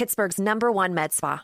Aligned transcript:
Pittsburgh's 0.00 0.40
number 0.40 0.72
one 0.72 0.94
med 0.94 1.12
spa. 1.12 1.42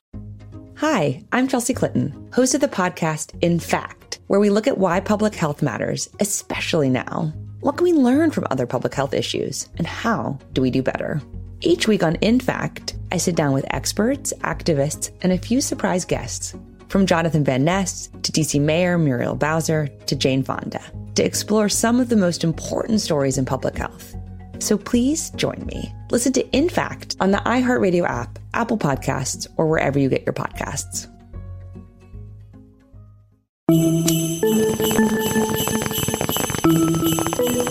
Hi, 0.76 1.22
I'm 1.30 1.46
Chelsea 1.46 1.74
Clinton, 1.74 2.30
host 2.32 2.54
of 2.54 2.62
the 2.62 2.68
podcast 2.68 3.34
In 3.42 3.60
Fact, 3.60 4.18
where 4.28 4.40
we 4.40 4.48
look 4.48 4.66
at 4.66 4.78
why 4.78 4.98
public 4.98 5.34
health 5.34 5.60
matters, 5.60 6.08
especially 6.20 6.88
now. 6.88 7.34
What 7.60 7.76
can 7.76 7.84
we 7.84 7.92
learn 7.92 8.30
from 8.30 8.46
other 8.50 8.66
public 8.66 8.94
health 8.94 9.12
issues, 9.12 9.68
and 9.76 9.86
how 9.86 10.38
do 10.54 10.62
we 10.62 10.70
do 10.70 10.82
better? 10.82 11.20
Each 11.60 11.86
week 11.86 12.02
on 12.02 12.14
In 12.22 12.40
Fact, 12.40 12.96
I 13.12 13.18
sit 13.18 13.36
down 13.36 13.52
with 13.52 13.74
experts, 13.74 14.32
activists, 14.40 15.10
and 15.20 15.32
a 15.34 15.38
few 15.46 15.60
surprise 15.60 16.06
guests, 16.06 16.54
from 16.88 17.04
Jonathan 17.04 17.44
Van 17.44 17.62
Ness 17.62 18.08
to 18.22 18.32
DC 18.32 18.58
Mayor 18.58 18.96
Muriel 18.96 19.34
Bowser 19.34 19.88
to 20.06 20.16
Jane 20.16 20.42
Fonda, 20.42 20.80
to 21.14 21.22
explore 21.22 21.68
some 21.68 22.00
of 22.00 22.08
the 22.08 22.16
most 22.16 22.42
important 22.42 23.02
stories 23.02 23.36
in 23.36 23.44
public 23.44 23.76
health 23.76 24.16
so 24.58 24.78
please 24.78 25.30
join 25.30 25.64
me. 25.66 25.94
Listen 26.10 26.32
to 26.34 26.48
In 26.50 26.68
Fact 26.68 27.16
on 27.20 27.30
the 27.30 27.38
iHeartRadio 27.38 28.08
app, 28.08 28.38
Apple 28.54 28.78
Podcasts, 28.78 29.46
or 29.56 29.68
wherever 29.68 29.98
you 29.98 30.08
get 30.08 30.24
your 30.24 30.34
podcasts. 30.34 31.08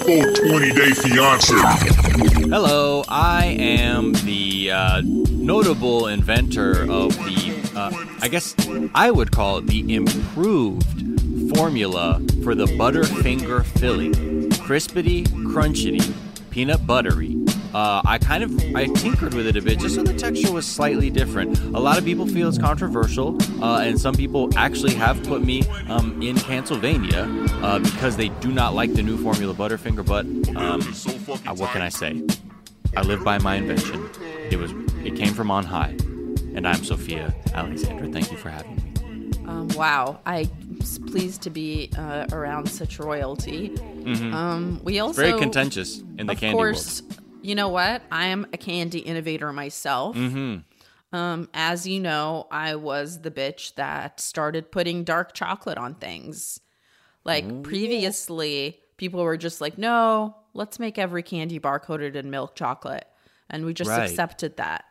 420 0.05 0.71
Day 0.73 0.91
Fiance. 0.91 1.55
Hello, 2.49 3.03
I 3.07 3.57
am 3.59 4.13
the 4.13 4.71
uh, 4.71 5.01
notable 5.03 6.07
inventor 6.07 6.81
of 6.91 7.15
the, 7.15 7.71
uh, 7.75 7.91
I 8.21 8.27
guess 8.27 8.55
I 8.93 9.09
would 9.09 9.31
call 9.31 9.57
it 9.57 9.67
the 9.67 9.95
improved 9.95 11.55
formula 11.55 12.21
for 12.43 12.53
the 12.53 12.65
Butterfinger 12.65 13.65
filling. 13.79 14.13
Crispity, 14.51 15.25
crunchity, 15.27 16.13
peanut 16.55 16.87
buttery. 16.87 17.35
Uh, 17.73 18.01
I 18.05 18.17
kind 18.17 18.41
of 18.41 18.57
I 18.73 18.85
tinkered 18.85 19.33
with 19.33 19.45
it 19.45 19.57
a 19.57 19.61
bit 19.61 19.77
just 19.77 19.95
so 19.95 20.03
the 20.03 20.13
texture 20.13 20.53
was 20.53 20.65
slightly 20.65 21.09
different. 21.09 21.59
A 21.59 21.79
lot 21.79 21.97
of 21.97 22.05
people 22.05 22.25
feel 22.25 22.47
it's 22.47 22.57
controversial, 22.57 23.37
uh, 23.61 23.81
and 23.81 23.99
some 23.99 24.15
people 24.15 24.57
actually 24.57 24.93
have 24.93 25.21
put 25.25 25.43
me 25.43 25.63
um, 25.89 26.21
in 26.21 26.37
Pennsylvania 26.37 27.27
uh, 27.61 27.79
because 27.79 28.15
they 28.15 28.29
do 28.29 28.53
not 28.53 28.73
like 28.73 28.93
the 28.93 29.03
new 29.03 29.21
formula 29.21 29.53
Butterfinger. 29.53 30.05
But 30.05 30.25
um, 30.55 30.79
uh, 31.45 31.53
what 31.55 31.71
can 31.71 31.81
I 31.81 31.89
say? 31.89 32.25
I 32.95 33.01
live 33.01 33.21
by 33.25 33.37
my 33.39 33.55
invention. 33.55 34.09
It 34.49 34.55
was 34.55 34.71
it 35.03 35.17
came 35.17 35.33
from 35.33 35.51
on 35.51 35.65
high, 35.65 35.93
and 36.55 36.65
I'm 36.65 36.85
Sophia 36.85 37.35
Alexander. 37.53 38.07
Thank 38.07 38.31
you 38.31 38.37
for 38.37 38.49
having 38.49 38.77
me. 38.77 39.31
Um, 39.45 39.67
wow, 39.75 40.21
Pleased 40.85 41.41
to 41.41 41.49
be 41.49 41.89
uh, 41.97 42.27
around 42.31 42.67
such 42.69 42.99
royalty. 42.99 43.69
Mm-hmm. 43.69 44.33
Um, 44.33 44.79
we 44.83 44.99
also 44.99 45.21
Very 45.21 45.39
contentious 45.39 45.99
in 46.19 46.27
the 46.27 46.33
of 46.33 46.39
candy 46.39 46.53
course, 46.55 47.01
world. 47.01 47.19
you 47.41 47.55
know 47.55 47.69
what? 47.69 48.03
I 48.11 48.27
am 48.27 48.45
a 48.53 48.57
candy 48.57 48.99
innovator 48.99 49.51
myself. 49.51 50.15
Mm-hmm. 50.15 51.15
Um, 51.15 51.49
as 51.55 51.87
you 51.87 51.99
know, 51.99 52.45
I 52.51 52.75
was 52.75 53.21
the 53.21 53.31
bitch 53.31 53.73
that 53.75 54.19
started 54.19 54.71
putting 54.71 55.03
dark 55.03 55.33
chocolate 55.33 55.77
on 55.79 55.95
things. 55.95 56.59
Like 57.23 57.63
previously, 57.63 58.79
people 58.97 59.23
were 59.23 59.37
just 59.37 59.61
like, 59.61 59.77
"No, 59.79 60.35
let's 60.53 60.77
make 60.77 60.99
every 60.99 61.23
candy 61.23 61.57
bar 61.57 61.79
coated 61.79 62.15
in 62.15 62.29
milk 62.29 62.55
chocolate," 62.55 63.07
and 63.49 63.65
we 63.65 63.73
just 63.73 63.89
Right. 63.89 64.07
accepted 64.07 64.57
that. 64.57 64.85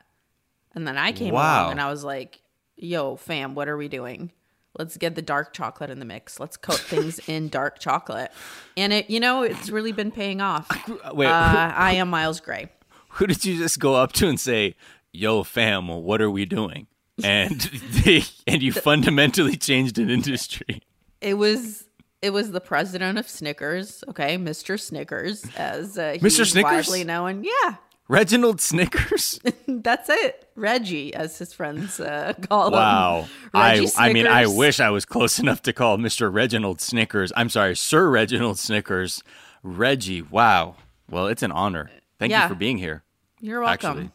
And 0.75 0.89
then 0.89 0.99
I 0.99 1.13
came 1.13 1.35
Wow. 1.35 1.63
along 1.63 1.71
and 1.73 1.81
I 1.81 1.89
was 1.89 2.03
like, 2.03 2.43
"Yo, 2.77 3.15
fam, 3.17 3.55
what 3.55 3.69
are 3.69 3.77
we 3.77 3.87
doing? 3.89 4.33
Let's 4.79 4.97
get 4.97 5.15
the 5.15 5.23
dark 5.23 5.53
chocolate 5.53 5.91
in 5.91 5.99
the 6.01 6.05
mix. 6.05 6.41
Let's 6.41 6.57
coat 6.57 6.79
things 6.81 7.21
in 7.29 7.49
dark 7.49 7.79
chocolate." 7.79 8.33
And 8.77 8.93
it, 8.93 9.09
you 9.11 9.21
know, 9.21 9.43
it's 9.43 9.71
really 9.71 9.93
been 9.93 10.11
paying 10.11 10.41
off. 10.41 10.69
Wait, 11.12 11.27
Uh, 11.29 11.73
I 11.77 11.93
am 11.95 12.09
Miles 12.11 12.41
Gray. 12.41 12.71
who 13.11 13.27
did 13.27 13.45
you 13.45 13.57
just 13.57 13.79
go 13.79 13.95
up 13.95 14.12
to 14.15 14.29
and 14.29 14.39
say, 14.41 14.75
"Yo, 15.12 15.43
fam, 15.45 15.89
what 15.89 16.21
are 16.21 16.31
we 16.31 16.45
doing?" 16.45 16.87
And 17.23 17.61
they 18.05 18.25
and 18.47 18.62
you 18.62 18.73
fundamentally 18.73 19.57
changed 19.57 19.99
an 19.99 20.11
industry. 20.11 20.83
It 21.21 21.35
was 21.35 21.85
it 22.21 22.33
was 22.33 22.51
the 22.53 22.61
president 22.61 23.19
of 23.19 23.29
Snickers, 23.29 24.03
okay, 24.09 24.39
Mr. 24.39 24.81
Snickers, 24.81 25.45
as 25.56 25.99
uh, 25.99 26.15
Mr. 26.15 26.39
he's 26.39 26.51
Snickers? 26.53 26.89
widely 26.89 27.05
known. 27.05 27.45
Yeah, 27.45 27.77
Reginald 28.09 28.61
Snickers. 28.61 29.41
that's 29.69 30.09
it. 30.11 30.49
Reggie, 30.57 31.15
as 31.15 31.39
his 31.39 31.53
friends 31.53 31.99
uh, 32.01 32.35
call 32.49 32.69
him. 32.69 32.73
Wow. 32.75 33.29
I, 33.55 33.87
I 33.97 34.13
mean, 34.13 34.27
I 34.27 34.47
wish 34.47 34.79
I 34.79 34.91
was 34.91 35.05
close 35.05 35.39
enough 35.39 35.63
to 35.63 35.73
call 35.73 35.97
Mr. 35.97 36.33
Reginald 36.33 36.81
Snickers. 36.81 37.33
I'm 37.37 37.49
sorry, 37.49 37.75
Sir 37.75 38.09
Reginald 38.11 38.59
Snickers. 38.59 39.23
Reggie. 39.63 40.21
Wow. 40.23 40.77
Well, 41.11 41.27
it's 41.29 41.43
an 41.43 41.53
honor. 41.53 41.91
Thank 42.19 42.31
Yeah. 42.31 42.43
you 42.43 42.49
for 42.51 42.55
being 42.55 42.79
here. 42.79 43.03
You're 43.41 43.61
welcome. 43.61 43.91
Actually. 43.91 44.11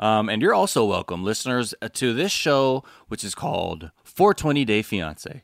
Um, 0.00 0.28
and 0.28 0.40
you're 0.40 0.54
also 0.54 0.84
welcome, 0.84 1.24
listeners, 1.24 1.74
to 1.94 2.14
this 2.14 2.30
show, 2.30 2.84
which 3.08 3.24
is 3.24 3.34
called 3.34 3.90
420 4.04 4.64
Day 4.64 4.82
Fiance. 4.82 5.42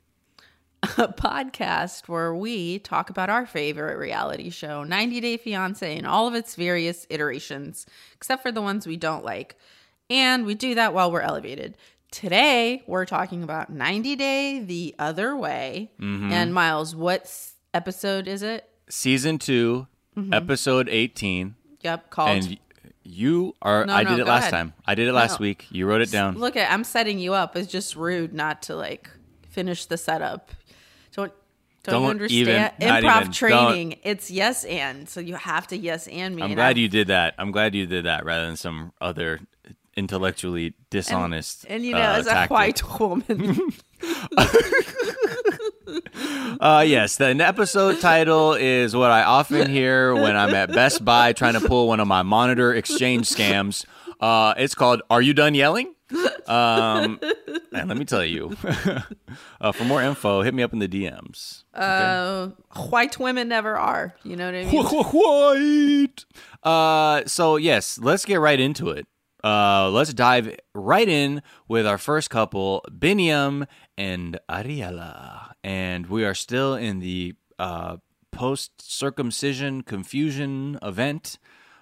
A 0.99 1.09
podcast 1.09 2.09
where 2.09 2.35
we 2.35 2.79
talk 2.79 3.09
about 3.11 3.31
our 3.31 3.47
favorite 3.47 3.97
reality 3.97 4.51
show, 4.51 4.85
90 4.85 5.21
Day 5.21 5.37
Fiance, 5.37 5.97
and 5.97 6.07
all 6.07 6.27
of 6.29 6.35
its 6.35 6.55
various 6.57 7.07
iterations, 7.11 7.87
except 8.15 8.43
for 8.43 8.53
the 8.53 8.61
ones 8.63 8.87
we 8.87 8.97
don't 8.97 9.25
like. 9.25 9.57
And 10.11 10.45
we 10.45 10.55
do 10.55 10.75
that 10.75 10.93
while 10.93 11.11
we're 11.11 11.21
elevated. 11.23 11.77
Today, 12.11 12.83
we're 12.87 13.07
talking 13.07 13.43
about 13.43 13.71
90 13.71 14.17
Day 14.17 14.61
the 14.61 14.95
Other 14.99 15.37
Way. 15.37 15.91
Mm-hmm. 16.01 16.31
And 16.33 16.53
Miles, 16.55 16.95
what 16.95 17.31
episode 17.73 18.29
is 18.29 18.43
it? 18.43 18.69
Season 18.89 19.39
2 19.39 19.87
Mm-hmm. 20.17 20.33
episode 20.33 20.89
18. 20.89 21.57
Yep, 21.81 22.11
called 22.11 22.29
And 22.31 22.59
you 23.03 23.57
are, 23.61 23.85
No, 23.85 23.95
I 23.95 24.05
no, 24.05 24.11
did 24.11 24.19
it 24.21 24.27
last 24.27 24.43
ahead. 24.43 24.53
time. 24.53 24.73
I 24.87 24.95
did 24.95 25.09
it 25.09 25.13
last 25.13 25.41
No. 25.41 25.45
week. 25.45 25.67
You 25.73 25.87
wrote 25.89 26.03
it 26.03 26.13
down. 26.13 26.39
Look 26.39 26.55
at 26.57 26.71
I'm 26.71 26.85
setting 26.85 27.19
you 27.19 27.35
up. 27.35 27.57
It's 27.57 27.67
just 27.71 27.97
rude 27.97 28.33
not 28.33 28.63
to 28.63 28.77
like 28.77 29.11
finish 29.51 29.87
the 29.87 29.97
setup. 29.97 30.53
Don't 31.85 32.03
don't, 32.03 32.11
understand 32.11 32.73
even- 32.81 32.91
improv 32.91 33.21
even, 33.21 33.33
training. 33.33 33.97
It's 34.03 34.31
yes 34.31 34.65
and 34.65 35.09
so 35.09 35.21
you 35.21 35.35
have 35.37 35.67
to 35.69 35.77
yes 35.77 36.07
and 36.09 36.35
me. 36.35 36.43
I'm 36.43 36.51
and 36.51 36.57
glad 36.57 36.67
I'm- 36.69 36.77
you 36.79 36.89
did 36.89 37.07
that. 37.09 37.35
I'm 37.39 37.51
glad 37.53 37.75
you 37.75 37.87
did 37.87 38.05
that 38.07 38.25
rather 38.25 38.47
than 38.47 38.57
some 38.57 38.93
other 39.01 39.41
intellectually 39.97 40.75
dishonest. 40.91 41.67
And 41.69 41.85
you 41.85 41.93
know, 41.93 41.99
uh, 42.01 42.17
as 42.19 42.27
a 42.27 42.31
tactic. 42.31 42.51
white 42.51 42.99
woman, 43.01 43.71
Uh, 46.61 46.85
yes, 46.87 47.17
the 47.17 47.27
episode 47.27 48.01
title 48.01 48.55
is 48.55 48.95
what 48.97 49.11
I 49.11 49.23
often 49.25 49.69
hear 49.69 50.15
when 50.15 50.37
I'm 50.37 50.55
at 50.55 50.73
Best 50.73 51.05
Buy 51.05 51.33
trying 51.33 51.55
to 51.55 51.61
pull 51.61 51.89
one 51.89 52.01
of 52.01 52.09
my 52.09 52.23
monitor 52.23 52.73
exchange 52.75 53.29
scams. 53.29 53.85
Uh, 54.21 54.55
it's 54.57 54.75
called 54.75 55.03
"Are 55.11 55.23
You 55.23 55.35
Done 55.35 55.55
Yelling?" 55.55 55.95
Um, 56.47 57.21
and 57.73 57.89
let 57.89 57.97
me 57.97 58.05
tell 58.05 58.23
you, 58.23 58.55
uh, 59.63 59.73
for 59.73 59.85
more 59.85 60.03
info, 60.03 60.43
hit 60.43 60.53
me 60.53 60.63
up 60.63 60.75
in 60.75 60.79
the 60.79 60.87
DMs. 60.89 61.65
uh, 61.73 62.49
white 62.91 63.19
women 63.19 63.49
never 63.49 63.79
are. 63.79 64.15
You 64.25 64.37
know 64.37 64.45
what 64.45 64.55
I 64.55 64.65
mean? 64.67 64.85
White. 64.85 66.25
Uh, 66.63 67.23
so 67.27 67.57
yes, 67.57 67.99
let's 67.99 68.27
get 68.27 68.41
right 68.41 68.61
into 68.61 68.91
it. 68.91 69.07
Uh, 69.43 69.89
let's 69.91 70.13
dive 70.13 70.55
right 70.75 71.09
in 71.09 71.43
with 71.67 71.87
our 71.87 71.99
first 71.99 72.29
couple, 72.29 72.85
Biniam 72.91 73.67
and 73.97 74.39
Ariela, 74.49 75.53
and 75.63 76.07
we 76.07 76.25
are 76.27 76.35
still 76.35 76.75
in 76.75 77.01
the 77.01 77.35
uh, 77.59 77.97
post 78.33 78.73
circumcision 78.81 79.83
confusion 79.83 80.79
event, 80.83 81.39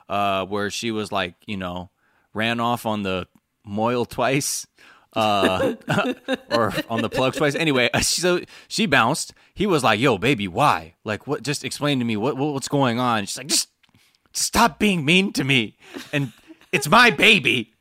uh, 0.08 0.44
where 0.46 0.70
she 0.70 0.90
was 0.90 1.11
like, 1.12 1.35
you 1.46 1.56
know, 1.56 1.90
ran 2.34 2.61
off 2.61 2.87
on 2.87 3.02
the 3.02 3.26
mohel 3.67 4.08
twice. 4.08 4.67
uh, 5.14 5.75
or 6.50 6.73
on 6.88 7.02
the 7.02 7.11
plug 7.11 7.34
twice. 7.34 7.55
Anyway, 7.55 7.90
so 8.00 8.40
she 8.69 8.87
bounced. 8.87 9.34
He 9.55 9.67
was 9.67 9.84
like, 9.84 10.00
"Yo, 10.00 10.17
baby, 10.17 10.49
why? 10.49 10.94
Like, 11.05 11.26
what? 11.26 11.43
Just 11.43 11.64
explain 11.64 11.99
to 11.99 12.05
me 12.05 12.17
what, 12.17 12.37
what 12.37 12.55
what's 12.55 12.69
going 12.69 12.99
on." 12.99 13.26
She's 13.26 13.37
like, 13.37 13.49
"Just, 13.49 13.69
just 14.32 14.46
stop 14.49 14.79
being 14.79 15.05
mean 15.05 15.32
to 15.34 15.44
me." 15.44 15.76
And 16.12 16.32
it's 16.73 16.88
my 16.88 17.11
baby. 17.11 17.75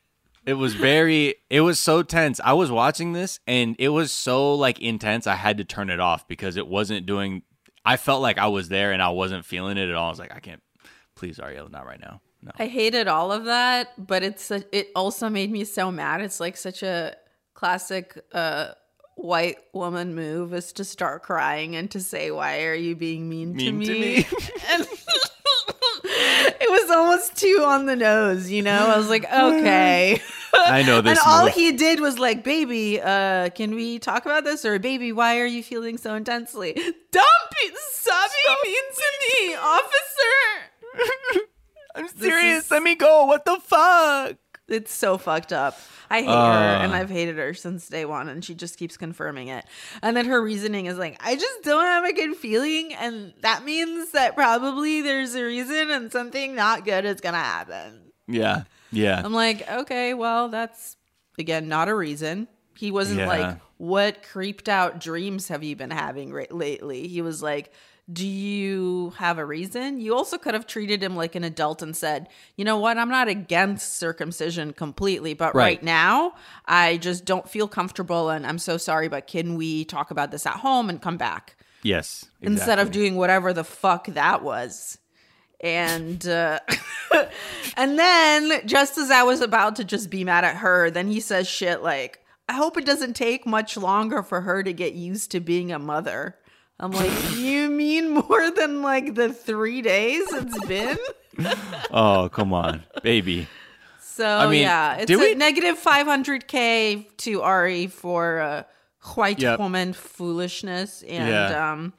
It 0.44 0.54
was 0.54 0.74
very. 0.74 1.36
It 1.48 1.62
was 1.62 1.78
so 1.80 2.02
tense. 2.02 2.38
I 2.44 2.52
was 2.52 2.70
watching 2.70 3.14
this, 3.14 3.40
and 3.46 3.76
it 3.78 3.88
was 3.88 4.12
so 4.12 4.54
like 4.54 4.78
intense. 4.80 5.26
I 5.26 5.36
had 5.36 5.56
to 5.58 5.64
turn 5.64 5.88
it 5.88 6.00
off 6.00 6.28
because 6.28 6.56
it 6.56 6.66
wasn't 6.66 7.06
doing. 7.06 7.42
I 7.84 7.96
felt 7.96 8.20
like 8.20 8.36
I 8.36 8.48
was 8.48 8.68
there, 8.68 8.92
and 8.92 9.00
I 9.00 9.08
wasn't 9.08 9.46
feeling 9.46 9.78
it 9.78 9.88
at 9.88 9.94
all. 9.94 10.08
I 10.08 10.10
was 10.10 10.18
like, 10.18 10.34
I 10.34 10.40
can't. 10.40 10.62
Please, 11.14 11.38
Ariel, 11.40 11.70
not 11.70 11.86
right 11.86 12.00
now. 12.00 12.20
No. 12.42 12.50
I 12.58 12.66
hated 12.66 13.06
all 13.06 13.30
of 13.30 13.44
that, 13.44 13.92
but 14.04 14.22
it's 14.22 14.50
a, 14.50 14.64
it 14.76 14.88
also 14.96 15.28
made 15.28 15.50
me 15.50 15.64
so 15.64 15.92
mad. 15.92 16.20
It's 16.20 16.40
like 16.40 16.56
such 16.56 16.82
a 16.82 17.16
classic 17.54 18.18
uh 18.32 18.72
white 19.16 19.58
woman 19.72 20.14
move 20.14 20.52
is 20.54 20.72
to 20.72 20.84
start 20.84 21.22
crying 21.22 21.76
and 21.76 21.90
to 21.92 22.00
say, 22.00 22.30
"Why 22.30 22.64
are 22.64 22.74
you 22.74 22.96
being 22.96 23.28
mean, 23.28 23.56
to 23.56 23.72
me?" 23.72 23.86
to 23.86 23.92
me. 23.92 24.16
and 24.70 24.86
it 26.04 26.70
was 26.70 26.90
almost 26.90 27.36
too 27.36 27.62
on 27.64 27.86
the 27.86 27.96
nose, 27.96 28.50
you 28.50 28.62
know. 28.62 28.88
I 28.88 28.98
was 28.98 29.08
like, 29.08 29.24
"Okay." 29.32 30.20
I 30.54 30.82
know 30.82 31.00
this. 31.02 31.18
and 31.18 31.18
all 31.26 31.44
move. 31.44 31.54
he 31.54 31.72
did 31.72 32.00
was 32.00 32.18
like, 32.18 32.44
"Baby, 32.44 33.00
uh, 33.00 33.50
can 33.50 33.74
we 33.74 33.98
talk 33.98 34.26
about 34.26 34.44
this?" 34.44 34.64
Or, 34.64 34.78
"Baby, 34.78 35.12
why 35.12 35.38
are 35.38 35.46
you 35.46 35.62
feeling 35.62 35.98
so 35.98 36.14
intensely?" 36.14 36.72
Don't 36.74 37.50
be 37.50 37.70
stop 37.92 38.30
being 38.64 38.74
mean 38.74 38.82
to 38.94 39.46
me, 39.46 39.54
officer. 39.54 41.48
I'm 41.94 42.08
serious. 42.08 42.70
Let 42.70 42.82
me 42.82 42.94
go. 42.94 43.26
What 43.26 43.44
the 43.44 43.58
fuck? 43.62 44.36
It's 44.68 44.92
so 44.94 45.18
fucked 45.18 45.52
up. 45.52 45.78
I 46.08 46.20
hate 46.20 46.28
her, 46.28 46.32
Uh. 46.32 46.82
and 46.84 46.94
I've 46.94 47.10
hated 47.10 47.36
her 47.36 47.52
since 47.52 47.88
day 47.88 48.04
one, 48.04 48.28
and 48.28 48.44
she 48.44 48.54
just 48.54 48.78
keeps 48.78 48.96
confirming 48.96 49.48
it. 49.48 49.64
And 50.02 50.16
then 50.16 50.26
her 50.26 50.40
reasoning 50.40 50.86
is 50.86 50.96
like, 50.98 51.16
I 51.24 51.34
just 51.34 51.62
don't 51.62 51.84
have 51.84 52.04
a 52.04 52.12
good 52.12 52.36
feeling, 52.36 52.94
and 52.94 53.34
that 53.40 53.64
means 53.64 54.12
that 54.12 54.34
probably 54.34 55.02
there's 55.02 55.34
a 55.34 55.42
reason, 55.44 55.90
and 55.90 56.10
something 56.12 56.54
not 56.54 56.84
good 56.84 57.04
is 57.04 57.20
gonna 57.20 57.38
happen. 57.38 58.12
Yeah. 58.28 58.62
Yeah. 58.92 59.20
I'm 59.22 59.32
like, 59.32 59.68
okay, 59.70 60.14
well, 60.14 60.48
that's 60.48 60.96
again 61.38 61.68
not 61.68 61.88
a 61.88 61.94
reason. 61.94 62.46
He 62.76 62.90
wasn't 62.90 63.20
Yeah. 63.20 63.26
like, 63.26 63.56
what 63.78 64.22
creeped 64.22 64.68
out 64.68 65.00
dreams 65.00 65.48
have 65.48 65.62
you 65.64 65.76
been 65.76 65.90
having 65.90 66.32
ra- 66.32 66.44
lately? 66.50 67.08
He 67.08 67.20
was 67.20 67.42
like, 67.42 67.72
do 68.12 68.26
you 68.26 69.10
have 69.16 69.38
a 69.38 69.44
reason? 69.44 70.00
You 70.00 70.14
also 70.14 70.36
could 70.38 70.54
have 70.54 70.66
treated 70.66 71.02
him 71.02 71.16
like 71.16 71.34
an 71.34 71.44
adult 71.44 71.82
and 71.82 71.96
said, 71.96 72.28
you 72.56 72.64
know 72.64 72.76
what? 72.78 72.98
I'm 72.98 73.08
not 73.08 73.28
against 73.28 73.96
circumcision 73.98 74.72
completely, 74.72 75.34
but 75.34 75.54
right, 75.54 75.62
Right. 75.78 75.82
now 75.82 76.34
I 76.66 76.96
just 76.98 77.24
don't 77.24 77.48
feel 77.48 77.68
comfortable 77.68 78.28
and 78.28 78.46
I'm 78.46 78.58
so 78.58 78.76
sorry, 78.76 79.08
but 79.08 79.26
can 79.26 79.54
we 79.56 79.84
talk 79.84 80.10
about 80.10 80.30
this 80.30 80.46
at 80.46 80.56
home 80.56 80.90
and 80.90 81.00
come 81.00 81.16
back? 81.16 81.56
yes. 81.84 82.24
instead 82.40 82.78
of 82.78 82.90
doing 82.92 83.16
whatever 83.16 83.52
the 83.52 83.64
fuck 83.64 84.06
that 84.08 84.42
was. 84.42 84.98
And 85.60 86.26
uh, 86.26 86.58
and 87.76 87.98
then 87.98 88.66
just 88.66 88.98
as 88.98 89.10
I 89.10 89.22
was 89.22 89.40
about 89.40 89.76
to 89.76 89.84
just 89.84 90.10
be 90.10 90.24
mad 90.24 90.44
at 90.44 90.56
her, 90.56 90.90
then 90.90 91.06
he 91.06 91.20
says 91.20 91.48
shit 91.48 91.82
like, 91.82 92.18
"I 92.48 92.54
hope 92.54 92.76
it 92.76 92.84
doesn't 92.84 93.14
take 93.14 93.46
much 93.46 93.76
longer 93.76 94.22
for 94.24 94.40
her 94.40 94.62
to 94.64 94.72
get 94.72 94.94
used 94.94 95.30
to 95.30 95.40
being 95.40 95.70
a 95.70 95.78
mother." 95.78 96.36
I'm 96.82 96.90
like, 96.90 97.12
"You 97.38 97.70
mean 97.70 98.10
more 98.10 98.50
than 98.50 98.82
like 98.82 99.14
the 99.14 99.32
3 99.32 99.80
days 99.82 100.26
it's 100.32 100.58
been?" 100.66 100.98
Oh, 101.90 102.28
come 102.30 102.52
on, 102.52 102.82
baby. 103.02 103.46
So 104.00 104.26
I 104.26 104.50
mean, 104.50 104.60
yeah, 104.62 104.96
it's 104.96 105.10
a 105.10 105.16
we- 105.16 105.34
negative 105.34 105.78
500k 105.78 107.06
to 107.18 107.40
Ari 107.42 107.86
for 107.86 108.40
uh, 108.40 108.62
white 109.14 109.40
Yep. 109.40 109.58
woman 109.58 109.92
foolishness 109.94 111.02
and 111.02 111.28
Yeah. 111.28 111.72
um 111.72 111.92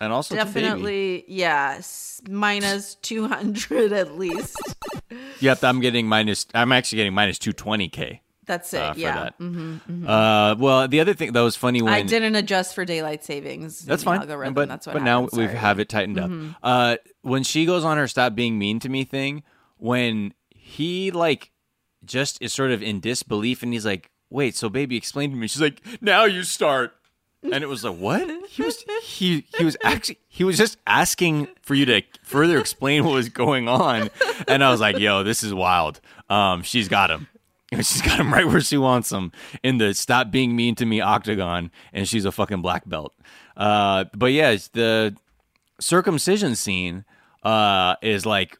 And 0.00 0.12
also. 0.12 0.36
Definitely, 0.36 1.24
yes. 1.26 2.20
Minus 2.30 2.94
200 3.02 3.92
at 3.92 4.16
least. 4.16 4.56
Yep. 5.40 5.64
I'm 5.64 5.80
getting 5.80 6.06
minus. 6.06 6.46
I'm 6.54 6.70
actually 6.70 6.98
getting 6.98 7.14
minus 7.14 7.38
220k. 7.38 8.20
That's 8.48 8.74
it. 8.74 8.80
Uh, 8.80 8.94
yeah. 8.96 9.28
Mm-hmm. 9.40 10.04
that. 10.06 10.10
Uh, 10.10 10.56
well, 10.58 10.88
the 10.88 10.98
other 10.98 11.14
thing 11.14 11.32
that 11.32 11.40
was 11.40 11.54
funny 11.54 11.80
when 11.82 11.92
I 11.92 12.02
didn't 12.02 12.34
adjust 12.34 12.74
for 12.74 12.84
daylight 12.84 13.22
savings. 13.24 13.80
That's 13.84 14.02
fine. 14.02 14.18
algorithm. 14.20 14.54
But 14.54 14.68
That's 14.68 14.86
what 14.88 14.94
but 14.94 15.02
now 15.02 15.20
we 15.22 15.28
Mm-hmm. 15.28 15.54
have 15.56 15.78
it 15.78 15.88
tightened 15.88 16.18
up. 16.18 16.30
Uh, 16.62 16.96
when 17.22 17.44
she 17.44 17.64
goes 17.66 17.84
on 17.84 17.96
her 17.98 18.08
stop 18.08 18.34
being 18.34 18.58
mean 18.58 18.80
to 18.80 18.88
me 18.88 19.04
thing, 19.04 19.44
when 19.76 20.34
he 20.50 21.10
like 21.12 21.52
just 22.04 22.40
is 22.42 22.52
sort 22.52 22.70
of 22.72 22.82
in 22.82 22.98
disbelief 23.00 23.62
and 23.62 23.72
he's 23.72 23.86
like, 23.86 24.10
"Wait, 24.30 24.56
so 24.56 24.68
baby, 24.68 24.96
explain 24.96 25.30
to 25.30 25.36
me." 25.36 25.46
She's 25.46 25.62
like, 25.62 25.80
"Now 26.00 26.24
you 26.24 26.42
start." 26.42 26.94
And 27.42 27.62
it 27.62 27.68
was 27.68 27.84
like, 27.84 27.96
"What?" 27.98 28.28
He 28.48 28.62
was 28.62 28.82
he 29.04 29.44
he 29.56 29.64
was 29.64 29.76
actually 29.84 30.18
he 30.28 30.42
was 30.42 30.56
just 30.56 30.76
asking 30.86 31.46
for 31.62 31.74
you 31.74 31.84
to 31.86 32.02
further 32.24 32.58
explain 32.58 33.04
what 33.04 33.12
was 33.14 33.28
going 33.28 33.68
on, 33.68 34.10
and 34.48 34.64
I 34.64 34.70
was 34.70 34.80
like, 34.80 34.98
"Yo, 34.98 35.22
this 35.22 35.44
is 35.44 35.52
wild." 35.54 36.00
Um, 36.28 36.62
she's 36.62 36.88
got 36.88 37.10
him. 37.10 37.28
She's 37.74 38.00
got 38.02 38.18
him 38.18 38.32
right 38.32 38.46
where 38.46 38.60
she 38.60 38.78
wants 38.78 39.12
him 39.12 39.30
in 39.62 39.78
the 39.78 39.92
stop 39.92 40.30
being 40.30 40.56
mean 40.56 40.74
to 40.76 40.86
me 40.86 41.00
octagon, 41.00 41.70
and 41.92 42.08
she's 42.08 42.24
a 42.24 42.32
fucking 42.32 42.62
black 42.62 42.88
belt. 42.88 43.14
Uh, 43.56 44.04
but 44.14 44.32
yeah, 44.32 44.50
it's 44.50 44.68
the 44.68 45.14
circumcision 45.78 46.56
scene 46.56 47.04
uh, 47.42 47.96
is 48.00 48.24
like 48.24 48.58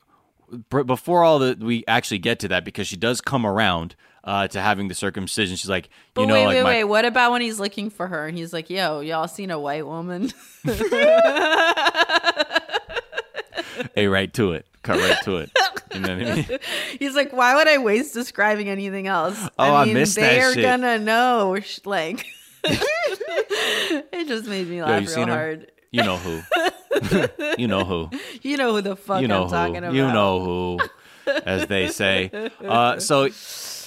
before 0.69 1.25
all 1.25 1.39
the 1.39 1.57
we 1.59 1.85
actually 1.89 2.19
get 2.19 2.39
to 2.41 2.49
that 2.49 2.65
because 2.65 2.87
she 2.87 2.97
does 2.97 3.23
come 3.23 3.47
around 3.47 3.97
uh, 4.25 4.47
to 4.49 4.61
having 4.61 4.89
the 4.89 4.95
circumcision. 4.95 5.57
She's 5.57 5.71
like, 5.71 5.89
But 6.15 6.23
you 6.23 6.27
know, 6.27 6.35
wait, 6.35 6.47
like 6.47 6.55
wait, 6.57 6.63
my, 6.63 6.69
wait. 6.69 6.85
What 6.85 7.05
about 7.07 7.33
when 7.33 7.41
he's 7.41 7.59
looking 7.59 7.89
for 7.91 8.07
her 8.07 8.27
and 8.27 8.37
he's 8.37 8.53
like, 8.53 8.69
yo, 8.69 9.01
y'all 9.01 9.27
seen 9.29 9.51
a 9.51 9.59
white 9.59 9.87
woman? 9.87 10.33
hey, 13.95 14.07
right 14.07 14.33
to 14.35 14.53
it, 14.53 14.67
cut 14.89 14.99
right 14.99 15.19
to 15.25 15.37
it. 15.37 15.51
You 15.95 16.01
know 16.01 16.17
what 16.17 16.27
I 16.27 16.35
mean? 16.35 16.59
he's 16.99 17.15
like, 17.15 17.33
why 17.33 17.55
would 17.55 17.69
I 17.69 17.79
waste 17.79 18.15
describing 18.15 18.69
anything 18.69 19.07
else? 19.07 19.39
Oh, 19.59 19.75
I 19.75 19.93
missed 19.93 20.17
that 20.17 20.23
they're 20.23 20.55
shit. 20.55 20.63
gonna 20.63 20.99
know. 20.99 21.59
sh- 21.61 21.81
Like, 21.85 22.27
it 22.65 24.29
just 24.29 24.47
made 24.49 24.69
me 24.69 24.83
laugh 24.83 25.03
you 25.03 25.15
real 25.17 25.27
hard. 25.27 25.73
You 25.91 26.03
know 26.03 26.17
who? 26.19 26.41
you 27.59 27.67
know 27.69 27.85
who? 27.85 28.11
You 28.43 28.57
know 28.57 28.73
who 28.75 28.83
the 28.83 28.97
fuck 28.97 29.23
you 29.23 29.29
know 29.29 29.43
I'm 29.45 29.49
who? 29.49 29.55
talking 29.55 29.77
about. 29.79 29.95
You 29.95 30.07
know 30.07 30.41
who, 30.77 31.33
as 31.47 31.67
they 31.67 31.89
say. 31.89 32.51
Uh, 32.63 32.99
so 32.99 33.29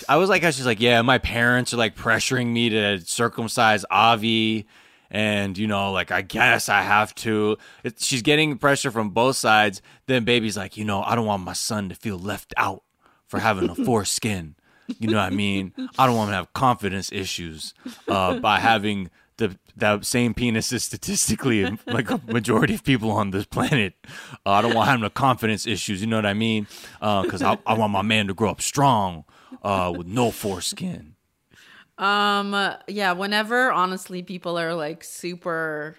I 0.09 0.15
was 0.17 0.29
like, 0.29 0.41
she's 0.43 0.65
like, 0.65 0.79
yeah, 0.79 1.01
my 1.03 1.19
parents 1.19 1.73
are 1.73 1.77
like 1.77 1.95
pressuring 1.95 2.47
me 2.47 2.69
to 2.69 2.99
circumcise 3.01 3.85
Avi, 3.91 4.65
and 5.11 5.57
you 5.57 5.67
know, 5.67 5.91
like 5.91 6.09
I 6.09 6.21
guess 6.21 6.69
I 6.69 6.81
have 6.81 7.13
to. 7.15 7.57
It, 7.83 7.99
she's 8.01 8.21
getting 8.21 8.57
pressure 8.57 8.89
from 8.89 9.09
both 9.09 9.35
sides. 9.35 9.81
Then 10.07 10.23
baby's 10.23 10.57
like, 10.57 10.77
you 10.77 10.85
know, 10.85 11.03
I 11.03 11.15
don't 11.15 11.25
want 11.25 11.43
my 11.43 11.53
son 11.53 11.89
to 11.89 11.95
feel 11.95 12.17
left 12.17 12.53
out 12.57 12.83
for 13.27 13.39
having 13.39 13.69
a 13.69 13.75
foreskin. 13.85 14.55
You 14.99 15.09
know 15.09 15.17
what 15.17 15.31
I 15.31 15.35
mean? 15.35 15.73
I 15.97 16.05
don't 16.05 16.15
want 16.15 16.29
him 16.29 16.33
to 16.33 16.37
have 16.37 16.53
confidence 16.53 17.11
issues 17.11 17.73
uh, 18.07 18.39
by 18.39 18.59
having 18.59 19.09
the 19.37 19.57
that 19.77 20.05
same 20.05 20.33
penis 20.33 20.71
is 20.71 20.83
statistically 20.83 21.77
like 21.87 22.09
a 22.11 22.21
majority 22.27 22.75
of 22.75 22.83
people 22.83 23.11
on 23.11 23.31
this 23.31 23.45
planet. 23.45 23.93
Uh, 24.45 24.51
I 24.51 24.61
don't 24.61 24.73
want 24.75 24.89
him 24.89 24.99
to 24.99 25.05
have 25.05 25.13
confidence 25.13 25.65
issues. 25.65 26.01
You 26.01 26.07
know 26.07 26.17
what 26.17 26.25
I 26.25 26.33
mean? 26.33 26.67
Because 26.99 27.41
I, 27.41 27.57
I 27.65 27.73
want 27.73 27.91
my 27.91 28.01
man 28.01 28.27
to 28.27 28.33
grow 28.33 28.49
up 28.49 28.61
strong 28.61 29.23
uh, 29.63 29.93
with 29.95 30.07
no 30.07 30.31
foreskin. 30.31 31.10
Um, 32.01 32.73
yeah, 32.87 33.11
whenever 33.13 33.71
honestly 33.71 34.23
people 34.23 34.57
are 34.57 34.73
like 34.73 35.03
super 35.03 35.95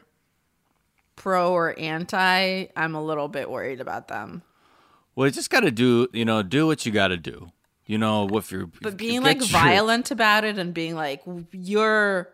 pro 1.16 1.52
or 1.52 1.78
anti, 1.78 2.66
I'm 2.76 2.94
a 2.94 3.02
little 3.02 3.28
bit 3.28 3.48
worried 3.48 3.80
about 3.80 4.08
them. 4.08 4.42
Well, 5.14 5.28
you 5.28 5.32
just 5.32 5.50
got 5.50 5.60
to 5.60 5.70
do, 5.70 6.08
you 6.12 6.24
know, 6.24 6.42
do 6.42 6.66
what 6.66 6.84
you 6.84 6.90
got 6.92 7.08
to 7.08 7.16
do. 7.16 7.52
You 7.86 7.98
know, 7.98 8.28
if 8.36 8.50
you're 8.50 8.66
But 8.80 8.96
being 8.96 9.22
like 9.22 9.38
your- 9.38 9.46
violent 9.48 10.10
about 10.10 10.44
it 10.44 10.58
and 10.58 10.74
being 10.74 10.94
like 10.96 11.22
you're 11.52 12.28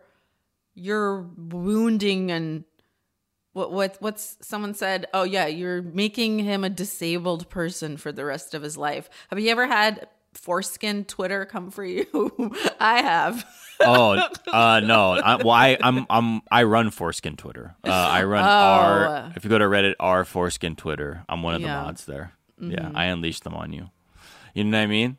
you're 0.73 1.21
wounding 1.37 2.31
and 2.31 2.63
what 3.53 3.71
what 3.71 3.97
what's 3.99 4.37
someone 4.41 4.73
said, 4.73 5.07
"Oh 5.13 5.23
yeah, 5.23 5.47
you're 5.47 5.81
making 5.81 6.39
him 6.39 6.63
a 6.63 6.69
disabled 6.69 7.49
person 7.49 7.97
for 7.97 8.11
the 8.11 8.23
rest 8.23 8.53
of 8.53 8.61
his 8.61 8.77
life." 8.77 9.09
Have 9.29 9.39
you 9.39 9.49
ever 9.49 9.67
had 9.67 10.07
foreskin 10.39 11.05
Twitter 11.05 11.45
come 11.45 11.69
for 11.71 11.83
you? 11.85 12.05
I 12.79 13.01
have. 13.01 13.45
oh 13.81 14.21
uh, 14.51 14.81
no 14.81 15.11
I, 15.13 15.35
well 15.37 15.51
I 15.51 15.77
I'm 15.79 16.05
I'm 16.09 16.41
I 16.51 16.63
run 16.63 16.89
foreskin 16.89 17.37
Twitter 17.37 17.75
uh, 17.85 17.89
I 17.91 18.23
run 18.23 18.43
r 18.43 19.31
if 19.37 19.45
you 19.45 19.49
go 19.49 19.57
to 19.57 19.63
Reddit 19.65 19.93
r 20.01 20.25
foreskin 20.25 20.75
Twitter 20.75 21.23
I'm 21.29 21.43
one 21.43 21.55
of 21.55 21.61
the 21.61 21.67
Oh. 21.67 21.71
Yeah. 21.71 21.75
Mm-hmm. 21.77 21.85
mods 21.85 22.05
there 22.05 22.33
yeah 22.59 22.91
I 22.93 23.05
unleash 23.05 23.39
them 23.39 23.53
on 23.53 23.71
you 23.71 23.89
you 24.53 24.65
know 24.65 24.77
what 24.77 24.83
I 24.83 24.87
mean 24.87 25.17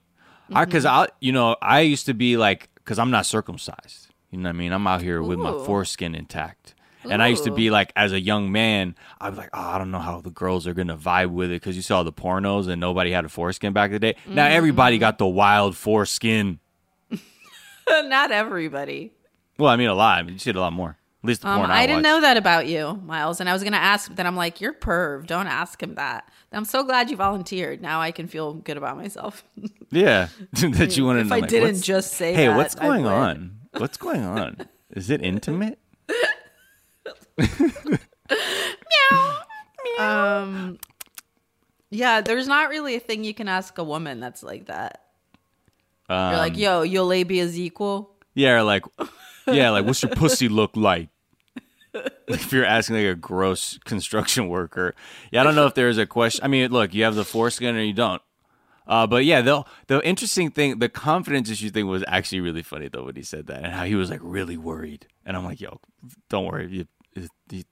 because 0.51 0.85
I 0.85 1.09
you 1.21 1.33
know 1.33 1.57
I 1.63 1.81
used 1.81 2.05
to 2.07 2.13
be 2.13 2.37
like 2.37 2.69
because 2.75 2.99
I'm 2.99 3.11
not 3.11 3.25
circumcised 3.25 4.09
you 4.31 4.37
know 4.37 4.51
what 4.51 4.57
I 4.57 4.59
mean 4.59 4.73
I'm 4.73 4.87
out 4.87 5.01
here 5.01 5.23
with 5.23 5.39
my 5.39 5.53
Ooh. 5.53 5.65
foreskin 5.65 6.15
intact 6.15 6.75
and 7.09 7.23
I 7.23 7.29
used 7.29 7.45
to 7.45 7.51
be 7.53 7.71
like 7.71 7.93
as 7.97 8.13
a 8.13 8.21
young 8.21 8.53
man 8.53 8.95
I 9.21 9.29
was 9.31 9.39
like 9.39 9.51
oh 9.53 9.61
I 9.61 9.79
don't 9.79 9.91
know 9.91 9.99
how 10.01 10.21
the 10.21 10.31
girls 10.31 10.67
are 10.67 10.75
gonna 10.75 10.97
vibe 10.97 11.31
with 11.31 11.51
it 11.51 11.61
because 11.61 11.77
you 11.77 11.83
saw 11.83 12.03
the 12.03 12.13
pornos 12.13 12.69
and 12.69 12.81
nobody 12.81 13.11
had 13.13 13.25
a 13.25 13.29
foreskin 13.29 13.73
back 13.73 13.87
in 13.89 13.93
the 13.93 13.99
day 14.01 14.17
now 14.27 14.45
Mm-hmm. 14.47 14.57
everybody 14.57 14.99
got 14.99 15.19
the 15.19 15.27
wild 15.27 15.77
foreskin. 15.77 16.59
Not 17.89 18.31
everybody. 18.31 19.13
Well, 19.59 19.69
I 19.71 19.77
mean, 19.77 19.89
a 19.89 19.95
lot. 19.95 20.19
I 20.19 20.23
mean, 20.23 20.35
you 20.35 20.39
see 20.39 20.51
it 20.51 20.57
a 20.57 20.61
lot 20.61 20.73
more. 20.73 20.97
At 21.23 21.27
least 21.29 21.43
the 21.43 21.49
Um, 21.49 21.59
porn 21.59 21.71
I, 21.71 21.81
I 21.83 21.87
didn't 21.87 22.03
know 22.03 22.21
that 22.23 22.37
about 22.39 22.67
you, 22.67 23.01
Miles, 23.05 23.41
and 23.41 23.49
I 23.49 23.53
was 23.53 23.63
gonna 23.65 23.77
ask, 23.77 24.09
but 24.09 24.17
then 24.17 24.27
I'm 24.27 24.37
like, 24.37 24.61
"You're 24.61 24.73
perv. 24.73 25.27
Don't 25.27 25.49
ask 25.49 25.83
him 25.83 25.97
that." 25.97 26.31
I'm 26.53 26.65
so 26.65 26.83
glad 26.83 27.11
you 27.11 27.17
volunteered. 27.17 27.83
Now 27.83 28.01
I 28.01 28.11
can 28.11 28.27
feel 28.27 28.55
good 28.55 28.77
about 28.77 28.97
myself. 28.97 29.45
Yeah, 29.93 30.29
that 30.53 30.97
you 30.97 31.05
want 31.05 31.17
to 31.17 31.23
If 31.23 31.27
know. 31.27 31.35
I 31.37 31.41
like, 31.41 31.51
didn't 31.51 31.83
just 31.83 32.13
say 32.13 32.33
hey, 32.33 32.47
that, 32.47 32.57
what's 32.57 32.77
going 32.77 33.07
on? 33.07 33.59
What's 33.77 33.97
going 33.97 34.23
on? 34.25 34.57
Is 34.91 35.11
it 35.11 35.21
intimate? 35.21 35.81
Um, 39.99 40.79
yeah, 41.91 42.21
there's 42.21 42.47
not 42.47 42.71
really 42.71 42.95
a 42.97 43.01
thing 43.01 43.25
you 43.25 43.35
can 43.35 43.49
ask 43.49 43.77
a 43.79 43.85
woman 43.85 44.21
that's 44.21 44.43
like 44.43 44.67
that. 44.67 45.05
Um, 46.09 46.31
You're 46.31 46.39
like, 46.39 46.57
"Yo, 46.57 46.83
your 46.83 47.05
labia 47.05 47.43
is 47.43 47.59
equal." 47.59 48.17
Yeah, 48.35 48.57
or 48.57 48.63
like, 48.63 48.85
yeah, 49.47 49.71
like 49.71 49.85
what's 49.87 50.03
your 50.03 50.13
pussy 50.13 50.49
look 50.49 50.77
like? 50.77 51.09
if 52.29 52.53
you're 52.53 52.65
asking 52.65 52.97
like 52.97 53.07
a 53.07 53.15
gross 53.15 53.79
construction 53.85 54.49
worker, 54.49 54.95
yeah, 55.31 55.41
I 55.41 55.45
don't 55.45 55.55
know 55.55 55.67
if 55.67 55.75
there's 55.75 55.99
a 55.99 56.07
question. 56.07 56.45
I 56.45 56.49
mean, 56.49 56.71
look, 56.71 56.95
you 56.95 57.05
have 57.05 57.15
the 57.15 57.25
foreskin 57.25 57.77
or 57.77 57.83
you 57.83 57.93
don't. 57.93 58.23
Uh, 58.87 59.07
but 59.07 59.25
yeah, 59.25 59.41
the 59.41 59.65
the 59.87 60.05
interesting 60.07 60.51
thing, 60.51 60.79
the 60.81 60.89
confidence 60.89 61.49
issue 61.51 61.71
thing 61.71 61.87
was 61.87 62.03
actually 62.09 62.41
really 62.41 62.63
funny 62.63 62.89
though 62.89 63.05
when 63.05 63.15
he 63.15 63.23
said 63.23 63.47
that 63.47 63.63
and 63.63 63.73
how 63.73 63.85
he 63.85 63.95
was 63.95 64.11
like 64.11 64.21
really 64.23 64.57
worried. 64.57 65.07
And 65.25 65.37
I'm 65.37 65.45
like, 65.45 65.61
yo, 65.61 65.81
don't 66.29 66.47
worry, 66.47 66.69
you, 66.71 66.87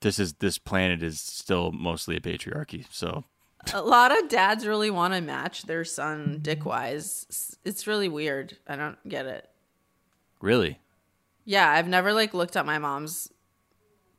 this 0.00 0.18
is 0.18 0.34
this 0.34 0.58
planet 0.58 1.02
is 1.02 1.20
still 1.20 1.72
mostly 1.72 2.16
a 2.16 2.20
patriarchy, 2.20 2.86
so 2.90 3.24
A 3.72 3.82
lot 3.82 4.16
of 4.16 4.28
dads 4.28 4.66
really 4.66 4.90
want 4.90 5.14
to 5.14 5.20
match 5.20 5.62
their 5.62 5.84
son 5.84 6.38
dick 6.42 6.64
wise. 6.64 7.58
It's 7.64 7.86
really 7.86 8.08
weird. 8.08 8.56
I 8.66 8.76
don't 8.76 8.96
get 9.08 9.26
it. 9.26 9.48
really, 10.40 10.80
Yeah, 11.44 11.70
I've 11.70 11.88
never 11.88 12.12
like 12.12 12.34
looked 12.34 12.56
at 12.56 12.66
my 12.66 12.78
mom's 12.78 13.30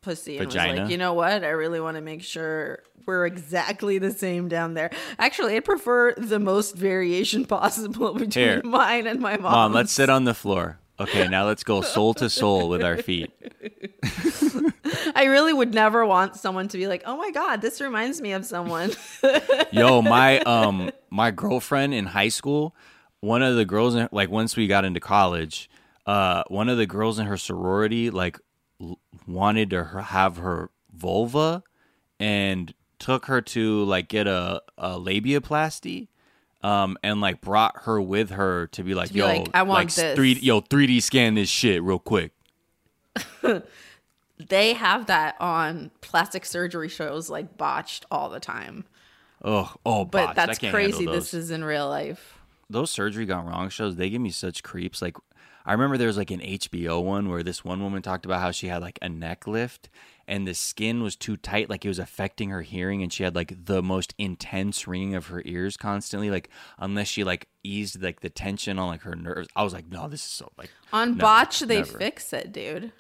pussy 0.02 0.38
and 0.38 0.46
was 0.48 0.56
like, 0.56 0.90
you 0.90 0.98
know 0.98 1.14
what? 1.14 1.44
I 1.44 1.50
really 1.50 1.80
want 1.80 1.96
to 1.98 2.02
make 2.02 2.24
sure 2.24 2.84
we're 3.06 3.26
exactly 3.26 3.98
the 3.98 4.12
same 4.12 4.48
down 4.48 4.74
there. 4.74 4.92
Actually, 5.18 5.56
I'd 5.56 5.66
prefer 5.66 6.14
the 6.16 6.40
most 6.40 6.76
variation 6.76 7.46
possible 7.58 8.14
between 8.14 8.32
Here. 8.32 8.62
mine 8.64 9.08
and 9.08 9.20
my 9.20 9.32
mom's. 9.38 9.44
mom, 9.44 9.74
let's 9.74 9.92
sit 9.92 10.10
on 10.10 10.24
the 10.24 10.34
floor. 10.34 10.80
Okay, 11.00 11.28
now 11.28 11.46
let's 11.46 11.64
go 11.64 11.82
soul 11.82 12.14
to 12.16 12.30
soul 12.30 12.68
with 12.70 12.84
our 12.84 12.98
feet. 12.98 13.32
I 15.16 15.26
really 15.26 15.54
would 15.54 15.74
never 15.74 16.06
want 16.06 16.36
someone 16.36 16.68
to 16.70 16.78
be 16.78 16.88
like, 16.88 17.04
"Oh 17.06 17.16
my 17.18 17.32
god, 17.32 17.62
this 17.62 17.80
reminds 17.80 18.22
me 18.22 18.34
of 18.34 18.46
someone." 18.46 18.92
Yo, 19.72 20.02
my 20.02 20.40
um 20.42 20.92
my 21.10 21.32
girlfriend 21.32 21.94
in 21.94 22.08
high 22.08 22.28
school, 22.28 22.76
one 23.22 23.42
of 23.42 23.56
the 23.56 23.66
girls 23.66 23.96
in, 23.96 24.10
like 24.12 24.30
once 24.30 24.58
we 24.58 24.68
got 24.68 24.84
into 24.84 25.00
college, 25.00 25.70
uh 26.06 26.44
one 26.48 26.68
of 26.68 26.78
the 26.78 26.86
girls 26.86 27.18
in 27.18 27.28
her 27.28 27.38
sorority 27.38 28.10
like 28.10 28.38
l- 28.82 29.00
wanted 29.26 29.70
to 29.70 29.84
have 29.86 30.38
her 30.38 30.70
vulva 30.94 31.64
and 32.20 32.74
took 32.98 33.28
her 33.28 33.40
to 33.42 33.84
like 33.86 34.10
get 34.10 34.28
a, 34.28 34.62
a 34.78 35.00
labiaplasty 35.00 36.09
um 36.62 36.98
and 37.04 37.22
like 37.22 37.42
brought 37.42 37.84
her 37.84 38.02
with 38.02 38.32
her 38.32 38.68
to 38.68 38.84
be 38.84 38.94
like 38.94 39.12
be 39.14 39.20
yo 39.20 39.26
like, 39.28 39.50
"I 39.54 39.64
want 39.64 39.86
like, 39.86 39.94
this." 39.96 40.18
3D 40.18 40.42
yo 40.44 40.62
3D 40.62 41.02
scan 41.02 41.36
this 41.36 41.50
shit 41.50 41.82
real 41.82 42.00
quick. 42.00 42.32
they 44.50 44.74
have 44.74 45.08
that 45.08 45.36
on 45.40 45.92
plastic 46.02 46.46
surgery 46.46 46.90
shows 46.90 47.30
like 47.30 47.58
botched 47.58 48.06
all 48.12 48.30
the 48.30 48.40
time. 48.40 48.86
Oh, 49.44 49.74
oh, 49.86 50.06
But 50.06 50.36
botched. 50.36 50.36
That's 50.36 50.60
crazy. 50.60 51.06
This 51.06 51.34
is 51.34 51.50
in 51.50 51.64
real 51.64 51.88
life. 51.88 52.36
those 52.70 52.92
surgery 52.92 53.26
gone 53.26 53.46
wrong 53.46 53.70
shows 53.70 53.96
they 53.96 54.10
give 54.10 54.22
me 54.22 54.30
such 54.30 54.62
creeps 54.64 55.02
like 55.02 55.18
i 55.66 55.72
remember 55.72 55.98
there 55.98 56.08
was 56.08 56.18
like 56.18 56.30
an 56.30 56.40
hbo 56.40 57.04
one 57.04 57.28
where 57.28 57.42
this 57.42 57.66
one 57.66 57.82
woman 57.82 58.02
talked 58.02 58.26
about 58.26 58.42
how 58.42 58.52
she 58.52 58.68
had 58.68 58.80
like 58.82 59.00
a 59.02 59.10
neck 59.10 59.48
lift 59.48 59.90
and 60.30 60.48
the 60.48 60.54
skin 60.54 61.04
was 61.04 61.16
too 61.18 61.36
tight 61.36 61.70
like 61.70 61.84
it 61.84 61.88
was 61.90 62.00
affecting 62.00 62.50
her 62.52 62.62
hearing 62.62 63.02
and 63.04 63.12
she 63.12 63.24
had 63.24 63.36
like 63.36 63.66
the 63.66 63.82
most 63.84 64.14
intense 64.18 64.88
ringing 64.88 65.16
of 65.16 65.28
her 65.28 65.42
ears 65.44 65.76
constantly 65.76 66.30
like 66.30 66.50
unless 66.78 67.08
she 67.08 67.24
like 67.26 67.48
eased 67.64 68.02
like 68.02 68.22
the 68.22 68.30
tension 68.30 68.80
on 68.80 68.88
like 68.88 69.02
her 69.02 69.16
nerves 69.16 69.48
i 69.56 69.64
was 69.64 69.74
like 69.74 69.88
no 69.90 70.08
this 70.08 70.22
is 70.22 70.28
so 70.32 70.50
like 70.58 70.70
On 70.94 71.10
never, 71.10 71.20
botch, 71.20 71.60
they 71.62 71.78
never. 71.80 71.98
fix 71.98 72.32
it, 72.32 72.52
dude. 72.54 72.92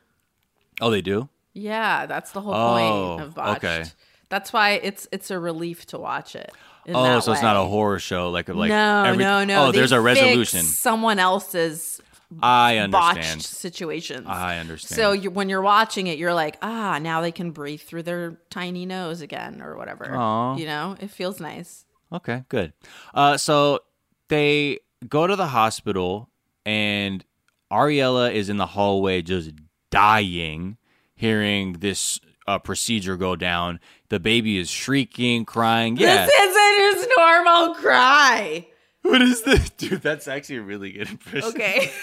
oh 0.81 0.89
they 0.89 1.01
do 1.01 1.29
Yeah, 1.53 2.05
that's 2.07 2.31
the 2.31 2.41
whole 2.41 2.53
Oh, 2.53 3.15
point 3.17 3.27
of 3.27 3.35
botched. 3.35 3.63
okay. 3.63 3.83
That's 4.29 4.53
why 4.53 4.71
it's 4.83 5.07
it's 5.11 5.31
a 5.31 5.39
relief 5.39 5.85
to 5.87 5.97
watch 5.97 6.35
it. 6.35 6.51
oh 6.87 7.19
so 7.19 7.31
it's 7.31 7.41
not 7.41 7.55
a 7.55 7.63
horror 7.63 7.99
show 7.99 8.29
like 8.31 8.47
like 8.49 8.69
no, 8.69 9.03
every- 9.05 9.23
no, 9.23 9.43
no. 9.43 9.65
oh 9.67 9.71
They 9.71 9.79
there's 9.79 9.91
a 9.91 10.01
resolution 10.01 10.61
Someone 10.63 11.19
else's 11.19 12.01
i 12.41 12.77
understand. 12.77 13.39
botched 13.39 13.41
situations. 13.47 14.25
i 14.27 14.57
understand 14.57 14.95
So 14.95 15.11
you, 15.11 15.31
when 15.31 15.49
you're 15.49 15.61
watching 15.61 16.07
it, 16.07 16.17
you're 16.17 16.33
like, 16.33 16.57
ah, 16.61 16.99
now 16.99 17.21
they 17.21 17.31
can 17.31 17.51
breathe 17.51 17.81
through 17.81 18.03
their 18.03 18.37
tiny 18.49 18.85
nose 18.85 19.21
again, 19.21 19.61
or 19.61 19.75
whatever. 19.77 20.15
Aw. 20.15 20.55
You 20.57 20.65
know, 20.65 20.95
it 20.99 21.09
feels 21.09 21.39
nice. 21.39 21.85
Okay, 22.13 22.43
good. 22.49 22.73
Uh, 23.13 23.37
so 23.37 23.79
they 24.27 24.79
go 25.07 25.27
to 25.27 25.35
the 25.35 25.47
hospital, 25.47 26.29
and 26.65 27.23
Ariela 27.71 28.33
is 28.33 28.49
in 28.49 28.57
the 28.57 28.65
hallway 28.67 29.21
just 29.21 29.51
dying, 29.91 30.77
hearing 31.15 31.73
this 31.73 32.19
uh, 32.47 32.59
procedure 32.59 33.15
go 33.17 33.35
down. 33.35 33.79
The 34.09 34.19
baby 34.19 34.57
is 34.57 34.69
shrieking, 34.69 35.45
crying. 35.45 35.97
Yeah. 35.97 36.25
This 36.25 36.35
isn't 36.35 36.99
his 36.99 37.07
normal 37.17 37.75
cry. 37.75 38.67
What 39.09 39.21
is 39.21 39.43
this? 39.43 39.69
Dude, 39.77 40.01
that's 40.01 40.27
actually 40.27 40.57
a 40.57 40.61
really 40.61 40.91
good 40.91 41.09
impression. 41.09 41.49
Okay. 41.49 41.91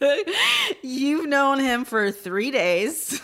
You've 0.82 1.28
known 1.28 1.60
him 1.60 1.84
for 1.84 2.10
three 2.10 2.50
days, 2.50 3.20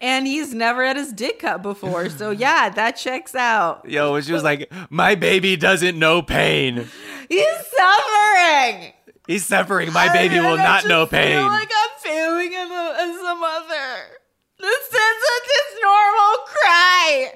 and 0.00 0.26
he's 0.26 0.54
never 0.54 0.84
had 0.84 0.96
his 0.96 1.12
dick 1.12 1.38
cut 1.40 1.62
before. 1.62 2.08
So 2.10 2.30
yeah, 2.30 2.68
that 2.70 2.92
checks 2.92 3.34
out. 3.34 3.88
Yo, 3.88 4.20
she 4.20 4.32
was 4.32 4.42
like, 4.42 4.72
my 4.90 5.14
baby 5.14 5.56
doesn't 5.56 5.98
know 5.98 6.22
pain. 6.22 6.88
He's 7.28 7.46
suffering. 7.76 8.92
He's 9.26 9.46
suffering. 9.46 9.92
My 9.92 10.12
baby 10.12 10.38
will 10.38 10.58
I 10.58 10.64
not 10.64 10.86
know 10.86 11.06
feel 11.06 11.20
pain. 11.20 11.46
like 11.46 11.70
I'm 11.74 11.98
failing 12.00 12.54
as 12.54 12.70
a, 12.70 12.96
as 13.00 13.16
a 13.16 13.34
mother. 13.34 14.18
This 14.58 14.88
isn't 14.88 15.44
his 15.46 15.80
normal 15.82 16.36
cry. 16.46 17.32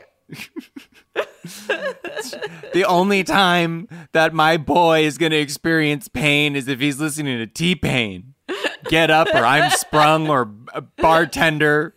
The 2.75 2.85
only 2.85 3.25
time 3.25 3.89
that 4.13 4.35
my 4.35 4.57
boy 4.59 5.05
is 5.05 5.17
going 5.19 5.33
to 5.33 5.39
experience 5.39 6.07
pain 6.09 6.55
is 6.55 6.69
if 6.69 6.81
he's 6.81 7.01
listening 7.01 7.39
to 7.39 7.47
T 7.47 7.75
Pain. 7.75 8.35
Get 8.85 9.11
up, 9.11 9.29
or 9.35 9.45
I'm 9.45 9.71
sprung, 9.71 10.29
or 10.29 10.51
a 10.75 10.83
bartender. 10.83 11.95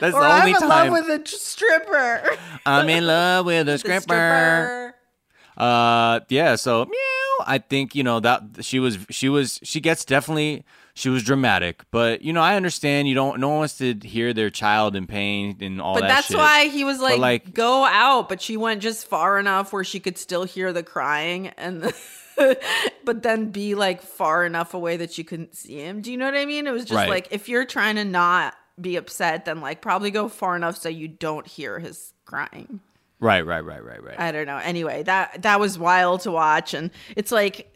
That's 0.00 0.14
Or 0.14 0.20
the 0.20 0.26
I'm 0.26 0.40
only 0.40 0.50
in 0.52 0.56
time 0.58 0.92
love 0.92 1.06
with 1.06 1.20
a 1.22 1.26
stripper. 1.26 2.36
I'm 2.64 2.88
in 2.88 3.06
love 3.06 3.46
with 3.46 3.68
a 3.68 3.78
stripper. 3.78 4.02
stripper. 4.02 4.94
Uh, 5.56 6.20
yeah. 6.28 6.56
So 6.56 6.84
meow. 6.84 7.44
I 7.46 7.58
think 7.58 7.94
you 7.94 8.02
know 8.04 8.20
that 8.20 8.42
she 8.60 8.78
was 8.78 8.98
she 9.10 9.28
was 9.28 9.58
she 9.62 9.80
gets 9.80 10.04
definitely 10.04 10.64
she 10.96 11.10
was 11.10 11.22
dramatic, 11.22 11.84
but 11.90 12.22
you 12.22 12.32
know 12.32 12.40
I 12.40 12.56
understand 12.56 13.06
you 13.06 13.14
don't 13.14 13.38
no 13.38 13.50
one 13.50 13.58
wants 13.58 13.76
to 13.78 13.94
hear 14.02 14.32
their 14.32 14.48
child 14.48 14.96
in 14.96 15.06
pain 15.06 15.58
and 15.60 15.78
all 15.80 15.94
that. 15.94 16.00
But 16.00 16.06
that. 16.08 16.14
that's 16.14 16.26
shit. 16.28 16.38
why 16.38 16.68
he 16.68 16.84
was 16.84 17.00
like, 17.00 17.18
like- 17.18 17.52
go 17.52 17.84
out. 17.84 18.30
But 18.30 18.40
she 18.40 18.56
went 18.56 18.80
just 18.80 19.06
far 19.06 19.38
enough 19.38 19.74
where 19.74 19.84
she 19.84 20.00
could 20.00 20.16
still 20.16 20.44
hear 20.44 20.72
the 20.72 20.82
crying 20.82 21.48
and 21.58 21.92
but 23.04 23.22
then 23.22 23.50
be 23.50 23.74
like 23.74 24.00
far 24.00 24.46
enough 24.46 24.72
away 24.72 24.96
that 24.96 25.18
you 25.18 25.24
couldn't 25.24 25.54
see 25.54 25.76
him. 25.76 26.00
Do 26.00 26.10
you 26.10 26.16
know 26.16 26.24
what 26.24 26.34
I 26.34 26.46
mean? 26.46 26.66
It 26.66 26.72
was 26.72 26.84
just 26.84 26.96
Right. 26.96 27.10
like 27.10 27.28
if 27.30 27.48
you're 27.48 27.66
trying 27.66 27.96
to 27.96 28.04
not 28.04 28.54
be 28.80 28.96
upset, 28.96 29.44
then 29.44 29.60
like 29.60 29.82
probably 29.82 30.10
go 30.10 30.28
far 30.28 30.56
enough 30.56 30.78
so 30.78 30.88
you 30.88 31.08
don't 31.08 31.46
hear 31.46 31.78
his 31.78 32.14
crying. 32.24 32.80
Right, 33.20 33.44
right, 33.46 33.60
right, 33.64 33.84
right, 33.84 34.02
right. 34.02 34.18
I 34.20 34.32
don't 34.32 34.46
know. 34.46 34.58
Anyway, 34.58 35.02
that 35.04 35.42
that 35.42 35.60
was 35.60 35.78
wild 35.78 36.22
to 36.22 36.30
watch, 36.30 36.74
and 36.74 36.90
it's 37.16 37.32
like 37.32 37.72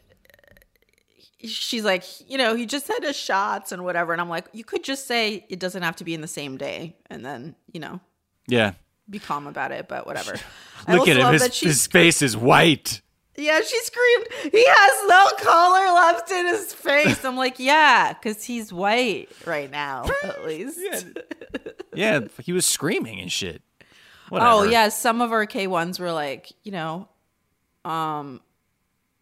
she's 1.47 1.83
like, 1.83 2.03
you 2.29 2.37
know, 2.37 2.55
he 2.55 2.65
just 2.65 2.87
had 2.87 3.03
his 3.03 3.15
shots 3.15 3.71
and 3.71 3.83
whatever, 3.83 4.11
and 4.11 4.21
I'm 4.21 4.29
like, 4.29 4.47
you 4.53 4.63
could 4.63 4.83
just 4.83 5.07
say 5.07 5.45
it 5.49 5.59
doesn't 5.59 5.83
have 5.83 5.95
to 5.97 6.03
be 6.03 6.13
in 6.13 6.21
the 6.21 6.27
same 6.27 6.57
day, 6.57 6.95
and 7.09 7.25
then 7.25 7.55
you 7.71 7.79
know 7.79 7.99
yeah. 8.47 8.73
be 9.09 9.19
calm 9.19 9.47
about 9.47 9.71
it, 9.71 9.87
but 9.87 10.05
whatever. 10.05 10.35
Look 10.87 11.07
at 11.07 11.17
him. 11.17 11.33
His, 11.33 11.59
his 11.59 11.87
face 11.87 12.21
is 12.21 12.35
white. 12.35 13.01
yeah, 13.37 13.61
she 13.61 13.79
screamed, 13.81 14.27
he 14.51 14.65
has 14.67 15.09
no 15.09 15.27
color 15.39 15.93
left 15.93 16.31
in 16.31 16.45
his 16.47 16.73
face. 16.73 17.23
I'm 17.23 17.37
like, 17.37 17.59
yeah, 17.59 18.13
because 18.13 18.43
he's 18.43 18.73
white 18.73 19.29
right 19.45 19.69
now, 19.69 20.05
at 20.23 20.45
least. 20.45 20.79
Yeah, 21.93 22.21
he 22.39 22.53
was 22.53 22.65
screaming 22.65 23.19
and 23.19 23.31
shit. 23.31 23.61
Oh 24.31 24.63
yeah, 24.63 24.89
some 24.89 25.21
of 25.21 25.31
our 25.31 25.45
K 25.45 25.67
ones 25.67 25.99
were 25.99 26.11
like, 26.11 26.51
you 26.63 26.71
know, 26.71 27.09
um, 27.83 28.41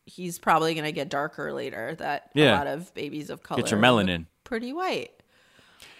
he's 0.09 0.39
probably 0.39 0.73
gonna 0.73 0.91
get 0.91 1.09
darker 1.09 1.53
later. 1.53 1.95
That 1.95 2.31
a 2.35 2.51
lot 2.51 2.67
of 2.67 2.93
babies 2.93 3.29
of 3.29 3.43
color 3.43 3.61
Get 3.61 3.71
your 3.71 3.79
melanin. 3.79 4.25
pretty 4.43 4.73
white. 4.73 5.11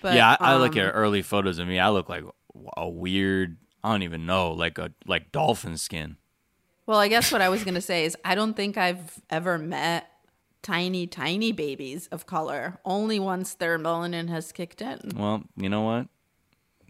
But, 0.02 0.16
yeah, 0.16 0.36
I, 0.40 0.54
I 0.54 0.58
look 0.58 0.74
um, 0.74 0.80
at 0.80 0.92
early 0.92 1.22
photos 1.22 1.60
of 1.60 1.68
me. 1.68 1.80
I 1.80 1.90
look 1.90 2.10
like 2.10 2.24
a 2.78 2.90
weird. 2.90 3.58
I 3.84 3.92
don't 3.92 4.04
even 4.04 4.26
know, 4.26 4.52
like 4.52 4.78
a 4.78 4.92
like 5.06 5.32
dolphin 5.32 5.78
skin. 5.78 6.18
Well, 6.86 7.00
I 7.00 7.08
guess 7.08 7.32
what 7.32 7.42
I 7.42 7.50
was 7.50 7.64
gonna 7.64 7.82
say 7.82 8.06
is 8.06 8.18
I 8.26 8.36
don't 8.36 8.56
think 8.56 8.78
I've 8.78 9.22
ever 9.30 9.58
met 9.58 10.10
tiny, 10.62 11.08
tiny 11.08 11.52
babies 11.52 12.08
of 12.08 12.26
color. 12.26 12.80
Only 12.84 13.20
once 13.20 13.54
their 13.54 13.78
melanin 13.78 14.30
has 14.30 14.52
kicked 14.52 14.82
in. 14.82 15.00
Well, 15.16 15.44
you 15.56 15.70
know 15.70 15.82
what? 15.82 16.08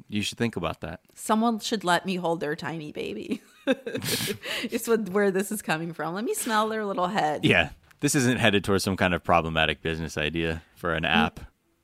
You 0.07 0.23
should 0.23 0.39
think 0.39 0.55
about 0.55 0.81
that. 0.81 1.01
Someone 1.13 1.59
should 1.59 1.83
let 1.83 2.05
me 2.05 2.15
hold 2.15 2.39
their 2.39 2.55
tiny 2.55 2.91
baby. 2.91 3.41
it's 4.63 4.87
what 4.87 5.09
where 5.09 5.31
this 5.31 5.51
is 5.51 5.61
coming 5.61 5.93
from. 5.93 6.13
Let 6.13 6.23
me 6.23 6.33
smell 6.33 6.69
their 6.69 6.85
little 6.85 7.07
head. 7.07 7.45
Yeah, 7.45 7.69
this 7.99 8.15
isn't 8.15 8.39
headed 8.39 8.63
towards 8.63 8.83
some 8.83 8.97
kind 8.97 9.13
of 9.13 9.23
problematic 9.23 9.81
business 9.81 10.17
idea 10.17 10.63
for 10.75 10.93
an 10.93 11.05
app. 11.05 11.39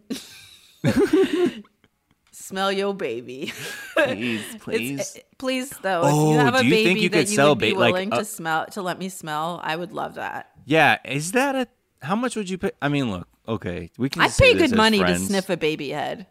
Smell 2.33 2.73
your 2.73 2.95
baby. 2.95 3.53
Please, 3.95 4.43
It's, 4.69 5.19
please, 5.39 5.71
though, 5.83 6.03
Oh, 6.05 6.31
if 6.31 6.33
you 6.35 6.39
have 6.39 6.55
a 6.55 6.61
do 6.61 6.67
you 6.67 6.71
baby 6.71 6.85
think 6.85 7.01
you 7.01 7.09
that 7.11 7.17
could 7.19 7.29
you 7.31 7.37
sell 7.37 7.49
would 7.51 7.59
be 7.59 7.73
ba- 7.75 7.79
like, 7.79 7.93
willing 7.93 8.13
uh, 8.13 8.19
to 8.19 8.25
smell 8.25 8.67
to 8.67 8.81
let 8.81 8.99
me 8.99 9.09
smell, 9.09 9.61
I 9.63 9.77
would 9.77 9.93
love 9.93 10.15
that. 10.15 10.51
Yeah, 10.65 10.99
is 11.05 11.33
that 11.33 11.55
a? 11.55 11.67
How 12.01 12.17
much 12.17 12.37
would 12.37 12.49
you 12.49 12.57
pay? 12.59 12.71
I 12.81 12.89
mean, 12.89 13.11
look, 13.11 13.29
Okay, 13.49 13.91
we 13.97 14.11
can. 14.11 14.23
I'd 14.23 14.37
pay 14.37 14.53
good 14.53 14.63
as 14.63 14.73
money 14.75 14.99
to 14.99 15.19
sniff 15.19 15.49
a 15.49 15.57
baby 15.57 15.89
head. 15.89 16.27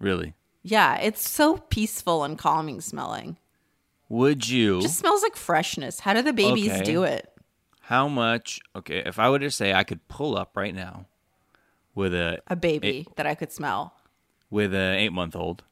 Really? 0.00 0.34
Yeah, 0.62 0.96
it's 0.96 1.28
so 1.28 1.56
peaceful 1.56 2.24
and 2.24 2.36
calming 2.36 2.80
smelling. 2.80 3.38
Would 4.08 4.48
you? 4.48 4.80
Just 4.80 4.98
smells 4.98 5.22
like 5.22 5.36
freshness. 5.36 6.00
How 6.00 6.14
do 6.14 6.22
the 6.22 6.32
babies 6.32 6.72
Okay. 6.72 6.84
do 6.84 7.02
it? 7.02 7.30
How 7.82 8.08
much? 8.08 8.60
Okay, 8.76 9.02
if 9.04 9.18
I 9.18 9.28
were 9.30 9.38
to 9.38 9.50
say 9.50 9.72
I 9.72 9.84
could 9.84 10.06
pull 10.08 10.36
up 10.36 10.56
right 10.56 10.74
now 10.74 11.06
with 11.94 12.14
a 12.14 12.40
A 12.48 12.56
baby 12.56 13.06
that 13.16 13.26
I 13.26 13.34
could 13.34 13.52
smell. 13.52 13.94
with 14.50 14.72
an 14.74 14.94
eight 14.94 15.12
month 15.12 15.34
old, 15.36 15.64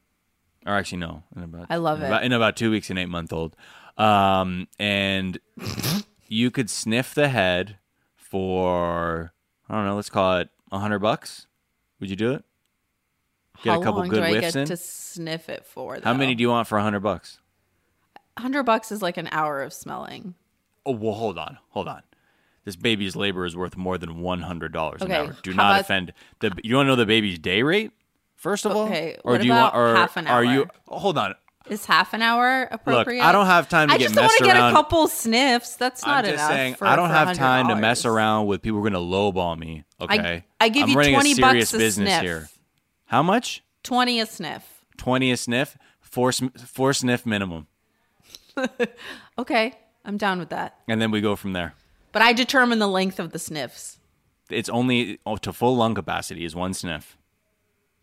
or 0.67 0.75
actually 0.75 0.99
no, 0.99 1.23
in 1.35 1.43
about 1.45 1.67
I 1.71 1.77
love 1.77 1.99
in 1.99 2.05
it. 2.05 2.09
About, 2.09 2.25
in 2.25 2.33
about 2.33 2.57
two 2.57 2.71
weeks, 2.71 2.91
an 2.91 2.99
eight 2.99 3.09
month 3.09 3.33
old, 3.33 3.55
um, 3.99 4.67
and 4.79 5.39
you 6.27 6.51
could 6.51 6.69
sniff 6.71 7.15
the 7.15 7.29
head 7.29 7.79
for 8.17 9.33
I 9.69 9.75
don't 9.75 9.87
know, 9.87 9.97
let's 9.97 10.11
call 10.11 10.39
it 10.39 10.49
a 10.73 10.79
hundred 10.79 10.99
bucks. 11.01 11.47
Would 12.01 12.11
you 12.11 12.17
do 12.17 12.33
it? 12.33 12.45
Get 13.63 13.71
How 13.73 13.81
a 13.81 13.85
couple 13.85 14.01
long 14.01 14.09
good 14.09 14.17
do 14.17 14.23
I 14.23 14.31
whiffs 14.33 14.53
get 14.55 14.57
in. 14.57 14.67
to 14.69 14.77
sniff 14.77 15.49
it 15.49 15.65
for? 15.65 15.99
How 16.03 16.13
many 16.13 16.35
do 16.35 16.43
you 16.43 16.51
want 16.51 16.69
for 16.69 16.77
a 16.77 16.83
hundred 16.83 17.01
bucks? 17.01 17.41
Hundred 18.39 18.65
bucks 18.65 18.93
is 18.93 19.01
like 19.03 19.17
an 19.17 19.29
hour 19.33 19.63
of 19.63 19.73
smelling. 19.73 20.35
Oh 20.85 20.93
well, 20.93 21.15
hold 21.15 21.39
on, 21.39 21.59
hold 21.71 21.89
on. 21.89 22.03
This 22.65 22.77
baby's 22.77 23.15
labor 23.17 23.47
is 23.47 23.57
worth 23.57 23.77
more 23.77 23.97
than 23.99 24.21
one 24.21 24.41
hundred 24.43 24.73
dollars 24.73 25.01
Okay, 25.03 25.15
an 25.15 25.27
hour. 25.29 25.37
Do 25.43 25.55
not 25.55 25.71
about- 25.73 25.81
offend. 25.83 26.13
The 26.41 26.53
you 26.63 26.77
want 26.77 26.87
to 26.87 26.89
know 26.89 26.97
the 26.97 27.07
baby's 27.07 27.39
day 27.39 27.63
rate? 27.63 27.93
First 28.35 28.67
of 28.67 28.73
all, 28.73 28.85
Okay, 28.87 29.17
or 29.25 29.33
what 29.33 29.41
do 29.41 29.47
you 29.47 29.53
about 29.53 29.75
want? 29.75 29.93
Or 29.93 29.97
half 29.97 30.17
an 30.17 30.27
hour? 30.27 30.37
are 30.37 30.45
you? 30.45 30.67
oh, 30.89 30.99
hold 30.99 31.17
on. 31.19 31.35
Is 31.69 31.85
half 31.87 32.13
an 32.15 32.23
hour 32.23 32.69
appropriate? 32.71 33.19
Look, 33.19 33.27
I 33.27 33.33
don't 33.33 33.47
have 33.47 33.69
time 33.69 33.89
to 33.89 33.95
I 33.95 33.99
get 33.99 34.05
just 34.05 34.15
messed 34.15 34.29
want 34.29 34.39
to 34.39 34.45
get 34.45 34.57
a 34.57 34.71
couple 34.73 35.09
sniffs. 35.09 35.75
That's 35.77 36.05
I'm 36.05 36.11
not 36.11 36.25
just 36.25 36.35
enough. 36.35 36.51
saying, 36.51 36.75
for- 36.75 36.87
I 36.87 36.95
don't 36.95 37.11
have 37.11 37.37
time 37.37 37.69
to 37.69 37.75
mess 37.77 38.05
around 38.05 38.47
with 38.47 38.63
people 38.63 38.79
who 38.81 38.87
are 38.87 38.91
going 38.91 39.03
to 39.03 39.15
lowball 39.17 39.59
me. 39.59 39.83
Okay, 40.01 40.45
I 40.61 40.69
give 40.69 40.85
I'm 40.85 40.89
you 40.91 40.95
20 40.95 41.33
a 41.33 41.37
bucks 41.41 41.75
a 41.75 41.79
business 41.79 42.09
sniff. 42.11 42.23
here. 42.23 42.49
How 43.07 43.23
much? 43.23 43.65
Twenty 43.83 44.21
a 44.21 44.27
sniff. 44.27 44.85
Twenty 44.97 45.31
a 45.33 45.37
sniff. 45.37 45.77
Four 46.01 46.31
four 46.33 46.93
sniff 46.93 47.25
minimum, 47.27 47.67
Okay, 49.39 49.75
I'm 50.05 50.17
down 50.17 50.39
with 50.39 50.49
that. 50.51 50.79
and 50.89 51.01
then 51.01 51.11
we 51.11 51.21
go 51.21 51.37
from 51.37 51.53
there. 51.53 51.75
But 52.13 52.23
I 52.23 52.33
determine 52.33 52.79
the 52.79 52.89
length 52.89 53.19
of 53.21 53.33
the 53.33 53.39
sniffs. 53.39 53.99
It's 54.51 54.69
only 54.69 55.19
oh, 55.27 55.37
to 55.37 55.53
full 55.53 55.77
lung 55.77 55.95
capacity 55.95 56.45
is 56.45 56.55
one 56.55 56.73
sniff. 56.73 57.17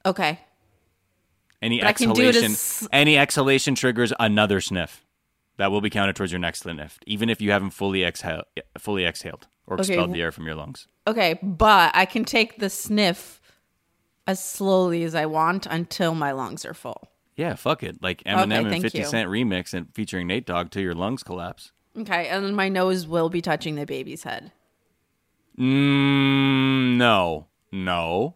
Okay. 0.06 0.40
Any 1.62 1.80
But 1.80 1.88
I 1.88 1.94
can 1.94 2.12
do 2.12 2.22
it 2.24 2.28
exhalation, 2.36 2.52
as- 2.52 2.88
any 2.92 3.18
exhalation 3.18 3.76
triggers 3.76 4.14
another 4.20 4.60
sniff. 4.62 5.04
That 5.58 5.72
will 5.72 5.82
be 5.82 5.90
counted 5.92 6.16
towards 6.16 6.32
your 6.32 6.40
next 6.40 6.62
sniff, 6.62 6.98
even 7.06 7.30
if 7.30 7.40
you 7.40 7.52
haven't 7.52 7.70
fully 7.72 8.04
exhaled, 8.04 8.46
fully 8.80 9.06
exhaled 9.06 9.48
or 9.68 9.76
Okay. 9.76 9.94
expelled 9.94 10.12
the 10.14 10.22
air 10.22 10.32
from 10.32 10.46
your 10.48 10.56
lungs. 10.56 10.88
Okay, 11.08 11.40
but 11.44 11.92
I 11.96 12.06
can 12.06 12.26
take 12.26 12.58
the 12.58 12.70
sniff 12.72 13.40
as 14.26 14.44
slowly 14.44 15.04
as 15.04 15.14
I 15.14 15.26
want 15.28 15.66
until 15.68 16.16
my 16.16 16.32
lungs 16.32 16.66
are 16.66 16.74
full. 16.74 17.08
Yeah, 17.36 17.56
fuck 17.56 17.84
it. 17.84 18.02
Like 18.02 18.24
Eminem 18.24 18.72
and 18.72 18.82
Fifty 18.82 19.00
you. 19.00 19.06
Cent 19.06 19.30
remix 19.30 19.74
and 19.74 19.94
featuring 19.94 20.28
Nate 20.28 20.46
Dogg 20.46 20.70
till 20.70 20.84
your 20.84 20.94
lungs 20.94 21.24
collapse. 21.24 21.72
Okay, 21.98 22.28
and 22.28 22.44
then 22.46 22.56
my 22.56 22.70
nose 22.70 23.08
will 23.08 23.30
be 23.30 23.42
touching 23.42 23.76
the 23.76 23.86
baby's 23.86 24.24
head. 24.24 24.52
Mm, 25.60 26.98
no, 26.98 27.48
no, 27.72 28.36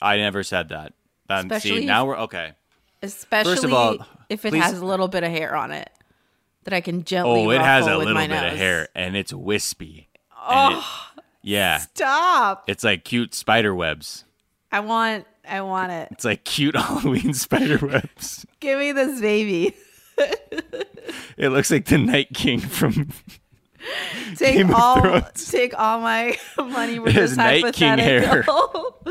I 0.00 0.16
never 0.16 0.42
said 0.42 0.70
that. 0.70 0.92
Um, 1.28 1.48
see, 1.50 1.56
Especially 1.56 1.84
now 1.86 2.06
we're 2.06 2.18
okay. 2.20 2.52
Especially 3.02 3.52
First 3.52 3.64
of 3.64 3.72
all, 3.74 3.98
if 4.30 4.44
it 4.44 4.50
please- 4.50 4.62
has 4.62 4.78
a 4.78 4.84
little 4.84 5.08
bit 5.08 5.22
of 5.24 5.30
hair 5.30 5.54
on 5.54 5.70
it 5.72 5.90
that 6.64 6.72
I 6.72 6.80
can 6.80 7.04
gently 7.04 7.44
Oh, 7.46 7.50
it 7.50 7.60
has 7.60 7.86
a 7.86 7.96
little 7.98 8.14
bit 8.14 8.30
of 8.30 8.56
hair 8.56 8.88
and 8.94 9.14
it's 9.16 9.32
wispy. 9.32 10.08
Oh, 10.46 11.12
it- 11.16 11.22
yeah, 11.42 11.78
Stop. 11.78 12.64
it's 12.68 12.82
like 12.84 13.04
cute 13.04 13.34
spider 13.34 13.74
webs. 13.74 14.24
I 14.72 14.80
want 14.80 15.26
I 15.48 15.60
want 15.62 15.92
it. 15.92 16.08
It's 16.12 16.24
like 16.24 16.44
cute 16.44 16.76
Halloween 16.78 17.34
spider 17.34 17.78
webs. 17.84 18.46
Give 18.60 18.78
me 18.78 18.92
this 18.92 19.20
baby. 19.20 19.74
It 21.36 21.48
looks 21.48 21.70
like 21.70 21.86
the 21.86 21.98
Night 21.98 22.28
King 22.32 22.60
from 22.60 23.10
Take 24.36 24.56
Game 24.56 24.70
of 24.70 24.74
all 24.76 25.00
Thrones. 25.00 25.50
take 25.50 25.78
all 25.78 26.00
my 26.00 26.38
money 26.56 26.98
with 27.00 27.14
It 27.16 27.20
this 27.20 27.36
Night 27.36 27.74
King 27.74 27.98
hypothetical. 27.98 29.02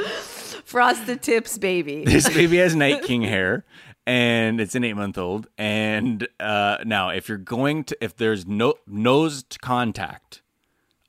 Frosted 0.63 1.21
Tips 1.21 1.57
baby. 1.57 2.05
this 2.05 2.27
baby 2.29 2.57
has 2.57 2.75
Night 2.75 3.03
King 3.03 3.21
hair, 3.23 3.65
and 4.07 4.59
it's 4.61 4.73
an 4.73 4.83
eight 4.83 4.93
month 4.95 5.17
old. 5.17 5.47
And 5.57 6.27
uh, 6.39 6.77
now, 6.85 7.09
if 7.09 7.27
you're 7.29 7.37
going 7.37 7.83
to, 7.85 7.97
if 8.01 8.15
there's 8.15 8.47
no 8.47 8.75
nose 8.87 9.43
contact, 9.61 10.41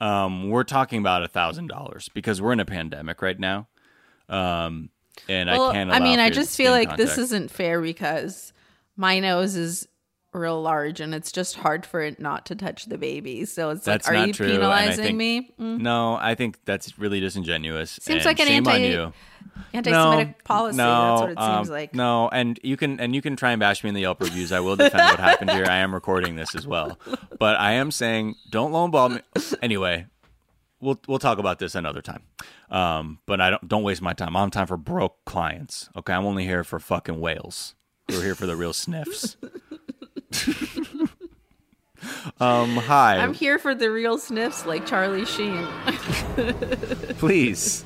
um, 0.01 0.51
we're 0.51 0.65
talking 0.65 0.99
about 0.99 1.23
a 1.23 1.29
thousand 1.29 1.69
dollars 1.69 2.11
because 2.13 2.43
we're 2.43 2.53
in 2.53 2.61
a 2.61 2.67
pandemic 2.67 3.23
right 3.23 3.39
now. 3.39 3.69
Um, 4.29 4.91
and 5.29 5.49
Well, 5.49 5.71
I 5.71 5.73
can't. 5.73 5.91
I 5.91 6.01
mean, 6.01 6.19
I 6.19 6.31
just 6.31 6.57
feel 6.57 6.73
like 6.73 6.97
this 6.97 7.19
isn't 7.19 7.51
fair 7.51 7.81
because 7.81 8.53
my 8.97 9.21
nose 9.21 9.57
is 9.57 9.89
real 10.33 10.61
large 10.61 11.01
and 11.01 11.15
it's 11.15 11.31
just 11.31 11.55
hard 11.55 11.87
for 11.87 12.01
it 12.01 12.21
not 12.21 12.47
to 12.47 12.55
touch 12.55 12.87
the 12.87 12.99
baby. 12.99 13.45
So 13.45 13.71
it's 13.71 13.85
That's 13.85 14.09
like, 14.09 14.17
are 14.17 14.27
you 14.27 14.33
true, 14.33 14.49
penalizing 14.49 15.05
think- 15.05 15.17
me? 15.17 15.55
Mm. 15.61 15.81
No, 15.81 16.17
I 16.17 16.35
think 16.35 16.59
that's 16.65 16.99
really 16.99 17.21
disingenuous. 17.21 17.99
Seems 18.03 18.25
like 18.25 18.41
an 18.41 18.49
anti 18.49 19.13
anti-Semitic 19.73 20.45
policy. 20.45 20.77
That's 20.79 21.21
what 21.21 21.31
it 21.31 21.39
um, 21.39 21.59
seems 21.59 21.71
like. 21.71 21.95
No, 21.95 22.29
and 22.29 22.59
you 22.63 22.77
can 22.77 22.99
and 23.01 23.15
you 23.15 23.23
can 23.23 23.37
try 23.37 23.53
and 23.53 23.61
bash 23.61 23.85
me 23.85 23.89
in 23.89 23.95
the 23.95 24.01
Yelp 24.01 24.21
reviews. 24.21 24.53
I 24.53 24.61
will 24.61 24.77
defend 24.77 25.05
what 25.05 25.21
happened 25.21 25.51
here. 25.51 25.67
I 25.69 25.77
am 25.77 25.95
recording 25.95 26.37
this 26.37 26.55
as 26.55 26.67
well, 26.67 26.99
but 27.39 27.59
I 27.61 27.73
am 27.73 27.91
saying 27.91 28.35
don't 28.51 28.73
lowball 28.73 29.15
me. 29.15 29.21
Anyway, 29.63 30.07
we'll 30.85 31.01
we'll 31.09 31.19
talk 31.19 31.39
about 31.39 31.59
this 31.59 31.75
another 31.75 32.03
time. 32.03 32.23
Um, 32.71 33.19
but 33.27 33.41
I 33.41 33.51
don't 33.51 33.67
don't 33.67 33.83
waste 33.83 34.03
my 34.03 34.13
time. 34.13 34.37
I'm 34.37 34.51
time 34.51 34.67
for 34.67 34.77
broke 34.77 35.25
clients. 35.25 35.89
Okay, 35.97 36.13
I'm 36.13 36.27
only 36.27 36.45
here 36.45 36.63
for 36.63 36.79
fucking 36.79 37.19
whales. 37.21 37.75
We're 38.09 38.23
here 38.23 38.35
for 38.35 38.47
the 38.47 38.55
real 38.55 38.75
sniffs. 38.75 39.37
um, 42.39 42.77
hi. 42.77 43.17
I'm 43.17 43.33
here 43.33 43.59
for 43.59 43.75
the 43.75 43.91
real 43.91 44.19
sniffs 44.19 44.67
like 44.67 44.87
Charlie 44.87 45.25
Sheen. 45.25 45.67
please. 47.17 47.85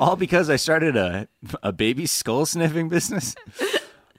All 0.00 0.16
because 0.16 0.48
I 0.48 0.56
started 0.56 0.96
a 0.96 1.28
a 1.62 1.72
baby 1.72 2.06
skull 2.06 2.46
sniffing 2.46 2.88
business. 2.88 3.36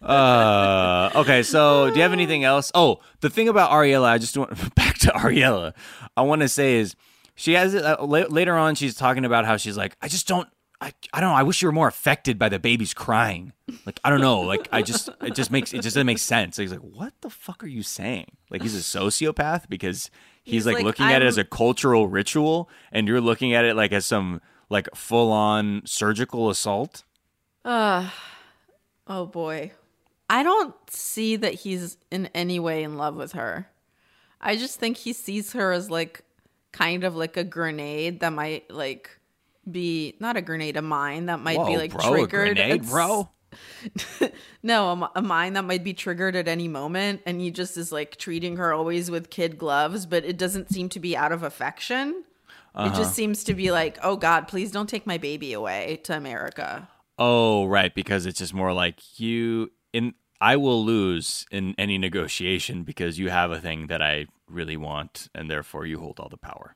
Uh, 0.02 1.10
okay. 1.16 1.44
So, 1.44 1.90
do 1.90 1.96
you 1.96 2.04
have 2.04 2.14
anything 2.14 2.44
else? 2.44 2.72
Oh, 2.74 3.00
the 3.22 3.30
thing 3.30 3.50
about 3.50 3.72
Ariela, 3.72 4.06
I 4.06 4.18
just 4.18 4.38
want 4.38 4.52
back 4.76 4.98
to 5.00 5.08
Ariela. 5.08 5.74
I 6.16 6.22
want 6.22 6.42
to 6.42 6.48
say 6.48 6.76
is 6.76 6.96
she 7.40 7.54
has 7.54 7.74
it 7.74 7.86
uh, 7.86 7.98
la- 8.04 8.28
later 8.30 8.56
on. 8.58 8.76
She's 8.76 8.96
talking 8.96 9.24
about 9.24 9.46
how 9.46 9.56
she's 9.56 9.78
like, 9.78 9.96
I 10.02 10.10
just 10.10 10.28
don't. 10.28 10.48
I, 10.82 10.94
I 11.14 11.20
don't 11.20 11.30
know. 11.32 11.36
I 11.36 11.44
wish 11.44 11.62
you 11.62 11.68
were 11.68 11.74
more 11.74 11.88
affected 11.88 12.40
by 12.40 12.48
the 12.48 12.60
baby's 12.60 12.94
crying. 12.94 13.54
Like 13.86 14.00
I 14.04 14.10
don't 14.10 14.22
know. 14.22 14.42
Like 14.42 14.68
I 14.72 14.82
just 14.82 15.10
it 15.22 15.36
just 15.36 15.52
makes 15.52 15.74
it 15.74 15.78
just 15.78 15.96
doesn't 15.96 16.06
make 16.06 16.20
sense. 16.20 16.58
Like, 16.58 16.64
He's 16.64 16.72
like, 16.72 16.82
what 16.82 17.14
the 17.22 17.30
fuck 17.30 17.64
are 17.64 17.68
you 17.68 17.84
saying? 17.84 18.38
Like 18.50 18.62
he's 18.62 18.76
a 18.76 18.80
sociopath 19.00 19.70
because 19.70 20.10
he's, 20.44 20.54
He's 20.54 20.66
like, 20.66 20.76
like, 20.76 20.86
looking 20.86 21.06
at 21.08 21.22
it 21.22 21.26
as 21.26 21.38
a 21.38 21.44
cultural 21.44 22.08
ritual, 22.08 22.70
and 22.92 23.08
you're 23.08 23.22
looking 23.22 23.54
at 23.54 23.66
it 23.66 23.76
like 23.76 23.92
as 23.92 24.06
some 24.06 24.42
like 24.70 24.88
full 24.96 25.32
on 25.32 25.82
surgical 25.86 26.50
assault. 26.50 27.04
Uh, 27.66 28.10
oh 29.08 29.26
boy. 29.26 29.72
I 30.30 30.44
don't 30.44 30.76
see 30.90 31.36
that 31.38 31.54
he's 31.56 31.98
in 32.12 32.28
any 32.36 32.60
way 32.60 32.84
in 32.84 32.98
love 32.98 33.16
with 33.16 33.32
her. 33.32 33.70
I 34.40 34.56
just 34.56 34.80
think 34.80 34.98
he 34.98 35.12
sees 35.12 35.54
her 35.54 35.72
as 35.72 35.90
like 35.90 36.24
kind 36.72 37.04
of 37.04 37.16
like 37.16 37.38
a 37.38 37.44
grenade 37.44 38.20
that 38.22 38.34
might 38.34 38.70
like 38.72 39.10
be 39.70 40.16
not 40.20 40.38
a 40.38 40.42
grenade, 40.42 40.78
a 40.78 40.82
mine 40.82 41.28
that 41.28 41.40
might 41.40 41.66
be 41.68 41.78
like 41.78 41.92
bro, 41.92 42.02
a 42.02 42.10
triggered. 42.18 42.56
grenade, 42.56 42.72
It's- 42.76 42.90
bro. 42.90 43.30
No, 44.62 44.92
a, 44.92 45.12
a 45.16 45.22
mine 45.22 45.54
that 45.54 45.64
might 45.64 45.84
be 45.84 45.94
triggered 45.94 46.36
at 46.36 46.48
any 46.48 46.68
moment, 46.68 47.22
and 47.26 47.40
he 47.40 47.50
just 47.50 47.78
is 47.78 47.92
like 47.92 48.18
treating 48.18 48.58
her 48.58 48.74
always 48.74 49.10
with 49.10 49.30
kid 49.30 49.58
gloves, 49.58 50.06
but 50.06 50.26
it 50.26 50.38
doesn't 50.38 50.70
seem 50.70 50.90
to 50.90 51.00
be 51.00 51.16
out 51.16 51.32
of 51.32 51.44
affection. 51.44 52.10
It 52.10 52.26
Uh-huh. 52.76 52.96
just 52.96 53.16
seems 53.16 53.44
to 53.46 53.54
be 53.54 53.72
like, 53.72 53.98
oh 54.04 54.18
God, 54.18 54.48
please 54.48 54.72
don't 54.72 54.88
take 54.90 55.08
my 55.08 55.18
baby 55.18 55.54
away 55.54 56.00
to 56.04 56.16
America. 56.16 56.88
Oh, 57.18 57.66
right, 57.66 57.94
because 57.96 58.26
it's 58.26 58.40
just 58.40 58.54
more 58.54 58.74
like 58.74 59.20
you 59.20 59.72
in 59.94 60.14
I 60.42 60.56
will 60.58 60.84
lose 60.86 61.46
in 61.52 61.74
any 61.78 61.98
negotiation 61.98 62.84
because 62.84 63.18
you 63.18 63.30
have 63.30 63.52
a 63.52 63.60
thing 63.60 63.88
that 63.88 64.02
I 64.02 64.28
really 64.50 64.78
want 64.78 65.30
and 65.36 65.50
therefore 65.50 65.86
you 65.86 66.00
hold 66.00 66.20
all 66.20 66.30
the 66.30 66.38
power. 66.38 66.76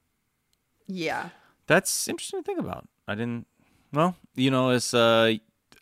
Yeah. 0.88 1.29
That's 1.67 2.07
interesting 2.07 2.41
to 2.41 2.45
think 2.45 2.59
about. 2.59 2.88
I 3.07 3.15
didn't 3.15 3.47
well, 3.91 4.15
you 4.36 4.51
know, 4.51 4.69
it's 4.71 4.93
uh 4.93 5.33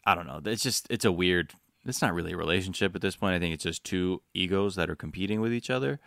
I 0.06 0.16
don't 0.16 0.28
know. 0.28 0.42
It's 0.46 0.64
just 0.64 0.88
it's 0.90 1.06
a 1.06 1.12
weird 1.12 1.54
it's 1.86 2.02
not 2.02 2.14
really 2.14 2.34
a 2.34 2.38
relationship 2.38 2.96
at 2.96 3.02
this 3.02 3.16
point. 3.16 3.36
I 3.36 3.40
think 3.40 3.54
it's 3.54 3.64
just 3.64 3.84
two 3.84 4.22
egos 4.34 4.76
that 4.76 4.90
are 4.90 4.96
competing 4.96 5.42
with 5.42 5.54
each 5.54 5.70
other. 5.70 6.00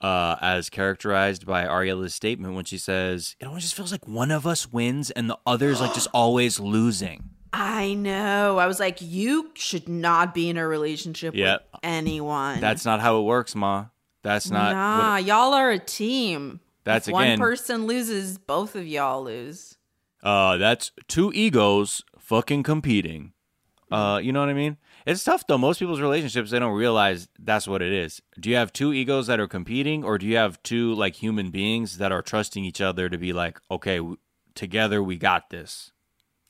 Uh, 0.00 0.36
as 0.40 0.70
characterized 0.70 1.44
by 1.44 1.64
Ariela's 1.64 2.14
statement 2.14 2.54
when 2.54 2.64
she 2.64 2.78
says, 2.78 3.34
"It 3.40 3.46
always 3.46 3.64
just 3.64 3.74
feels 3.74 3.90
like 3.90 4.06
one 4.06 4.30
of 4.30 4.46
us 4.46 4.72
wins 4.72 5.10
and 5.10 5.28
the 5.28 5.36
other's 5.44 5.80
like 5.80 5.92
just 5.92 6.06
always 6.14 6.60
losing." 6.60 7.30
I 7.52 7.94
know. 7.94 8.58
I 8.58 8.66
was 8.68 8.78
like, 8.78 8.98
you 9.00 9.50
should 9.54 9.88
not 9.88 10.34
be 10.34 10.48
in 10.50 10.56
a 10.56 10.68
relationship 10.68 11.34
Yeah. 11.34 11.54
with 11.54 11.62
anyone. 11.82 12.60
That's 12.60 12.84
not 12.84 13.00
how 13.00 13.18
it 13.18 13.22
works, 13.24 13.56
Ma. 13.56 13.86
That's 14.22 14.50
not. 14.50 14.72
nah. 14.72 15.16
y'all 15.16 15.54
are 15.54 15.70
a 15.70 15.78
team. 15.78 16.60
That's 16.84 17.08
if 17.08 17.14
again- 17.14 17.38
one 17.38 17.48
person 17.48 17.86
loses, 17.86 18.38
both 18.38 18.74
of 18.74 18.86
y'all 18.86 19.22
lose. 19.22 19.76
Uh, 20.22 20.56
that's 20.56 20.90
two 21.06 21.32
egos 21.32 22.02
fucking 22.18 22.62
competing. 22.64 23.32
Uh, 23.90 24.20
you 24.22 24.32
know 24.32 24.40
what 24.40 24.48
I 24.48 24.54
mean? 24.54 24.76
It's 25.06 25.24
tough 25.24 25.46
though. 25.46 25.56
Most 25.56 25.78
people's 25.78 26.00
relationships 26.00 26.50
they 26.50 26.58
don't 26.58 26.76
realize 26.76 27.28
that's 27.38 27.66
what 27.66 27.80
it 27.80 27.92
is. 27.92 28.20
Do 28.38 28.50
you 28.50 28.56
have 28.56 28.72
two 28.72 28.92
egos 28.92 29.28
that 29.28 29.40
are 29.40 29.48
competing, 29.48 30.04
or 30.04 30.18
do 30.18 30.26
you 30.26 30.36
have 30.36 30.62
two 30.62 30.92
like 30.94 31.14
human 31.14 31.50
beings 31.50 31.96
that 31.98 32.12
are 32.12 32.20
trusting 32.20 32.64
each 32.64 32.80
other 32.82 33.08
to 33.08 33.16
be 33.16 33.32
like, 33.32 33.58
okay, 33.70 33.96
w- 33.98 34.18
together 34.54 35.02
we 35.02 35.16
got 35.16 35.48
this, 35.50 35.92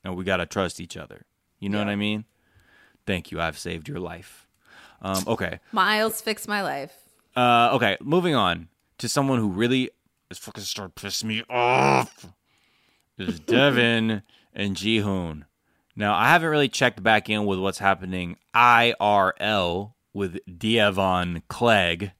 and 0.03 0.17
we 0.17 0.25
gotta 0.25 0.47
trust 0.47 0.81
each 0.81 0.97
other. 0.97 1.27
You 1.61 1.69
know 1.69 1.79
what 1.79 1.89
I 1.89 1.97
mean? 1.97 2.25
Thank 3.07 3.31
you. 3.31 3.41
I've 3.41 3.59
saved 3.59 3.87
your 3.89 4.01
life. 4.01 4.49
Um, 5.01 5.23
okay. 5.29 5.61
Miles 5.71 6.21
fix 6.21 6.49
my 6.49 6.63
life. 6.63 6.95
Uh, 7.39 7.71
okay, 7.73 7.97
moving 8.03 8.35
on 8.35 8.67
to 8.99 9.09
someone 9.09 9.39
who 9.39 9.49
really 9.49 9.91
is 10.29 10.39
fucking 10.39 10.65
starting 10.65 10.93
to 10.93 11.01
piss 11.01 11.23
me 11.23 11.45
off. 11.49 12.27
Is 13.17 13.39
Deavan 13.47 14.23
and 14.53 14.75
Jihoon. 14.75 15.45
Now, 15.95 16.17
I 16.17 16.31
haven't 16.31 16.49
really 16.49 16.69
checked 16.69 17.01
back 17.01 17.31
in 17.31 17.47
with 17.47 17.61
what's 17.61 17.79
happening 17.79 18.39
IRL 18.57 19.93
with 20.13 20.45
Deavan 20.47 21.43
Clegg, 21.47 22.11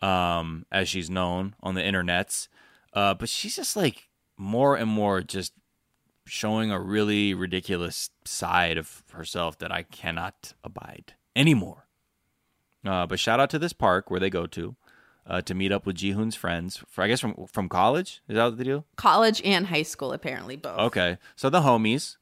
um, 0.00 0.66
as 0.70 0.88
she's 0.88 1.10
known 1.10 1.56
on 1.60 1.74
the 1.74 1.82
internets. 1.82 2.46
Uh, 2.92 3.14
but 3.14 3.28
she's 3.28 3.56
just 3.56 3.74
like 3.74 4.08
more 4.36 4.76
and 4.76 4.88
more 4.88 5.20
just 5.20 5.52
showing 6.26 6.70
a 6.70 6.78
really 6.78 7.34
ridiculous 7.34 8.10
side 8.24 8.78
of 8.78 9.02
herself 9.10 9.58
that 9.58 9.72
I 9.72 9.82
cannot 9.82 10.52
abide 10.62 11.14
anymore. 11.34 11.88
Uh, 12.84 13.06
but 13.06 13.18
shout 13.18 13.40
out 13.40 13.50
to 13.50 13.58
this 13.58 13.72
park 13.72 14.10
where 14.10 14.20
they 14.20 14.30
go 14.30 14.46
to 14.46 14.76
uh, 15.26 15.40
to 15.42 15.54
meet 15.54 15.70
up 15.72 15.86
with 15.86 15.96
Jihoon's 15.96 16.34
friends. 16.34 16.82
For 16.88 17.02
I 17.02 17.08
guess 17.08 17.20
from 17.20 17.46
from 17.46 17.68
college. 17.68 18.22
Is 18.28 18.36
that 18.36 18.56
the 18.56 18.64
deal? 18.64 18.86
College 18.96 19.40
and 19.44 19.66
high 19.66 19.82
school, 19.82 20.12
apparently 20.12 20.56
both. 20.56 20.78
Okay, 20.78 21.18
so 21.36 21.50
the 21.50 21.60
homies, 21.60 22.16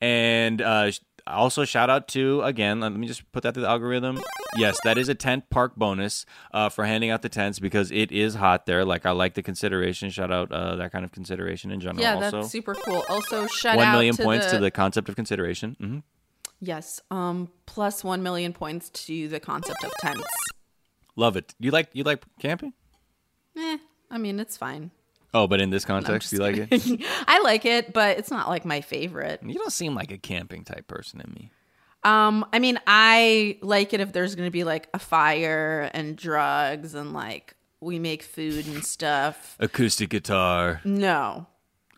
and 0.00 0.60
uh, 0.60 0.90
also 1.26 1.64
shout 1.64 1.90
out 1.90 2.08
to 2.08 2.42
again. 2.42 2.80
Let 2.80 2.92
me 2.92 3.06
just 3.06 3.30
put 3.32 3.42
that 3.44 3.54
to 3.54 3.60
the 3.60 3.68
algorithm. 3.68 4.20
Yes, 4.56 4.78
that 4.84 4.98
is 4.98 5.08
a 5.08 5.14
tent 5.14 5.48
park 5.48 5.76
bonus 5.76 6.26
uh, 6.52 6.68
for 6.68 6.84
handing 6.84 7.10
out 7.10 7.22
the 7.22 7.28
tents 7.28 7.60
because 7.60 7.92
it 7.92 8.10
is 8.10 8.34
hot 8.34 8.66
there. 8.66 8.84
Like 8.84 9.06
I 9.06 9.12
like 9.12 9.34
the 9.34 9.42
consideration. 9.42 10.10
Shout 10.10 10.32
out 10.32 10.50
uh, 10.50 10.76
that 10.76 10.90
kind 10.92 11.04
of 11.04 11.12
consideration 11.12 11.70
in 11.70 11.80
general. 11.80 12.02
Yeah, 12.02 12.14
also, 12.16 12.40
that's 12.40 12.50
super 12.50 12.74
cool. 12.74 13.04
Also, 13.08 13.46
shout 13.46 13.76
one 13.76 13.86
out 13.86 13.92
million 13.92 14.16
to 14.16 14.22
points 14.22 14.46
the, 14.46 14.52
to 14.52 14.58
the 14.58 14.70
concept 14.70 15.08
of 15.08 15.14
consideration. 15.16 15.76
hmm 15.78 15.98
yes, 16.60 17.00
um, 17.10 17.50
plus 17.66 18.04
one 18.04 18.22
million 18.22 18.52
points 18.52 18.90
to 18.90 19.28
the 19.28 19.40
concept 19.40 19.82
of 19.84 19.92
tents. 20.00 20.22
Love 21.16 21.36
it. 21.36 21.54
You 21.58 21.70
like 21.70 21.88
you 21.92 22.04
like 22.04 22.22
camping? 22.38 22.72
Eh, 23.56 23.78
I 24.10 24.18
mean, 24.18 24.40
it's 24.40 24.56
fine. 24.56 24.90
Oh, 25.32 25.46
but 25.46 25.60
in 25.60 25.70
this 25.70 25.84
context, 25.84 26.32
you 26.32 26.38
like 26.38 26.56
it? 26.56 27.04
I 27.28 27.40
like 27.40 27.64
it, 27.64 27.92
but 27.92 28.18
it's 28.18 28.30
not 28.30 28.48
like 28.48 28.64
my 28.64 28.80
favorite. 28.80 29.40
You 29.44 29.54
don't 29.54 29.72
seem 29.72 29.94
like 29.94 30.10
a 30.10 30.18
camping 30.18 30.64
type 30.64 30.88
person 30.88 31.20
in 31.20 31.32
me. 31.32 31.52
Um, 32.02 32.46
I 32.52 32.58
mean, 32.58 32.80
I 32.86 33.58
like 33.60 33.92
it 33.92 34.00
if 34.00 34.12
there's 34.12 34.34
gonna 34.34 34.50
be 34.50 34.64
like 34.64 34.88
a 34.94 34.98
fire 34.98 35.90
and 35.92 36.16
drugs 36.16 36.94
and 36.94 37.12
like 37.12 37.54
we 37.80 37.98
make 37.98 38.22
food 38.22 38.66
and 38.66 38.84
stuff. 38.84 39.56
Acoustic 39.60 40.10
guitar. 40.10 40.80
No, 40.84 41.46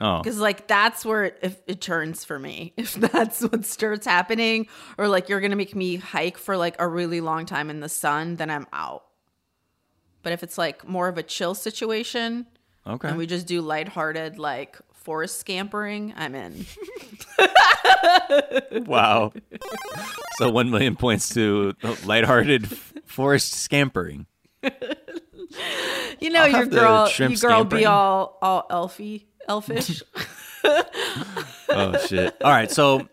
Oh, 0.03 0.19
because 0.19 0.41
like 0.41 0.67
that's 0.67 1.05
where 1.05 1.27
it, 1.27 1.39
if 1.43 1.63
it 1.69 1.81
turns 1.81 2.25
for 2.25 2.39
me. 2.39 2.75
If 2.83 2.95
that's 2.95 3.43
what 3.43 3.65
starts 3.65 4.05
happening, 4.05 4.67
or 4.99 5.07
like 5.07 5.29
you're 5.29 5.41
gonna 5.41 5.55
make 5.55 5.77
me 5.77 5.97
hike 5.97 6.37
for 6.37 6.57
like 6.57 6.75
a 6.81 6.89
really 6.89 7.21
long 7.21 7.47
time 7.47 7.71
in 7.71 7.79
the 7.79 7.89
sun, 7.89 8.35
then 8.37 8.51
I'm 8.51 8.67
out. 8.73 9.05
But 10.25 10.33
if 10.33 10.43
it's 10.43 10.59
like 10.59 10.87
more 10.87 11.07
of 11.07 11.19
a 11.19 11.23
chill 11.23 11.55
situation 11.55 12.47
okay. 12.85 13.09
and 13.09 13.17
we 13.17 13.27
just 13.27 13.47
do 13.47 13.61
lighthearted 13.61 14.39
like 14.39 14.77
forest 14.93 15.39
scampering, 15.39 16.13
I'm 16.17 16.35
in. 16.35 16.67
wow. 18.87 19.33
so 20.39 20.51
one 20.51 20.71
million 20.71 20.97
points 20.97 21.33
to 21.35 21.75
lighthearted 22.05 22.69
forest 23.07 23.53
scampering. 23.53 24.27
You 26.21 26.31
know, 26.31 26.43
I'll 26.43 26.51
your 26.51 26.67
girl, 26.67 27.07
shrimp 27.07 27.35
you 27.35 27.41
girl 27.41 27.65
be 27.65 27.85
all 27.85 28.39
all 28.41 28.67
elfy, 28.71 29.25
elfish. 29.49 30.03
Oh 31.75 31.97
shit! 32.07 32.37
All 32.45 32.51
right, 32.51 32.71
so 32.71 33.09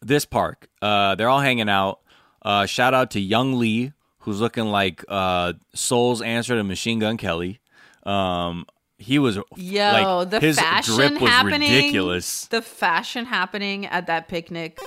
this 0.00 0.24
park, 0.24 0.68
uh, 0.80 1.16
they're 1.16 1.28
all 1.28 1.40
hanging 1.40 1.68
out. 1.68 2.00
Uh, 2.42 2.64
shout 2.64 2.94
out 2.94 3.10
to 3.12 3.20
Young 3.20 3.58
Lee, 3.58 3.92
who's 4.20 4.40
looking 4.40 4.66
like 4.66 5.04
uh, 5.08 5.54
Seoul's 5.74 6.22
answer 6.22 6.54
to 6.54 6.62
Machine 6.62 7.00
Gun 7.00 7.16
Kelly. 7.16 7.58
Um, 8.04 8.66
he 8.98 9.18
was 9.18 9.36
Yo, 9.56 10.18
like, 10.18 10.30
the 10.30 10.40
his 10.40 10.58
fashion 10.58 10.94
drip 10.94 11.20
was 11.20 11.30
happening, 11.30 11.60
ridiculous. 11.72 12.46
The 12.46 12.62
fashion 12.62 13.24
happening 13.26 13.86
at 13.86 14.06
that 14.06 14.28
picnic, 14.28 14.78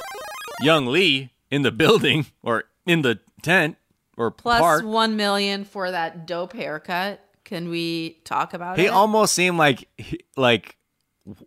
Young 0.61 0.87
Lee 0.87 1.31
in 1.51 1.63
the 1.63 1.71
building 1.71 2.27
or 2.43 2.63
in 2.85 3.01
the 3.01 3.19
tent 3.41 3.75
or 4.15 4.31
plus 4.31 4.59
park. 4.59 4.85
one 4.85 5.17
million 5.17 5.65
for 5.65 5.91
that 5.91 6.25
dope 6.25 6.53
haircut. 6.53 7.19
Can 7.47 7.69
we 7.69 8.19
talk 8.25 8.53
about 8.53 8.75
He 8.77 8.83
it? 8.83 8.85
He 8.87 8.89
almost 8.89 9.33
seemed 9.33 9.57
like 9.57 9.87
like 10.35 10.75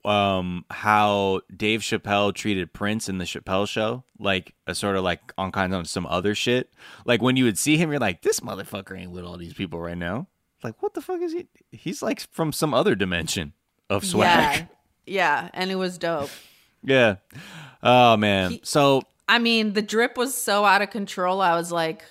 um 0.04 0.64
how 0.70 1.42
Dave 1.54 1.80
Chappelle 1.80 2.34
treated 2.34 2.72
Prince 2.72 3.10
in 3.10 3.18
the 3.18 3.24
Chappelle 3.26 3.68
show, 3.68 4.04
like 4.18 4.54
a 4.66 4.74
sort 4.74 4.96
of 4.96 5.04
like 5.04 5.20
on 5.36 5.52
kind 5.52 5.74
of 5.74 5.86
some 5.88 6.06
other 6.06 6.34
shit. 6.34 6.72
Like 7.04 7.20
when 7.20 7.36
you 7.36 7.44
would 7.44 7.58
see 7.58 7.76
him, 7.76 7.90
you're 7.90 8.00
like, 8.00 8.22
this 8.22 8.40
motherfucker 8.40 8.98
ain't 8.98 9.10
with 9.10 9.24
all 9.24 9.36
these 9.36 9.52
people 9.52 9.78
right 9.78 9.96
now. 9.96 10.26
Like, 10.62 10.82
what 10.82 10.94
the 10.94 11.02
fuck 11.02 11.20
is 11.20 11.32
he? 11.34 11.48
He's 11.70 12.02
like 12.02 12.20
from 12.32 12.50
some 12.52 12.72
other 12.72 12.94
dimension 12.94 13.52
of 13.90 14.04
swag. 14.06 14.26
yeah, 14.26 14.66
yeah, 15.06 15.50
and 15.52 15.70
it 15.70 15.76
was 15.76 15.98
dope. 15.98 16.30
Yeah. 16.82 17.16
Oh 17.82 18.16
man. 18.16 18.52
He- 18.52 18.60
so 18.64 19.02
I 19.28 19.38
mean, 19.38 19.74
the 19.74 19.82
drip 19.82 20.16
was 20.16 20.34
so 20.34 20.64
out 20.64 20.80
of 20.80 20.88
control. 20.88 21.42
I 21.42 21.54
was 21.56 21.70
like, 21.70 22.02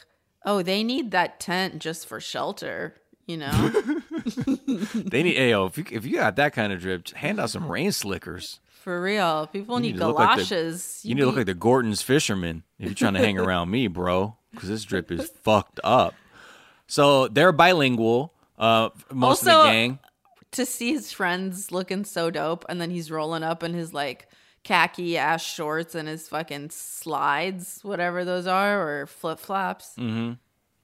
oh, 0.46 0.62
they 0.62 0.84
need 0.84 1.10
that 1.12 1.40
tent 1.40 1.80
just 1.80 2.08
for 2.08 2.20
shelter, 2.20 2.96
you 3.30 3.38
know? 3.38 3.52
they 4.96 5.24
need. 5.24 5.38
Yo, 5.38 5.66
if 5.68 5.78
you 5.78 5.86
if 5.92 6.06
you 6.06 6.16
got 6.16 6.36
that 6.38 6.54
kind 6.54 6.74
of 6.74 6.80
drip, 6.82 7.10
hand 7.12 7.40
out 7.40 7.50
some 7.50 7.72
rain 7.72 7.92
slickers. 7.92 8.60
for 8.70 9.02
real. 9.02 9.48
People 9.48 9.76
You 9.78 9.82
need, 9.82 9.92
need 9.94 10.00
look 10.00 10.18
like 10.18 10.30
the- 10.38 10.44
galoshes. 10.44 11.02
You 11.04 11.16
need 11.16 11.22
to 11.22 11.28
look 11.28 11.36
like 11.36 11.46
the 11.46 11.54
Gorton's 11.54 12.02
fisherman 12.02 12.64
if 12.80 12.86
you're 12.88 12.96
trying 12.96 13.14
to 13.14 13.20
hang 13.20 13.38
around 13.38 13.70
me, 13.70 13.88
bro, 13.88 14.36
because 14.52 14.70
this 14.70 14.84
drip 14.84 15.12
is 15.12 15.30
fucked 15.44 15.80
up. 15.84 16.14
So 16.88 17.28
they're 17.28 17.52
bilingual. 17.52 18.34
Uh, 18.58 18.90
most 19.14 19.42
of 19.42 19.46
the 19.46 19.64
gang. 19.72 20.00
to 20.52 20.66
see 20.66 20.92
his 20.94 21.12
friends 21.12 21.72
looking 21.72 22.04
so 22.04 22.30
dope 22.32 22.66
and 22.68 22.82
then 22.82 22.90
he's 22.90 23.10
rolling 23.12 23.44
up 23.44 23.64
in 23.64 23.74
his 23.74 23.94
like 23.94 24.28
khaki 24.66 25.18
ass 25.18 25.42
shorts 25.42 25.96
and 25.96 26.10
his 26.10 26.28
fucking 26.28 26.70
slides 26.70 27.80
whatever 27.84 28.26
those 28.26 28.46
are 28.48 28.82
or 28.86 29.06
flip-flops 29.08 29.94
Mm-hmm. 29.98 30.34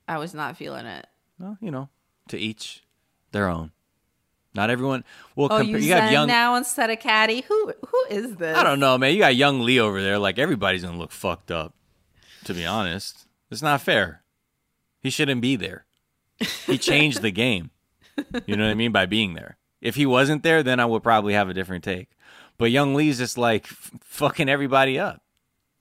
i 0.07 0.17
was 0.17 0.33
not 0.33 0.55
feeling 0.55 0.85
it 0.85 1.05
Well, 1.37 1.57
you 1.59 1.69
know, 1.71 1.89
to 2.29 2.37
each 2.37 2.83
their 3.31 3.47
own. 3.47 3.71
Not 4.53 4.69
everyone. 4.69 5.03
Well, 5.35 5.49
oh 5.51 5.59
compar- 5.59 5.67
you, 5.67 5.77
you 5.79 5.89
got 5.89 6.11
young. 6.11 6.27
now 6.27 6.55
instead 6.55 6.89
of 6.89 6.99
caddy 6.99 7.41
who 7.41 7.73
who 7.87 8.05
is 8.09 8.35
this 8.37 8.57
I 8.57 8.63
don't 8.63 8.79
know, 8.79 8.97
man. 8.97 9.13
You 9.13 9.19
got 9.19 9.35
young 9.35 9.61
Lee 9.61 9.79
over 9.79 10.01
there. 10.01 10.17
Like 10.17 10.39
everybody's 10.39 10.83
gonna 10.83 10.97
look 10.97 11.11
fucked 11.11 11.51
up. 11.51 11.73
To 12.45 12.53
be 12.53 12.65
honest, 12.65 13.27
it's 13.51 13.61
not 13.61 13.81
fair. 13.81 14.23
He 15.01 15.09
shouldn't 15.09 15.41
be 15.41 15.55
there. 15.55 15.85
He 16.65 16.77
changed 16.77 17.21
the 17.21 17.31
game. 17.31 17.71
You 18.45 18.55
know 18.55 18.63
what 18.65 18.71
I 18.71 18.75
mean 18.75 18.91
by 18.91 19.05
being 19.05 19.33
there. 19.33 19.57
If 19.81 19.95
he 19.95 20.05
wasn't 20.05 20.41
there, 20.43 20.63
then 20.63 20.79
I 20.79 20.85
would 20.85 21.03
probably 21.03 21.33
have 21.33 21.49
a 21.49 21.53
different 21.53 21.83
take. 21.83 22.09
But 22.57 22.71
Young 22.71 22.95
Lee's 22.95 23.17
just 23.17 23.37
like 23.37 23.65
f- 23.65 23.91
fucking 24.01 24.47
everybody 24.47 24.97
up. 24.97 25.21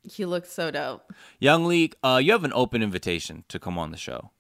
he 0.03 0.25
looks 0.27 0.51
so 0.53 0.71
dope 0.71 1.11
Young 1.39 1.65
Lee, 1.67 1.93
uh, 2.03 2.21
you 2.23 2.33
have 2.33 2.45
an 2.45 2.53
open 2.55 2.83
invitation 2.83 3.45
to 3.49 3.59
come 3.59 3.79
on 3.79 3.91
the 3.93 3.97
show, 3.97 4.31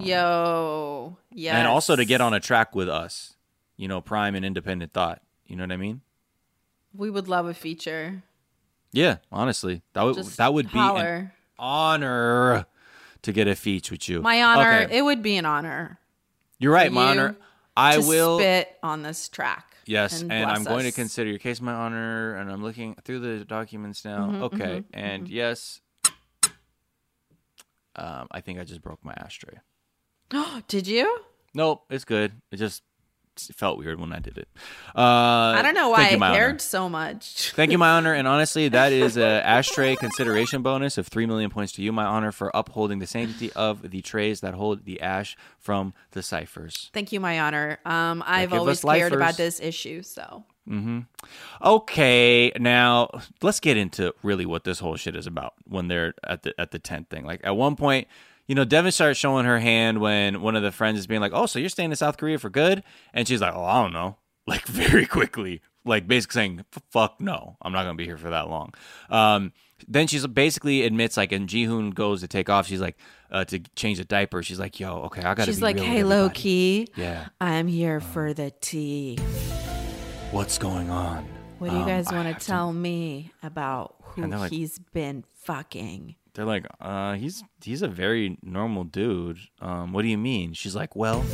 yo 0.00 1.16
yeah 1.32 1.58
and 1.58 1.66
also 1.68 1.96
to 1.96 2.04
get 2.04 2.20
on 2.20 2.32
a 2.34 2.40
track 2.40 2.74
with 2.74 2.88
us. 2.88 3.34
You 3.76 3.88
know, 3.88 4.00
Prime 4.00 4.34
and 4.34 4.44
Independent 4.44 4.92
Thought. 4.92 5.22
You 5.46 5.56
know 5.56 5.64
what 5.64 5.72
I 5.72 5.76
mean? 5.76 6.02
we 6.94 7.10
would 7.10 7.26
love 7.28 7.46
a 7.46 7.54
feature 7.54 8.22
Yeah, 8.92 9.16
honestly, 9.30 9.82
that 9.94 10.02
would 10.02 10.14
Just 10.16 10.36
that 10.36 10.52
would 10.54 10.70
be 10.70 10.78
an 10.78 11.32
honor 11.58 12.66
to 13.22 13.32
get 13.32 13.48
a 13.48 13.54
feature 13.54 13.94
with 13.94 14.08
you. 14.08 14.20
my 14.20 14.42
honor 14.42 14.82
Okay. 14.82 14.98
it 14.98 15.02
would 15.02 15.22
be 15.22 15.36
an 15.36 15.46
honor 15.46 15.98
You're 16.58 16.72
right, 16.72 16.92
my 16.92 17.14
you 17.14 17.20
honor. 17.20 17.36
I 17.76 17.98
will. 17.98 18.38
spit 18.38 18.78
on 18.82 19.02
this 19.02 19.28
track 19.28 19.72
Yes, 19.84 20.20
and, 20.20 20.28
bless 20.28 20.58
I'm 20.58 20.64
going 20.64 20.84
to 20.84 20.92
consider 20.92 21.28
your 21.28 21.38
case 21.40 21.60
my 21.60 21.72
honor, 21.72 22.36
and 22.36 22.50
I'm 22.50 22.62
looking 22.62 22.94
through 23.04 23.18
the 23.18 23.44
documents 23.44 24.04
now. 24.04 24.28
Mm-hmm, 24.28 24.42
okay, 24.44 24.84
and 24.92 25.28
yes, 25.28 25.80
um, 27.96 28.28
I 28.30 28.40
think 28.40 28.60
I 28.60 28.64
just 28.64 28.80
broke 28.80 29.04
my 29.04 29.12
ashtray. 29.14 29.58
did 30.68 30.86
you 30.86 31.20
Nope, 31.54 31.84
it's 31.90 32.06
good. 32.06 32.32
It 32.50 32.56
just 32.56 32.82
felt 33.54 33.78
weird 33.78 33.98
when 33.98 34.12
I 34.12 34.18
did 34.18 34.36
it. 34.36 34.48
Uh, 34.94 35.00
i 35.00 35.60
don't 35.62 35.74
know 35.74 35.88
why 35.88 36.10
you, 36.10 36.16
i 36.16 36.18
my 36.18 36.28
honor. 36.28 36.38
cared 36.38 36.60
so 36.60 36.88
much 36.88 37.52
Thank 37.54 37.72
you, 37.72 37.78
my 37.78 37.90
honor. 37.90 38.12
And 38.12 38.28
honestly, 38.28 38.68
that 38.68 38.92
is 38.92 39.16
a 39.16 39.46
ashtray 39.46 39.96
consideration 39.96 40.62
bonus 40.62 40.98
of 40.98 41.06
three 41.06 41.26
million 41.26 41.50
points 41.50 41.72
to 41.74 41.82
you, 41.82 41.92
my 41.92 42.04
honor, 42.04 42.32
for 42.32 42.50
upholding 42.54 42.98
the 42.98 43.06
sanctity 43.06 43.52
of 43.52 43.90
the 43.90 44.02
trays 44.02 44.40
that 44.40 44.54
hold 44.54 44.84
the 44.84 45.00
ash 45.00 45.36
from 45.58 45.94
the 46.12 46.22
ciphers. 46.22 46.90
Thank 46.92 47.12
you, 47.12 47.20
my 47.20 47.40
honor. 47.40 47.78
Um, 47.84 48.22
I've 48.26 48.52
always 48.52 48.82
cared 48.82 49.12
about 49.12 49.36
this 49.36 49.60
issue, 49.60 50.02
so 50.02 50.44
Hmm. 50.66 51.00
Okay, 51.60 52.52
now 52.60 53.08
let's 53.42 53.58
get 53.58 53.76
into 53.76 54.14
really 54.22 54.46
what 54.46 54.62
this 54.62 54.78
whole 54.78 54.94
shit 54.96 55.16
is 55.16 55.26
about 55.26 55.54
when 55.64 55.88
they're 55.88 56.14
at 56.22 56.44
the 56.44 56.54
at 56.60 56.70
the 56.70 56.78
tent 56.78 57.10
thing. 57.10 57.24
Like 57.24 57.40
at 57.42 57.56
one 57.56 57.74
point, 57.74 58.06
you 58.46 58.54
know, 58.54 58.64
Deavan 58.64 58.92
starts 58.92 59.18
showing 59.18 59.44
her 59.46 59.60
hand 59.60 60.00
when 60.00 60.40
one 60.42 60.56
of 60.56 60.62
the 60.62 60.72
friends 60.72 60.98
is 60.98 61.06
being 61.06 61.20
like, 61.20 61.32
"Oh, 61.34 61.46
so 61.46 61.58
you're 61.58 61.68
staying 61.68 61.90
in 61.90 61.96
South 61.96 62.16
Korea 62.16 62.38
for 62.38 62.50
good?" 62.50 62.82
And 63.14 63.26
she's 63.28 63.40
like, 63.40 63.54
"Oh, 63.54 63.64
I 63.64 63.82
don't 63.82 63.92
know." 63.92 64.16
Like 64.44 64.66
very 64.66 65.06
quickly, 65.06 65.60
like 65.84 66.08
basically 66.08 66.34
saying, 66.34 66.64
"Fuck 66.90 67.20
no, 67.20 67.56
I'm 67.62 67.72
not 67.72 67.84
gonna 67.84 67.94
be 67.94 68.04
here 68.06 68.18
for 68.18 68.30
that 68.30 68.48
long." 68.48 68.74
Um, 69.08 69.52
then 69.86 70.08
she's 70.08 70.26
basically 70.26 70.82
admits 70.82 71.16
like, 71.16 71.30
and 71.30 71.48
Jihoon 71.48 71.94
goes 71.94 72.22
to 72.22 72.26
take 72.28 72.50
off. 72.50 72.66
She's 72.66 72.80
like, 72.80 72.98
uh, 73.30 73.44
to 73.44 73.60
change 73.76 73.98
the 73.98 74.04
diaper. 74.04 74.42
She's 74.42 74.58
like, 74.58 74.80
"Yo, 74.80 75.02
okay, 75.02 75.20
I 75.20 75.34
gotta." 75.34 75.44
She's 75.44 75.58
be 75.58 75.62
like, 75.62 75.78
hey, 75.78 76.02
low 76.02 76.28
key. 76.28 76.88
Yeah. 76.96 77.28
I'm 77.40 77.68
here 77.68 78.00
for 78.00 78.34
the 78.34 78.50
tea. 78.60 79.16
What's 80.32 80.58
going 80.58 80.90
on? 80.90 81.24
What 81.60 81.70
do 81.70 81.76
you 81.76 81.82
Um, 81.82 81.88
guys 81.88 82.08
I 82.08 82.16
want 82.16 82.36
to 82.40 82.44
tell 82.44 82.72
me 82.72 83.30
about 83.44 83.94
who 84.02 84.26
like- 84.26 84.50
he's 84.50 84.80
been 84.92 85.24
fucking? 85.34 86.16
They're 86.34 86.44
like, 86.44 86.66
uh, 86.80 87.14
he's 87.14 87.44
he's 87.62 87.82
a 87.82 87.88
very 87.88 88.38
normal 88.42 88.84
dude. 88.84 89.38
Um, 89.60 89.92
what 89.92 90.02
do 90.02 90.08
you 90.08 90.18
mean? 90.18 90.54
She's 90.54 90.74
like, 90.74 90.96
well, 90.96 91.24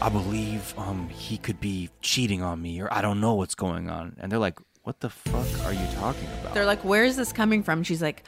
I 0.00 0.08
believe 0.08 0.74
um 0.76 1.08
he 1.08 1.38
could 1.38 1.60
be 1.60 1.90
cheating 2.00 2.42
on 2.42 2.60
me, 2.60 2.80
or 2.80 2.92
I 2.92 3.00
don't 3.00 3.20
know 3.20 3.34
what's 3.34 3.54
going 3.54 3.88
on. 3.88 4.16
And 4.18 4.30
they're 4.32 4.38
like, 4.38 4.58
what 4.82 5.00
the 5.00 5.10
fuck 5.10 5.46
are 5.66 5.72
you 5.72 5.86
talking 5.94 6.28
about? 6.40 6.54
They're 6.54 6.64
like, 6.64 6.84
where 6.84 7.04
is 7.04 7.16
this 7.16 7.32
coming 7.32 7.62
from? 7.62 7.82
She's 7.82 8.02
like, 8.02 8.24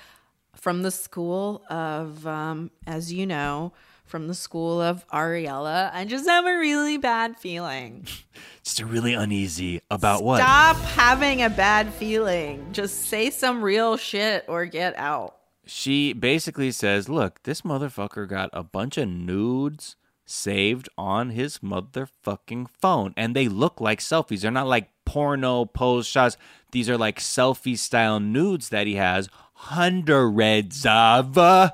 from 0.54 0.82
the 0.82 0.90
school 0.90 1.64
of, 1.70 2.26
um, 2.26 2.70
as 2.86 3.12
you 3.12 3.26
know, 3.26 3.72
from 4.04 4.28
the 4.28 4.34
school 4.34 4.80
of 4.80 5.06
Ariela. 5.08 5.90
I 5.92 6.04
just 6.04 6.28
have 6.28 6.44
a 6.44 6.58
really 6.58 6.98
bad 6.98 7.38
feeling. 7.38 8.06
just 8.64 8.80
a 8.80 8.86
really 8.86 9.14
uneasy 9.14 9.80
about 9.90 10.22
what? 10.22 10.38
Stop 10.38 10.76
having 10.76 11.42
a 11.42 11.48
bad 11.48 11.94
feeling. 11.94 12.72
Just 12.72 13.06
say 13.06 13.30
some 13.30 13.62
real 13.62 13.96
shit 13.96 14.44
or 14.48 14.66
get 14.66 14.98
out. 14.98 15.36
She 15.72 16.12
basically 16.12 16.72
says, 16.72 17.08
look, 17.08 17.44
this 17.44 17.60
motherfucker 17.60 18.28
got 18.28 18.50
a 18.52 18.64
bunch 18.64 18.98
of 18.98 19.08
nudes 19.08 19.94
saved 20.26 20.88
on 20.98 21.30
his 21.30 21.60
motherfucking 21.60 22.68
phone, 22.68 23.14
and 23.16 23.36
they 23.36 23.46
look 23.46 23.80
like 23.80 24.00
selfies. 24.00 24.40
They're 24.40 24.50
not 24.50 24.66
like 24.66 24.90
porno 25.04 25.66
pose 25.66 26.08
shots. 26.08 26.36
These 26.72 26.90
are 26.90 26.98
like 26.98 27.20
selfie 27.20 27.78
style 27.78 28.18
nudes 28.18 28.70
that 28.70 28.88
he 28.88 28.96
has 28.96 29.28
hundreds 29.54 30.84
of. 30.84 31.38
Uh, 31.38 31.70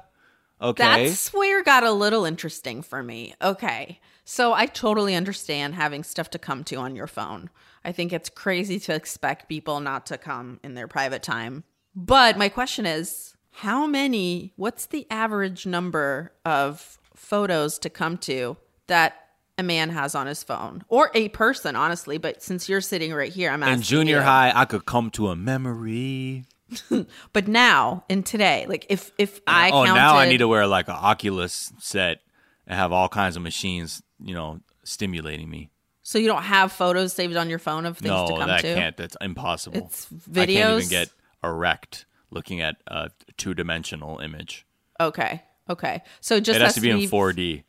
okay. 0.60 1.06
That's 1.06 1.32
where 1.32 1.62
got 1.62 1.82
a 1.82 1.90
little 1.90 2.26
interesting 2.26 2.82
for 2.82 3.02
me. 3.02 3.34
Okay. 3.40 3.98
So 4.26 4.52
I 4.52 4.66
totally 4.66 5.14
understand 5.14 5.74
having 5.74 6.04
stuff 6.04 6.28
to 6.30 6.38
come 6.38 6.64
to 6.64 6.76
on 6.76 6.96
your 6.96 7.06
phone. 7.06 7.48
I 7.82 7.92
think 7.92 8.12
it's 8.12 8.28
crazy 8.28 8.78
to 8.80 8.94
expect 8.94 9.48
people 9.48 9.80
not 9.80 10.04
to 10.06 10.18
come 10.18 10.60
in 10.62 10.74
their 10.74 10.86
private 10.86 11.22
time. 11.22 11.64
But 11.94 12.36
my 12.36 12.50
question 12.50 12.84
is 12.84 13.35
how 13.56 13.86
many, 13.86 14.52
what's 14.56 14.84
the 14.84 15.06
average 15.10 15.64
number 15.64 16.30
of 16.44 16.98
photos 17.14 17.78
to 17.78 17.88
come 17.88 18.18
to 18.18 18.58
that 18.86 19.14
a 19.56 19.62
man 19.62 19.88
has 19.88 20.14
on 20.14 20.26
his 20.26 20.42
phone 20.42 20.84
or 20.88 21.10
a 21.14 21.30
person, 21.30 21.74
honestly? 21.74 22.18
But 22.18 22.42
since 22.42 22.68
you're 22.68 22.82
sitting 22.82 23.14
right 23.14 23.32
here, 23.32 23.50
I'm 23.50 23.62
asking. 23.62 23.76
in 23.76 23.82
junior 23.82 24.16
you. 24.16 24.22
high, 24.22 24.52
I 24.54 24.66
could 24.66 24.84
come 24.84 25.08
to 25.12 25.28
a 25.28 25.36
memory. 25.36 26.44
But 27.32 27.48
now, 27.48 28.04
in 28.10 28.24
today, 28.24 28.66
like 28.68 28.86
if 28.90 29.12
if 29.16 29.40
I 29.46 29.70
oh, 29.70 29.84
counted, 29.84 30.00
now 30.00 30.16
I 30.16 30.28
need 30.28 30.38
to 30.38 30.48
wear 30.48 30.66
like 30.66 30.88
an 30.88 30.96
Oculus 30.96 31.72
set 31.78 32.20
and 32.66 32.76
have 32.76 32.92
all 32.92 33.08
kinds 33.08 33.36
of 33.36 33.42
machines, 33.42 34.02
you 34.20 34.34
know, 34.34 34.60
stimulating 34.82 35.48
me. 35.48 35.70
So 36.02 36.18
you 36.18 36.26
don't 36.26 36.42
have 36.42 36.72
photos 36.72 37.12
saved 37.12 37.36
on 37.36 37.48
your 37.48 37.60
phone 37.60 37.86
of 37.86 37.98
things 37.98 38.10
no, 38.10 38.26
to 38.26 38.32
come 38.32 38.40
to 38.40 38.46
that 38.46 38.60
to? 38.62 38.74
can't. 38.74 38.96
That's 38.96 39.16
impossible. 39.20 39.86
It's 39.86 40.06
videos. 40.06 40.42
I 40.42 40.46
can't 40.46 40.82
even 40.82 40.88
get 40.88 41.10
erect 41.44 42.04
looking 42.30 42.60
at 42.60 42.76
a 42.86 43.10
two 43.36 43.54
dimensional 43.54 44.18
image. 44.18 44.66
Okay. 45.00 45.42
Okay. 45.68 46.02
So 46.20 46.40
just 46.40 46.58
it 46.58 46.62
has 46.62 46.74
to 46.74 46.80
be 46.80 46.90
in 46.90 46.98
4D. 46.98 47.64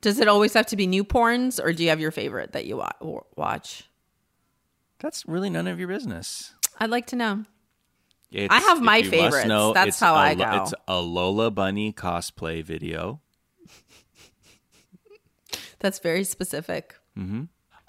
Does 0.00 0.20
it 0.20 0.28
always 0.28 0.54
have 0.54 0.66
to 0.66 0.76
be 0.76 0.86
new 0.86 1.04
porns 1.04 1.62
or 1.62 1.72
do 1.72 1.82
you 1.82 1.88
have 1.88 2.00
your 2.00 2.10
favorite 2.10 2.52
that 2.52 2.66
you 2.66 2.82
watch? 3.36 3.88
That's 5.00 5.26
really 5.26 5.50
none 5.50 5.66
of 5.66 5.78
your 5.78 5.88
business. 5.88 6.54
I'd 6.78 6.90
like 6.90 7.06
to 7.06 7.16
know. 7.16 7.44
It's, 8.30 8.52
I 8.52 8.58
have 8.58 8.82
my 8.82 9.02
favorites. 9.02 9.46
know, 9.46 9.72
That's 9.72 9.98
how 9.98 10.14
a 10.14 10.18
I 10.18 10.34
go. 10.34 10.62
It's 10.62 10.74
a 10.86 11.00
Lola 11.00 11.50
Bunny 11.50 11.92
cosplay 11.92 12.62
video. 12.62 13.20
That's 15.78 15.98
very 15.98 16.24
specific. 16.24 16.94
Mm-hmm. 17.16 17.44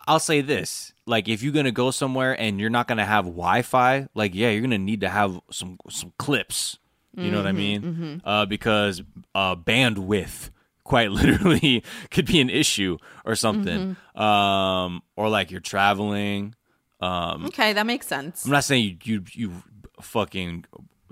I'll 0.07 0.19
say 0.19 0.41
this: 0.41 0.93
like, 1.09 1.27
if 1.27 1.41
you're 1.43 1.51
gonna 1.53 1.71
go 1.71 1.91
somewhere 1.91 2.39
and 2.39 2.59
you're 2.59 2.69
not 2.69 2.87
gonna 2.87 3.05
have 3.05 3.25
Wi-Fi, 3.25 4.07
like, 4.13 4.33
yeah, 4.35 4.49
you're 4.51 4.61
gonna 4.61 4.77
need 4.77 5.01
to 5.01 5.09
have 5.09 5.39
some 5.51 5.77
some 5.89 6.13
clips. 6.19 6.77
You 7.17 7.31
know 7.31 7.37
what 7.37 7.47
I 7.47 7.51
mean? 7.51 8.21
Uh, 8.23 8.45
because 8.45 9.01
uh, 9.35 9.55
bandwidth, 9.57 10.51
quite 10.85 11.11
literally, 11.11 11.83
could 12.11 12.25
be 12.25 12.39
an 12.39 12.49
issue 12.49 12.97
or 13.25 13.35
something. 13.35 13.97
Um, 14.15 15.01
or 15.17 15.27
like 15.27 15.51
you're 15.51 15.59
traveling. 15.59 16.55
Um, 17.01 17.45
Okay, 17.47 17.73
that 17.73 17.85
makes 17.85 18.07
sense. 18.07 18.45
I'm 18.45 18.51
not 18.51 18.63
saying 18.63 19.01
you 19.03 19.23
you 19.23 19.23
you 19.33 19.63
fucking 20.01 20.65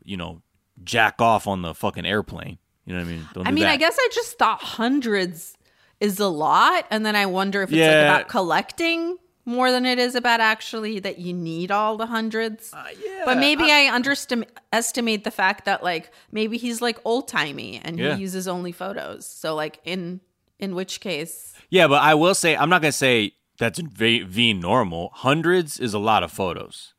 you 0.05 0.15
know 0.15 0.41
jack 0.83 1.19
off 1.21 1.47
on 1.47 1.61
the 1.61 1.73
fucking 1.73 2.05
airplane. 2.05 2.57
You 2.85 2.93
know 2.93 2.99
what 2.99 3.07
I 3.07 3.11
mean? 3.11 3.27
Don't 3.33 3.47
I 3.47 3.49
do 3.49 3.55
mean, 3.55 3.63
that. 3.65 3.71
I 3.71 3.77
guess 3.77 3.97
I 3.99 4.09
just 4.13 4.37
thought 4.37 4.61
hundreds 4.61 5.57
is 5.99 6.19
a 6.19 6.27
lot 6.27 6.85
and 6.91 7.05
then 7.05 7.15
I 7.17 7.25
wonder 7.25 7.63
if 7.63 7.69
it's 7.69 7.77
Yeah. 7.77 7.87
like 7.87 8.21
about 8.21 8.27
collecting 8.29 9.17
more 9.47 9.71
than 9.71 9.85
it 9.85 9.97
is 9.97 10.13
about 10.13 10.41
actually 10.41 10.99
that 10.99 11.17
you 11.19 11.33
need 11.33 11.71
all 11.71 11.95
the 11.95 12.05
hundreds. 12.07 12.73
Uh, 12.73 12.83
yeah, 13.03 13.23
But 13.23 13.37
maybe 13.37 13.71
I, 13.71 13.89
underestimate 13.95 15.23
the 15.23 15.31
fact 15.31 15.63
that 15.65 15.83
like 15.83 16.11
maybe 16.31 16.57
he's 16.57 16.81
like 16.81 16.99
old 17.05 17.27
timey 17.29 17.79
and 17.83 17.97
Yeah. 17.97 18.15
he 18.15 18.21
uses 18.21 18.47
only 18.47 18.73
photos. 18.73 19.25
So 19.25 19.55
like 19.55 19.79
in 19.85 20.19
in 20.59 20.75
which 20.75 20.99
case 20.99 21.53
Yeah, 21.69 21.87
but 21.87 22.01
I 22.01 22.13
will 22.13 22.35
say 22.35 22.55
I'm 22.57 22.69
not 22.69 22.81
gonna 22.81 22.91
say 22.91 23.33
that's 23.57 23.79
v, 23.79 24.21
v 24.23 24.53
normal. 24.53 25.11
Hundreds 25.13 25.79
is 25.79 25.93
a 25.93 25.99
lot 25.99 26.23
of 26.23 26.31
photos. 26.31 26.93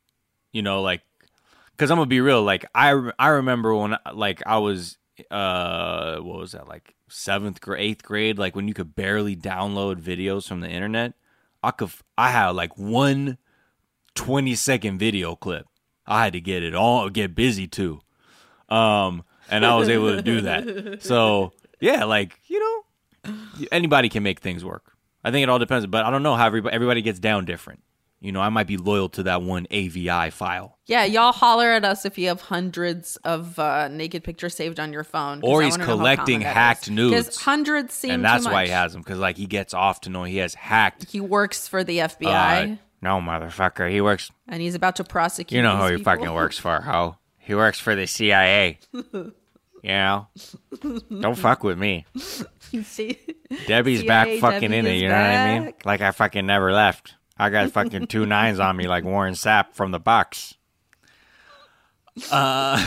You 0.51 0.63
know, 0.63 0.81
like 0.81 1.03
because 1.73 1.91
I'm 1.91 1.99
gonna 1.99 2.07
be 2.07 2.21
real. 2.23 2.43
Like 2.43 2.65
I 2.75 2.89
I 3.19 3.29
remember 3.29 3.75
when 3.75 3.97
like 4.15 4.43
I 4.47 4.57
was 4.59 4.97
uh 5.31 6.17
what 6.19 6.39
was 6.39 6.53
that 6.53 6.67
like 6.67 6.95
seventh 7.11 7.61
grade 7.61 7.81
eighth 7.83 8.03
grade 8.05 8.39
like 8.39 8.57
when 8.57 8.69
you 8.69 8.75
could 8.75 8.95
barely 8.95 9.37
download 9.37 10.01
videos 10.01 10.49
from 10.49 10.61
the 10.61 10.69
internet. 10.71 11.13
I 11.63 11.71
could 11.71 11.91
I 12.17 12.31
had 12.31 12.51
like 12.51 12.77
one 12.79 13.39
20 14.15 14.55
second 14.55 14.99
video 14.99 15.37
clip. 15.37 15.67
I 16.07 16.25
had 16.25 16.33
to 16.33 16.41
get 16.41 16.63
it 16.63 16.75
all 16.75 17.09
get 17.11 17.35
busy 17.35 17.67
too. 17.67 18.01
Um 18.69 19.25
and 19.51 19.65
I 19.65 19.77
was 19.77 19.89
able 19.89 20.15
to 20.15 20.23
do 20.23 20.43
that. 20.43 20.99
So 21.03 21.53
yeah, 21.81 22.05
like, 22.05 22.41
you 22.47 22.59
know, 22.59 23.35
anybody 23.73 24.09
can 24.09 24.23
make 24.23 24.41
things 24.41 24.65
work. 24.65 24.93
I 25.25 25.31
think 25.31 25.43
it 25.43 25.49
all 25.49 25.59
depends, 25.59 25.87
but 25.87 26.05
I 26.05 26.11
don't 26.11 26.23
know 26.23 26.35
how 26.35 26.47
everybody, 26.47 26.75
everybody 26.75 27.03
gets 27.03 27.19
down 27.19 27.45
different. 27.45 27.83
You 28.21 28.33
know, 28.33 28.41
I 28.41 28.49
might 28.49 28.67
be 28.67 28.77
loyal 28.77 29.09
to 29.11 29.23
that 29.25 29.43
one 29.43 29.69
AVI 29.71 30.31
file, 30.31 30.77
Yeah, 30.87 31.05
y'all 31.05 31.31
holler 31.31 31.71
at 31.71 31.85
us 31.85 32.05
if 32.05 32.19
you 32.19 32.27
have 32.29 32.41
hundreds 32.41 33.17
of 33.19 33.57
uh, 33.61 33.87
naked 33.87 34.25
pictures 34.25 34.57
saved 34.57 34.81
on 34.81 34.93
your 34.93 35.05
phone. 35.05 35.41
Or 35.45 35.63
I 35.63 35.67
he's 35.67 35.75
wanna 35.75 35.85
know 35.87 35.91
how 35.93 35.97
collecting 35.99 36.41
hacked 36.41 36.91
nudes. 36.91 37.15
Because 37.27 37.37
hundreds 37.43 37.95
seem 37.95 38.11
and 38.11 38.25
that's 38.25 38.45
why 38.45 38.65
he 38.65 38.71
has 38.73 38.93
them 38.93 39.03
because 39.03 39.19
like 39.21 39.37
he 39.37 39.47
gets 39.47 39.73
off 39.73 40.01
to 40.01 40.11
know 40.11 40.25
he 40.25 40.39
has 40.39 40.55
hacked. 40.55 41.09
He 41.13 41.21
works 41.21 41.69
for 41.69 41.85
the 41.85 41.99
FBI 41.99 42.73
Uh, 42.73 42.77
no, 43.01 43.21
motherfucker, 43.21 43.89
he 43.89 44.01
works. 44.01 44.33
and 44.49 44.61
he's 44.61 44.75
about 44.75 44.97
to 44.97 45.05
prosecute. 45.05 45.57
You 45.57 45.63
know 45.63 45.77
who 45.77 45.85
he 45.85 45.97
people. 45.99 46.13
fucking 46.13 46.35
works 46.35 46.59
for, 46.59 46.81
ho? 46.81 47.17
He 47.39 47.55
works 47.55 47.79
for 47.79 47.95
the 47.95 48.07
CIA. 48.09 48.81
you 48.93 49.33
know, 49.85 50.27
don't 50.83 51.39
fuck 51.39 51.63
with 51.63 51.79
me. 51.79 52.05
See? 52.83 53.17
Debbie's 53.69 54.03
back 54.03 54.27
CIA, 54.27 54.41
fucking 54.41 54.73
in 54.73 54.85
Debbie 54.85 54.89
it. 54.89 54.97
is 54.97 55.03
You 55.03 55.09
know 55.09 55.15
what 55.15 55.25
I 55.31 55.61
mean? 55.61 55.75
Like 55.85 56.01
I 56.01 56.11
fucking 56.11 56.45
never 56.47 56.73
left. 56.73 57.15
I 57.39 57.51
got 57.51 57.71
fucking 57.73 58.07
two 58.09 58.27
nines 58.27 58.61
on 58.61 58.77
me 58.77 58.89
like 58.89 59.05
Warren 59.05 59.35
Sapp 59.35 59.73
from 59.75 59.91
the 59.91 60.01
box. 60.01 60.55
Uh, 62.31 62.85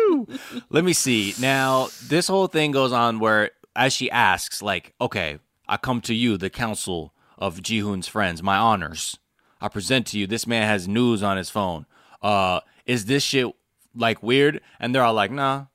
let 0.70 0.84
me 0.84 0.92
see. 0.92 1.34
Now, 1.40 1.88
this 2.06 2.28
whole 2.28 2.46
thing 2.46 2.70
goes 2.70 2.92
on 2.92 3.18
where, 3.18 3.50
as 3.74 3.92
she 3.92 4.10
asks, 4.10 4.62
like, 4.62 4.94
okay, 5.00 5.38
I 5.68 5.76
come 5.76 6.00
to 6.02 6.14
you, 6.14 6.36
the 6.36 6.50
council 6.50 7.14
of 7.38 7.60
Jihoon's 7.60 8.08
friends, 8.08 8.42
my 8.42 8.56
honors. 8.56 9.16
I 9.60 9.68
present 9.68 10.06
to 10.08 10.18
you, 10.18 10.26
this 10.26 10.46
man 10.46 10.68
has 10.68 10.86
news 10.86 11.22
on 11.22 11.36
his 11.36 11.50
phone. 11.50 11.86
Uh, 12.22 12.60
is 12.86 13.06
this 13.06 13.22
shit 13.22 13.46
like 13.94 14.22
weird? 14.22 14.60
And 14.78 14.94
they're 14.94 15.02
all 15.02 15.14
like, 15.14 15.30
nah, 15.30 15.66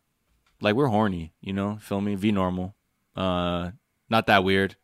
like 0.61 0.75
we're 0.75 0.87
horny, 0.87 1.33
you 1.41 1.53
know, 1.53 1.77
feel 1.81 2.01
me? 2.01 2.15
V 2.15 2.31
normal. 2.31 2.75
Uh, 3.15 3.71
not 4.09 4.27
that 4.27 4.43
weird. 4.43 4.75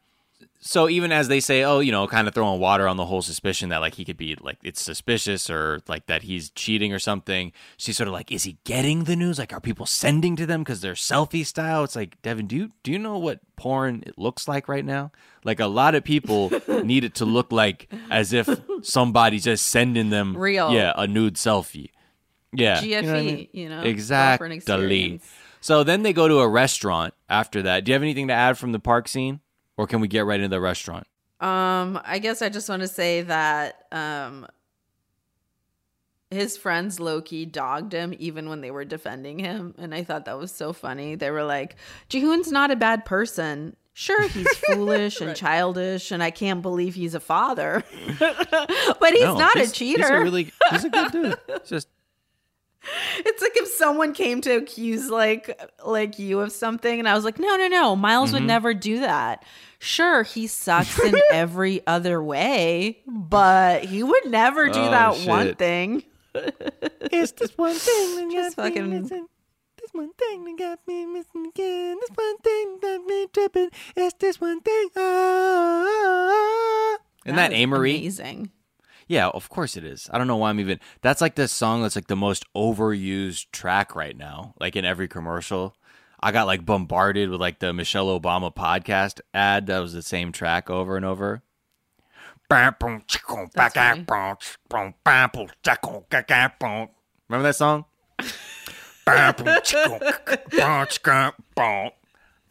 So 0.61 0.89
even 0.89 1.13
as 1.13 1.29
they 1.29 1.39
say, 1.39 1.63
oh, 1.63 1.79
you 1.79 1.91
know, 1.91 2.05
kind 2.05 2.27
of 2.27 2.33
throwing 2.33 2.59
water 2.59 2.85
on 2.85 2.97
the 2.97 3.05
whole 3.05 3.21
suspicion 3.21 3.69
that 3.69 3.77
like 3.77 3.93
he 3.93 4.03
could 4.03 4.17
be 4.17 4.35
like 4.41 4.57
it's 4.61 4.81
suspicious 4.81 5.49
or 5.49 5.79
like 5.87 6.07
that 6.07 6.23
he's 6.23 6.49
cheating 6.49 6.91
or 6.91 6.99
something. 6.99 7.53
She's 7.77 7.95
sort 7.95 8.07
of 8.09 8.13
like, 8.13 8.29
is 8.29 8.43
he 8.43 8.57
getting 8.65 9.05
the 9.05 9.15
news? 9.15 9.39
Like, 9.39 9.53
are 9.53 9.61
people 9.61 9.85
sending 9.85 10.35
to 10.35 10.45
them 10.45 10.61
because 10.61 10.81
they're 10.81 10.93
selfie 10.95 11.45
style? 11.45 11.85
It's 11.85 11.95
like, 11.95 12.21
Deavan, 12.21 12.47
do 12.49 12.57
you 12.57 12.71
do 12.83 12.91
you 12.91 12.99
know 12.99 13.17
what 13.17 13.39
porn 13.55 14.03
it 14.05 14.17
looks 14.17 14.49
like 14.49 14.67
right 14.67 14.83
now? 14.83 15.11
Like 15.45 15.61
a 15.61 15.67
lot 15.67 15.95
of 15.95 16.03
people 16.03 16.51
need 16.83 17.05
it 17.05 17.15
to 17.15 17.25
look 17.25 17.53
like 17.53 17.89
as 18.11 18.33
if 18.33 18.49
somebody's 18.81 19.45
just 19.45 19.65
sending 19.67 20.09
them 20.09 20.35
Real. 20.35 20.73
yeah, 20.73 20.91
a 20.95 21.07
nude 21.07 21.35
selfie. 21.35 21.91
Yeah, 22.51 22.81
GFE, 22.81 22.83
you 22.83 23.01
know 23.01 23.07
what 23.07 23.15
I 23.15 23.21
mean? 23.23 23.47
you 23.53 23.69
know, 23.69 23.81
exactly. 23.83 25.21
So 25.61 25.83
then 25.83 26.03
they 26.03 26.13
go 26.13 26.27
to 26.27 26.39
a 26.39 26.47
restaurant 26.47 27.13
after 27.29 27.61
that. 27.61 27.83
Do 27.85 27.91
you 27.91 27.93
have 27.93 28.01
anything 28.01 28.27
to 28.27 28.33
add 28.33 28.57
from 28.57 28.71
the 28.71 28.79
park 28.79 29.07
scene, 29.07 29.39
or 29.79 29.87
can 29.87 30.01
we 30.01 30.09
get 30.09 30.25
right 30.25 30.39
into 30.39 30.49
the 30.49 30.59
restaurant? 30.59 31.07
Um, 31.39 31.99
I 32.03 32.19
guess 32.19 32.41
I 32.41 32.49
just 32.49 32.67
want 32.67 32.81
to 32.81 32.87
say 32.89 33.21
that 33.21 33.85
um 33.93 34.45
his 36.31 36.57
friends 36.57 36.99
Loki 36.99 37.45
dogged 37.45 37.93
him 37.93 38.13
even 38.19 38.49
when 38.49 38.61
they 38.61 38.71
were 38.71 38.85
defending 38.85 39.39
him, 39.39 39.73
and 39.79 39.95
I 39.95 40.03
thought 40.03 40.25
that 40.25 40.37
was 40.37 40.51
so 40.51 40.73
funny. 40.73 41.15
They 41.15 41.31
were 41.31 41.43
like, 41.45 41.77
"Jihoon's 42.09 42.51
not 42.51 42.71
a 42.71 42.75
bad 42.75 43.05
person. 43.05 43.75
Sure, 43.93 44.27
he's 44.27 44.47
foolish 44.67 45.21
and 45.21 45.35
childish, 45.35 46.11
and 46.11 46.21
I 46.21 46.29
can't 46.31 46.61
believe 46.61 46.93
he's 46.95 47.15
a 47.15 47.19
father, 47.19 47.83
but 48.19 49.13
he's 49.13 49.23
No, 49.23 49.37
not 49.39 49.55
a 49.55 49.71
cheater." 49.71 50.01
He's 50.03 50.09
a 50.09 50.19
really 50.19 50.51
he's 50.71 50.83
a 50.83 50.89
good 50.89 51.11
dude. 51.11 51.35
It's 51.47 51.69
just 51.69 51.87
It's 53.19 53.41
like 53.41 53.57
if 53.57 53.67
someone 53.69 54.13
came 54.13 54.41
to 54.41 54.51
accuse 54.51 55.09
like 55.09 55.59
like 55.85 56.19
you 56.19 56.41
of 56.41 56.51
something, 56.51 56.99
and 56.99 57.07
I 57.09 57.15
was 57.15 57.25
like, 57.25 57.39
no, 57.39 57.55
no, 57.55 57.67
no, 57.67 57.95
Miles 57.95 58.29
Mm-hmm. 58.29 58.33
would 58.35 58.43
never 58.47 58.73
do 58.75 58.99
that. 58.99 59.43
Sure, 59.79 60.23
he 60.23 60.47
sucks 60.47 60.99
in 60.99 61.15
every 61.31 61.85
other 61.87 62.21
way, 62.21 62.99
but 63.07 63.85
he 63.85 64.03
would 64.03 64.25
never 64.27 64.67
do 64.67 64.79
Oh, 64.79 64.91
that 64.91 65.27
one 65.27 65.55
thing. 65.55 66.03
it's 66.35 67.31
this 67.33 67.57
one 67.57 67.75
thing 67.75 68.15
that 68.15 68.29
Just 68.31 68.55
fucking- 68.57 68.89
missing. 68.89 69.27
This 69.81 69.91
one 69.93 70.11
thing 70.13 70.43
that 70.43 70.57
got 70.59 70.79
me 70.87 71.05
missing 71.05 71.47
again. 71.47 71.97
This 72.01 72.09
one 72.13 72.37
thing 72.39 72.77
that 72.81 73.01
me 73.07 73.27
tripping. 73.33 73.69
It's 73.95 74.13
this 74.19 74.39
one 74.41 74.59
thing. 74.61 74.89
Ah. 74.97 76.97
Isn't 77.25 77.35
that, 77.35 77.51
was 77.51 77.59
Amory? 77.59 77.97
Amazing. 77.97 78.51
Yeah, 79.07 79.29
of 79.29 79.49
course 79.49 79.75
it 79.77 79.83
is. 79.83 80.09
I 80.11 80.17
don't 80.17 80.27
know 80.27 80.37
why 80.37 80.49
I'm 80.49 80.59
even. 80.59 80.79
That's 81.01 81.21
like 81.21 81.35
the 81.35 81.47
song 81.47 81.81
that's 81.81 81.95
like 81.95 82.07
the 82.07 82.15
most 82.15 82.45
overused 82.55 83.47
track 83.51 83.95
right 83.95 84.15
now. 84.15 84.53
Like 84.59 84.75
in 84.75 84.85
every 84.85 85.07
commercial, 85.07 85.75
I 86.21 86.31
got 86.31 86.47
like 86.47 86.65
bombarded 86.65 87.29
with 87.29 87.39
like 87.39 87.59
the 87.59 87.73
Michelle 87.73 88.19
Obama 88.19 88.53
podcast 88.53 89.21
ad 89.33 89.67
that 89.67 89.79
was 89.79 89.93
the 89.93 90.01
same 90.01 90.31
track 90.31 90.69
over 90.69 90.97
and 90.97 91.05
over. 91.05 91.43
Remember 97.29 97.47
that 97.47 97.55
song? 97.55 97.85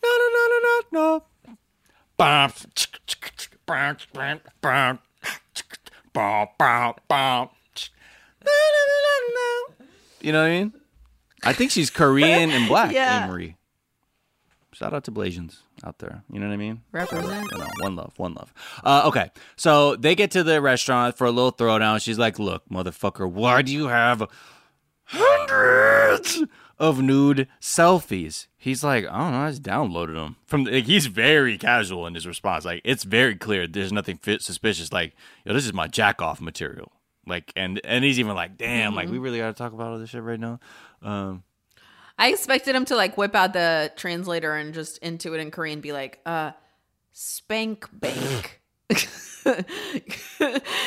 No, 0.03 0.09
no, 0.09 0.29
no, 0.33 0.49
no, 0.49 0.81
no, 0.93 1.01
no. 1.01 1.25
You 10.21 10.33
know 10.33 10.43
what 10.43 10.51
I 10.51 10.59
mean? 10.59 10.73
I 11.45 11.53
think 11.53 11.71
she's 11.71 11.91
Korean 11.91 12.51
and 12.51 12.67
black, 12.67 12.93
Yeah. 12.93 13.25
Amory. 13.25 13.57
Shout 14.79 14.95
out 14.95 15.03
to 15.05 15.11
Blasians 15.11 15.57
out 15.83 15.99
there. 15.99 16.23
You 16.31 16.39
know 16.39 16.47
what 16.47 16.53
I 16.55 16.57
mean? 16.57 16.83
Represent. 16.93 17.51
You 17.51 17.59
know, 17.59 17.67
one 17.81 17.97
love, 17.97 18.13
one 18.17 18.35
love. 18.35 18.55
Uh, 18.85 19.03
okay, 19.07 19.33
so 19.57 19.97
they 19.97 20.15
get 20.15 20.31
to 20.33 20.45
the 20.45 20.61
restaurant 20.61 21.19
for 21.19 21.27
a 21.27 21.33
little 21.33 21.51
throwdown. 21.51 22.01
She's 22.01 22.17
like, 22.17 22.39
"Look, 22.39 22.63
motherfucker, 22.69 23.29
why 23.29 23.63
do 23.63 23.73
you 23.73 23.89
have 23.89 24.23
hundreds 25.07 26.45
of 26.79 27.03
nude 27.03 27.49
selfies?" 27.61 28.47
He's 28.57 28.85
like, 28.85 29.05
"I 29.07 29.19
don't 29.19 29.33
know, 29.33 29.39
I 29.39 29.51
just 29.51 29.65
downloaded 29.65 30.15
them 30.15 30.37
from." 30.47 30.63
Like, 30.63 30.85
he's 30.85 31.07
very 31.07 31.59
casual 31.59 32.07
in 32.07 32.15
his 32.15 32.25
response. 32.25 32.65
Like, 32.65 32.81
it's 32.85 33.03
very 33.03 33.35
clear. 33.35 33.67
There's 33.67 33.93
nothing 33.93 34.21
suspicious. 34.39 34.93
Like, 34.93 35.17
yo, 35.45 35.55
this 35.55 35.67
is 35.67 35.73
my 35.73 35.89
jack 35.89 36.23
off 36.23 36.41
material. 36.41 36.93
Like, 37.27 37.53
and 37.57 37.81
and 37.83 38.05
he's 38.05 38.21
even 38.21 38.37
like, 38.37 38.57
"Damn, 38.57 38.95
like 38.95 39.09
we 39.09 39.19
really 39.19 39.39
got 39.39 39.49
to 39.49 39.55
talk 39.55 39.73
about 39.73 39.89
all 39.89 39.99
this 39.99 40.11
shit 40.11 40.23
right 40.23 40.39
now." 40.39 40.61
Um, 41.03 41.43
I 42.19 42.29
expected 42.31 42.75
him 42.75 42.85
to 42.87 42.97
like 42.97 43.17
whip 43.17 43.35
out 43.35 43.53
the 43.53 43.93
translator 43.97 44.55
and 44.55 44.75
just 44.75 44.99
into 44.99 45.35
it 45.35 45.39
in 45.41 45.51
Korean 45.51 45.81
be 45.81 45.93
like, 45.93 46.21
uh, 46.27 46.53
spank 47.13 47.89
bank. 47.93 48.61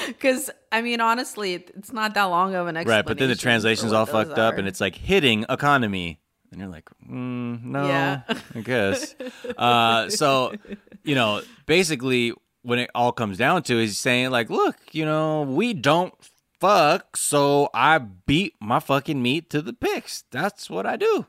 Because, 0.08 0.50
I 0.72 0.82
mean, 0.82 1.02
honestly, 1.02 1.54
it's 1.56 1.92
not 1.92 2.14
that 2.14 2.26
long 2.26 2.54
of 2.56 2.68
an 2.68 2.78
explanation. 2.78 2.98
right, 3.00 3.06
but 3.06 3.18
then 3.18 3.30
the 3.30 3.36
translation's 3.36 3.92
all 3.94 4.06
fucked 4.06 4.38
up, 4.38 4.58
and 4.58 4.68
it's 4.68 4.80
like 4.82 4.96
hitting 4.96 5.46
economy, 5.50 6.20
and 6.52 6.60
you're 6.60 6.70
like, 6.70 6.88
mm, 7.10 7.64
no, 7.64 7.88
Yeah. 7.88 8.22
I 8.56 8.62
guess. 8.62 9.16
uh, 9.58 10.10
so, 10.10 10.54
you 11.04 11.16
know, 11.16 11.42
basically, 11.66 12.34
when 12.62 12.78
it 12.80 12.90
all 12.94 13.12
comes 13.12 13.38
down 13.38 13.64
to, 13.64 13.78
it, 13.78 13.82
he's 13.82 13.98
saying 13.98 14.30
like, 14.30 14.50
look, 14.50 14.76
you 14.92 15.06
know, 15.06 15.42
we 15.44 15.74
don't 15.74 16.14
fuck, 16.62 17.18
so 17.18 17.70
I 17.74 17.98
beat 17.98 18.54
my 18.62 18.80
fucking 18.80 19.22
meat 19.22 19.50
to 19.50 19.62
the 19.62 19.74
pics. 19.74 20.24
That's 20.32 20.70
what 20.70 20.86
I 20.86 20.96
do, 20.96 21.26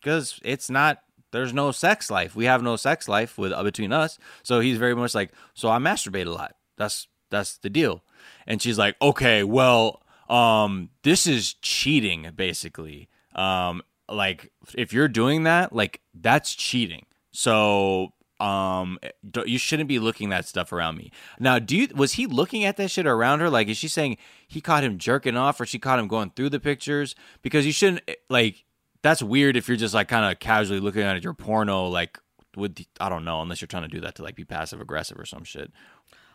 because 0.00 0.40
it's 0.42 0.70
not. 0.70 1.02
There's 1.30 1.54
no 1.54 1.70
sex 1.70 2.10
life. 2.10 2.34
We 2.34 2.44
have 2.46 2.62
no 2.62 2.76
sex 2.76 3.08
life 3.08 3.38
with 3.38 3.52
uh, 3.52 3.62
between 3.62 3.92
us. 3.92 4.18
So 4.42 4.60
he's 4.60 4.78
very 4.78 4.94
much 4.94 5.14
like, 5.14 5.30
so 5.54 5.70
I 5.70 5.78
masturbate 5.78 6.26
a 6.26 6.30
lot. 6.30 6.56
That's 6.76 7.06
that's 7.30 7.56
the 7.58 7.70
deal. 7.70 8.02
And 8.46 8.60
she's 8.60 8.78
like, 8.78 8.96
okay, 9.00 9.42
well, 9.44 10.02
um, 10.28 10.90
this 11.04 11.26
is 11.26 11.54
cheating, 11.54 12.30
basically. 12.36 13.08
Um, 13.34 13.82
like 14.08 14.52
if 14.74 14.92
you're 14.92 15.08
doing 15.08 15.44
that, 15.44 15.72
like 15.72 16.00
that's 16.12 16.54
cheating. 16.54 17.06
So 17.32 18.12
um, 18.42 18.98
you 19.46 19.58
shouldn't 19.58 19.88
be 19.88 19.98
looking 19.98 20.30
that 20.30 20.46
stuff 20.46 20.72
around 20.72 20.96
me. 20.96 21.12
Now, 21.38 21.58
do 21.58 21.76
you 21.76 21.88
was 21.94 22.14
he 22.14 22.26
looking 22.26 22.64
at 22.64 22.76
that 22.78 22.90
shit 22.90 23.06
around 23.06 23.40
her? 23.40 23.48
Like, 23.48 23.68
is 23.68 23.76
she 23.76 23.88
saying 23.88 24.16
he 24.48 24.60
caught 24.60 24.82
him 24.84 24.98
jerking 24.98 25.36
off, 25.36 25.60
or 25.60 25.66
she 25.66 25.78
caught 25.78 25.98
him 25.98 26.08
going 26.08 26.30
through 26.34 26.50
the 26.50 26.60
pictures? 26.60 27.14
Because 27.42 27.64
you 27.66 27.72
shouldn't 27.72 28.02
like. 28.28 28.64
That's 29.02 29.22
weird 29.22 29.56
if 29.56 29.66
you're 29.66 29.76
just 29.76 29.94
like 29.94 30.08
kind 30.08 30.30
of 30.30 30.38
casually 30.38 30.78
looking 30.80 31.02
at 31.02 31.22
your 31.24 31.34
porno, 31.34 31.86
like 31.88 32.18
with 32.56 32.84
I 33.00 33.08
don't 33.08 33.24
know, 33.24 33.42
unless 33.42 33.60
you're 33.60 33.66
trying 33.68 33.82
to 33.82 33.88
do 33.88 34.00
that 34.00 34.14
to 34.16 34.22
like 34.22 34.36
be 34.36 34.44
passive 34.44 34.80
aggressive 34.80 35.18
or 35.18 35.24
some 35.24 35.44
shit. 35.44 35.72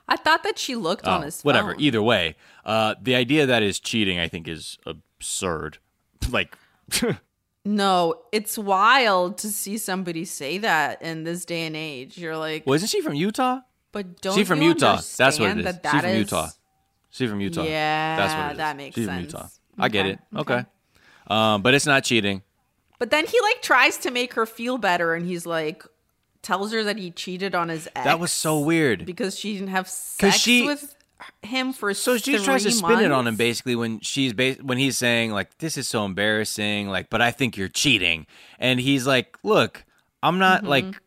I 0.09 0.15
thought 0.15 0.43
that 0.43 0.57
she 0.57 0.75
looked 0.75 1.05
on 1.05 1.21
Oh, 1.21 1.25
his 1.25 1.41
whatever. 1.41 1.73
phone. 1.73 1.81
Either 1.81 2.01
way, 2.01 2.35
uh, 2.65 2.95
the 3.01 3.15
idea 3.15 3.45
that 3.45 3.61
is 3.63 3.79
cheating, 3.79 4.19
I 4.19 4.27
think, 4.29 4.47
is 4.47 4.77
absurd. 4.85 5.79
like, 6.31 6.57
No, 7.67 8.21
it's 8.31 8.57
wild 8.57 9.37
to 9.39 9.49
see 9.49 9.77
somebody 9.77 10.23
say 10.25 10.57
that 10.59 11.01
in 11.01 11.23
this 11.23 11.43
day 11.45 11.65
and 11.67 11.75
age. 11.75 12.17
You're 12.17 12.37
like, 12.37 12.65
well, 12.65 12.75
isn't 12.75 12.87
she 12.87 13.01
from 13.01 13.13
Utah? 13.13 13.59
but 13.91 14.21
don't 14.21 14.35
she 14.35 14.43
from 14.43 14.61
you 14.61 14.69
Utah. 14.69 15.01
That's 15.17 15.39
what 15.39 15.49
it 15.49 15.57
is. 15.59 15.65
That 15.65 15.81
She's 15.91 16.01
from 16.01 16.09
is- 16.11 16.17
Utah. 16.19 16.49
She's 17.09 17.29
from 17.29 17.41
Utah. 17.41 17.63
Yeah, 17.63 18.15
that's 18.17 18.33
what 18.33 18.45
it 18.47 18.51
is. 18.51 18.57
that 18.57 18.77
makes 18.77 18.95
She's 18.95 19.05
sense. 19.05 19.31
from 19.31 19.39
Utah. 19.41 19.47
I 19.79 19.89
get 19.89 20.05
Okay, 20.05 20.13
it. 20.13 20.19
Okay. 20.37 20.53
okay. 20.55 20.65
Um, 21.27 21.61
but 21.61 21.73
it's 21.73 21.85
not 21.85 22.03
cheating. 22.03 22.43
But 22.99 23.09
then 23.11 23.25
he 23.25 23.39
like 23.41 23.61
tries 23.61 23.97
to 23.99 24.11
make 24.11 24.33
her 24.35 24.45
feel 24.45 24.77
better, 24.77 25.13
and 25.15 25.25
he's 25.25 25.45
like, 25.45 25.83
tells 26.43 26.71
her 26.73 26.83
that 26.83 26.97
he 26.97 27.11
cheated 27.11 27.53
on 27.55 27.69
his 27.69 27.87
ex. 27.95 28.05
That 28.05 28.19
was 28.19 28.31
so 28.31 28.59
weird. 28.59 29.05
because 29.05 29.37
she 29.37 29.53
didn't 29.53 29.69
have 29.69 29.89
sex 29.89 30.37
she- 30.37 30.65
with 30.65 30.95
him 31.41 31.73
for 31.73 31.93
So 31.93 32.17
she 32.17 32.35
three 32.37 32.45
tries 32.45 32.63
to 32.63 32.71
spin 32.71 32.99
it 32.99 33.11
on 33.11 33.27
him 33.27 33.35
basically 33.35 33.75
when 33.75 33.99
she's 34.01 34.33
ba- 34.33 34.57
when 34.61 34.77
he's 34.77 34.97
saying 34.97 35.31
like 35.31 35.57
this 35.57 35.77
is 35.77 35.87
so 35.87 36.05
embarrassing 36.05 36.89
like 36.89 37.09
but 37.09 37.21
I 37.21 37.31
think 37.31 37.57
you're 37.57 37.67
cheating. 37.67 38.27
And 38.59 38.79
he's 38.79 39.07
like 39.07 39.37
look 39.43 39.83
I'm 40.21 40.37
not 40.39 40.61
Mm-hmm. 40.63 40.69
like 40.69 41.01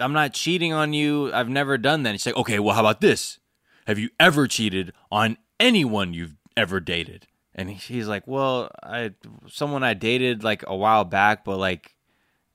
I'm 0.00 0.12
not 0.12 0.32
cheating 0.34 0.72
on 0.72 0.92
you. 0.92 1.32
I've 1.32 1.48
never 1.48 1.76
done 1.78 2.02
that. 2.04 2.10
And 2.10 2.20
she's 2.20 2.26
like 2.26 2.36
okay 2.36 2.58
well 2.58 2.74
how 2.74 2.80
about 2.80 3.00
this? 3.00 3.38
Have 3.86 3.98
you 3.98 4.10
ever 4.20 4.46
cheated 4.46 4.92
on 5.10 5.36
anyone 5.58 6.14
you've 6.14 6.36
ever 6.56 6.80
dated? 6.80 7.26
And 7.54 7.70
he's 7.70 8.06
like 8.08 8.26
well 8.26 8.70
I 8.82 9.12
someone 9.48 9.82
I 9.82 9.94
dated 9.94 10.44
like 10.44 10.62
a 10.66 10.76
while 10.76 11.04
back 11.04 11.44
but 11.44 11.56
like 11.58 11.96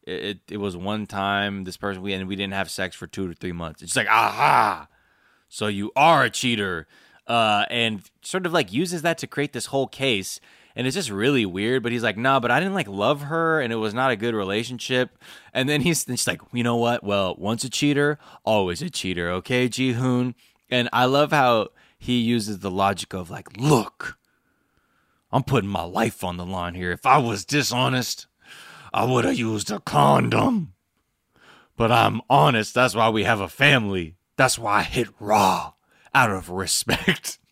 it 0.08 0.40
it 0.50 0.58
was 0.58 0.76
one 0.78 1.06
time 1.06 1.66
this 1.66 1.78
person 1.78 2.02
we 2.02 2.14
and 2.14 2.28
we 2.28 2.36
didn't 2.36 2.54
have 2.54 2.72
sex 2.72 2.96
for 2.96 3.06
2 3.06 3.28
to 3.28 3.34
3 3.34 3.52
months. 3.52 3.82
It's 3.82 3.96
like 3.96 4.08
aha 4.10 4.88
so 5.50 5.68
you 5.68 5.92
are 5.96 6.24
a 6.24 6.30
cheater 6.30 6.88
uh, 7.28 7.66
and 7.70 8.10
sort 8.22 8.46
of 8.46 8.54
like 8.54 8.72
uses 8.72 9.02
that 9.02 9.18
to 9.18 9.28
create 9.28 9.54
this 9.54 9.68
whole 9.68 9.88
case 9.88 10.40
and 10.76 10.88
it's 10.88 10.96
just 10.96 11.10
really 11.10 11.46
weird 11.46 11.84
but 11.84 11.92
he's 11.92 12.04
like 12.04 12.18
nah 12.18 12.40
but 12.40 12.52
i 12.52 12.60
didn't 12.60 12.74
like 12.74 12.88
love 12.88 13.24
her 13.24 13.60
and 13.60 13.74
it 13.74 13.78
was 13.78 13.94
not 13.94 14.12
a 14.12 14.16
good 14.16 14.34
relationship. 14.34 15.18
And 15.54 15.68
then 15.68 15.82
he's, 15.82 16.08
and 16.08 16.18
she's 16.18 16.28
like 16.28 16.42
you 16.54 16.64
know 16.64 16.78
what? 16.78 17.04
Well 17.04 17.36
once 17.38 17.64
a 17.64 17.70
cheater 17.70 18.18
always 18.46 18.82
a 18.82 18.90
cheater 18.90 19.30
okay 19.32 19.68
jihoon? 19.68 20.36
And 20.70 20.90
i 20.94 21.06
love 21.06 21.32
how 21.32 21.70
he 21.98 22.20
uses 22.20 22.60
the 22.60 22.72
logic 22.72 23.14
of 23.14 23.30
like 23.30 23.58
look 23.58 24.18
i'm 25.32 25.44
putting 25.44 25.70
my 25.70 25.84
life 25.84 26.24
on 26.24 26.38
the 26.38 26.46
line 26.46 26.76
here. 26.76 26.92
If 26.92 27.06
i 27.06 27.18
was 27.18 27.46
dishonest 27.46 28.28
i 28.94 29.04
would 29.04 29.26
have 29.26 29.38
used 29.38 29.72
a 29.72 29.80
condom. 29.80 30.74
But 31.76 31.92
i'm 31.92 32.22
honest 32.30 32.74
that's 32.74 32.96
why 32.96 33.10
we 33.10 33.24
have 33.24 33.42
a 33.42 33.50
family 33.50 34.16
That's 34.40 34.58
why 34.58 34.80
I 34.80 34.84
hit 34.84 35.10
raw 35.20 35.74
out 36.16 36.32
of 36.32 36.50
respect. 36.50 37.38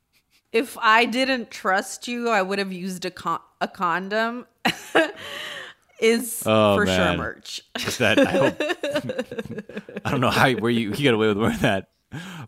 If 0.53 0.77
I 0.81 1.03
didn't 1.03 1.51
trust 1.51 2.07
you, 2.07 2.29
I 2.29 2.41
would 2.41 2.57
have 2.57 2.71
used 2.71 3.03
a 3.03 3.11
con- 3.11 3.41
a 3.59 3.67
condom. 3.67 4.47
Is 5.99 6.41
Oh, 6.45 6.77
for 6.77 6.87
sure 6.87 7.17
merch. 7.17 7.61
Is 7.75 7.97
that 7.97 8.17
I 8.17 8.31
hope 8.31 8.55
I 10.05 10.09
don't 10.09 10.21
know 10.21 10.29
how 10.29 10.49
where 10.53 10.71
you 10.71 10.89
you 10.91 10.95
get 10.95 11.13
away 11.13 11.27
with 11.27 11.37
wearing 11.37 11.57
that, 11.57 11.89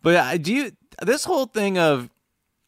but 0.01 0.15
I 0.15 0.37
do 0.37 0.53
you 0.53 0.71
this 1.01 1.25
whole 1.25 1.45
thing 1.45 1.77
of 1.77 2.09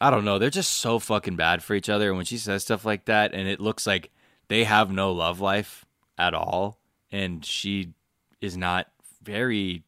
I 0.02 0.10
don't 0.10 0.26
know 0.26 0.38
they're 0.38 0.50
just 0.50 0.74
so 0.74 1.00
fucking 1.00 1.38
bad 1.38 1.64
for 1.64 1.76
each 1.76 1.88
other. 1.88 2.10
And 2.10 2.18
when 2.18 2.26
she 2.26 2.38
says 2.38 2.64
stuff 2.64 2.84
like 2.84 3.06
that, 3.06 3.34
and 3.34 3.48
it 3.48 3.62
looks 3.62 3.88
like 3.88 4.12
they 4.50 4.66
have 4.66 4.92
no 4.92 5.14
love 5.14 5.40
life 5.40 5.86
at 6.18 6.34
all, 6.34 6.78
and 7.10 7.44
she 7.46 7.94
is 8.42 8.58
not 8.58 8.88
very. 9.24 9.84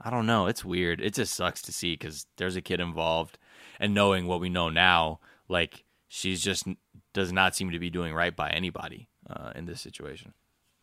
I 0.00 0.10
don't 0.10 0.26
know. 0.26 0.46
It's 0.46 0.64
weird. 0.64 1.00
It 1.00 1.14
just 1.14 1.34
sucks 1.34 1.60
to 1.62 1.72
see 1.72 1.94
because 1.94 2.26
there's 2.36 2.56
a 2.56 2.60
kid 2.62 2.80
involved, 2.80 3.38
and 3.80 3.94
knowing 3.94 4.26
what 4.26 4.40
we 4.40 4.48
know 4.48 4.68
now, 4.68 5.20
like 5.48 5.84
she's 6.08 6.42
just 6.42 6.66
does 7.12 7.32
not 7.32 7.56
seem 7.56 7.70
to 7.72 7.78
be 7.78 7.90
doing 7.90 8.14
right 8.14 8.34
by 8.36 8.50
anybody 8.50 9.08
uh, 9.28 9.52
in 9.56 9.66
this 9.66 9.80
situation. 9.80 10.32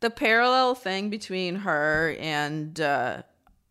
the 0.02 0.10
parallel 0.10 0.76
thing 0.76 1.10
between 1.10 1.56
her 1.58 2.16
and 2.20 2.80
uh, 2.82 3.24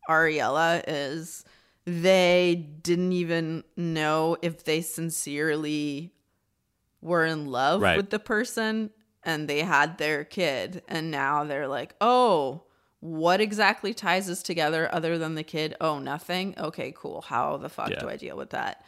Ariela 0.09 0.83
is 0.89 1.45
they 1.85 2.67
didn't 2.83 3.13
even 3.13 3.63
know 3.77 4.37
if 4.41 4.65
they 4.65 4.81
sincerely 4.81 6.13
were 7.03 7.25
in 7.27 7.47
love 7.47 7.83
Right. 7.83 7.97
with 7.99 8.11
the 8.11 8.19
person 8.19 8.91
and 9.23 9.47
they 9.49 9.61
had 9.61 9.99
their 9.99 10.25
kid 10.25 10.83
and 10.89 11.11
now 11.11 11.45
they're 11.45 11.69
like 11.69 11.95
oh 12.01 12.63
what 13.05 13.39
exactly 13.39 13.93
ties 13.93 14.31
us 14.31 14.43
together 14.43 14.89
other 14.95 15.19
than 15.19 15.35
the 15.35 15.43
kid 15.43 15.77
oh 15.79 15.99
nothing 15.99 16.55
okay 16.59 16.91
cool 16.97 17.21
how 17.21 17.59
the 17.59 17.69
fuck 17.69 17.91
Yeah. 17.91 17.99
do 18.01 18.09
i 18.09 18.17
deal 18.17 18.35
with 18.37 18.51
that 18.51 18.83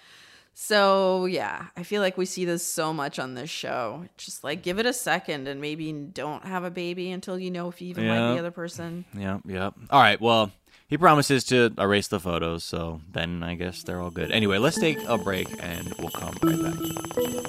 so 0.58 1.26
yeah, 1.26 1.66
I 1.76 1.82
feel 1.82 2.00
like 2.00 2.16
we 2.16 2.24
see 2.24 2.46
this 2.46 2.66
so 2.66 2.94
much 2.94 3.18
on 3.18 3.34
this 3.34 3.50
show. 3.50 4.06
Just 4.16 4.42
like 4.42 4.62
give 4.62 4.78
it 4.78 4.86
a 4.86 4.92
second 4.94 5.48
and 5.48 5.60
maybe 5.60 5.92
don't 5.92 6.46
have 6.46 6.64
a 6.64 6.70
baby 6.70 7.10
until 7.10 7.38
you 7.38 7.50
know 7.50 7.68
if 7.68 7.82
you 7.82 7.88
even 7.90 8.08
like 8.08 8.32
the 8.34 8.38
other 8.38 8.50
person. 8.50 9.04
Yep, 9.12 9.42
yep. 9.44 9.74
All 9.90 10.00
right, 10.00 10.18
well, 10.18 10.50
he 10.88 10.96
promises 10.96 11.44
to 11.44 11.74
erase 11.76 12.08
the 12.08 12.20
photos, 12.20 12.64
so 12.64 13.02
then 13.12 13.42
I 13.42 13.54
guess 13.54 13.82
they're 13.82 14.00
all 14.00 14.08
good. 14.08 14.30
Anyway, 14.30 14.56
let's 14.56 14.80
take 14.80 14.96
a 15.06 15.18
break 15.18 15.46
and 15.62 15.92
we'll 15.98 16.08
come 16.08 16.34
right 16.42 16.62
back. 16.62 16.74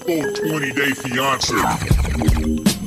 Full 0.03 0.33
20 0.33 0.73
day 0.73 0.91
fiance. 0.91 2.86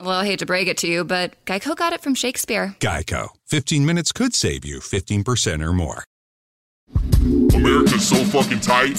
Well, 0.00 0.18
I 0.18 0.24
hate 0.24 0.38
to 0.38 0.46
break 0.46 0.66
it 0.66 0.78
to 0.78 0.86
you, 0.86 1.04
but 1.04 1.44
Geico 1.44 1.76
got 1.76 1.92
it 1.92 2.00
from 2.00 2.14
Shakespeare. 2.14 2.74
Geico. 2.80 3.28
15 3.48 3.84
minutes 3.84 4.12
could 4.12 4.34
save 4.34 4.64
you 4.64 4.80
15% 4.80 5.62
or 5.62 5.74
more. 5.74 6.04
America's 7.54 8.08
so 8.08 8.16
fucking 8.24 8.60
tight. 8.60 8.98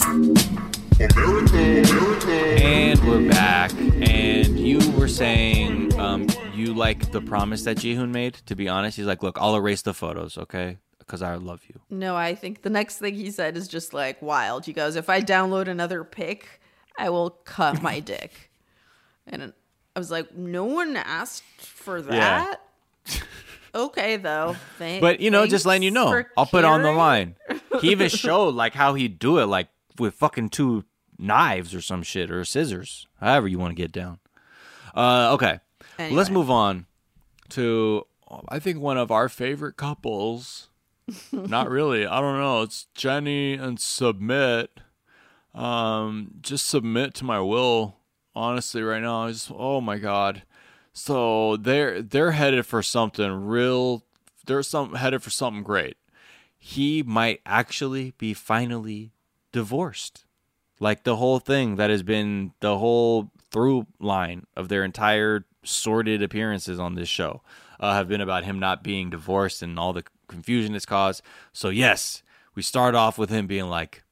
America, 1.00 1.58
America. 1.58 2.32
And 2.32 3.00
we're 3.08 3.28
back. 3.30 3.72
And 3.74 4.60
you 4.60 4.92
were 4.92 5.08
saying 5.08 6.00
um, 6.00 6.28
you 6.54 6.74
like 6.76 7.12
the 7.12 7.22
promise 7.22 7.64
that 7.64 7.78
Jihoon 7.78 8.12
made. 8.12 8.36
To 8.46 8.56
be 8.56 8.70
honest, 8.70 8.98
he's 8.98 9.08
like, 9.08 9.24
"Look, 9.24 9.40
I'll 9.42 9.56
erase 9.56 9.82
the 9.82 9.96
photos, 9.96 10.38
okay? 10.38 10.78
Because 11.00 11.24
I 11.24 11.36
love 11.36 11.64
you." 11.68 11.82
No, 11.90 12.16
I 12.16 12.36
think 12.36 12.62
the 12.62 12.70
next 12.70 13.00
thing 13.00 13.16
he 13.16 13.32
said 13.32 13.58
is 13.58 13.68
just 13.68 13.94
like 13.94 14.22
wild. 14.22 14.66
He 14.66 14.74
goes, 14.74 14.96
"If 14.96 15.10
I 15.10 15.22
download 15.22 15.68
another 15.68 16.04
pic, 16.04 16.62
I 16.98 17.10
will 17.10 17.32
cut 17.32 17.82
my 17.82 18.00
dick." 18.00 18.52
And 19.26 19.54
I 19.96 20.00
was 20.00 20.12
like, 20.12 20.34
"No 20.36 20.66
one 20.66 20.96
asked 20.96 21.44
for 21.60 22.00
Yeah. 22.00 22.56
that." 23.06 23.24
okay, 23.76 24.18
though. 24.18 24.56
Thank- 24.78 25.02
But 25.02 25.20
you 25.20 25.32
know, 25.32 25.46
just 25.48 25.66
letting 25.66 25.84
you 25.84 25.92
know, 25.92 26.24
I'll 26.38 26.46
put 26.46 26.60
it 26.60 26.66
on 26.66 26.82
the 26.84 26.92
line. 26.92 27.36
He 27.82 27.92
even 27.92 28.10
showed 28.10 28.56
like 28.56 28.74
how 28.74 28.94
he'd 28.94 29.20
do 29.20 29.40
it, 29.40 29.46
like 29.46 29.70
with 30.00 30.14
fucking 30.16 30.50
two 30.50 30.86
knives 31.18 31.74
or 31.76 31.82
some 31.82 32.04
shit 32.04 32.32
or 32.32 32.44
scissors, 32.46 33.06
however 33.20 33.48
you 33.48 33.60
want 33.60 33.72
to 33.72 33.76
get 33.82 33.92
down. 33.92 34.20
Uh, 34.96 35.34
okay, 35.34 35.60
let's 36.00 36.30
move 36.30 36.50
on 36.50 36.86
to 37.50 38.06
I 38.50 38.60
think 38.60 38.80
one 38.80 38.98
of 38.98 39.12
our 39.12 39.28
favorite 39.30 39.78
couples. 39.78 40.70
Not 41.34 41.70
really. 41.70 42.06
I 42.08 42.22
don't 42.22 42.40
know. 42.40 42.62
It's 42.62 42.88
Jenny 42.96 43.54
and 43.56 43.78
Submit. 43.80 44.80
Um, 45.54 46.36
just 46.42 46.68
submit 46.70 47.14
to 47.16 47.26
my 47.26 47.42
will. 47.42 47.98
Honestly, 48.36 48.82
right 48.82 49.02
now, 49.02 49.26
I 49.26 49.32
just 49.32 49.52
oh 49.54 49.82
my 49.82 49.98
god. 49.98 50.44
So 50.94 51.58
they're 51.58 52.02
they're 52.02 52.32
headed 52.32 52.66
for 52.66 52.82
something 52.82 53.32
real. 53.46 54.04
They're 54.46 54.64
some 54.64 54.96
headed 54.96 55.24
for 55.24 55.30
something 55.30 55.64
great. 55.64 55.98
He 56.58 57.04
might 57.04 57.42
actually 57.46 58.14
be 58.18 58.34
finally 58.34 59.12
divorced. 59.52 60.26
Like 60.80 61.04
the 61.04 61.18
whole 61.18 61.40
thing 61.40 61.76
that 61.76 61.90
has 61.90 62.04
been 62.04 62.54
the 62.60 62.78
whole 62.78 63.32
through 63.52 63.88
line 64.00 64.48
of 64.56 64.70
their 64.70 64.84
entire 64.84 65.46
sordid 65.64 66.24
appearances 66.24 66.80
on 66.80 66.96
this 66.96 67.10
show 67.10 67.42
uh, 67.80 67.94
have 67.94 68.08
been 68.08 68.22
about 68.22 68.46
him 68.46 68.60
not 68.60 68.84
being 68.84 69.10
divorced 69.10 69.62
and 69.62 69.78
all 69.78 69.94
the 69.94 70.04
confusion 70.28 70.74
it's 70.74 70.86
caused. 70.86 71.22
So 71.52 71.70
yes, 71.70 72.24
we 72.56 72.62
start 72.62 72.96
off 72.96 73.18
with 73.18 73.30
him 73.30 73.46
being 73.46 73.68
like, 73.70 74.04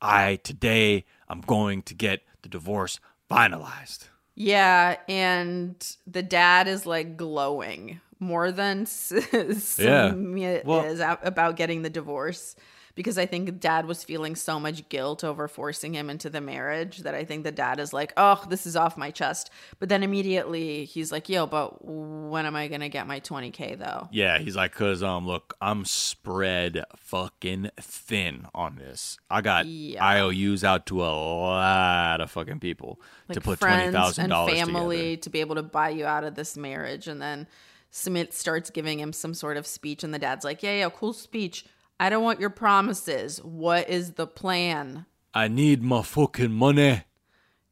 "I 0.00 0.36
today 0.36 1.04
I'm 1.28 1.42
going 1.42 1.82
to 1.82 1.94
get 1.94 2.22
the 2.42 2.48
divorce 2.48 2.98
finalized." 3.30 4.08
Yeah, 4.34 4.96
and 5.08 5.74
the 6.06 6.22
dad 6.22 6.68
is 6.68 6.86
like 6.86 7.16
glowing 7.16 8.00
more 8.20 8.52
than 8.52 8.80
Yeah. 9.10 10.10
Sumit 10.10 10.64
Well- 10.64 10.84
is 10.84 11.00
about 11.00 11.56
getting 11.56 11.82
the 11.82 11.90
divorce 11.90 12.54
because 12.98 13.16
I 13.16 13.26
think 13.26 13.60
dad 13.60 13.86
was 13.86 14.02
feeling 14.02 14.34
so 14.34 14.58
much 14.58 14.88
guilt 14.88 15.22
over 15.22 15.46
forcing 15.46 15.94
him 15.94 16.10
into 16.10 16.28
the 16.28 16.40
marriage 16.40 16.98
that 17.02 17.14
I 17.14 17.22
think 17.22 17.44
the 17.44 17.52
dad 17.52 17.78
is 17.78 17.92
like, 17.92 18.12
oh, 18.16 18.44
this 18.48 18.66
is 18.66 18.74
off 18.74 18.96
my 18.96 19.12
chest. 19.12 19.50
But 19.78 19.88
then 19.88 20.02
immediately 20.02 20.84
he's 20.84 21.12
like, 21.12 21.28
yo, 21.28 21.46
but 21.46 21.84
when 21.84 22.44
am 22.44 22.56
I 22.56 22.66
going 22.66 22.80
to 22.80 22.88
get 22.88 23.06
my 23.06 23.20
20K 23.20 23.78
though? 23.78 24.08
Yeah, 24.10 24.38
he's 24.38 24.56
like, 24.56 24.74
cause 24.74 25.00
um, 25.04 25.28
look, 25.28 25.54
I'm 25.60 25.84
spread 25.84 26.82
fucking 26.96 27.70
thin 27.80 28.48
on 28.52 28.74
this. 28.74 29.16
I 29.30 29.42
got 29.42 29.66
Yeah. 29.66 30.04
IOUs 30.04 30.64
out 30.64 30.86
to 30.86 31.00
a 31.04 31.06
lot 31.06 32.20
of 32.20 32.32
fucking 32.32 32.58
people 32.58 33.00
to 33.30 33.40
put 33.40 33.60
twenty 33.60 33.74
friends 33.76 33.94
thousand 33.94 34.24
and 34.24 34.30
dollars 34.32 34.54
family 34.54 34.96
together. 34.96 35.16
to 35.22 35.30
be 35.30 35.40
able 35.40 35.54
to 35.54 35.62
buy 35.62 35.90
you 35.90 36.04
out 36.04 36.24
of 36.24 36.34
this 36.34 36.56
marriage. 36.56 37.06
And 37.06 37.22
then 37.22 37.46
Sumit 37.92 38.32
starts 38.32 38.70
giving 38.70 38.98
him 38.98 39.12
some 39.12 39.34
sort 39.34 39.56
of 39.56 39.68
speech, 39.68 40.02
and 40.02 40.12
the 40.12 40.18
dad's 40.18 40.44
like, 40.44 40.64
yeah, 40.64 40.74
yeah, 40.80 40.90
cool 40.90 41.12
speech. 41.12 41.64
I 42.00 42.10
don't 42.10 42.22
want 42.22 42.40
your 42.40 42.50
promises. 42.50 43.42
What 43.42 43.88
is 43.88 44.12
the 44.12 44.26
plan? 44.26 45.06
I 45.34 45.48
need 45.48 45.82
my 45.82 46.02
fucking 46.02 46.52
money. 46.52 47.02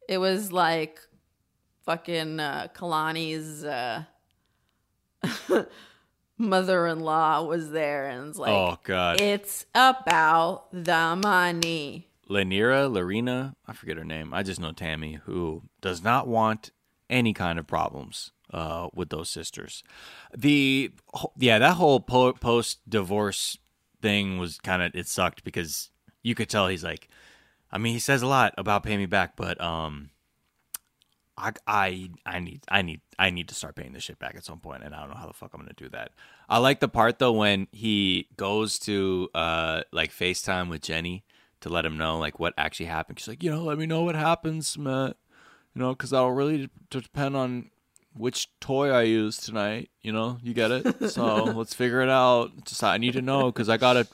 It 0.09 0.19
was 0.19 0.53
like 0.53 0.99
fucking 1.85 2.41
uh, 2.41 2.69
Kalani's 2.75 3.65
uh, 3.65 4.05
mother-in-law 6.39 7.43
was 7.45 7.71
there, 7.71 8.07
and 8.09 8.29
it's 8.29 8.39
like, 8.39 8.53
oh 8.53 8.79
god, 8.83 9.21
it's 9.21 9.67
about 9.75 10.67
the 10.73 11.17
money. 11.17 12.09
Lanira, 12.29 12.91
Larina, 12.91 13.55
I 13.67 13.73
forget 13.73 13.97
her 13.97 14.05
name. 14.05 14.35
I 14.35 14.43
just 14.43 14.61
know 14.61 14.73
Tammy, 14.73 15.21
who 15.25 15.63
does 15.81 16.03
not 16.03 16.27
want 16.27 16.73
any 17.09 17.33
kind 17.33 17.59
of 17.59 17.67
problems 17.67 18.33
uh, 18.53 18.89
with 18.93 19.11
those 19.11 19.31
sisters. 19.31 19.83
The 20.37 20.91
yeah, 21.37 21.59
that 21.59 21.75
whole 21.75 22.01
po- 22.01 22.33
post 22.33 22.81
divorce 22.89 23.59
thing 24.07 24.39
was 24.39 24.59
kind 24.59 24.83
of 24.83 24.95
it 24.95 25.09
sucked 25.09 25.43
because 25.43 25.91
you 26.23 26.37
could 26.37 26.49
tell 26.49 26.69
he's 26.69 26.85
like, 26.85 27.09
I 27.73 27.79
mean, 27.79 27.93
he 27.93 27.99
says 27.99 28.23
a 28.23 28.27
lot 28.27 28.55
about 28.57 28.85
paying 28.85 29.01
me 29.01 29.07
back, 29.07 29.35
but 29.37 29.61
um, 29.61 30.11
I 31.37 31.53
I 31.67 32.11
I 32.25 32.39
need 32.39 32.61
I 32.69 32.83
need 32.83 33.01
I 33.19 33.31
need 33.31 33.49
to 33.49 33.55
start 33.55 33.75
paying 33.75 33.93
this 33.93 34.05
shit 34.05 34.21
back 34.21 34.37
at 34.37 34.45
some 34.45 34.61
point, 34.61 34.85
and 34.85 34.95
I 34.95 35.01
don't 35.01 35.11
know 35.11 35.17
how 35.17 35.27
the 35.27 35.33
fuck 35.33 35.53
I'm 35.53 35.61
gonna 35.61 35.73
do 35.77 35.89
that. 35.89 36.13
I 36.49 36.59
like 36.59 36.79
the 36.79 36.89
part 36.89 37.19
though 37.19 37.33
when 37.33 37.67
he 37.73 38.29
goes 38.37 38.79
to 38.81 39.29
uh 39.35 39.83
like 39.91 40.13
FaceTime 40.13 40.71
with 40.71 40.83
Jenny 40.83 41.25
to 41.63 41.69
let 41.69 41.85
him 41.85 41.97
know 41.97 42.17
like 42.19 42.39
what 42.39 42.55
actually 42.57 42.87
happened. 42.87 43.19
She's 43.19 43.29
like, 43.29 43.43
you 43.43 43.51
know, 43.51 43.65
let 43.65 43.77
me 43.79 43.87
know 43.87 44.05
what 44.05 44.15
happens, 44.15 44.79
Matt. 44.79 45.17
You 45.75 45.83
know, 45.83 45.91
because 45.91 46.11
that'll 46.11 46.33
really 46.33 46.71
depend 46.91 47.37
on 47.37 47.71
which 48.17 48.49
toy 48.61 48.91
I 48.91 49.03
use 49.03 49.37
tonight. 49.39 49.91
You 50.03 50.13
know, 50.13 50.39
you 50.43 50.55
get 50.55 50.71
it. 50.71 51.11
So 51.11 51.45
let's 51.45 51.75
figure 51.75 52.01
it 52.01 52.09
out. 52.09 52.65
Just 52.65 52.83
I 52.83 52.99
need 52.99 53.13
to 53.15 53.23
know 53.23 53.47
because 53.47 53.69
I 53.69 53.77
gotta. 53.77 54.07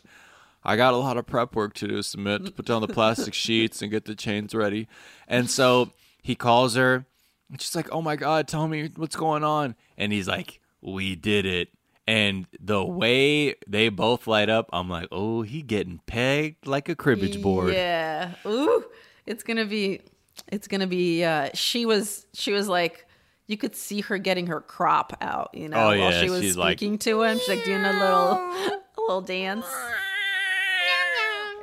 I 0.64 0.76
got 0.76 0.94
a 0.94 0.96
lot 0.96 1.16
of 1.16 1.26
prep 1.26 1.56
work 1.56 1.74
to 1.74 1.88
do. 1.88 2.02
Submit 2.02 2.44
to 2.46 2.52
put 2.52 2.66
down 2.66 2.82
the 2.82 2.88
plastic 2.88 3.34
sheets 3.44 3.82
and 3.82 3.90
get 3.90 4.04
the 4.04 4.14
chains 4.14 4.54
ready. 4.54 4.86
And 5.26 5.50
so 5.50 5.90
he 6.22 6.36
calls 6.36 6.76
her. 6.76 7.04
And 7.50 7.60
she's 7.60 7.74
like, 7.74 7.88
"Oh 7.92 8.00
my 8.00 8.16
god, 8.16 8.46
tell 8.48 8.68
me 8.68 8.90
what's 8.96 9.16
going 9.16 9.42
on." 9.44 9.74
And 9.98 10.12
he's 10.12 10.28
like, 10.28 10.60
"We 10.80 11.16
did 11.16 11.46
it." 11.46 11.68
And 12.06 12.46
the 12.58 12.84
way 12.84 13.54
they 13.66 13.88
both 13.88 14.26
light 14.26 14.48
up, 14.48 14.68
I'm 14.72 14.88
like, 14.88 15.08
"Oh, 15.12 15.42
he 15.42 15.62
getting 15.62 16.00
pegged 16.06 16.66
like 16.66 16.88
a 16.88 16.94
cribbage 16.94 17.42
board." 17.42 17.72
Yeah. 17.74 18.32
Ooh, 18.46 18.84
it's 19.26 19.42
gonna 19.42 19.66
be. 19.66 20.00
It's 20.48 20.68
gonna 20.68 20.86
be. 20.86 21.24
Uh, 21.24 21.50
she 21.54 21.86
was. 21.86 22.26
She 22.34 22.52
was 22.52 22.68
like. 22.68 23.06
You 23.52 23.58
could 23.58 23.76
see 23.76 24.00
her 24.00 24.16
getting 24.16 24.46
her 24.46 24.62
crop 24.62 25.14
out, 25.20 25.50
you 25.52 25.68
know, 25.68 25.76
Oh, 25.76 25.86
while 25.88 25.96
yeah, 25.98 26.22
she 26.22 26.30
was 26.30 26.40
she's 26.40 26.56
like- 26.56 26.78
speaking 26.78 26.96
to 27.00 27.20
him. 27.22 27.38
She's 27.38 27.48
like 27.50 27.64
doing 27.64 27.82
a 27.84 27.92
little, 27.92 28.08
a 28.96 29.00
little 29.00 29.20
dance. 29.20 29.66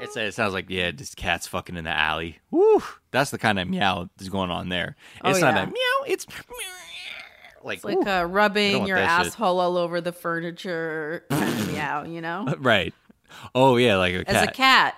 It's, 0.01 0.15
it 0.15 0.35
sounds 0.35 0.53
like 0.53 0.69
yeah, 0.69 0.91
this 0.91 1.15
cat's 1.15 1.47
fucking 1.47 1.75
in 1.75 1.83
the 1.85 1.89
alley. 1.89 2.37
Woo! 2.51 2.81
That's 3.11 3.31
the 3.31 3.39
kind 3.39 3.59
of 3.59 3.67
meow 3.67 4.07
that's 4.17 4.29
going 4.29 4.51
on 4.51 4.69
there. 4.69 4.95
Oh, 5.23 5.31
It's 5.31 5.41
not 5.41 5.55
yeah. 5.55 5.63
a 5.63 5.65
meow. 5.65 6.05
It's 6.07 6.25
like, 7.63 7.77
It's 7.77 7.85
like 7.85 8.07
uh, 8.07 8.25
rubbing 8.25 8.85
your 8.87 8.97
that 8.99 9.23
shit. 9.23 9.33
asshole 9.33 9.59
all 9.59 9.75
over 9.77 9.99
the 9.99 10.11
furniture 10.13 11.25
kind 11.31 11.49
of 11.49 11.71
meow, 11.73 12.03
you 12.05 12.21
know? 12.21 12.53
right. 12.59 12.93
Oh 13.55 13.77
yeah, 13.77 13.97
like 13.97 14.13
a 14.13 14.23
cat. 14.25 14.35
As 14.35 14.47
a 14.47 14.51
cat. 14.51 14.95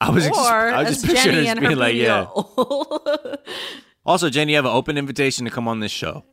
I 0.00 0.10
was 0.10 0.26
or 0.26 0.28
ex- 0.28 0.38
I 0.38 0.82
was 0.82 0.88
just 1.02 1.06
picturing 1.06 1.34
Jenny 1.36 1.48
it 1.48 1.50
as 1.50 1.54
her 1.58 1.68
being 1.68 1.78
like, 1.78 1.94
yeah. 1.94 2.26
yeah. 2.36 3.34
Also, 4.06 4.28
Jenny, 4.28 4.52
you 4.52 4.56
have 4.56 4.66
an 4.66 4.70
open 4.72 4.98
invitation 4.98 5.46
to 5.46 5.50
come 5.50 5.66
on 5.66 5.80
this 5.80 5.90
show. 5.90 6.24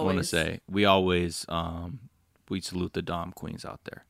I 0.00 0.04
want 0.04 0.18
to 0.18 0.24
say 0.24 0.60
we 0.68 0.84
always 0.84 1.44
um, 1.48 2.00
we 2.48 2.60
salute 2.60 2.92
the 2.92 3.02
dom 3.02 3.32
queens 3.32 3.64
out 3.64 3.80
there. 3.84 4.04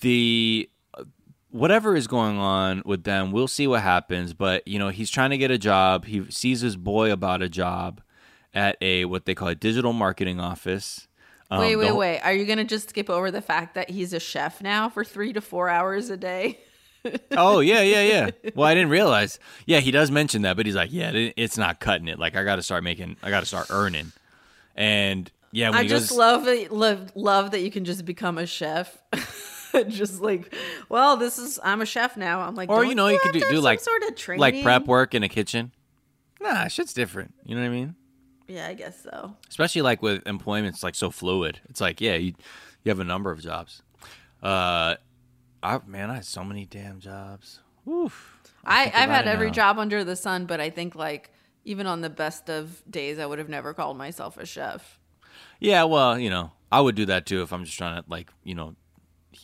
The 0.00 0.68
uh, 0.98 1.04
whatever 1.50 1.96
is 1.96 2.06
going 2.06 2.38
on 2.38 2.82
with 2.84 3.04
them, 3.04 3.32
we'll 3.32 3.48
see 3.48 3.66
what 3.66 3.82
happens. 3.82 4.34
But 4.34 4.66
you 4.68 4.78
know, 4.78 4.88
he's 4.90 5.10
trying 5.10 5.30
to 5.30 5.38
get 5.38 5.50
a 5.50 5.58
job. 5.58 6.04
He 6.06 6.30
sees 6.30 6.60
his 6.60 6.76
boy 6.76 7.12
about 7.12 7.42
a 7.42 7.48
job 7.48 8.00
at 8.52 8.76
a 8.80 9.04
what 9.04 9.24
they 9.26 9.34
call 9.34 9.48
a 9.48 9.54
digital 9.54 9.92
marketing 9.92 10.40
office. 10.40 11.08
Um, 11.50 11.60
wait, 11.60 11.76
wait, 11.76 11.88
whole- 11.88 11.98
wait. 11.98 12.20
Are 12.20 12.32
you 12.32 12.46
going 12.46 12.58
to 12.58 12.64
just 12.64 12.88
skip 12.90 13.10
over 13.10 13.30
the 13.30 13.42
fact 13.42 13.74
that 13.74 13.90
he's 13.90 14.12
a 14.12 14.20
chef 14.20 14.62
now 14.62 14.88
for 14.88 15.04
three 15.04 15.32
to 15.34 15.40
four 15.40 15.68
hours 15.68 16.10
a 16.10 16.16
day? 16.16 16.58
Oh 17.32 17.60
yeah, 17.60 17.82
yeah, 17.82 18.02
yeah. 18.02 18.50
Well, 18.54 18.66
I 18.66 18.72
didn't 18.72 18.88
realize. 18.88 19.38
Yeah, 19.66 19.80
he 19.80 19.90
does 19.90 20.10
mention 20.10 20.40
that, 20.40 20.56
but 20.56 20.64
he's 20.64 20.74
like, 20.74 20.90
yeah, 20.90 21.10
it's 21.36 21.58
not 21.58 21.78
cutting 21.78 22.08
it. 22.08 22.18
Like 22.18 22.34
I 22.34 22.44
got 22.44 22.56
to 22.56 22.62
start 22.62 22.82
making, 22.82 23.18
I 23.22 23.28
got 23.28 23.40
to 23.40 23.46
start 23.46 23.66
earning. 23.68 24.12
And 24.74 25.30
yeah, 25.52 25.70
I 25.72 25.86
just 25.86 26.10
goes, 26.10 26.18
love. 26.18 26.70
Love, 26.70 27.12
love 27.14 27.50
that 27.52 27.60
you 27.60 27.70
can 27.70 27.84
just 27.84 28.04
become 28.04 28.38
a 28.38 28.46
chef. 28.46 29.02
just 29.88 30.20
like, 30.20 30.54
well, 30.88 31.16
this 31.16 31.38
is 31.38 31.60
I'm 31.62 31.80
a 31.80 31.86
chef 31.86 32.16
now. 32.16 32.40
I'm 32.40 32.54
like, 32.54 32.70
or 32.70 32.84
you 32.84 32.94
know, 32.94 33.08
you, 33.08 33.18
could 33.22 33.32
do, 33.32 33.40
do 33.40 33.60
like 33.60 33.80
sort 33.80 34.02
of 34.04 34.16
training, 34.16 34.40
like 34.40 34.62
prep 34.62 34.86
work 34.86 35.14
in 35.14 35.22
a 35.22 35.28
kitchen. 35.28 35.72
Nah, 36.40 36.68
shit's 36.68 36.92
different. 36.92 37.34
You 37.44 37.54
know 37.54 37.62
what 37.62 37.68
I 37.68 37.70
mean? 37.70 37.94
Yeah, 38.48 38.66
I 38.68 38.74
guess 38.74 39.02
so. 39.02 39.36
Especially 39.48 39.82
like 39.82 40.02
with 40.02 40.26
employment, 40.26 40.74
it's 40.74 40.82
like 40.82 40.94
so 40.94 41.10
fluid. 41.10 41.60
It's 41.68 41.80
like 41.80 42.00
yeah, 42.00 42.16
you 42.16 42.34
you 42.82 42.90
have 42.90 43.00
a 43.00 43.04
number 43.04 43.30
of 43.30 43.40
jobs. 43.40 43.82
Uh, 44.42 44.96
I 45.62 45.80
man, 45.86 46.10
I 46.10 46.16
had 46.16 46.24
so 46.26 46.44
many 46.44 46.66
damn 46.66 47.00
jobs. 47.00 47.60
Oof. 47.88 48.40
I, 48.64 48.84
I've 48.84 49.10
had 49.10 49.26
every 49.26 49.48
now. 49.48 49.52
job 49.52 49.78
under 49.78 50.04
the 50.04 50.16
sun, 50.16 50.46
but 50.46 50.60
I 50.60 50.70
think 50.70 50.94
like 50.94 51.30
even 51.64 51.86
on 51.86 52.00
the 52.00 52.10
best 52.10 52.48
of 52.48 52.82
days, 52.90 53.18
I 53.18 53.26
would 53.26 53.38
have 53.38 53.48
never 53.48 53.74
called 53.74 53.96
myself 53.96 54.36
a 54.36 54.46
chef. 54.46 54.98
Yeah, 55.60 55.84
well, 55.84 56.18
you 56.18 56.30
know, 56.30 56.52
I 56.70 56.80
would 56.80 56.94
do 56.94 57.06
that 57.06 57.26
too 57.26 57.42
if 57.42 57.52
I'm 57.52 57.64
just 57.64 57.76
trying 57.76 58.02
to 58.02 58.08
like, 58.08 58.30
you 58.42 58.54
know, 58.54 58.76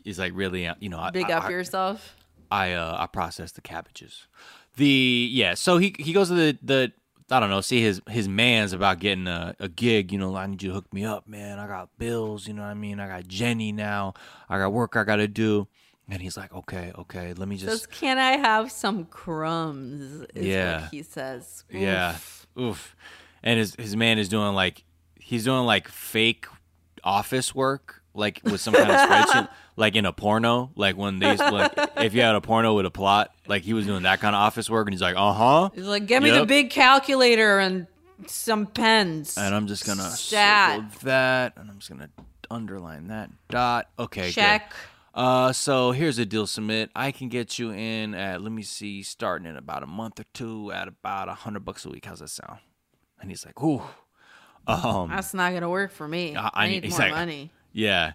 is 0.04 0.18
like 0.18 0.32
really, 0.34 0.68
you 0.80 0.88
know, 0.88 1.08
Big 1.12 1.30
I, 1.30 1.38
up 1.38 1.44
I, 1.44 1.50
yourself. 1.50 2.16
I 2.50 2.72
uh 2.72 2.96
I 2.98 3.06
process 3.06 3.52
the 3.52 3.60
cabbages. 3.60 4.26
The 4.76 5.28
yeah, 5.30 5.54
so 5.54 5.78
he 5.78 5.94
he 5.98 6.12
goes 6.12 6.28
to 6.28 6.34
the 6.34 6.58
the 6.62 6.92
I 7.30 7.38
don't 7.38 7.50
know, 7.50 7.60
see 7.60 7.80
his 7.80 8.02
his 8.08 8.28
man's 8.28 8.72
about 8.72 8.98
getting 8.98 9.28
a, 9.28 9.54
a 9.60 9.68
gig, 9.68 10.12
you 10.12 10.18
know, 10.18 10.34
I 10.34 10.46
need 10.46 10.62
you 10.62 10.70
to 10.70 10.74
hook 10.74 10.92
me 10.92 11.04
up, 11.04 11.28
man. 11.28 11.58
I 11.58 11.66
got 11.66 11.96
bills, 11.98 12.48
you 12.48 12.54
know 12.54 12.62
what 12.62 12.68
I 12.68 12.74
mean? 12.74 12.98
I 12.98 13.06
got 13.06 13.28
Jenny 13.28 13.72
now. 13.72 14.14
I 14.48 14.58
got 14.58 14.72
work 14.72 14.96
I 14.96 15.04
got 15.04 15.16
to 15.16 15.28
do. 15.28 15.68
And 16.10 16.20
he's 16.20 16.36
like, 16.36 16.52
"Okay, 16.52 16.92
okay, 16.98 17.34
let 17.34 17.48
me 17.48 17.56
Says, 17.56 17.80
just 17.82 17.90
"Can 17.90 18.18
I 18.18 18.32
have 18.36 18.72
some 18.72 19.04
crumbs?" 19.04 20.26
Is 20.34 20.46
Yeah. 20.46 20.82
what 20.82 20.90
he 20.90 21.02
says. 21.02 21.64
Yeah. 21.70 22.12
Oof. 22.14 22.46
Oof. 22.58 22.96
And 23.42 23.58
his 23.58 23.74
his 23.76 23.94
man 23.96 24.18
is 24.18 24.28
doing 24.28 24.54
like 24.54 24.84
he's 25.18 25.44
doing 25.44 25.64
like 25.64 25.88
fake 25.88 26.46
office 27.04 27.54
work, 27.54 28.02
like 28.12 28.40
with 28.44 28.60
some 28.60 28.74
kind 28.74 28.90
of 28.90 28.96
spreadsheet, 29.08 29.48
like 29.76 29.94
in 29.94 30.04
a 30.04 30.12
porno. 30.12 30.72
Like 30.74 30.96
when 30.96 31.20
they 31.20 31.36
like 31.36 31.72
if 31.98 32.12
you 32.12 32.22
had 32.22 32.34
a 32.34 32.40
porno 32.40 32.74
with 32.74 32.86
a 32.86 32.90
plot, 32.90 33.32
like 33.46 33.62
he 33.62 33.72
was 33.72 33.86
doing 33.86 34.02
that 34.02 34.20
kind 34.20 34.34
of 34.34 34.40
office 34.40 34.68
work, 34.68 34.86
and 34.88 34.92
he's 34.94 35.00
like, 35.02 35.16
uh 35.16 35.32
huh. 35.32 35.70
He's 35.74 35.84
like, 35.86 36.06
"Get 36.06 36.22
me 36.22 36.30
the 36.30 36.44
big 36.44 36.70
calculator 36.70 37.58
and 37.60 37.86
some 38.26 38.66
pens." 38.66 39.38
And 39.38 39.54
I'm 39.54 39.66
just 39.68 39.86
gonna 39.86 40.10
Stat. 40.10 40.80
circle 40.80 40.90
that, 41.04 41.52
and 41.56 41.70
I'm 41.70 41.78
just 41.78 41.88
gonna 41.90 42.10
underline 42.50 43.06
that 43.08 43.30
dot. 43.48 43.88
Okay, 43.98 44.32
good. 44.32 44.62
Uh, 45.14 45.52
so 45.52 45.90
here's 45.92 46.18
a 46.18 46.24
deal 46.26 46.46
submit. 46.46 46.90
I 46.94 47.10
can 47.10 47.28
get 47.28 47.58
you 47.58 47.70
in 47.70 48.14
at 48.14 48.42
let 48.42 48.52
me 48.52 48.62
see, 48.62 49.02
starting 49.02 49.46
in 49.48 49.56
about 49.56 49.82
a 49.82 49.86
month 49.86 50.20
or 50.20 50.24
two 50.32 50.70
at 50.72 50.86
about 50.88 51.28
a 51.28 51.34
hundred 51.34 51.64
bucks 51.64 51.84
a 51.84 51.88
week. 51.90 52.04
How's 52.04 52.20
that 52.20 52.28
sound? 52.30 52.58
And 53.20 53.30
he's 53.30 53.44
like, 53.44 53.60
ooh. 53.62 53.82
Um, 54.66 55.08
That's 55.10 55.34
not 55.34 55.52
gonna 55.52 55.68
work 55.70 55.90
for 55.90 56.06
me. 56.06 56.36
I- 56.36 56.50
I, 56.54 56.68
need 56.68 56.88
more 56.88 56.98
like- 56.98 57.10
money. 57.12 57.50
yeah. 57.72 58.12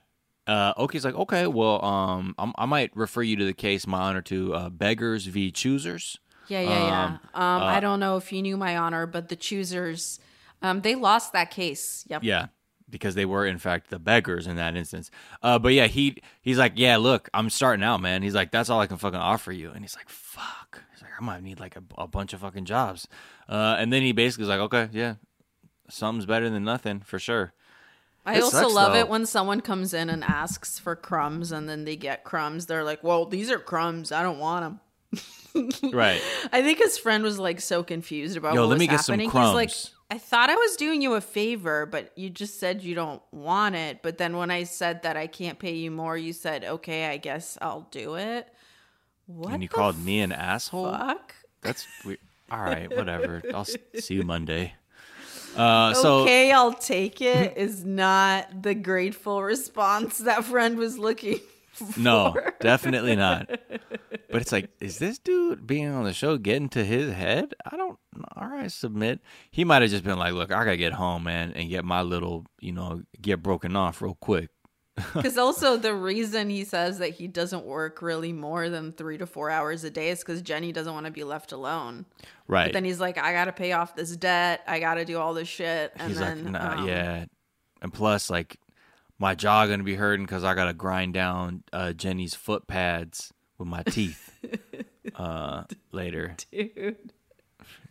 Uh, 0.47 0.73
okay, 0.77 0.93
he's 0.97 1.03
like, 1.03 1.15
okay, 1.15 1.47
well, 1.47 1.83
um, 1.83 2.35
I'm, 2.37 2.53
I 2.55 2.67
might 2.67 2.95
refer 2.95 3.23
you 3.23 3.35
to 3.37 3.45
the 3.45 3.53
case, 3.53 3.87
my 3.87 3.99
honor, 3.99 4.21
to 4.21 4.53
uh, 4.53 4.69
beggars 4.69 5.25
v. 5.25 5.49
choosers. 5.51 6.19
Yeah, 6.47 6.61
yeah, 6.61 6.69
yeah. 6.69 7.05
Um, 7.05 7.19
Um, 7.41 7.63
I 7.63 7.79
don't 7.79 7.99
know 7.99 8.15
if 8.17 8.31
you 8.31 8.43
knew 8.43 8.55
my 8.55 8.77
honor, 8.77 9.07
but 9.07 9.29
the 9.29 9.35
choosers, 9.35 10.19
um, 10.61 10.81
they 10.81 10.93
lost 10.93 11.33
that 11.33 11.49
case. 11.49 12.05
Yep. 12.09 12.23
Yeah, 12.23 12.47
because 12.95 13.13
they 13.15 13.25
were 13.25 13.45
in 13.45 13.57
fact 13.57 13.89
the 13.89 13.99
beggars 13.99 14.47
in 14.47 14.55
that 14.55 14.77
instance. 14.77 15.11
Uh, 15.43 15.59
but 15.59 15.73
yeah, 15.73 15.87
he 15.87 16.21
he's 16.41 16.57
like, 16.57 16.73
yeah, 16.75 16.95
look, 16.95 17.29
I'm 17.33 17.49
starting 17.49 17.83
out, 17.83 17.99
man. 17.99 18.23
He's 18.23 18.33
like, 18.33 18.51
that's 18.51 18.69
all 18.69 18.79
I 18.79 18.87
can 18.87 18.95
fucking 18.97 19.19
offer 19.19 19.51
you, 19.51 19.71
and 19.71 19.81
he's 19.81 19.95
like, 19.97 20.07
fuck. 20.07 20.81
He's 20.93 21.01
like, 21.01 21.11
I 21.19 21.23
might 21.23 21.43
need 21.43 21.59
like 21.59 21.75
a, 21.75 21.83
a 21.97 22.07
bunch 22.07 22.31
of 22.31 22.39
fucking 22.39 22.63
jobs. 22.63 23.07
Uh, 23.49 23.75
and 23.77 23.91
then 23.91 24.01
he 24.01 24.13
basically 24.13 24.43
is 24.43 24.49
like, 24.49 24.61
okay, 24.61 24.87
yeah, 24.93 25.15
something's 25.89 26.25
better 26.25 26.49
than 26.49 26.63
nothing 26.63 27.01
for 27.01 27.19
sure. 27.19 27.51
I 28.25 28.37
It 28.37 28.43
also 28.43 28.61
sucks, 28.61 28.73
love 28.73 28.93
though. 28.93 28.99
it 28.99 29.09
when 29.09 29.25
someone 29.25 29.59
comes 29.61 29.93
in 29.93 30.09
and 30.09 30.23
asks 30.23 30.79
for 30.79 30.95
crumbs 30.95 31.51
and 31.51 31.67
then 31.69 31.83
they 31.83 31.95
get 31.97 32.23
crumbs. 32.23 32.65
They're 32.65 32.83
like, 32.83 33.03
well, 33.03 33.25
these 33.25 33.51
are 33.51 33.59
crumbs. 33.59 34.11
I 34.11 34.23
don't 34.23 34.39
want 34.39 34.63
them. 34.63 34.79
Right. 35.93 36.21
I 36.51 36.61
think 36.61 36.79
his 36.79 36.97
friend 36.97 37.23
was 37.23 37.39
like 37.39 37.61
so 37.61 37.81
confused 37.83 38.35
about 38.35 38.55
Yo, 38.55 38.61
what 38.61 38.67
let 38.69 38.73
was 38.75 38.79
me 38.79 38.87
get 38.87 39.01
some 39.01 39.13
happening. 39.13 39.29
He's 39.29 39.53
like, 39.53 39.69
crumbs. 39.69 39.94
I 40.09 40.19
thought 40.19 40.49
I 40.49 40.55
was 40.55 40.75
doing 40.75 41.01
you 41.01 41.15
a 41.15 41.21
favor, 41.21 41.85
but 41.85 42.11
you 42.15 42.29
just 42.29 42.59
said 42.59 42.83
you 42.83 42.93
don't 42.93 43.21
want 43.31 43.75
it. 43.75 44.01
But 44.03 44.17
then 44.17 44.37
when 44.37 44.51
I 44.51 44.63
said 44.63 45.01
that 45.01 45.17
I 45.17 45.25
can't 45.27 45.57
pay 45.57 45.73
you 45.73 45.89
more, 45.89 46.15
you 46.15 46.31
said, 46.31 46.63
okay, 46.63 47.07
I 47.07 47.17
guess 47.17 47.57
I'll 47.61 47.87
do 47.89 48.15
it. 48.15 48.47
What 49.25 49.53
and 49.53 49.63
you 49.63 49.69
called 49.69 49.97
me 50.03 50.21
an 50.21 50.31
asshole. 50.31 50.91
fuck? 50.91 51.33
That's 51.61 51.87
weird. 52.05 52.19
All 52.51 52.61
right, 52.61 52.95
whatever. 52.95 53.41
I'll 53.53 53.65
see 53.65 54.13
you 54.13 54.23
Monday. 54.23 54.75
Uh, 55.55 55.93
so 55.93 56.19
okay, 56.19 56.51
I'll 56.51 56.73
take 56.73 57.21
it 57.21 57.57
is 57.57 57.83
not 57.83 58.61
the 58.61 58.75
grateful 58.75 59.41
response 59.41 60.19
that 60.19 60.43
friend 60.43 60.77
was 60.77 60.99
looking 60.99 61.39
for. 61.71 61.99
No, 61.99 62.35
definitely 62.59 63.15
not. 63.15 63.49
But 64.31 64.41
it's 64.41 64.51
like, 64.51 64.69
is 64.81 64.97
this 64.97 65.17
dude 65.17 65.65
being 65.65 65.87
on 65.87 66.03
the 66.03 66.11
show 66.11 66.37
getting 66.37 66.67
to 66.69 66.83
his 66.83 67.13
head? 67.13 67.53
I 67.71 67.77
don't. 67.77 67.97
All 68.37 68.47
right, 68.47 68.71
submit. 68.71 69.21
He 69.51 69.63
might 69.63 69.81
have 69.81 69.91
just 69.91 70.03
been 70.03 70.17
like, 70.17 70.33
look, 70.33 70.51
I 70.51 70.63
gotta 70.63 70.77
get 70.77 70.93
home, 70.93 71.23
man, 71.23 71.53
and 71.53 71.69
get 71.69 71.85
my 71.85 72.01
little, 72.01 72.45
you 72.59 72.71
know, 72.71 73.03
get 73.21 73.41
broken 73.41 73.75
off 73.75 74.01
real 74.01 74.17
quick. 74.19 74.49
Because 75.13 75.37
also 75.37 75.75
the 75.75 75.93
reason 75.93 76.49
he 76.49 76.63
says 76.63 76.99
that 76.99 77.09
he 77.09 77.27
doesn't 77.27 77.65
work 77.65 78.01
really 78.01 78.31
more 78.31 78.69
than 78.69 78.93
three 78.93 79.17
to 79.17 79.25
four 79.27 79.49
hours 79.49 79.83
a 79.83 79.89
day 79.89 80.09
is 80.09 80.19
because 80.19 80.41
Jenny 80.41 80.71
doesn't 80.71 80.93
want 80.93 81.05
to 81.05 81.11
be 81.11 81.25
left 81.25 81.51
alone. 81.51 82.05
Right. 82.47 82.67
But 82.67 82.73
then 82.73 82.85
he's 82.85 82.99
like, 82.99 83.17
I 83.17 83.33
got 83.33 83.45
to 83.45 83.51
pay 83.51 83.73
off 83.73 83.93
this 83.97 84.15
debt. 84.15 84.61
I 84.65 84.79
got 84.79 84.93
to 84.93 85.03
do 85.03 85.19
all 85.19 85.33
this 85.33 85.49
shit. 85.49 85.91
And 85.97 86.07
He's 86.07 86.19
then, 86.19 86.45
like, 86.45 86.53
nah, 86.53 86.79
um, 86.79 86.87
yeah. 86.87 87.25
And 87.81 87.91
plus, 87.93 88.29
like, 88.29 88.57
my 89.17 89.35
jaw 89.35 89.65
gonna 89.65 89.83
be 89.83 89.95
hurting 89.95 90.25
because 90.25 90.43
I 90.43 90.53
gotta 90.55 90.73
grind 90.73 91.13
down 91.13 91.63
uh, 91.71 91.93
Jenny's 91.93 92.35
foot 92.35 92.67
pads 92.67 93.33
with 93.57 93.67
my 93.67 93.83
teeth. 93.83 94.31
uh, 95.15 95.63
later, 95.91 96.35
Dude. 96.51 97.13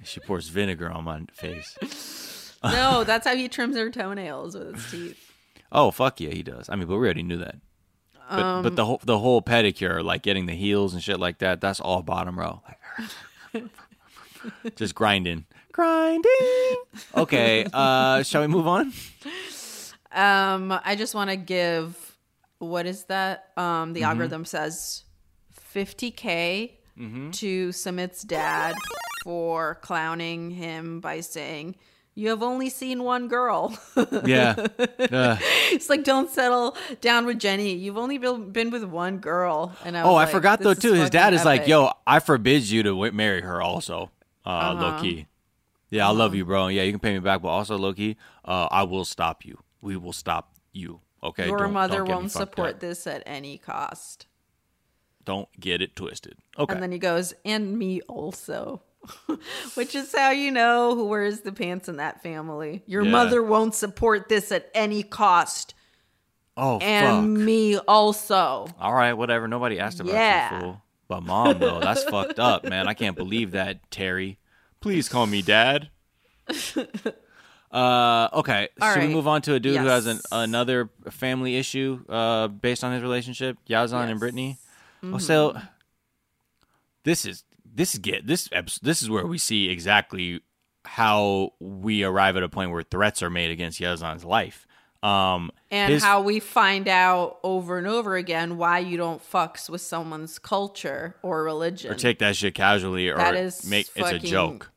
She 0.03 0.21
pours 0.21 0.49
vinegar 0.49 0.91
on 0.91 1.05
my 1.05 1.23
face. 1.33 1.77
No, 2.65 3.05
that's 3.05 3.27
how 3.27 3.37
he 3.37 3.47
trims 3.47 3.77
her 3.77 3.91
toenails 3.91 4.57
with 4.57 4.75
his 4.75 4.91
teeth. 4.91 5.33
Oh 5.71 5.91
fuck 5.91 6.19
yeah, 6.19 6.31
he 6.31 6.43
does. 6.43 6.71
I 6.71 6.77
mean, 6.77 6.89
but 6.89 6.97
we 6.97 7.05
already 7.05 7.23
knew 7.23 7.37
that. 7.37 7.57
But 8.31 8.63
but 8.63 8.75
the 8.75 8.87
whole 8.87 9.01
the 9.05 9.19
whole 9.19 9.43
pedicure, 9.43 10.03
like 10.03 10.23
getting 10.23 10.47
the 10.47 10.55
heels 10.55 10.95
and 10.95 11.03
shit 11.03 11.21
like 11.21 11.41
that, 11.41 11.61
that's 11.61 11.79
all 11.79 12.01
bottom 12.03 12.39
row. 12.39 12.63
Like, 13.53 13.65
just 14.77 14.95
grinding, 14.95 15.45
grinding. 15.73 16.77
Okay, 17.15 17.67
uh, 17.71 18.23
shall 18.23 18.41
we 18.41 18.47
move 18.47 18.67
on? 18.67 18.95
Um, 20.11 20.73
I 20.85 20.97
just 20.97 21.15
want 21.15 21.29
to 21.29 21.37
give 21.37 22.17
what 22.61 22.87
is 22.87 23.05
that? 23.05 23.51
Um, 23.57 23.93
the 23.93 24.05
algorithm 24.05 24.45
says 24.45 25.05
50k 25.75 26.73
to 26.97 27.73
Sumit's 27.73 28.23
dad 28.23 28.75
for 29.23 29.77
clowning 29.77 30.51
him 30.51 31.01
by 31.01 31.21
saying, 31.21 31.77
"You 32.15 32.29
have 32.31 32.43
only 32.43 32.71
seen 32.71 33.03
one 33.03 33.29
girl." 33.29 33.77
Yeah. 34.25 34.55
Uh, 34.79 35.37
it's 35.73 35.89
like, 35.91 36.05
don't 36.05 36.31
settle 36.31 36.77
down 37.01 37.27
with 37.27 37.39
Jenny. 37.39 37.75
You've 37.75 37.97
only 37.99 38.19
been, 38.19 38.71
with 38.71 38.85
one 38.85 39.19
girl. 39.19 39.75
And 39.85 39.97
I 39.97 40.03
oh, 40.03 40.13
was 40.13 40.15
I 40.15 40.25
like, 40.25 40.33
forgot 40.33 40.61
though 40.61 40.75
too. 40.75 40.93
His 40.95 41.11
dad 41.11 41.35
is 41.35 41.45
like, 41.45 41.67
"Yo, 41.67 41.91
I 42.07 42.21
forbid 42.21 42.69
you 42.69 42.83
to 42.85 42.91
w- 42.91 43.13
marry 43.13 43.41
her." 43.43 43.61
Also, 43.61 44.11
uh, 44.47 44.49
Uh-huh. 44.49 44.83
low 44.83 45.01
key. 45.01 45.27
Yeah, 45.91 46.09
I 46.09 46.13
love 46.13 46.35
you, 46.35 46.45
bro. 46.45 46.69
Yeah, 46.69 46.83
you 46.83 46.93
can 46.93 47.01
pay 47.01 47.13
me 47.13 47.21
back, 47.21 47.43
but 47.43 47.49
also 47.49 47.77
low 47.79 47.93
key, 47.93 48.17
uh, 48.45 48.67
I 48.71 48.83
will 48.83 49.05
stop 49.05 49.45
you. 49.45 49.59
We 49.81 49.97
will 49.97 50.13
stop 50.13 50.55
you. 50.73 51.01
Okay. 51.23 51.47
Your 51.49 51.59
Don't- 51.59 51.73
mother 51.73 51.99
don't 51.99 52.09
won't 52.09 52.31
support 52.33 52.75
up. 52.75 52.81
this 52.81 53.07
at 53.07 53.23
any 53.27 53.59
cost. 53.59 54.27
Don't 55.25 55.49
get 55.59 55.81
it 55.83 55.97
twisted. 55.97 56.37
Okay. 56.59 56.73
And 56.75 56.83
then 56.83 56.93
he 56.93 56.99
goes, 56.99 57.35
and 57.45 57.79
me 57.79 58.01
also. 58.03 58.83
Which 59.75 59.95
is 59.95 60.15
how 60.17 60.31
you 60.31 60.51
know 60.51 60.95
who 60.95 61.05
wears 61.07 61.41
the 61.41 61.53
pants 61.53 61.89
in 61.89 61.97
that 61.97 62.23
family. 62.23 62.83
Your 62.87 63.05
Yeah. 63.05 63.11
mother 63.11 63.43
won't 63.43 63.75
support 63.75 64.29
this 64.29 64.51
at 64.53 64.71
any 64.75 65.03
cost. 65.03 65.75
oh 66.57 66.79
And 66.79 67.37
fuck. 67.37 67.45
me 67.45 67.77
also. 67.79 68.67
All 68.81 68.95
right, 68.95 69.13
whatever. 69.13 69.47
Nobody 69.49 69.79
asked 69.79 70.01
about 70.01 70.13
Yeah. 70.15 70.55
you, 70.55 70.61
fool. 70.61 70.83
But 71.09 71.21
mom, 71.23 71.59
though, 71.59 71.81
that's 71.81 72.03
fucked 72.11 72.39
up, 72.39 72.65
man. 72.65 72.89
I 72.89 72.95
can't 72.95 73.17
believe 73.17 73.51
that, 73.51 73.91
Terry. 73.91 74.39
Please 74.81 75.09
call 75.09 75.27
me 75.27 75.43
dad. 75.43 75.91
Uh, 77.71 78.29
okay. 78.35 78.69
All 78.81 78.95
Should 78.95 79.03
we 79.03 79.09
move 79.13 79.27
on 79.27 79.43
to 79.43 79.55
a 79.55 79.59
dude 79.59 79.79
who 79.79 79.87
has 79.87 80.07
an, 80.07 80.21
another 80.31 80.91
family 81.11 81.57
issue 81.57 82.05
uh, 82.09 82.47
based 82.47 82.85
on 82.85 82.93
his 82.93 83.03
relationship, 83.03 83.57
Yazan 83.69 84.11
and 84.11 84.21
Brittany? 84.21 84.59
Mm-hmm. 85.13 85.19
So 85.19 85.57
this 87.05 87.25
is 87.25 87.45
this 87.65 87.95
is 87.95 88.01
get 88.01 88.27
this 88.27 88.49
this 88.83 89.03
is 89.03 89.11
where 89.11 89.27
we 89.27 89.39
see 89.39 89.69
exactly 89.69 90.41
how 90.85 91.51
we 91.61 92.05
arrive 92.05 92.37
at 92.37 92.43
a 92.43 92.49
point 92.49 92.71
where 92.71 92.83
threats 92.83 93.23
are 93.23 93.31
made 93.31 93.51
against 93.51 93.81
Yazan's 93.81 94.25
life. 94.25 94.67
Um, 95.03 95.51
And 95.71 95.93
his- 95.93 96.03
how 96.03 96.23
we 96.23 96.41
find 96.41 96.89
out 96.89 97.39
over 97.43 97.77
and 97.77 97.87
over 97.87 98.17
again 98.17 98.57
why 98.57 98.79
you 98.79 98.97
don't 98.97 99.23
fucks 99.23 99.69
with 99.69 99.83
someone's 99.83 100.39
culture 100.39 101.17
or 101.23 101.43
religion. 101.43 101.91
or 101.93 101.95
take 101.95 102.19
that 102.21 102.37
shit 102.37 102.55
casually 102.55 103.09
or 103.09 103.17
That 103.17 103.35
is 103.35 103.69
make 103.69 103.89
it's 103.95 104.11
a 104.11 104.19
joke. 104.19 104.73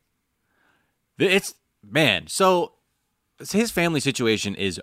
It's 1.18 1.56
man, 1.84 2.28
so 2.28 2.74
his 3.52 3.72
family 3.72 4.00
situation 4.00 4.54
is 4.56 4.82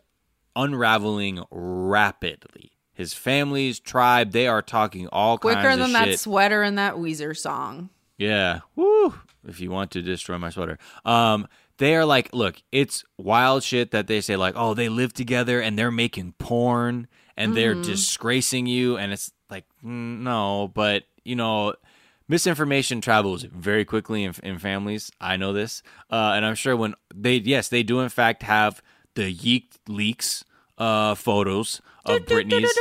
unraveling 0.56 1.42
rapidly. 1.50 2.72
His 2.94 3.12
family's 3.12 3.80
tribe, 3.80 4.30
they 4.30 4.46
are 4.46 4.62
talking 4.62 5.08
all 5.08 5.36
Quicker 5.36 5.60
kinds 5.60 5.78
than 5.78 5.86
of 5.86 5.92
that 5.92 6.04
shit. 6.06 6.20
sweater 6.20 6.62
in 6.62 6.76
that 6.76 6.94
Weezer 6.94 7.36
song. 7.36 7.90
Yeah. 8.16 8.60
Woo. 8.76 9.14
If 9.46 9.60
you 9.60 9.70
want 9.70 9.90
to 9.92 10.02
destroy 10.02 10.38
my 10.38 10.50
sweater. 10.50 10.78
Um, 11.04 11.48
they 11.78 11.96
are 11.96 12.04
like, 12.04 12.32
look, 12.32 12.62
it's 12.70 13.04
wild 13.18 13.64
shit 13.64 13.90
that 13.90 14.06
they 14.06 14.20
say, 14.20 14.36
like, 14.36 14.54
oh, 14.56 14.74
they 14.74 14.88
live 14.88 15.12
together 15.12 15.60
and 15.60 15.76
they're 15.76 15.90
making 15.90 16.34
porn 16.38 17.08
and 17.36 17.56
they're 17.56 17.74
disgracing 17.74 18.66
you. 18.66 18.96
And 18.96 19.12
it's 19.12 19.32
like, 19.50 19.64
no, 19.82 20.70
but, 20.72 21.02
you 21.24 21.34
know, 21.34 21.74
misinformation 22.28 23.00
travels 23.00 23.42
very 23.42 23.84
quickly 23.84 24.22
in, 24.22 24.34
in 24.44 24.60
families. 24.60 25.10
I 25.20 25.36
know 25.36 25.52
this. 25.52 25.82
Uh, 26.08 26.34
and 26.36 26.46
I'm 26.46 26.54
sure 26.54 26.76
when 26.76 26.94
they, 27.12 27.36
yes, 27.38 27.68
they 27.68 27.82
do 27.82 27.98
in 27.98 28.08
fact 28.08 28.44
have 28.44 28.80
the 29.14 29.32
Yeek 29.32 29.72
leaks 29.88 30.44
uh, 30.78 31.16
photos 31.16 31.80
of 32.06 32.26
Brittany's. 32.26 32.72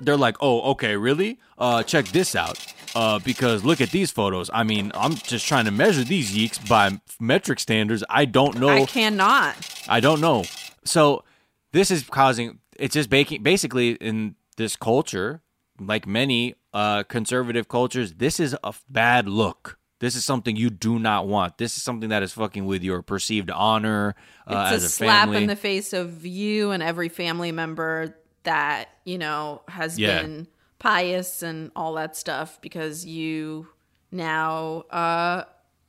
They're 0.00 0.16
like, 0.16 0.36
oh, 0.40 0.72
okay, 0.72 0.96
really? 0.96 1.38
Uh, 1.58 1.82
check 1.82 2.06
this 2.08 2.34
out. 2.34 2.64
Uh, 2.94 3.18
because 3.20 3.64
look 3.64 3.80
at 3.80 3.90
these 3.90 4.10
photos. 4.10 4.50
I 4.52 4.64
mean, 4.64 4.92
I'm 4.94 5.14
just 5.14 5.46
trying 5.46 5.64
to 5.64 5.70
measure 5.70 6.04
these 6.04 6.36
yeeks 6.36 6.58
by 6.68 7.00
metric 7.18 7.58
standards. 7.58 8.04
I 8.10 8.26
don't 8.26 8.58
know. 8.58 8.68
I 8.68 8.84
cannot. 8.84 9.56
I 9.88 10.00
don't 10.00 10.20
know. 10.20 10.44
So 10.84 11.24
this 11.72 11.90
is 11.90 12.02
causing 12.02 12.58
it's 12.78 12.94
just 12.94 13.08
baking 13.08 13.42
basically 13.42 13.92
in 13.92 14.34
this 14.58 14.76
culture, 14.76 15.40
like 15.80 16.06
many 16.06 16.54
uh 16.74 17.04
conservative 17.04 17.68
cultures, 17.68 18.14
this 18.14 18.38
is 18.38 18.54
a 18.62 18.74
bad 18.90 19.26
look. 19.26 19.78
This 20.02 20.16
is 20.16 20.24
something 20.24 20.56
you 20.56 20.68
do 20.68 20.98
not 20.98 21.28
want. 21.28 21.58
This 21.58 21.76
is 21.76 21.84
something 21.84 22.08
that 22.08 22.24
is 22.24 22.32
fucking 22.32 22.66
with 22.66 22.82
your 22.82 23.02
perceived 23.02 23.52
honor 23.52 24.16
uh, 24.48 24.72
It's 24.74 24.82
a 24.82 24.86
a, 24.86 24.88
slap 24.88 25.26
family. 25.26 25.42
in 25.42 25.46
the 25.46 25.54
face 25.54 25.92
of 25.92 26.26
you 26.26 26.72
and 26.72 26.82
every 26.82 27.08
family 27.08 27.52
member 27.52 28.16
that, 28.42 28.88
you 29.04 29.16
know, 29.16 29.62
has 29.68 30.00
Yeah. 30.00 30.22
been 30.22 30.48
pious 30.80 31.44
and 31.44 31.70
all 31.76 31.94
that 31.94 32.16
stuff 32.16 32.60
because 32.60 33.06
you 33.06 33.68
now 34.10 34.80
uh, 34.90 35.44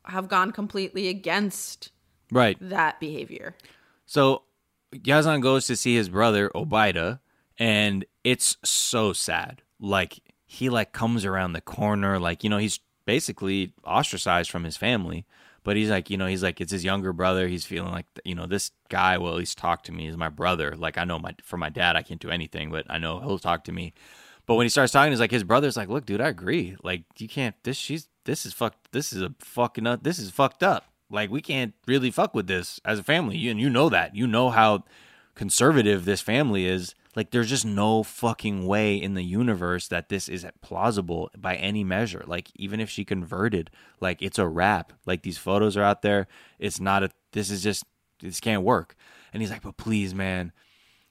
have 0.06 0.28
gone 0.30 0.52
completely 0.52 1.08
against 1.08 1.90
right. 2.32 2.56
that 2.62 3.00
behavior. 3.00 3.56
So 4.06 4.44
Yazan 4.94 5.42
goes 5.42 5.66
to 5.66 5.76
see 5.76 5.96
his 5.96 6.10
brother 6.10 6.52
Obaida, 6.54 7.20
and 7.58 8.06
it's 8.24 8.58
so 8.64 9.12
sad. 9.12 9.64
Like 9.80 10.20
he 10.46 10.70
like 10.70 10.92
comes 10.94 11.26
around 11.26 11.54
the 11.54 11.62
corner, 11.62 12.20
like 12.20 12.44
you 12.44 12.52
know 12.52 12.60
he's 12.60 12.80
basically 13.06 13.74
ostracized 13.84 14.50
from 14.50 14.64
his 14.64 14.78
family. 14.78 15.26
But 15.64 15.78
he's 15.78 15.90
like, 15.90 16.10
you 16.10 16.18
know, 16.18 16.28
he's 16.28 16.44
like, 16.44 16.60
it's 16.60 16.74
his 16.74 16.84
younger 16.84 17.14
brother. 17.14 17.48
He's 17.48 17.66
feeling 17.66 17.92
like, 17.92 18.06
you 18.26 18.36
know, 18.36 18.46
this 18.46 18.72
guy 18.90 19.18
will 19.18 19.30
at 19.30 19.38
least 19.38 19.58
talk 19.58 19.84
to 19.84 19.94
me. 19.94 20.08
He's 20.08 20.18
my 20.18 20.30
brother. 20.30 20.76
Like 20.76 20.98
I 20.98 21.06
know 21.06 21.20
my 21.20 21.36
for 21.42 21.58
my 21.58 21.70
dad, 21.70 21.96
I 21.96 22.02
can't 22.02 22.20
do 22.20 22.30
anything, 22.30 22.70
but 22.70 22.86
I 22.90 22.98
know 22.98 23.20
he'll 23.20 23.40
talk 23.40 23.64
to 23.66 23.72
me. 23.72 23.94
But 24.46 24.56
when 24.56 24.66
he 24.66 24.70
starts 24.70 24.92
talking, 24.92 25.12
he's 25.12 25.22
like, 25.22 25.32
his 25.32 25.46
brother's 25.46 25.78
like, 25.78 25.88
look, 25.88 26.06
dude, 26.06 26.20
I 26.20 26.28
agree. 26.28 26.76
Like 26.84 27.04
you 27.18 27.30
can't. 27.30 27.56
This 27.64 27.78
she's 27.78 28.10
this 28.26 28.46
is 28.46 28.54
fucked. 28.54 28.92
This 28.92 29.14
is 29.14 29.22
a 29.22 29.34
fucking. 29.40 29.88
up. 29.88 30.04
This 30.04 30.20
is 30.20 30.32
fucked 30.32 30.64
up. 30.64 30.86
Like 31.10 31.30
we 31.30 31.42
can't 31.42 31.74
really 31.88 32.12
fuck 32.12 32.34
with 32.34 32.48
this 32.48 32.82
as 32.84 33.00
a 33.00 33.04
family. 33.04 33.38
You, 33.38 33.52
and 33.52 33.60
you 33.60 33.70
know 33.70 33.90
that. 33.90 34.16
You 34.16 34.28
know 34.28 34.50
how 34.50 34.84
conservative 35.36 36.06
this 36.06 36.22
family 36.22 36.66
is. 36.66 36.94
Like 37.16 37.32
there's 37.32 37.50
just 37.50 37.66
no 37.66 38.02
fucking 38.04 38.66
way 38.66 38.96
in 38.96 39.14
the 39.14 39.24
universe 39.24 39.88
that 39.90 40.10
this 40.10 40.28
is 40.28 40.46
plausible 40.62 41.30
by 41.38 41.56
any 41.56 41.84
measure. 41.84 42.24
Like 42.26 42.50
even 42.56 42.80
if 42.80 42.90
she 42.90 43.06
converted, 43.06 43.70
like 44.00 44.22
it's 44.22 44.40
a 44.40 44.48
wrap. 44.48 44.94
Like 45.06 45.22
these 45.22 45.38
photos 45.38 45.78
are 45.78 45.84
out 45.84 46.02
there. 46.02 46.28
It's 46.60 46.80
not 46.80 47.04
a 47.04 47.10
this 47.32 47.52
is 47.52 47.62
just 47.62 47.84
this 48.22 48.40
can't 48.40 48.64
work. 48.64 48.96
And 49.32 49.42
he's 49.42 49.52
like, 49.52 49.62
"But 49.64 49.78
please, 49.78 50.14
man." 50.16 50.52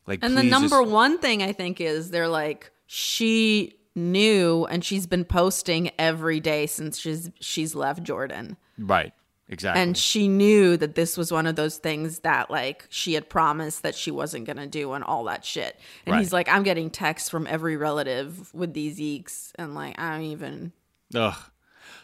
Like 0.07 0.21
And 0.23 0.37
the 0.37 0.43
number 0.43 0.81
just- 0.81 0.91
one 0.91 1.19
thing 1.19 1.43
I 1.43 1.53
think 1.53 1.81
is 1.81 2.11
they're 2.11 2.29
like, 2.29 2.73
she 2.87 3.75
knew 3.95 4.65
and 4.71 4.85
she's 4.85 5.07
been 5.07 5.25
posting 5.25 5.91
every 5.99 6.41
day 6.41 6.67
since 6.67 6.99
she's 6.99 7.31
she's 7.41 7.75
left 7.75 8.03
Jordan. 8.03 8.57
Right. 8.79 9.13
Exactly. 9.49 9.83
And 9.83 9.97
she 9.97 10.29
knew 10.29 10.77
that 10.79 10.95
this 10.95 11.17
was 11.17 11.31
one 11.31 11.47
of 11.47 11.57
those 11.57 11.77
things 11.77 12.21
that 12.21 12.51
like 12.51 12.87
she 12.89 13.15
had 13.15 13.29
promised 13.29 13.83
that 13.83 13.95
she 13.95 14.11
wasn't 14.11 14.47
gonna 14.47 14.67
do 14.67 14.93
and 14.93 15.05
all 15.05 15.25
that 15.25 15.45
shit. 15.45 15.79
And 16.07 16.17
he's 16.17 16.33
like, 16.33 16.49
I'm 16.49 16.63
getting 16.63 16.89
texts 16.89 17.29
from 17.29 17.47
every 17.47 17.77
relative 17.77 18.53
with 18.55 18.73
these 18.73 18.99
eeks 18.99 19.53
and 19.57 19.75
like 19.75 19.99
I 19.99 20.13
don't 20.13 20.25
even 20.25 20.73
Ugh. 21.15 21.37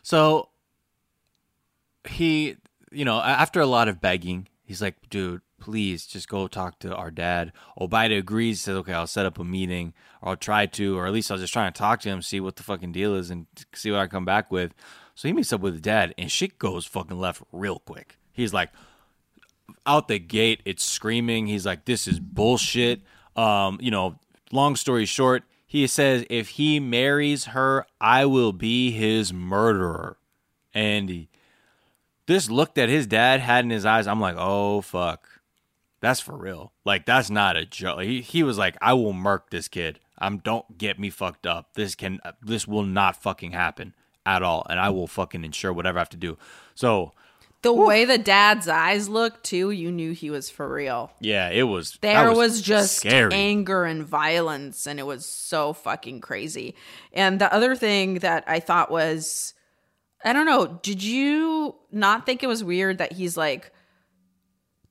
So 0.03 0.49
he, 2.09 2.57
you 2.91 3.05
know, 3.05 3.21
after 3.21 3.61
a 3.61 3.67
lot 3.67 3.89
of 3.89 4.01
begging, 4.01 4.49
he's 4.65 4.83
like, 4.83 4.97
dude, 5.11 5.41
please 5.61 6.07
just 6.07 6.29
go 6.29 6.47
talk 6.47 6.79
to 6.81 6.95
our 6.95 7.11
dad. 7.11 7.53
Obaida 7.81 8.19
agrees, 8.19 8.61
says, 8.61 8.77
okay, 8.77 8.93
I'll 8.93 9.07
set 9.07 9.27
up 9.27 9.39
a 9.39 9.45
meeting, 9.45 9.93
or 10.23 10.31
I'll 10.31 10.37
try 10.37 10.67
to, 10.67 10.99
or 10.99 11.07
at 11.07 11.13
least 11.13 11.31
I'll 11.31 11.39
just 11.39 11.53
try 11.53 11.67
and 11.67 11.75
talk 11.75 12.01
to 12.01 12.09
him, 12.09 12.23
see 12.23 12.41
what 12.41 12.57
the 12.57 12.63
fucking 12.63 12.93
deal 12.93 13.15
is, 13.15 13.31
and 13.31 13.47
see 13.75 13.91
what 13.91 14.01
I 14.01 14.07
come 14.07 14.25
back 14.25 14.51
with. 14.51 14.73
So 15.19 15.27
he 15.27 15.33
meets 15.33 15.53
up 15.53 15.63
with 15.63 15.83
dad, 15.83 16.15
and 16.17 16.31
shit 16.31 16.61
goes 16.61 16.87
fucking 16.87 17.19
left 17.19 17.43
real 17.51 17.81
quick. 17.81 18.19
He's 18.31 18.55
like, 18.55 18.71
out 19.85 20.07
the 20.07 20.21
gate, 20.21 20.63
it's 20.65 20.85
screaming. 20.85 21.49
He's 21.49 21.67
like, 21.67 21.87
"This 21.87 22.07
is 22.07 22.21
bullshit." 22.21 23.03
Um, 23.35 23.79
you 23.83 23.91
know, 23.91 24.21
long 24.53 24.77
story 24.77 25.07
short, 25.07 25.43
he 25.67 25.89
says 25.89 26.25
if 26.31 26.51
he 26.51 26.79
marries 26.79 27.47
her, 27.47 27.85
I 28.01 28.27
will 28.27 28.53
be 28.53 28.93
his 28.93 29.33
murderer. 29.33 30.19
And 30.73 31.27
this 32.27 32.49
look 32.49 32.77
that 32.77 32.89
his 32.89 33.09
dad 33.09 33.41
had 33.41 33.65
in 33.65 33.71
his 33.71 33.85
eyes, 33.85 34.07
I'm 34.07 34.21
like, 34.21 34.37
"Oh 34.39 34.83
fuck, 34.83 35.27
that's 35.99 36.21
for 36.21 36.37
real." 36.37 36.71
Like 36.85 37.07
that's 37.07 37.29
not 37.29 37.57
a 37.57 37.67
joke. 37.67 38.03
He 38.03 38.21
he 38.21 38.45
was 38.45 38.57
like, 38.57 38.77
"I 38.81 38.93
will 38.93 39.15
murk 39.15 39.51
this 39.51 39.67
kid. 39.67 39.99
I'm 40.17 40.39
don't 40.39 40.79
get 40.79 41.01
me 41.01 41.11
fucked 41.11 41.45
up. 41.45 41.75
This 41.75 41.97
can 41.97 42.21
this 42.41 42.69
will 42.69 42.85
not 42.85 43.21
fucking 43.21 43.51
happen 43.51 43.95
at 44.27 44.43
all, 44.43 44.67
and 44.69 44.79
I 44.79 44.91
will 44.91 45.07
fucking 45.07 45.45
ensure 45.45 45.73
whatever 45.73 45.99
I 45.99 46.01
have 46.03 46.11
to 46.11 46.17
do. 46.17 46.37
So 46.75 47.13
The 47.63 47.73
way 47.73 48.05
the 48.05 48.19
dad's 48.19 48.69
eyes 48.69 49.09
looked 49.09 49.45
too, 49.45 49.71
you 49.71 49.91
knew 49.91 50.13
he 50.13 50.31
was 50.31 50.51
for 50.51 50.69
real. 50.73 51.11
yeah, 51.21 51.49
it 51.51 51.65
was. 51.65 51.99
There 52.01 52.33
was, 52.33 52.61
just 52.63 52.97
scary. 52.97 53.33
anger 53.35 53.85
and 53.85 54.05
violence, 54.07 54.87
and 54.87 55.01
it 55.01 55.07
was 55.07 55.25
so 55.27 55.73
fucking 55.73 56.21
crazy. 56.21 56.75
And 57.13 57.41
the 57.41 57.53
other 57.53 57.75
thing 57.75 58.15
that 58.21 58.45
I 58.47 58.61
thought 58.61 58.91
was, 58.91 59.55
I 60.25 60.33
don't 60.33 60.47
know, 60.47 60.79
did 60.83 61.03
you 61.03 61.75
not 61.91 62.27
think 62.27 62.43
it 62.43 62.49
was 62.49 62.63
weird 62.63 62.99
that 62.99 63.13
he's 63.13 63.37
like, 63.37 63.73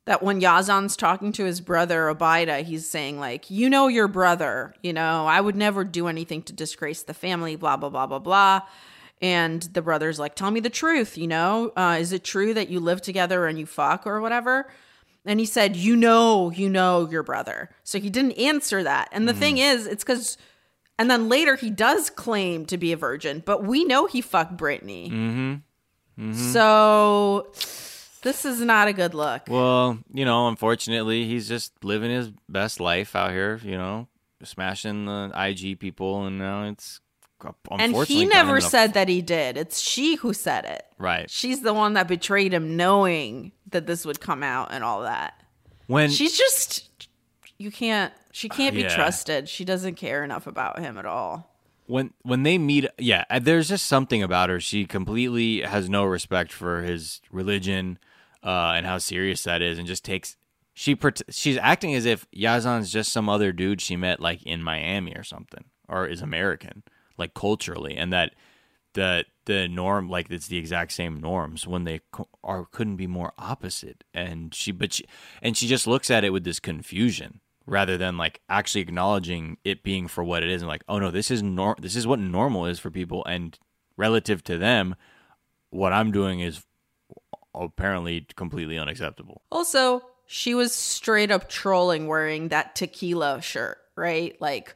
that 0.06 0.24
when 0.24 0.40
Yazan's 0.40 0.96
talking 0.96 1.34
to 1.34 1.44
his 1.44 1.60
brother 1.60 2.14
Abida, 2.14 2.64
he's 2.64 2.90
saying 2.90 3.20
like, 3.20 3.52
"You 3.52 3.70
know 3.70 3.90
your 3.90 4.08
brother, 4.08 4.74
you 4.82 4.94
know, 4.94 5.28
I 5.28 5.42
would 5.42 5.56
never 5.58 5.84
do 5.84 6.08
anything 6.08 6.42
to 6.44 6.54
disgrace 6.54 7.04
the 7.04 7.14
family." 7.14 7.58
Blah 7.58 7.76
blah 7.76 7.90
blah 7.90 8.08
blah 8.08 8.20
blah. 8.20 8.62
And 9.22 9.64
the 9.64 9.82
brother's 9.82 10.20
like, 10.20 10.36
"Tell 10.36 10.52
me 10.52 10.60
the 10.60 10.70
truth, 10.70 11.18
you 11.18 11.28
know, 11.28 11.72
uh, 11.76 11.98
is 12.00 12.12
it 12.12 12.24
true 12.24 12.54
that 12.54 12.70
you 12.70 12.80
live 12.80 13.02
together 13.02 13.48
and 13.48 13.58
you 13.58 13.66
fuck 13.66 14.06
or 14.06 14.22
whatever?" 14.22 14.70
And 15.26 15.40
he 15.40 15.46
said, 15.46 15.76
"You 15.76 15.96
know, 15.96 16.52
you 16.52 16.70
know 16.70 17.10
your 17.10 17.24
brother." 17.24 17.70
So 17.84 18.00
he 18.00 18.10
didn't 18.10 18.34
answer 18.34 18.84
that. 18.84 19.10
And 19.12 19.28
the 19.28 19.34
thing 19.34 19.58
is, 19.58 19.88
it's 19.88 20.04
because. 20.04 20.38
And 21.00 21.12
then 21.12 21.30
later 21.30 21.56
he 21.56 21.70
does 21.70 22.10
claim 22.10 22.66
to 22.66 22.78
be 22.78 22.92
a 22.92 22.98
virgin, 22.98 23.44
but 23.46 23.64
we 23.64 23.86
know 23.86 24.08
he 24.08 24.20
fucked 24.22 24.58
Brittany. 24.58 25.12
Mm-hmm. 25.12 26.34
So 26.34 27.52
this 28.24 28.46
is 28.46 28.62
not 28.62 28.88
a 28.88 28.94
good 28.94 29.14
look. 29.14 29.44
Well, 29.48 30.00
you 30.12 30.26
know, 30.26 30.48
unfortunately, 30.48 31.26
he's 31.26 31.48
just 31.48 31.84
living 31.84 32.10
his 32.10 32.32
best 32.50 32.80
life 32.80 33.16
out 33.16 33.32
here. 33.32 33.60
You 33.64 33.78
know, 33.78 34.08
smashing 34.44 35.06
the 35.06 35.32
IG 35.36 35.80
people, 35.80 36.26
and 36.26 36.40
now 36.40 36.64
it's 36.64 37.00
And 37.70 37.96
he 38.06 38.26
never 38.26 38.60
said 38.62 38.94
that 38.94 39.08
he 39.10 39.22
did. 39.22 39.58
It's 39.58 39.80
she 39.80 40.16
who 40.16 40.34
said 40.34 40.66
it. 40.66 40.86
right 40.98 41.30
She's 41.30 41.62
the 41.62 41.74
one 41.74 41.94
that 41.94 42.08
betrayed 42.08 42.54
him, 42.54 42.76
knowing 42.78 43.52
that 43.70 43.86
this 43.86 44.06
would 44.06 44.20
come 44.20 44.44
out 44.44 44.70
and 44.72 44.84
all 44.84 45.02
that. 45.04 45.42
when 45.88 46.10
She's 46.10 46.38
just, 46.38 47.08
you 47.58 47.72
can't, 47.72 48.14
she 48.32 48.50
can't 48.50 48.76
be 48.76 48.82
Yeah. 48.82 48.96
trusted. 48.96 49.48
She 49.50 49.66
doesn't 49.66 49.96
care 49.96 50.24
enough 50.24 50.48
about 50.48 50.80
him 50.80 50.98
at 50.98 51.06
all. 51.06 51.54
when 51.86 52.14
when 52.24 52.44
they 52.44 52.58
meet 52.58 52.86
yeah 52.98 53.24
uh, 53.30 53.40
there's 53.40 53.70
just 53.70 53.86
something 53.86 54.22
about 54.22 54.50
her 54.50 54.60
she 54.60 54.86
completely 54.86 55.62
has 55.62 55.88
no 55.90 56.04
respect 56.04 56.52
for 56.52 56.82
his 56.84 57.22
religion 57.32 57.98
uh 58.44 58.74
and 58.76 58.86
how 58.86 58.98
serious 58.98 59.44
that 59.44 59.62
is 59.62 59.78
and 59.80 59.88
just 59.88 60.04
takes 60.04 60.36
she 60.74 60.98
she's 61.30 61.58
acting 61.58 61.96
as 61.96 62.06
if 62.06 62.28
Yazan's 62.36 62.92
just 62.92 63.12
some 63.14 63.30
other 63.30 63.54
dude 63.54 63.80
she 63.80 63.96
met 63.96 64.20
like 64.20 64.44
in 64.44 64.62
Miami 64.62 65.14
or 65.16 65.24
something 65.24 65.64
or 65.88 66.06
is 66.06 66.22
American 66.22 66.84
like 67.18 67.34
culturally 67.34 67.96
and 67.96 68.12
that 68.14 68.34
the 68.94 69.26
the 69.46 69.68
norm 69.68 70.10
like 70.10 70.30
it's 70.30 70.48
the 70.48 70.58
exact 70.58 70.92
same 70.92 71.20
norms 71.20 71.66
when 71.68 71.84
they 71.84 72.02
are 72.44 72.66
couldn't 72.66 72.96
be 72.98 73.08
more 73.08 73.34
opposite. 73.38 74.04
And 74.14 74.54
she 74.54 74.72
but 74.72 74.94
she 74.94 75.06
and 75.42 75.56
she 75.56 75.68
just 75.68 75.88
looks 75.88 76.10
at 76.10 76.24
it 76.24 76.32
with 76.32 76.44
this 76.44 76.60
confusion 76.60 77.42
rather 77.66 77.98
than 77.98 78.18
like 78.18 78.42
actually 78.50 78.82
acknowledging 78.82 79.58
it 79.64 79.84
being 79.84 80.08
for 80.08 80.24
what 80.24 80.44
it 80.44 80.50
is 80.50 80.62
and 80.62 80.70
like 80.70 80.84
oh 80.88 81.00
no 81.00 81.12
this 81.12 81.30
is 81.30 81.44
nor 81.44 81.76
this 81.80 81.96
is 81.96 82.08
what 82.08 82.20
normal 82.20 82.66
is 82.66 82.80
for 82.80 82.92
people. 82.92 83.24
And 83.26 83.58
relative 83.96 84.44
to 84.46 84.58
them 84.58 84.96
what 85.70 85.94
I'm 85.94 86.12
doing 86.12 86.40
is 86.40 86.64
apparently 87.54 88.26
completely 88.36 88.78
unacceptable. 88.78 89.42
Also, 89.52 90.02
she 90.26 90.54
was 90.54 90.74
straight 90.74 91.32
up 91.32 91.50
trolling 91.50 92.08
wearing 92.08 92.50
that 92.50 92.76
tequila 92.76 93.42
shirt, 93.42 93.78
right? 93.96 94.40
Like, 94.42 94.76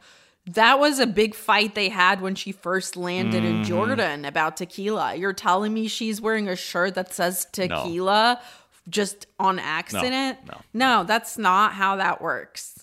that 0.54 0.80
was 0.80 1.00
a 1.00 1.08
big 1.08 1.36
fight 1.36 1.76
they 1.76 1.90
had 1.90 2.22
when 2.22 2.36
she 2.36 2.52
first 2.52 2.96
landed 2.98 3.44
in 3.44 3.62
Mhm. 3.62 3.66
Jordan 3.66 4.26
about 4.26 4.58
tequila. 4.58 5.16
You're 5.16 5.34
telling 5.34 5.74
me 5.74 5.88
she's 5.88 6.20
wearing 6.22 6.48
a 6.48 6.56
shirt 6.56 6.96
that 6.96 7.14
says 7.14 7.46
tequila 7.52 8.42
just 8.90 9.28
on 9.40 9.60
accident? 9.60 10.40
no. 10.48 10.58
No, 10.74 11.04
that's 11.04 11.38
not 11.38 11.74
how 11.74 11.96
that 11.98 12.22
works. 12.22 12.78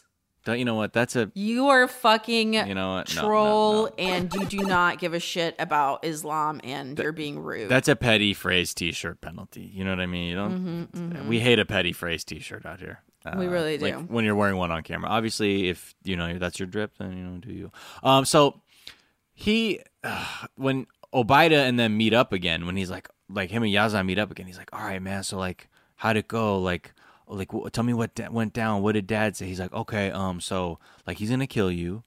don't 0.45 0.59
you 0.59 0.65
know 0.65 0.77
what 0.77 0.95
that's 0.95 1.15
a 1.15 1.31
You 1.35 1.69
are 1.69 1.87
fucking 1.87 2.55
You 2.55 2.75
know 2.75 2.95
what? 2.95 3.15
No, 3.15 3.21
no, 3.21 3.29
troll 3.29 3.91
and 3.99 4.33
you 4.33 4.47
do 4.47 4.59
not 4.61 4.99
give 4.99 5.13
a 5.13 5.21
shit 5.21 5.55
about 5.59 6.07
Islam 6.07 6.63
and 6.65 6.99
you're 6.99 7.13
being 7.13 7.39
rude. 7.39 7.69
That's 7.69 7.87
a 7.89 7.97
petty 7.97 8.33
phrase 8.33 8.73
T-shirt 8.73 9.21
penalty. 9.21 9.71
You 9.75 9.85
know 9.85 9.91
what 9.91 10.01
I 10.01 10.07
mean? 10.07 10.29
You 10.31 10.37
don't. 10.37 10.89
Mhm, 10.95 11.13
mhm. 11.13 11.27
We 11.27 11.41
hate 11.41 11.59
a 11.59 11.67
petty 11.67 11.93
phrase 11.93 12.25
T-shirt 12.25 12.65
out 12.65 12.81
here. 12.81 13.03
Uh, 13.27 13.35
We 13.39 13.47
really 13.47 13.79
like 13.79 13.95
do. 13.95 14.01
when 14.03 14.25
you're 14.25 14.35
wearing 14.37 14.57
one 14.57 14.71
on 14.71 14.83
camera. 14.83 15.11
Obviously, 15.11 15.69
if 15.69 15.95
you 16.05 16.17
know 16.17 16.39
that's 16.39 16.59
your 16.59 16.67
drip, 16.67 16.97
then 16.99 17.17
you 17.17 17.25
know 17.25 17.39
do 17.39 17.53
you. 17.53 17.73
Um. 18.03 18.25
So 18.25 18.61
he, 19.35 19.81
when 20.57 20.87
Obida 21.13 21.67
and 21.69 21.79
them 21.79 21.97
meet 21.97 22.15
up 22.15 22.33
again, 22.33 22.67
when 22.67 22.77
he's 22.77 22.91
like, 22.91 23.09
like 23.29 23.51
him 23.51 23.63
and 23.63 23.73
Yazan 23.73 24.07
meet 24.07 24.19
up 24.19 24.31
again, 24.31 24.47
he's 24.47 24.59
like, 24.59 24.71
all 24.73 24.81
right, 24.85 25.03
man. 25.03 25.23
So 25.25 25.39
like, 25.39 25.69
how'd 25.97 26.17
it 26.17 26.29
go? 26.29 26.59
Like. 26.59 26.93
Like, 27.31 27.51
tell 27.73 27.85
me 27.85 27.93
what 27.93 28.15
da- 28.15 28.31
went 28.31 28.55
down. 28.55 28.81
What 28.81 28.93
did 28.93 29.07
Dad 29.07 29.37
say? 29.37 29.45
He's 29.45 29.61
like, 29.61 29.75
okay, 29.75 30.11
um, 30.11 30.41
so 30.41 30.79
like 31.07 31.19
he's 31.19 31.29
gonna 31.29 31.47
kill 31.47 31.71
you. 31.71 32.03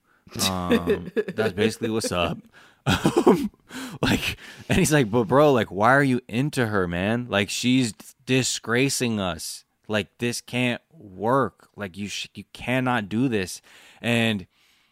Um, 0.49 1.11
that's 1.35 1.53
basically 1.53 1.91
what's 1.91 2.11
up. 2.11 2.39
Um, 2.87 3.51
like, 4.01 4.37
and 4.67 4.79
he's 4.79 4.91
like, 4.91 5.11
but 5.11 5.25
bro, 5.25 5.53
like, 5.53 5.69
why 5.69 5.93
are 5.93 6.01
you 6.01 6.21
into 6.27 6.65
her, 6.65 6.87
man? 6.87 7.27
Like, 7.29 7.51
she's 7.51 7.93
disgracing 8.25 9.19
us. 9.19 9.63
Like, 9.91 10.17
this 10.17 10.41
can't 10.41 10.81
work. 10.91 11.69
Like, 11.75 11.97
you 11.97 12.07
sh- 12.07 12.27
you 12.33 12.45
cannot 12.53 13.09
do 13.09 13.27
this. 13.27 13.61
And 14.01 14.47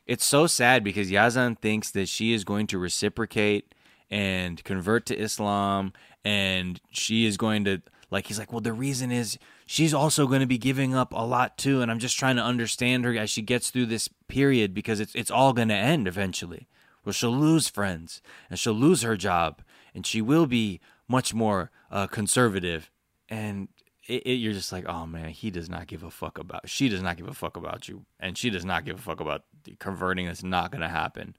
it's 0.05 0.25
so 0.25 0.47
sad 0.47 0.83
because 0.83 1.09
Yazan 1.11 1.57
thinks 1.57 1.91
that 1.91 2.09
she 2.09 2.33
is 2.33 2.43
going 2.43 2.67
to 2.67 2.79
reciprocate 2.79 3.73
and 4.09 4.63
convert 4.63 5.05
to 5.05 5.17
Islam, 5.17 5.93
and 6.25 6.81
she 6.91 7.25
is 7.25 7.37
going 7.37 7.63
to 7.65 7.81
like. 8.09 8.27
He's 8.27 8.39
like, 8.39 8.51
well, 8.51 8.61
the 8.61 8.73
reason 8.73 9.11
is 9.11 9.37
she's 9.65 9.93
also 9.93 10.25
going 10.25 10.41
to 10.41 10.47
be 10.47 10.57
giving 10.57 10.95
up 10.95 11.13
a 11.13 11.23
lot 11.25 11.57
too, 11.57 11.81
and 11.81 11.91
I'm 11.91 11.99
just 11.99 12.17
trying 12.17 12.35
to 12.37 12.43
understand 12.43 13.05
her 13.05 13.15
as 13.15 13.29
she 13.29 13.41
gets 13.41 13.69
through 13.69 13.85
this 13.85 14.09
period 14.27 14.73
because 14.73 14.99
it's 14.99 15.13
it's 15.13 15.31
all 15.31 15.53
going 15.53 15.67
to 15.67 15.75
end 15.75 16.07
eventually. 16.07 16.67
Well, 17.05 17.13
she'll 17.13 17.31
lose 17.31 17.69
friends 17.69 18.21
and 18.49 18.59
she'll 18.59 18.73
lose 18.73 19.03
her 19.03 19.15
job, 19.15 19.61
and 19.93 20.05
she 20.05 20.21
will 20.21 20.47
be 20.47 20.81
much 21.07 21.33
more 21.33 21.71
uh, 21.91 22.07
conservative. 22.07 22.89
And 23.29 23.67
it, 24.09 24.23
it, 24.25 24.33
you're 24.33 24.53
just 24.53 24.71
like, 24.71 24.87
oh 24.87 25.05
man, 25.05 25.29
he 25.29 25.51
does 25.51 25.69
not 25.69 25.87
give 25.87 26.03
a 26.03 26.09
fuck 26.09 26.39
about. 26.39 26.67
She 26.67 26.89
does 26.89 27.01
not 27.01 27.15
give 27.15 27.27
a 27.27 27.33
fuck 27.33 27.55
about 27.55 27.87
you, 27.87 28.05
and 28.19 28.37
she 28.37 28.49
does 28.49 28.65
not 28.65 28.83
give 28.83 28.97
a 28.97 29.01
fuck 29.01 29.19
about 29.19 29.43
the 29.63 29.75
converting. 29.79 30.25
That's 30.25 30.43
not 30.43 30.71
going 30.71 30.81
to 30.81 30.89
happen. 30.89 31.35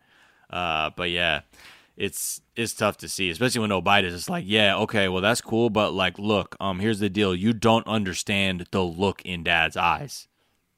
Uh, 0.48 0.90
but 0.96 1.10
yeah, 1.10 1.40
it's 1.96 2.40
it's 2.54 2.72
tough 2.72 2.96
to 2.98 3.08
see, 3.08 3.28
especially 3.28 3.60
when 3.60 3.70
Obida 3.70 4.04
is 4.04 4.14
just 4.14 4.30
like, 4.30 4.44
yeah, 4.46 4.76
okay, 4.76 5.08
well 5.08 5.20
that's 5.20 5.40
cool, 5.40 5.68
but 5.68 5.92
like, 5.92 6.18
look, 6.18 6.56
um, 6.60 6.78
here's 6.78 7.00
the 7.00 7.10
deal: 7.10 7.34
you 7.34 7.52
don't 7.52 7.86
understand 7.86 8.66
the 8.70 8.82
look 8.82 9.20
in 9.22 9.42
Dad's 9.42 9.76
eyes. 9.76 10.28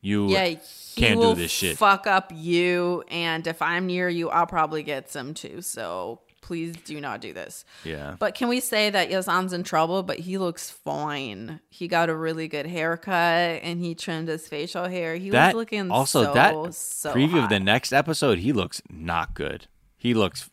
You 0.01 0.31
yeah, 0.31 0.55
can't 0.97 1.21
do 1.21 1.35
this 1.35 1.53
shit. 1.53 1.79
Fuck 1.79 2.09
up 2.09 2.33
you, 2.35 3.05
and 3.09 3.47
if 3.47 3.63
I'm 3.63 3.87
near 3.87 4.09
you, 4.09 4.31
I'll 4.31 4.47
probably 4.47 4.83
get 4.83 5.11
some 5.11 5.33
too. 5.33 5.61
So 5.61 6.21
please 6.53 6.77
do 6.85 7.01
not 7.01 7.23
do 7.23 7.33
this. 7.33 7.65
Yeah. 7.83 8.17
But 8.19 8.35
can 8.35 8.49
we 8.49 8.61
say 8.61 8.91
that 8.91 9.09
Yazan's 9.09 9.55
in 9.55 9.63
trouble? 9.63 10.03
But 10.03 10.19
he 10.19 10.37
looks 10.37 10.69
fine. 10.69 11.61
He 11.71 11.89
got 11.89 12.11
a 12.11 12.15
really 12.15 12.47
good 12.47 12.67
haircut, 12.67 13.63
and 13.63 13.81
he 13.81 13.95
trimmed 13.95 14.29
his 14.29 14.47
facial 14.47 14.87
hair. 14.87 15.17
He 15.17 15.31
that 15.31 15.55
was 15.55 15.61
looking 15.63 15.91
also 15.91 16.25
so, 16.25 16.35
that 16.35 16.75
so 16.75 17.15
preview 17.15 17.41
hot. 17.41 17.45
of 17.45 17.49
the 17.49 17.59
next 17.59 17.91
episode, 17.91 18.41
he 18.41 18.53
looks 18.53 18.83
not 18.91 19.33
good. 19.33 19.67
He 19.97 20.13
looks 20.13 20.51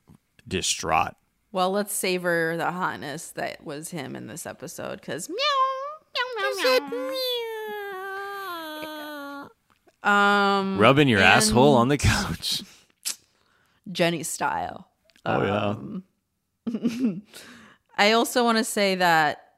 distraught. 0.47 1.15
Well, 1.51 1.69
let's 1.71 1.93
savor 1.93 2.55
the 2.55 2.71
hotness 2.71 3.31
that 3.31 3.65
was 3.65 3.89
him 3.89 4.15
in 4.15 4.27
this 4.27 4.45
episode 4.45 5.01
because 5.01 5.27
meow, 5.27 5.35
meow, 6.15 6.79
meow, 6.79 7.09
meow. 10.03 10.09
Um, 10.09 10.77
Rubbing 10.77 11.09
your 11.09 11.19
asshole 11.19 11.75
on 11.75 11.89
the 11.89 11.97
couch. 11.97 12.63
Jenny 13.91 14.23
style. 14.23 14.88
Oh 15.25 15.43
yeah. 15.43 15.65
Um, 15.67 16.03
I 17.97 18.11
also 18.13 18.43
want 18.43 18.57
to 18.57 18.63
say 18.63 18.95
that 18.95 19.48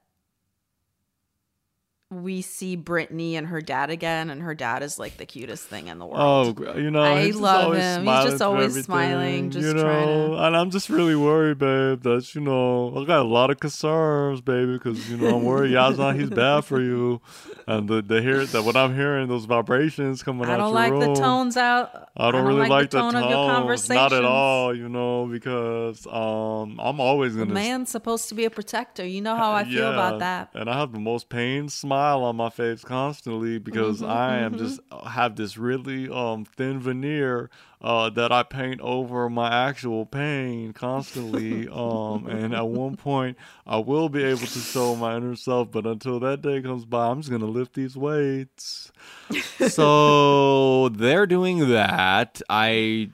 we 2.11 2.41
see 2.41 2.75
Brittany 2.75 3.37
and 3.37 3.47
her 3.47 3.61
dad 3.61 3.89
again, 3.89 4.29
and 4.29 4.41
her 4.41 4.53
dad 4.53 4.83
is 4.83 4.99
like 4.99 5.15
the 5.15 5.25
cutest 5.25 5.63
thing 5.63 5.87
in 5.87 5.97
the 5.97 6.05
world. 6.05 6.61
Oh, 6.61 6.75
you 6.75 6.91
know, 6.91 7.01
I 7.01 7.29
love 7.29 7.73
him. 7.73 8.05
He's 8.05 8.31
just 8.31 8.41
always 8.41 8.83
smiling, 8.83 9.49
just 9.49 9.65
you 9.65 9.73
know. 9.73 9.81
trying 9.81 10.07
to. 10.07 10.37
And 10.43 10.57
I'm 10.57 10.71
just 10.71 10.89
really 10.89 11.15
worried, 11.15 11.57
babe, 11.57 12.03
that 12.03 12.35
you 12.35 12.41
know 12.41 12.93
I 12.97 13.05
got 13.05 13.21
a 13.21 13.29
lot 13.29 13.49
of 13.49 13.61
concerns, 13.61 14.41
baby, 14.41 14.73
because 14.73 15.09
you 15.09 15.15
know 15.15 15.37
I'm 15.37 15.45
worried 15.45 15.71
Yazan 15.71 16.19
he's 16.19 16.29
bad 16.29 16.65
for 16.65 16.81
you, 16.81 17.21
and 17.65 17.87
the 17.87 18.01
the 18.01 18.21
hear 18.21 18.45
that 18.45 18.63
what 18.63 18.75
I'm 18.75 18.93
hearing 18.93 19.29
those 19.29 19.45
vibrations 19.45 20.21
coming 20.21 20.49
out. 20.49 20.55
I 20.55 20.57
don't 20.57 20.73
like 20.73 20.91
the 20.91 21.07
room. 21.07 21.15
tones 21.15 21.55
out. 21.55 22.09
I 22.17 22.29
don't, 22.31 22.45
really 22.45 22.67
like, 22.67 22.89
the 22.89 22.99
tone 22.99 23.15
of 23.15 23.29
your 23.29 23.31
tones, 23.31 23.89
not 23.89 24.11
at 24.11 24.25
all, 24.25 24.75
you 24.75 24.89
know, 24.89 25.27
because 25.27 26.05
um 26.07 26.77
I'm 26.77 26.99
always 26.99 27.35
The 27.35 27.45
gonna 27.45 27.53
man's 27.53 27.89
supposed 27.89 28.27
to 28.29 28.35
be 28.35 28.43
a 28.43 28.49
protector. 28.49 29.05
You 29.05 29.21
know 29.21 29.37
how 29.37 29.53
I 29.53 29.63
feel 29.63 29.75
yeah, 29.75 29.93
about 29.93 30.19
that. 30.19 30.49
And 30.53 30.69
I 30.69 30.77
have 30.77 30.91
the 30.91 30.99
most 30.99 31.29
pain 31.29 31.69
smile 31.69 32.00
smile 32.01 32.23
on 32.23 32.35
my 32.35 32.49
face 32.49 32.83
constantly 32.83 33.59
because 33.59 34.01
I 34.01 34.37
am 34.39 34.57
just 34.57 34.79
have 35.05 35.35
this 35.35 35.55
really 35.57 36.09
um 36.09 36.45
thin 36.45 36.79
veneer 36.79 37.49
uh 37.79 38.09
that 38.11 38.31
I 38.31 38.41
paint 38.41 38.81
over 38.81 39.29
my 39.29 39.67
actual 39.67 40.07
pain 40.07 40.73
constantly 40.73 41.67
um 41.67 42.25
and 42.27 42.55
at 42.55 42.67
one 42.67 42.95
point 43.09 43.37
I 43.67 43.77
will 43.77 44.09
be 44.09 44.23
able 44.23 44.39
to 44.47 44.59
show 44.59 44.95
my 44.95 45.15
inner 45.17 45.35
self 45.35 45.71
but 45.71 45.85
until 45.85 46.19
that 46.21 46.41
day 46.41 46.61
comes 46.61 46.85
by 46.85 47.07
I'm 47.07 47.21
just 47.21 47.29
to 47.29 47.45
lift 47.45 47.75
these 47.75 47.95
weights. 47.95 48.91
so 49.69 50.89
they're 50.89 51.27
doing 51.27 51.69
that. 51.69 52.41
I, 52.49 53.09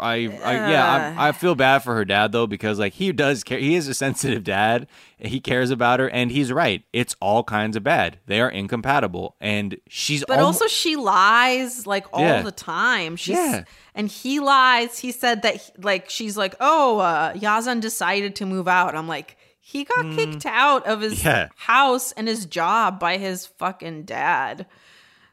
I, 0.00 0.14
I 0.14 0.70
yeah, 0.70 1.14
I, 1.18 1.28
I 1.28 1.32
feel 1.32 1.54
bad 1.54 1.80
for 1.80 1.94
her 1.94 2.04
dad 2.04 2.32
though 2.32 2.46
because 2.46 2.78
like 2.78 2.92
he 2.94 3.12
does 3.12 3.42
care. 3.44 3.58
He 3.58 3.74
is 3.74 3.88
a 3.88 3.94
sensitive 3.94 4.44
dad. 4.44 4.86
He 5.18 5.40
cares 5.40 5.70
about 5.70 5.98
her, 6.00 6.08
and 6.08 6.30
he's 6.30 6.52
right. 6.52 6.84
It's 6.92 7.16
all 7.20 7.42
kinds 7.44 7.76
of 7.76 7.82
bad. 7.82 8.18
They 8.26 8.40
are 8.40 8.50
incompatible, 8.50 9.36
and 9.40 9.76
she's. 9.88 10.24
But 10.26 10.38
also, 10.38 10.66
she 10.66 10.96
lies 10.96 11.86
like 11.86 12.06
all 12.12 12.22
Yeah. 12.22 12.42
the 12.42 12.52
time. 12.52 13.16
She's 13.16 13.36
Yeah. 13.36 13.64
and 13.94 14.08
he 14.08 14.38
lies. 14.40 14.98
He 14.98 15.10
said 15.12 15.42
that 15.42 15.56
he- 15.56 15.72
like 15.78 16.08
she's 16.10 16.36
like, 16.36 16.54
oh, 16.60 16.98
uh, 16.98 17.32
Yazan 17.34 17.80
decided 17.80 18.36
to 18.36 18.46
move 18.46 18.68
out. 18.68 18.94
I'm 18.94 19.08
like, 19.08 19.36
he 19.60 19.84
got 19.84 20.14
kicked 20.14 20.46
out 20.46 20.86
of 20.86 21.00
his 21.00 21.20
Mm. 21.20 21.24
Yeah. 21.24 21.48
house 21.56 22.12
and 22.12 22.26
his 22.28 22.46
job 22.46 22.98
by 23.00 23.16
his 23.18 23.44
fucking 23.46 24.04
dad. 24.04 24.66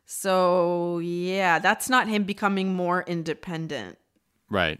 So 0.05 0.99
yeah, 0.99 1.59
that's 1.59 1.89
not 1.89 2.07
him 2.07 2.23
becoming 2.23 2.73
more 2.75 3.03
independent. 3.07 3.97
Right. 4.49 4.79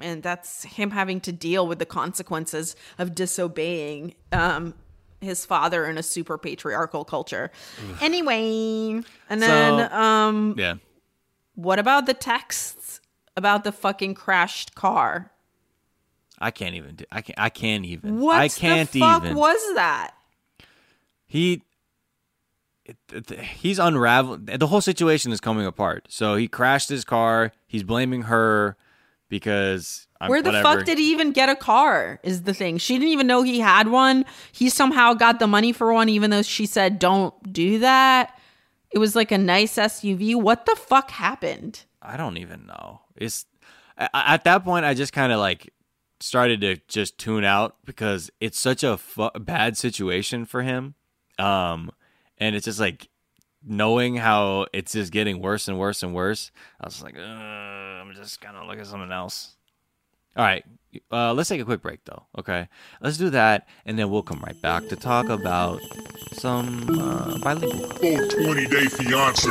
and 0.00 0.22
that's 0.22 0.64
him 0.64 0.90
having 0.90 1.20
to 1.20 1.32
deal 1.32 1.66
with 1.66 1.78
the 1.78 1.86
consequences 1.86 2.74
of 2.98 3.14
disobeying 3.14 4.14
um 4.32 4.74
his 5.20 5.46
father 5.46 5.86
in 5.86 5.96
a 5.96 6.02
super 6.02 6.36
patriarchal 6.36 7.02
culture. 7.04 7.50
Anyway, 8.02 9.00
and 9.30 9.40
then 9.42 9.92
um 9.92 10.54
Yeah. 10.58 10.74
what 11.54 11.78
about 11.78 12.04
the 12.06 12.12
texts 12.14 13.00
about 13.36 13.64
the 13.64 13.72
fucking 13.72 14.14
crashed 14.14 14.74
car? 14.74 15.30
I 16.38 16.50
can't 16.50 16.74
even. 16.74 16.96
Do, 16.96 17.04
I 17.10 17.22
can't. 17.22 17.38
I 17.38 17.48
can't 17.48 17.84
even. 17.86 18.20
What 18.20 18.36
I 18.36 18.48
can't 18.48 18.90
the 18.90 19.00
fuck 19.00 19.22
even. 19.24 19.36
was 19.36 19.60
that? 19.76 20.10
he 21.26 21.62
he's 23.56 23.78
unraveled 23.78 24.46
the 24.46 24.66
whole 24.66 24.80
situation 24.82 25.32
is 25.32 25.40
coming 25.40 25.64
apart 25.64 26.04
so 26.10 26.36
he 26.36 26.46
crashed 26.46 26.90
his 26.90 27.02
car 27.04 27.50
he's 27.66 27.82
blaming 27.82 28.22
her 28.22 28.76
because 29.38 30.06
I'm- 30.20 30.30
Where 30.30 30.40
the 30.40 30.50
whatever. 30.50 30.76
fuck 30.76 30.86
did 30.86 30.96
he 30.98 31.10
even 31.10 31.32
get 31.32 31.48
a 31.48 31.56
car? 31.56 32.20
Is 32.22 32.42
the 32.42 32.54
thing. 32.54 32.78
She 32.78 32.94
didn't 32.94 33.08
even 33.08 33.26
know 33.26 33.42
he 33.42 33.58
had 33.58 33.88
one. 33.88 34.24
He 34.52 34.68
somehow 34.68 35.12
got 35.14 35.40
the 35.40 35.48
money 35.48 35.72
for 35.72 35.92
one, 35.92 36.08
even 36.08 36.30
though 36.30 36.42
she 36.42 36.66
said, 36.66 37.00
don't 37.00 37.34
do 37.52 37.80
that. 37.80 38.38
It 38.92 38.98
was 38.98 39.16
like 39.16 39.32
a 39.32 39.38
nice 39.38 39.74
SUV. 39.76 40.36
What 40.36 40.66
the 40.66 40.76
fuck 40.76 41.10
happened? 41.10 41.84
i 42.06 42.18
don't 42.18 42.36
even 42.36 42.66
know 42.66 43.00
it's 43.16 43.46
at 43.96 44.44
that 44.44 44.62
point 44.62 44.84
i 44.84 44.92
just 44.92 45.14
kind 45.14 45.32
of 45.32 45.38
like 45.38 45.72
started 46.20 46.60
to 46.60 46.76
just 46.86 47.16
tune 47.16 47.44
out 47.44 47.76
because 47.86 48.30
it's 48.42 48.58
such 48.60 48.84
a 48.84 48.98
fu- 48.98 49.30
bad 49.40 49.74
situation 49.78 50.44
for 50.44 50.60
him 50.60 50.94
um 51.38 51.90
and 52.36 52.54
it's 52.54 52.66
just 52.66 52.78
like 52.78 53.08
knowing 53.66 54.16
how 54.16 54.66
it's 54.72 54.92
just 54.92 55.12
getting 55.12 55.40
worse 55.40 55.68
and 55.68 55.78
worse 55.78 56.02
and 56.02 56.14
worse 56.14 56.50
i 56.80 56.86
was 56.86 57.02
like 57.02 57.16
i'm 57.16 58.12
just 58.14 58.40
gonna 58.40 58.66
look 58.66 58.78
at 58.78 58.86
something 58.86 59.12
else. 59.12 59.56
All 60.36 60.44
right 60.44 60.64
uh, 61.10 61.32
let's 61.32 61.48
take 61.48 61.60
a 61.60 61.64
quick 61.64 61.82
break 61.82 62.04
though 62.04 62.24
okay? 62.38 62.68
Let's 63.00 63.16
do 63.16 63.30
that 63.30 63.66
and 63.86 63.98
then 63.98 64.10
we'll 64.10 64.22
come 64.22 64.40
right 64.44 64.60
back 64.62 64.88
to 64.88 64.96
talk 64.96 65.28
about 65.28 65.80
some 66.32 66.88
uh, 67.00 67.38
bilingual 67.38 67.88
420 67.88 68.66
Day 68.66 68.86
Fiance. 68.86 69.50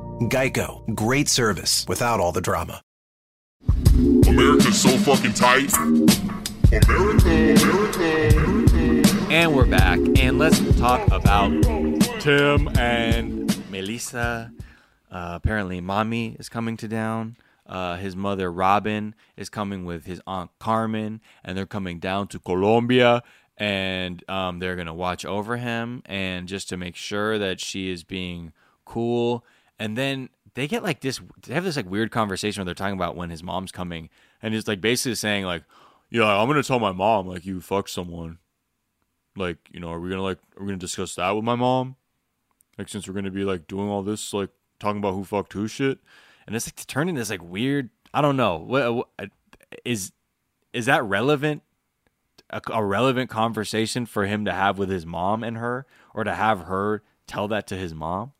Geico, 0.29 0.93
great 0.93 1.27
service 1.27 1.83
without 1.87 2.19
all 2.19 2.31
the 2.31 2.41
drama. 2.41 2.83
America's 4.27 4.79
so 4.79 4.89
fucking 4.89 5.33
tight. 5.33 5.73
America, 6.71 7.55
America, 7.55 8.37
America. 8.37 9.31
And 9.31 9.55
we're 9.55 9.65
back, 9.65 9.99
and 10.19 10.37
let's 10.37 10.59
talk 10.77 11.07
about 11.11 11.49
Tim 12.19 12.67
and 12.77 13.71
Melissa. 13.71 14.51
Uh, 15.11 15.31
apparently, 15.33 15.81
mommy 15.81 16.35
is 16.39 16.49
coming 16.49 16.77
to 16.77 16.87
down. 16.87 17.35
Uh, 17.65 17.95
his 17.95 18.15
mother 18.15 18.51
Robin 18.51 19.15
is 19.35 19.49
coming 19.49 19.85
with 19.85 20.05
his 20.05 20.21
aunt 20.27 20.51
Carmen, 20.59 21.19
and 21.43 21.57
they're 21.57 21.65
coming 21.65 21.97
down 21.97 22.27
to 22.27 22.39
Colombia, 22.39 23.23
and 23.57 24.23
um, 24.29 24.59
they're 24.59 24.75
gonna 24.75 24.93
watch 24.93 25.25
over 25.25 25.57
him, 25.57 26.03
and 26.05 26.47
just 26.47 26.69
to 26.69 26.77
make 26.77 26.95
sure 26.95 27.39
that 27.39 27.59
she 27.59 27.89
is 27.89 28.03
being 28.03 28.53
cool. 28.85 29.43
And 29.79 29.97
then 29.97 30.29
they 30.53 30.67
get 30.67 30.83
like 30.83 31.01
this. 31.01 31.19
They 31.45 31.53
have 31.53 31.63
this 31.63 31.75
like 31.75 31.89
weird 31.89 32.11
conversation 32.11 32.61
where 32.61 32.65
they're 32.65 32.75
talking 32.75 32.95
about 32.95 33.15
when 33.15 33.29
his 33.29 33.43
mom's 33.43 33.71
coming, 33.71 34.09
and 34.41 34.53
he's 34.53 34.67
like 34.67 34.81
basically 34.81 35.15
saying 35.15 35.45
like, 35.45 35.63
"Yeah, 36.09 36.25
I'm 36.25 36.47
gonna 36.47 36.63
tell 36.63 36.79
my 36.79 36.91
mom 36.91 37.27
like 37.27 37.45
you 37.45 37.61
fucked 37.61 37.89
someone." 37.89 38.37
like 39.35 39.57
you 39.71 39.79
know 39.79 39.91
are 39.91 39.99
we 39.99 40.09
gonna 40.09 40.21
like 40.21 40.39
are 40.57 40.63
we 40.63 40.67
gonna 40.67 40.77
discuss 40.77 41.15
that 41.15 41.31
with 41.31 41.43
my 41.43 41.55
mom 41.55 41.95
like 42.77 42.89
since 42.89 43.07
we're 43.07 43.13
gonna 43.13 43.31
be 43.31 43.43
like 43.43 43.67
doing 43.67 43.87
all 43.87 44.03
this 44.03 44.33
like 44.33 44.49
talking 44.79 44.99
about 44.99 45.13
who 45.13 45.23
fucked 45.23 45.53
who 45.53 45.67
shit 45.67 45.99
and 46.45 46.55
it's 46.55 46.67
like 46.67 46.85
turning 46.87 47.15
this 47.15 47.29
like 47.29 47.43
weird 47.43 47.89
i 48.13 48.21
don't 48.21 48.37
know 48.37 48.57
what, 48.57 48.93
what 48.93 49.29
is 49.85 50.11
is 50.73 50.85
that 50.85 51.03
relevant 51.03 51.61
a, 52.49 52.61
a 52.71 52.83
relevant 52.83 53.29
conversation 53.29 54.05
for 54.05 54.25
him 54.25 54.43
to 54.45 54.51
have 54.51 54.77
with 54.77 54.89
his 54.89 55.05
mom 55.05 55.43
and 55.43 55.57
her 55.57 55.85
or 56.13 56.23
to 56.23 56.33
have 56.33 56.61
her 56.61 57.01
tell 57.27 57.47
that 57.47 57.67
to 57.67 57.75
his 57.75 57.93
mom 57.93 58.33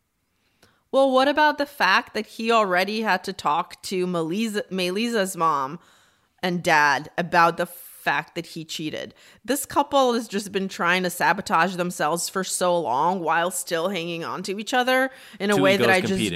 Well, 0.92 1.10
what 1.12 1.28
about 1.28 1.58
the 1.58 1.66
fact 1.66 2.14
that 2.14 2.26
he 2.26 2.52
already 2.52 3.02
had 3.02 3.24
to 3.26 3.34
talk 3.34 3.82
to 3.84 4.06
Melissa, 4.06 4.64
Melissa's 4.70 5.38
mom 5.38 5.80
and 6.44 6.62
dad 6.62 7.10
about 7.18 7.58
the 7.58 7.66
fact 7.66 8.36
that 8.36 8.48
he 8.48 8.66
cheated? 8.66 9.14
This 9.46 9.66
couple 9.66 10.14
has 10.14 10.28
just 10.28 10.52
been 10.52 10.68
trying 10.68 11.04
to 11.04 11.10
sabotage 11.10 11.76
themselves 11.78 12.28
for 12.28 12.44
so 12.44 12.78
long 12.78 13.22
while 13.22 13.52
still 13.52 13.88
hanging 13.89 14.26
on 14.26 14.44
to 14.44 14.60
each 14.60 14.74
other 14.74 15.12
in 15.39 15.50
a 15.50 15.56
Two 15.56 15.62
way 15.62 15.78
that 15.78 15.89
I 15.89 16.02
just 16.02 16.34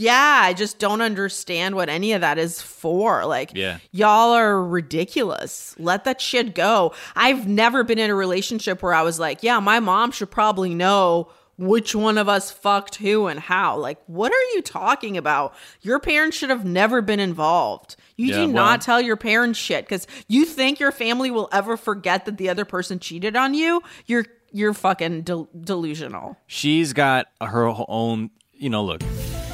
yeah, 0.00 0.42
I 0.44 0.52
just 0.52 0.78
don't 0.78 1.00
understand 1.00 1.74
what 1.74 1.88
any 1.88 2.12
of 2.12 2.20
that 2.20 2.38
is 2.38 2.62
for. 2.62 3.26
Like, 3.26 3.50
Yeah. 3.52 3.78
y'all 3.90 4.32
are 4.32 4.64
ridiculous. 4.64 5.74
Let 5.76 6.04
that 6.04 6.20
shit 6.20 6.54
go. 6.54 6.94
I've 7.16 7.48
never 7.48 7.82
been 7.82 7.98
in 7.98 8.08
a 8.08 8.14
relationship 8.14 8.80
where 8.80 8.94
I 8.94 9.02
was 9.02 9.18
like, 9.18 9.42
yeah, 9.42 9.58
my 9.58 9.80
mom 9.80 10.12
should 10.12 10.30
probably 10.30 10.72
know 10.72 11.32
which 11.58 11.94
one 11.94 12.16
of 12.18 12.28
us 12.28 12.50
fucked 12.50 12.94
who 12.96 13.26
and 13.26 13.38
how. 13.40 13.76
Like, 13.76 13.98
what 14.06 14.32
are 14.32 14.44
you 14.54 14.62
talking 14.62 15.16
about? 15.16 15.52
Your 15.82 15.98
parents 15.98 16.36
should 16.36 16.50
have 16.50 16.64
never 16.64 17.02
been 17.02 17.20
involved. 17.20 17.96
You 18.16 18.26
Yeah, 18.28 18.34
do 18.36 18.40
well- 18.46 18.64
not 18.64 18.80
tell 18.80 19.00
your 19.00 19.16
parents 19.16 19.58
shit 19.58 19.84
because 19.84 20.06
you 20.28 20.44
think 20.44 20.78
your 20.80 20.92
family 20.92 21.30
will 21.30 21.48
ever 21.52 21.76
forget 21.76 22.24
that 22.26 22.38
the 22.38 22.48
other 22.48 22.64
person 22.64 22.98
cheated 22.98 23.36
on 23.36 23.54
you. 23.54 23.82
You're 24.06 24.24
you're 24.50 24.72
fucking 24.72 25.22
del- 25.22 25.50
delusional. 25.60 26.36
she's 26.46 26.94
got 26.94 27.26
her 27.42 27.70
own 27.86 28.30
you 28.54 28.70
know 28.70 28.82
look 28.82 29.02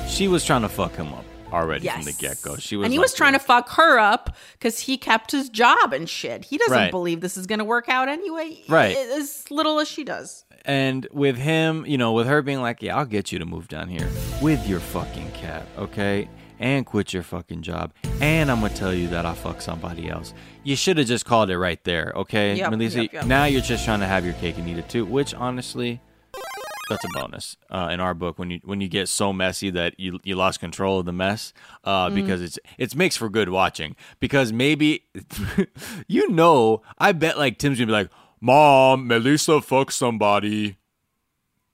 she 0.08 0.28
was 0.28 0.44
trying 0.44 0.62
to 0.62 0.68
fuck 0.68 0.94
him 0.94 1.08
up 1.12 1.24
already 1.52 1.88
from 1.88 2.02
the 2.02 2.12
get 2.12 2.40
go. 2.42 2.56
She 2.56 2.76
was 2.76 2.84
and 2.84 2.92
he 2.92 2.98
was 3.00 3.12
trying 3.14 3.32
to 3.32 3.38
fuck 3.40 3.68
her 3.70 3.98
up 3.98 4.36
because 4.52 4.78
he 4.80 4.96
kept 4.96 5.30
his 5.32 5.48
job 5.48 5.92
and 5.92 6.08
shit. 6.08 6.44
He 6.44 6.58
doesn't 6.58 6.72
Right. 6.76 6.90
believe 6.90 7.20
this 7.20 7.36
is 7.36 7.46
going 7.46 7.58
to 7.60 7.64
work 7.64 7.88
out 7.88 8.08
anyway. 8.08 8.60
Right. 8.68 8.96
As 8.96 9.50
little 9.50 9.80
as 9.80 9.88
she 9.88 10.04
does. 10.04 10.43
And 10.64 11.06
with 11.12 11.36
him, 11.36 11.84
you 11.86 11.98
know, 11.98 12.12
with 12.12 12.26
her 12.26 12.40
being 12.42 12.60
like, 12.62 12.82
yeah, 12.82 12.96
I'll 12.96 13.04
get 13.04 13.30
you 13.32 13.38
to 13.38 13.44
move 13.44 13.68
down 13.68 13.88
here 13.88 14.08
with 14.40 14.66
your 14.66 14.80
fucking 14.80 15.30
cat, 15.32 15.66
okay? 15.76 16.28
And 16.58 16.86
quit 16.86 17.12
your 17.12 17.22
fucking 17.22 17.62
job. 17.62 17.92
And 18.20 18.50
I'm 18.50 18.60
going 18.60 18.72
to 18.72 18.78
tell 18.78 18.94
you 18.94 19.08
that 19.08 19.26
I 19.26 19.34
fuck 19.34 19.60
somebody 19.60 20.08
else. 20.08 20.32
You 20.62 20.76
should 20.76 20.96
have 20.98 21.06
just 21.06 21.26
called 21.26 21.50
it 21.50 21.58
right 21.58 21.82
there, 21.84 22.12
okay? 22.16 22.54
Yep, 22.54 22.70
Melissa, 22.70 23.02
yep, 23.02 23.12
yep. 23.12 23.26
now 23.26 23.44
you're 23.44 23.60
just 23.60 23.84
trying 23.84 24.00
to 24.00 24.06
have 24.06 24.24
your 24.24 24.34
cake 24.34 24.56
and 24.56 24.66
eat 24.68 24.78
it 24.78 24.88
too, 24.88 25.04
which 25.04 25.34
honestly, 25.34 26.00
that's 26.88 27.04
a 27.04 27.08
bonus 27.14 27.56
uh, 27.70 27.88
in 27.90 27.98
our 28.00 28.12
book 28.12 28.38
when 28.38 28.50
you 28.50 28.60
when 28.62 28.82
you 28.82 28.88
get 28.88 29.08
so 29.08 29.32
messy 29.32 29.70
that 29.70 29.98
you 29.98 30.20
you 30.22 30.36
lost 30.36 30.60
control 30.60 30.98
of 31.00 31.06
the 31.06 31.14
mess 31.14 31.54
uh, 31.84 32.10
Mm. 32.10 32.14
because 32.14 32.42
it's 32.42 32.58
it's 32.76 32.94
makes 32.94 33.16
for 33.16 33.30
good 33.30 33.48
watching 33.48 33.96
because 34.20 34.52
maybe 34.52 35.06
you 36.08 36.28
know 36.30 36.82
I 36.98 37.12
bet 37.12 37.38
like 37.38 37.56
Tim's 37.58 37.78
gonna 37.78 37.86
be 37.86 37.92
like 37.92 38.10
mom 38.44 39.06
Melissa 39.06 39.62
fucked 39.62 39.94
somebody. 39.94 40.76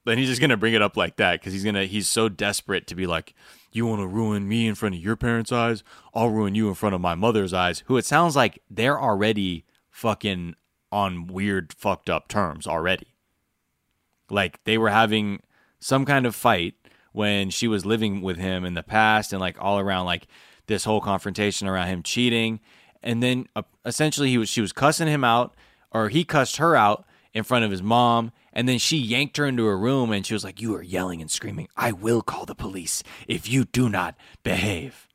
Then 0.05 0.19
he's 0.19 0.29
just 0.29 0.41
gonna 0.41 0.57
bring 0.57 0.73
it 0.73 0.81
up 0.81 0.97
like 0.97 1.17
that 1.17 1.41
because 1.41 1.53
he's 1.53 1.65
gonna 1.65 1.85
he's 1.85 2.09
so 2.09 2.29
desperate 2.29 2.87
to 2.87 2.95
be 2.95 3.07
like 3.07 3.35
you 3.73 3.87
want 3.87 4.01
to 4.01 4.07
ruin 4.07 4.49
me 4.49 4.67
in 4.67 4.75
front 4.75 4.95
of 4.95 5.01
your 5.01 5.17
parents' 5.17 5.53
eyes? 5.53 5.85
I'll 6.15 6.31
ruin 6.31 6.55
you 6.55 6.69
in 6.69 6.75
front 6.75 6.95
of 6.95 7.01
my 7.01 7.15
mother's 7.15 7.53
eyes 7.53 7.83
who 7.87 7.97
it 7.97 8.05
sounds 8.05 8.37
like 8.37 8.63
they're 8.71 9.01
already 9.01 9.65
fucking 9.91 10.55
on 10.93 11.27
weird 11.27 11.73
fucked 11.73 12.09
up 12.09 12.29
terms 12.29 12.67
already. 12.67 13.15
Like 14.31 14.63
they 14.65 14.79
were 14.79 14.91
having 14.91 15.41
some 15.81 16.05
kind 16.05 16.25
of 16.25 16.35
fight 16.35 16.75
when 17.13 17.51
she 17.51 17.67
was 17.67 17.85
living 17.85 18.23
with 18.23 18.39
him 18.39 18.65
in 18.65 18.75
the 18.75 18.83
past 18.83 19.33
and 19.33 19.41
like 19.41 19.57
all 19.61 19.79
around 19.81 20.07
like 20.07 20.29
this 20.67 20.85
whole 20.85 21.01
confrontation 21.01 21.67
around 21.67 21.89
him 21.89 22.03
cheating. 22.05 22.61
And 23.03 23.23
then 23.23 23.49
uh, 23.57 23.63
essentially 23.85 24.31
he 24.31 24.39
was 24.39 24.49
she 24.49 24.61
was 24.61 24.73
cussing 24.73 25.09
him 25.09 25.25
out 25.25 25.55
or 25.93 26.09
he 26.09 26.25
cussed 26.25 26.57
her 26.57 26.77
out 26.77 27.05
in 27.33 27.45
front 27.45 27.65
of 27.65 27.71
his 27.71 27.83
mom 27.83 28.33
and 28.53 28.69
then 28.69 28.79
she 28.79 28.97
yanked 28.97 29.37
her 29.37 29.47
into 29.47 29.67
a 29.67 29.77
room 29.77 30.13
and 30.13 30.27
she 30.27 30.35
was 30.35 30.45
like 30.45 30.61
you 30.61 30.75
are 30.75 30.83
yelling 30.83 31.21
and 31.21 31.31
screaming. 31.31 31.69
I 31.77 31.93
will 31.93 32.23
call 32.23 32.45
the 32.45 32.55
police 32.55 33.03
if 33.29 33.49
you 33.49 33.65
do 33.65 33.89
not 33.89 34.17
behave. 34.43 35.07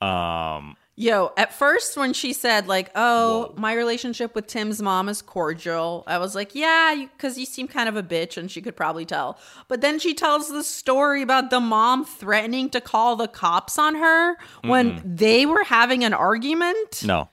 Um 0.00 0.76
Yo, 0.96 1.32
at 1.38 1.54
first 1.54 1.96
when 1.96 2.12
she 2.12 2.34
said 2.34 2.66
like, 2.66 2.90
"Oh, 2.94 3.54
my 3.56 3.72
relationship 3.72 4.34
with 4.34 4.46
Tim's 4.46 4.82
mom 4.82 5.08
is 5.08 5.22
cordial," 5.22 6.04
I 6.06 6.18
was 6.18 6.34
like, 6.34 6.54
"Yeah, 6.54 7.06
because 7.16 7.38
you, 7.38 7.46
seem 7.46 7.68
kind 7.68 7.88
of 7.88 7.96
a 7.96 8.02
bitch," 8.02 8.36
and 8.36 8.50
she 8.50 8.60
could 8.60 8.76
probably 8.76 9.06
tell. 9.06 9.38
But 9.66 9.80
then 9.80 9.98
she 9.98 10.12
tells 10.12 10.50
the 10.50 10.62
story 10.62 11.22
about 11.22 11.48
the 11.48 11.60
mom 11.60 12.04
threatening 12.04 12.68
to 12.70 12.82
call 12.82 13.16
the 13.16 13.28
cops 13.28 13.78
on 13.78 13.94
her 13.94 14.36
when 14.62 15.00
Mm-mm. 15.00 15.16
they 15.16 15.46
were 15.46 15.64
having 15.64 16.04
an 16.04 16.12
argument, 16.12 17.02
no 17.02 17.30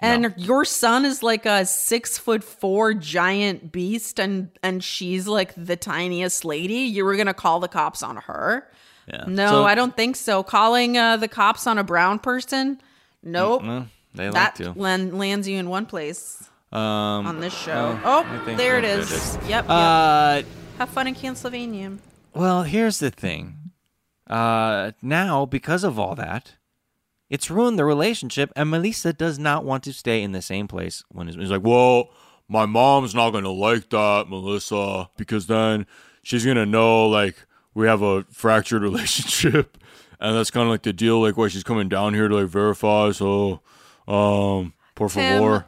and 0.00 0.34
your 0.36 0.64
son 0.64 1.04
is 1.04 1.22
like 1.22 1.46
a 1.46 1.64
six 1.66 2.18
foot 2.18 2.42
four 2.44 2.94
giant 2.94 3.70
beast, 3.72 4.18
and 4.18 4.50
and 4.62 4.82
she's 4.82 5.26
like 5.26 5.52
the 5.56 5.76
tiniest 5.76 6.44
lady. 6.44 6.74
You 6.80 7.04
were 7.04 7.16
gonna 7.16 7.34
call 7.34 7.60
the 7.60 7.68
cops 7.68 8.02
on 8.02 8.16
her? 8.16 8.68
yeah 9.06 9.24
No, 9.26 9.48
So- 9.48 9.64
I 9.64 9.74
don't 9.74 9.96
think 9.96 10.16
so. 10.16 10.42
Calling 10.42 10.96
uh, 10.98 11.16
the 11.16 11.28
cops 11.28 11.66
on 11.66 11.78
a 11.78 11.84
brown 11.84 12.18
person? 12.18 12.80
Nope. 13.22 13.62
They 14.14 14.24
like 14.26 14.32
that 14.34 14.54
to. 14.56 14.72
lan- 14.74 15.16
lands 15.18 15.46
you 15.48 15.56
in 15.58 15.68
one 15.68 15.86
place 15.86 16.48
um 16.72 17.26
on 17.26 17.40
this 17.40 17.52
show. 17.54 17.98
oh, 18.04 18.24
oh, 18.46 18.54
there 18.56 18.78
it 18.78 18.84
is. 18.84 19.10
it 19.10 19.14
is. 19.16 19.34
Yep. 19.36 19.48
yep. 19.48 19.64
uh 19.68 20.42
Have 20.78 20.88
fun 20.90 21.06
in 21.08 21.14
Pennsylvania. 21.14 21.92
Well, 22.34 22.62
here's 22.62 22.98
the 23.00 23.10
thing. 23.10 23.56
Uh, 24.28 24.92
now, 25.02 25.44
because 25.46 25.82
of 25.82 25.98
all 25.98 26.14
that, 26.14 26.54
it's 27.30 27.50
ruined 27.50 27.78
the 27.78 27.84
relationship, 27.84 28.52
and 28.56 28.70
Melissa 28.70 29.12
does 29.12 29.38
not 29.38 29.64
want 29.64 29.84
to 29.84 29.92
stay 29.92 30.22
in 30.22 30.32
the 30.32 30.42
same 30.42 30.68
place 30.68 31.04
when 31.10 31.28
he's, 31.28 31.50
like, 31.50 31.62
well, 31.62 32.10
my 32.48 32.66
mom's 32.66 33.14
not 33.14 33.30
going 33.30 33.44
to 33.44 33.50
like 33.50 33.88
that, 33.90 34.26
Melissa, 34.28 35.08
because 35.16 35.46
then 35.46 35.86
she's 36.22 36.44
going 36.44 36.56
to 36.56 36.66
know, 36.66 37.06
like, 37.06 37.36
we 37.72 37.86
have 37.86 38.02
a 38.02 38.24
fractured 38.30 38.82
relationship, 38.90 39.78
and 40.18 40.36
that's 40.36 40.50
kind 40.50 40.64
of 40.64 40.70
like 40.70 40.82
the 40.82 40.92
deal, 40.92 41.20
like, 41.22 41.36
why 41.36 41.48
she's 41.48 41.64
coming 41.64 41.88
down 41.88 42.12
here 42.14 42.28
to, 42.28 42.34
like, 42.34 42.48
verify, 42.48 43.12
so, 43.12 43.60
um, 44.08 44.74
por 44.96 45.08
Tim, 45.08 45.38
favor. 45.38 45.66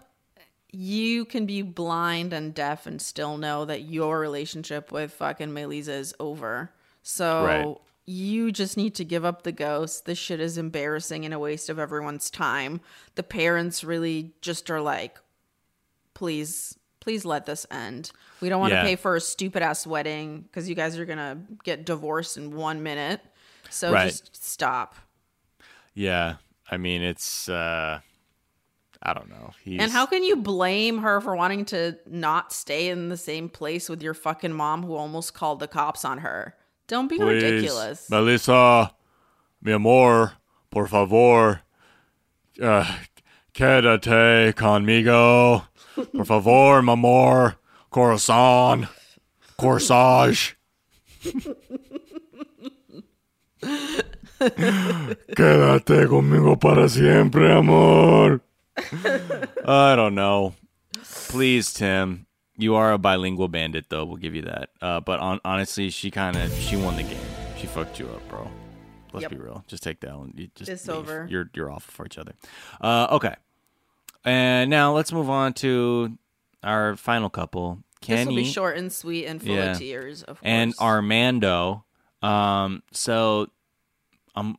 You 0.72 1.26
can 1.26 1.46
be 1.46 1.62
blind 1.62 2.32
and 2.32 2.54
deaf 2.54 2.86
and 2.86 3.00
still 3.00 3.36
know 3.36 3.66
that 3.66 3.82
your 3.82 4.18
relationship 4.18 4.90
with 4.90 5.12
fucking 5.12 5.52
Melissa 5.52 5.92
is 5.92 6.14
over. 6.18 6.72
So 7.02 7.44
Right. 7.44 7.76
You 8.04 8.50
just 8.52 8.76
need 8.76 8.94
to 8.96 9.04
give 9.04 9.24
up 9.24 9.42
the 9.42 9.52
ghost. 9.52 10.06
This 10.06 10.18
shit 10.18 10.40
is 10.40 10.58
embarrassing 10.58 11.24
and 11.24 11.32
a 11.32 11.38
waste 11.38 11.68
of 11.68 11.78
everyone's 11.78 12.30
time. 12.30 12.80
The 13.14 13.22
parents 13.22 13.84
really 13.84 14.32
just 14.40 14.70
are 14.70 14.80
like, 14.80 15.18
please, 16.14 16.76
please 17.00 17.24
let 17.24 17.46
this 17.46 17.66
end. 17.70 18.10
We 18.40 18.48
don't 18.48 18.60
want 18.60 18.72
to 18.72 18.76
Yeah. 18.76 18.82
pay 18.82 18.96
for 18.96 19.16
a 19.16 19.20
stupid 19.20 19.62
ass 19.62 19.86
wedding 19.86 20.42
because 20.42 20.68
you 20.68 20.74
guys 20.74 20.98
are 20.98 21.04
gonna 21.04 21.40
get 21.64 21.84
divorced 21.86 22.36
in 22.36 22.54
one 22.56 22.82
minute. 22.82 23.20
So 23.70 23.92
Right. 23.92 24.08
just 24.10 24.44
stop. 24.44 24.96
Yeah. 25.94 26.36
I 26.70 26.76
mean, 26.78 27.02
it's, 27.02 27.48
uh, 27.48 28.00
I 29.02 29.14
don't 29.14 29.28
know. 29.28 29.52
He's, 29.64 29.80
And 29.80 29.90
how 29.90 30.06
can 30.06 30.22
you 30.24 30.36
blame 30.36 30.98
her 30.98 31.20
for 31.20 31.34
wanting 31.36 31.64
to 31.66 31.98
not 32.06 32.52
stay 32.52 32.88
in 32.88 33.08
the 33.08 33.16
same 33.16 33.48
place 33.48 33.88
with 33.88 34.02
your 34.02 34.14
fucking 34.14 34.52
mom 34.52 34.84
who 34.84 34.94
almost 34.94 35.34
called 35.34 35.60
the 35.60 35.68
cops 35.68 36.04
on 36.04 36.18
her? 36.18 36.56
Don't 36.88 37.08
be 37.08 37.16
Please, 37.16 37.42
ridiculous. 37.42 38.10
Melissa, 38.10 38.92
mi 39.62 39.72
amor, 39.72 40.32
por 40.70 40.86
favor, 40.88 41.62
uh, 42.60 42.84
quédate 43.54 44.54
conmigo. 44.54 45.62
Por 45.94 46.24
favor, 46.24 46.82
mi 46.82 46.92
amor, 46.92 47.56
corazón, 47.90 48.88
corsage. 49.56 50.56
Quédate 55.36 56.08
conmigo 56.08 56.58
para 56.58 56.88
siempre, 56.88 57.52
amor. 57.52 58.40
I 59.64 59.94
don't 59.94 60.14
know. 60.14 60.54
Please, 61.28 61.72
Tim. 61.72 62.26
You 62.58 62.74
are 62.74 62.92
a 62.92 62.98
bilingual 62.98 63.48
bandit, 63.48 63.86
though. 63.88 64.04
We'll 64.04 64.16
give 64.18 64.34
you 64.34 64.42
that. 64.42 64.70
Uh, 64.80 65.00
but 65.00 65.20
on, 65.20 65.40
honestly, 65.44 65.90
she 65.90 66.10
kind 66.10 66.36
of 66.36 66.52
she 66.52 66.76
won 66.76 66.96
the 66.96 67.02
game. 67.02 67.18
She 67.58 67.66
fucked 67.66 67.98
you 67.98 68.06
up, 68.08 68.28
bro. 68.28 68.50
Let's 69.12 69.22
Yep. 69.22 69.30
be 69.30 69.36
real. 69.38 69.64
Just 69.66 69.82
take 69.82 70.00
that 70.00 70.16
one. 70.16 70.32
You 70.36 70.48
just 70.54 70.70
It's 70.70 70.86
leave. 70.88 70.96
over. 70.96 71.26
You're 71.30 71.50
you're 71.54 71.70
off 71.70 71.84
for 71.84 72.04
each 72.06 72.18
other. 72.18 72.34
Uh, 72.80 73.08
okay. 73.12 73.34
And 74.24 74.70
now 74.70 74.94
let's 74.94 75.12
move 75.12 75.28
on 75.30 75.52
to 75.54 76.16
our 76.62 76.96
final 76.96 77.28
couple. 77.30 77.76
this 78.00 78.06
Kenny 78.06 78.26
will 78.28 78.36
be 78.36 78.44
short 78.50 78.76
and 78.76 78.92
sweet 78.92 79.26
and 79.26 79.40
full 79.42 79.54
Yeah. 79.54 79.72
of 79.72 79.78
tears, 79.78 80.22
of 80.22 80.36
course. 80.38 80.40
and 80.42 80.74
Armando. 80.80 81.84
Um, 82.22 82.82
so 82.92 83.48
um, 84.36 84.58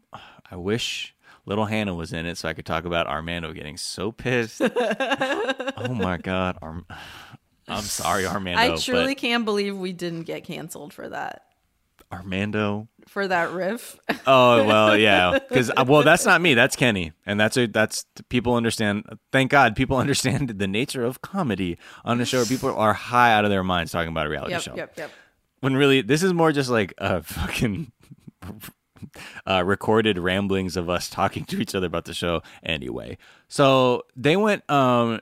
I 0.52 0.56
wish 0.56 1.16
little 1.46 1.66
Hannah 1.66 1.94
was 1.94 2.12
in 2.14 2.26
it 2.26 2.38
so 2.38 2.48
I 2.50 2.54
could 2.54 2.66
talk 2.66 2.86
about 2.86 3.08
Armando 3.08 3.54
getting 3.54 3.78
so 3.78 4.12
pissed. 4.12 4.62
oh 4.98 5.94
my 5.94 6.18
god, 6.18 6.58
Arm- 6.62 6.86
I'm 7.68 7.84
sorry, 7.84 8.26
Armando. 8.26 8.74
I 8.74 8.76
truly 8.78 9.16
can't 9.16 9.45
believe 9.45 9.78
we 9.78 9.93
didn't 9.93 10.24
get 10.24 10.43
canceled 10.43 10.93
for 10.93 11.07
that. 11.09 11.43
Armando. 12.14 12.88
For 13.07 13.28
that 13.28 13.51
riff. 13.51 13.99
Oh 14.26 14.64
well, 14.66 14.95
yeah, 14.97 15.38
because 15.38 15.70
well, 15.86 16.03
that's 16.03 16.26
not 16.26 16.39
me. 16.39 16.53
That's 16.53 16.78
Kenny, 16.78 17.11
and 17.26 17.38
that's 17.38 17.57
a 17.57 17.68
that's 17.68 18.05
people 18.30 18.55
understand. 18.55 19.03
Thank 19.34 19.51
God, 19.51 19.76
people 19.76 19.97
understand 20.05 20.47
the 20.47 20.68
nature 20.68 21.03
of 21.03 21.22
comedy 21.22 21.78
on 22.05 22.22
a 22.22 22.26
show 22.26 22.38
where 22.38 22.45
people 22.45 22.74
are 22.74 22.93
high 22.93 23.34
out 23.34 23.43
of 23.43 23.49
their 23.51 23.64
minds 23.64 23.91
talking 23.91 24.09
about 24.09 24.28
a 24.28 24.30
reality 24.30 24.53
yep, 24.53 24.61
show. 24.61 24.76
yep, 24.76 24.97
yep. 24.97 25.11
when 25.59 25.76
really 25.76 26.01
this 26.01 26.24
is 26.24 26.34
more 26.34 26.53
just 26.53 26.70
like 26.70 26.93
a 26.99 27.22
fucking 27.22 27.91
uh, 29.45 29.64
recorded 29.66 30.18
ramblings 30.18 30.78
of 30.78 30.89
us 30.89 31.09
talking 31.09 31.43
to 31.45 31.59
each 31.59 31.76
other 31.76 31.88
about 31.88 32.05
the 32.05 32.14
show 32.14 32.41
anyway. 32.64 33.18
So 33.49 34.03
they 34.16 34.38
went 34.38 34.70
um 34.72 35.20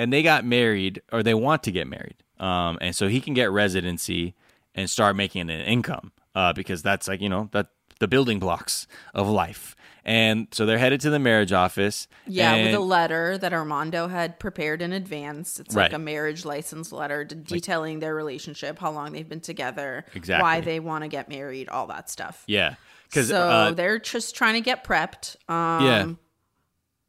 and 0.00 0.12
they 0.12 0.22
got 0.22 0.44
married 0.44 1.02
or 1.12 1.22
they 1.22 1.34
want 1.34 1.62
to 1.64 1.70
get 1.72 1.86
married. 1.86 2.18
Um 2.38 2.78
and 2.80 2.92
so 2.98 3.08
he 3.08 3.20
can 3.20 3.34
get 3.34 3.50
residency 3.50 4.34
and 4.74 4.88
start 4.96 5.14
making 5.16 5.42
an 5.50 5.60
income 5.76 6.12
uh 6.34 6.52
because 6.52 6.80
that's 6.82 7.06
like, 7.08 7.20
you 7.20 7.28
know, 7.28 7.48
that 7.52 7.66
the 8.00 8.08
building 8.08 8.38
blocks 8.38 8.86
of 9.14 9.28
life. 9.28 9.76
And 10.02 10.48
so 10.52 10.64
they're 10.64 10.78
headed 10.78 11.00
to 11.02 11.10
the 11.10 11.18
marriage 11.18 11.52
office. 11.52 12.08
Yeah, 12.26 12.56
with 12.64 12.74
a 12.74 12.80
letter 12.80 13.36
that 13.36 13.52
Armando 13.52 14.08
had 14.08 14.38
prepared 14.40 14.80
in 14.80 14.94
advance. 14.94 15.60
It's 15.60 15.74
Right. 15.74 15.84
like 15.84 15.92
a 15.92 15.98
marriage 15.98 16.46
license 16.46 16.90
letter 16.92 17.24
d- 17.24 17.36
detailing 17.54 17.98
their 18.00 18.14
relationship, 18.14 18.78
how 18.78 18.90
long 18.92 19.12
they've 19.12 19.28
been 19.28 19.42
together, 19.52 20.06
Exactly. 20.14 20.42
why 20.42 20.60
they 20.62 20.80
want 20.80 21.04
to 21.04 21.08
get 21.08 21.28
married, 21.28 21.68
all 21.68 21.86
that 21.88 22.08
stuff. 22.08 22.42
Yeah. 22.46 22.76
Cuz 23.12 23.28
so 23.28 23.42
uh, 23.50 23.70
they're 23.72 23.98
just 23.98 24.34
trying 24.34 24.54
to 24.54 24.62
get 24.62 24.84
prepped. 24.84 25.36
Um, 25.50 26.18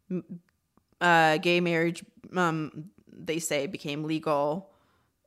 Yeah. 0.10 0.20
Uh, 1.02 1.38
gay 1.38 1.60
marriage, 1.60 2.06
um, 2.36 2.92
they 3.12 3.40
say, 3.40 3.66
became 3.68 4.04
legal 4.04 4.70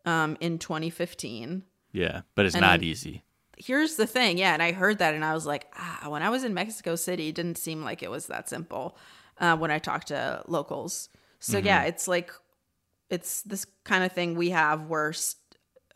um, 0.06 0.36
in 0.40 0.58
2015. 0.58 1.64
yeah, 1.92 2.20
but 2.36 2.46
it's 2.46 2.54
and- 2.54 2.62
not 2.62 2.82
easy. 2.82 3.24
here's 3.58 3.96
the 3.96 4.06
thing. 4.06 4.38
Yeah, 4.38 4.52
and 4.54 4.62
I 4.62 4.72
heard 4.72 4.98
that 4.98 5.14
and 5.14 5.24
I 5.24 5.34
was 5.34 5.46
like, 5.46 5.66
ah, 5.76 6.06
when 6.08 6.22
I 6.22 6.28
was 6.30 6.44
in 6.44 6.54
Mexico 6.54 6.94
City, 6.96 7.28
it 7.28 7.34
didn't 7.34 7.58
seem 7.58 7.82
like 7.84 8.02
it 8.02 8.10
was 8.10 8.26
that 8.26 8.48
simple 8.48 8.96
uh, 9.38 9.56
when 9.56 9.70
I 9.70 9.78
talked 9.78 10.08
to 10.08 10.42
locals. 10.46 11.08
So 11.40 11.60
Mhm. 11.60 11.64
yeah, 11.64 11.82
it's 11.84 12.06
like 12.08 12.30
it's 13.10 13.42
this 13.42 13.66
kind 13.84 14.02
of 14.04 14.12
thing 14.12 14.34
we 14.36 14.50
have 14.50 14.86
where 14.86 15.12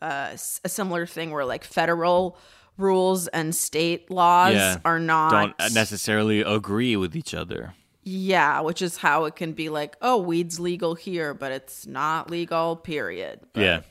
uh, 0.01 0.29
a 0.63 0.69
similar 0.69 1.05
thing 1.05 1.31
where 1.31 1.43
like 1.45 1.63
federal 1.65 2.37
rules 2.77 3.27
and 3.29 3.53
state 3.53 4.09
laws 4.09 4.53
yeah, 4.53 4.77
are 4.85 4.99
not 4.99 5.57
don't 5.57 5.73
necessarily 5.73 6.39
agree 6.41 6.95
with 6.95 7.15
each 7.15 7.33
other. 7.33 7.73
Yeah, 8.09 8.61
which 8.61 8.81
is 8.81 8.97
how 8.97 9.25
it 9.25 9.35
can 9.35 9.53
be 9.53 9.69
like, 9.69 9.95
oh, 10.01 10.17
weed's 10.17 10.59
legal 10.59 10.95
here, 10.95 11.33
but 11.35 11.51
it's 11.51 11.85
not 11.85 12.29
legal. 12.31 12.75
Period. 12.75 13.41
Yeah. 13.53 13.81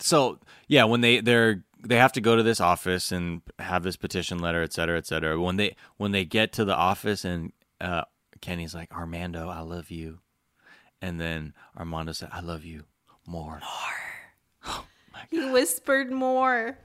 So 0.00 0.40
yeah, 0.66 0.84
when 0.84 1.02
they 1.02 1.20
they're 1.20 1.62
they 1.82 1.96
have 1.96 2.12
to 2.12 2.20
go 2.20 2.34
to 2.34 2.42
this 2.42 2.60
office 2.60 3.12
and 3.12 3.42
have 3.58 3.82
this 3.82 3.96
petition 3.96 4.38
letter, 4.38 4.62
et 4.62 4.72
cetera, 4.72 4.98
et 4.98 5.06
cetera. 5.06 5.40
When 5.40 5.56
they 5.56 5.76
when 5.98 6.10
they 6.10 6.24
get 6.24 6.52
to 6.54 6.64
the 6.64 6.74
office 6.74 7.24
and 7.24 7.52
uh, 7.80 8.02
Kenny's 8.40 8.74
like, 8.74 8.92
Armando, 8.92 9.48
I 9.48 9.60
love 9.60 9.90
you, 9.90 10.18
and 11.00 11.20
then 11.20 11.54
Armando 11.78 12.12
said, 12.12 12.30
I 12.32 12.40
love 12.40 12.64
you 12.64 12.84
more. 13.26 13.60
More. 13.60 13.62
Oh, 14.66 14.84
he 15.30 15.50
whispered 15.50 16.12
more. 16.12 16.76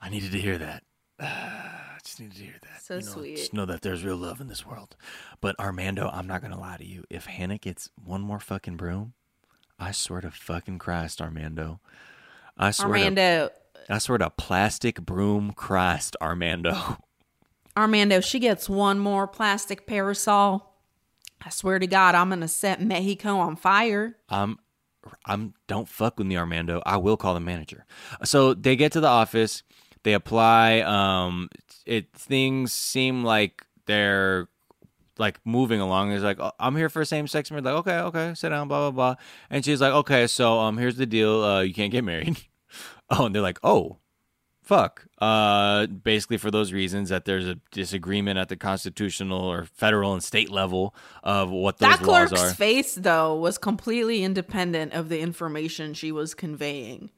I 0.00 0.08
needed 0.08 0.32
to 0.32 0.38
hear 0.38 0.58
that. 0.58 0.82
Just 2.04 2.20
needed 2.20 2.36
to 2.36 2.42
hear 2.42 2.54
that. 2.62 2.82
So 2.82 2.94
You 2.94 3.04
know, 3.04 3.12
sweet. 3.12 3.36
Just 3.36 3.52
know 3.52 3.64
that 3.66 3.82
there's 3.82 4.04
real 4.04 4.16
love 4.16 4.40
in 4.40 4.48
this 4.48 4.66
world. 4.66 4.96
But 5.40 5.58
Armando, 5.60 6.10
I'm 6.12 6.26
not 6.26 6.42
gonna 6.42 6.58
lie 6.58 6.76
to 6.76 6.84
you. 6.84 7.04
If 7.08 7.26
Hannah 7.26 7.58
gets 7.58 7.90
one 8.02 8.22
more 8.22 8.40
fucking 8.40 8.76
broom, 8.76 9.14
I 9.78 9.92
swear 9.92 10.20
to 10.20 10.30
fucking 10.30 10.78
Christ, 10.78 11.20
Armando. 11.20 11.80
I 12.56 12.72
swear 12.72 12.88
Armando. 12.88 13.48
To, 13.48 13.94
I 13.94 13.98
swear 13.98 14.18
to 14.18 14.30
plastic 14.30 15.00
broom 15.00 15.52
Christ, 15.52 16.16
Armando. 16.20 16.98
Armando, 17.76 18.20
she 18.20 18.38
gets 18.38 18.68
one 18.68 18.98
more 18.98 19.26
plastic 19.26 19.86
parasol. 19.86 20.74
I 21.44 21.50
swear 21.50 21.78
to 21.78 21.86
God, 21.86 22.14
I'm 22.14 22.28
gonna 22.28 22.48
set 22.48 22.82
Mexico 22.82 23.38
on 23.38 23.56
fire. 23.56 24.16
I'm 24.28 24.58
I'm 25.24 25.54
don't 25.66 25.88
fuck 25.88 26.18
with 26.18 26.26
me, 26.26 26.36
Armando. 26.36 26.82
I 26.84 26.96
will 26.96 27.16
call 27.16 27.34
the 27.34 27.40
manager. 27.40 27.84
So 28.24 28.54
they 28.54 28.76
get 28.76 28.92
to 28.92 29.00
the 29.00 29.08
office, 29.08 29.62
they 30.04 30.12
apply. 30.12 30.80
Um, 30.80 31.48
it 31.86 32.12
things 32.12 32.72
seem 32.72 33.24
like 33.24 33.64
they're 33.86 34.48
like 35.18 35.38
moving 35.44 35.80
along. 35.80 36.12
It's 36.12 36.24
like 36.24 36.40
oh, 36.40 36.52
I'm 36.58 36.76
here 36.76 36.88
for 36.88 37.04
same 37.04 37.26
sex 37.26 37.50
marriage. 37.50 37.64
Like 37.64 37.74
okay, 37.74 37.98
okay, 37.98 38.34
sit 38.34 38.50
down, 38.50 38.68
blah 38.68 38.90
blah 38.90 39.14
blah. 39.14 39.22
And 39.50 39.64
she's 39.64 39.80
like, 39.80 39.92
okay, 39.92 40.26
so 40.26 40.58
um, 40.58 40.78
here's 40.78 40.96
the 40.96 41.06
deal. 41.06 41.42
Uh, 41.42 41.60
you 41.60 41.74
can't 41.74 41.92
get 41.92 42.04
married. 42.04 42.36
oh, 43.10 43.26
and 43.26 43.34
they're 43.34 43.42
like, 43.42 43.58
oh, 43.62 43.98
fuck. 44.62 45.06
Uh, 45.18 45.86
basically 45.86 46.36
for 46.36 46.50
those 46.50 46.72
reasons 46.72 47.10
that 47.10 47.24
there's 47.24 47.46
a 47.46 47.58
disagreement 47.70 48.38
at 48.38 48.48
the 48.48 48.56
constitutional 48.56 49.40
or 49.40 49.64
federal 49.64 50.12
and 50.12 50.22
state 50.22 50.50
level 50.50 50.94
of 51.22 51.50
what 51.50 51.78
those 51.78 51.90
that 51.90 52.02
laws 52.02 52.30
clerk's 52.30 52.42
are. 52.42 52.54
face, 52.54 52.94
though, 52.94 53.36
was 53.36 53.58
completely 53.58 54.24
independent 54.24 54.92
of 54.92 55.08
the 55.08 55.20
information 55.20 55.94
she 55.94 56.10
was 56.10 56.34
conveying. 56.34 57.10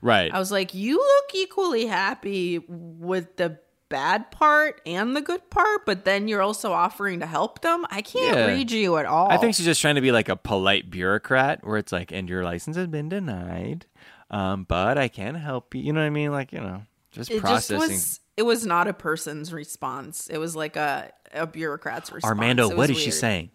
right. 0.00 0.32
I 0.32 0.38
was 0.38 0.50
like, 0.50 0.74
you 0.74 0.96
look 0.96 1.34
equally 1.34 1.86
happy 1.86 2.58
with 2.68 3.36
the 3.36 3.58
bad 3.94 4.30
part 4.32 4.80
and 4.84 5.14
the 5.16 5.20
good 5.20 5.48
part, 5.50 5.86
but 5.86 6.04
then 6.04 6.26
you're 6.26 6.42
also 6.42 6.72
offering 6.72 7.20
to 7.20 7.26
help 7.26 7.60
them. 7.62 7.86
I 7.90 8.02
can't 8.02 8.36
Yeah. 8.36 8.46
read 8.46 8.72
you 8.72 8.96
at 8.96 9.06
all. 9.06 9.30
I 9.30 9.36
think 9.36 9.54
she's 9.54 9.64
just 9.66 9.80
trying 9.80 9.94
to 9.94 10.00
be 10.00 10.10
like 10.10 10.28
a 10.28 10.34
polite 10.34 10.90
bureaucrat 10.90 11.60
where 11.64 11.76
it's 11.78 11.92
like, 11.92 12.10
and 12.10 12.28
your 12.28 12.42
license 12.42 12.76
has 12.76 12.88
been 12.88 13.08
denied, 13.08 13.86
um, 14.30 14.64
but 14.64 14.98
I 14.98 15.06
can 15.06 15.36
help 15.36 15.74
you. 15.76 15.82
You 15.82 15.92
know 15.92 16.00
what 16.00 16.06
I 16.06 16.10
mean? 16.10 16.32
Like, 16.32 16.52
you 16.52 16.58
know, 16.60 16.82
just 17.12 17.30
it 17.30 17.34
just 17.34 17.42
processing. 17.42 17.78
was. 17.78 18.20
It 18.36 18.42
was 18.42 18.66
not 18.66 18.88
a 18.88 18.92
person's 18.92 19.52
response. 19.52 20.28
It 20.28 20.38
was 20.38 20.56
like 20.56 20.74
a 20.74 21.12
a 21.32 21.46
bureaucrat's 21.46 22.10
response. 22.10 22.24
Armando, 22.30 22.74
what 22.76 22.90
is 22.90 22.98
she 22.98 23.12
saying? 23.12 23.50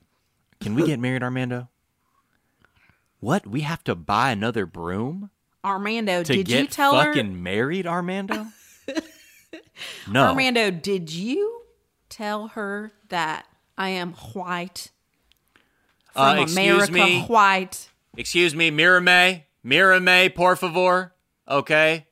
Can 0.61 0.73
we 0.73 0.85
get 0.85 0.99
married, 1.01 1.21
Armando? 1.21 1.67
What? 3.19 3.45
We 3.45 3.61
have 3.61 3.83
to 3.83 3.95
buy 3.95 4.31
another 4.31 4.65
broom 4.65 5.31
Armando, 5.65 6.23
to 6.23 6.33
did 6.33 6.45
get 6.45 6.61
you 6.61 6.67
tell 6.67 6.93
fucking 6.93 7.25
her? 7.25 7.37
married, 7.37 7.85
Armando? 7.85 8.47
no. 10.11 10.27
Armando, 10.27 10.71
did 10.71 11.11
you 11.11 11.61
tell 12.09 12.47
her 12.49 12.91
that 13.09 13.45
I 13.77 13.89
am 13.89 14.13
white 14.13 14.91
Uh, 16.15 16.33
from 16.35 16.43
excuse 16.43 16.89
America? 16.89 16.91
me? 16.91 17.21
White. 17.23 17.89
Excuse 18.17 18.55
me, 18.55 18.71
Mirame, 18.71 19.43
Mirame, 19.65 20.33
por 20.35 20.55
favor. 20.55 21.13
Okay. 21.47 22.07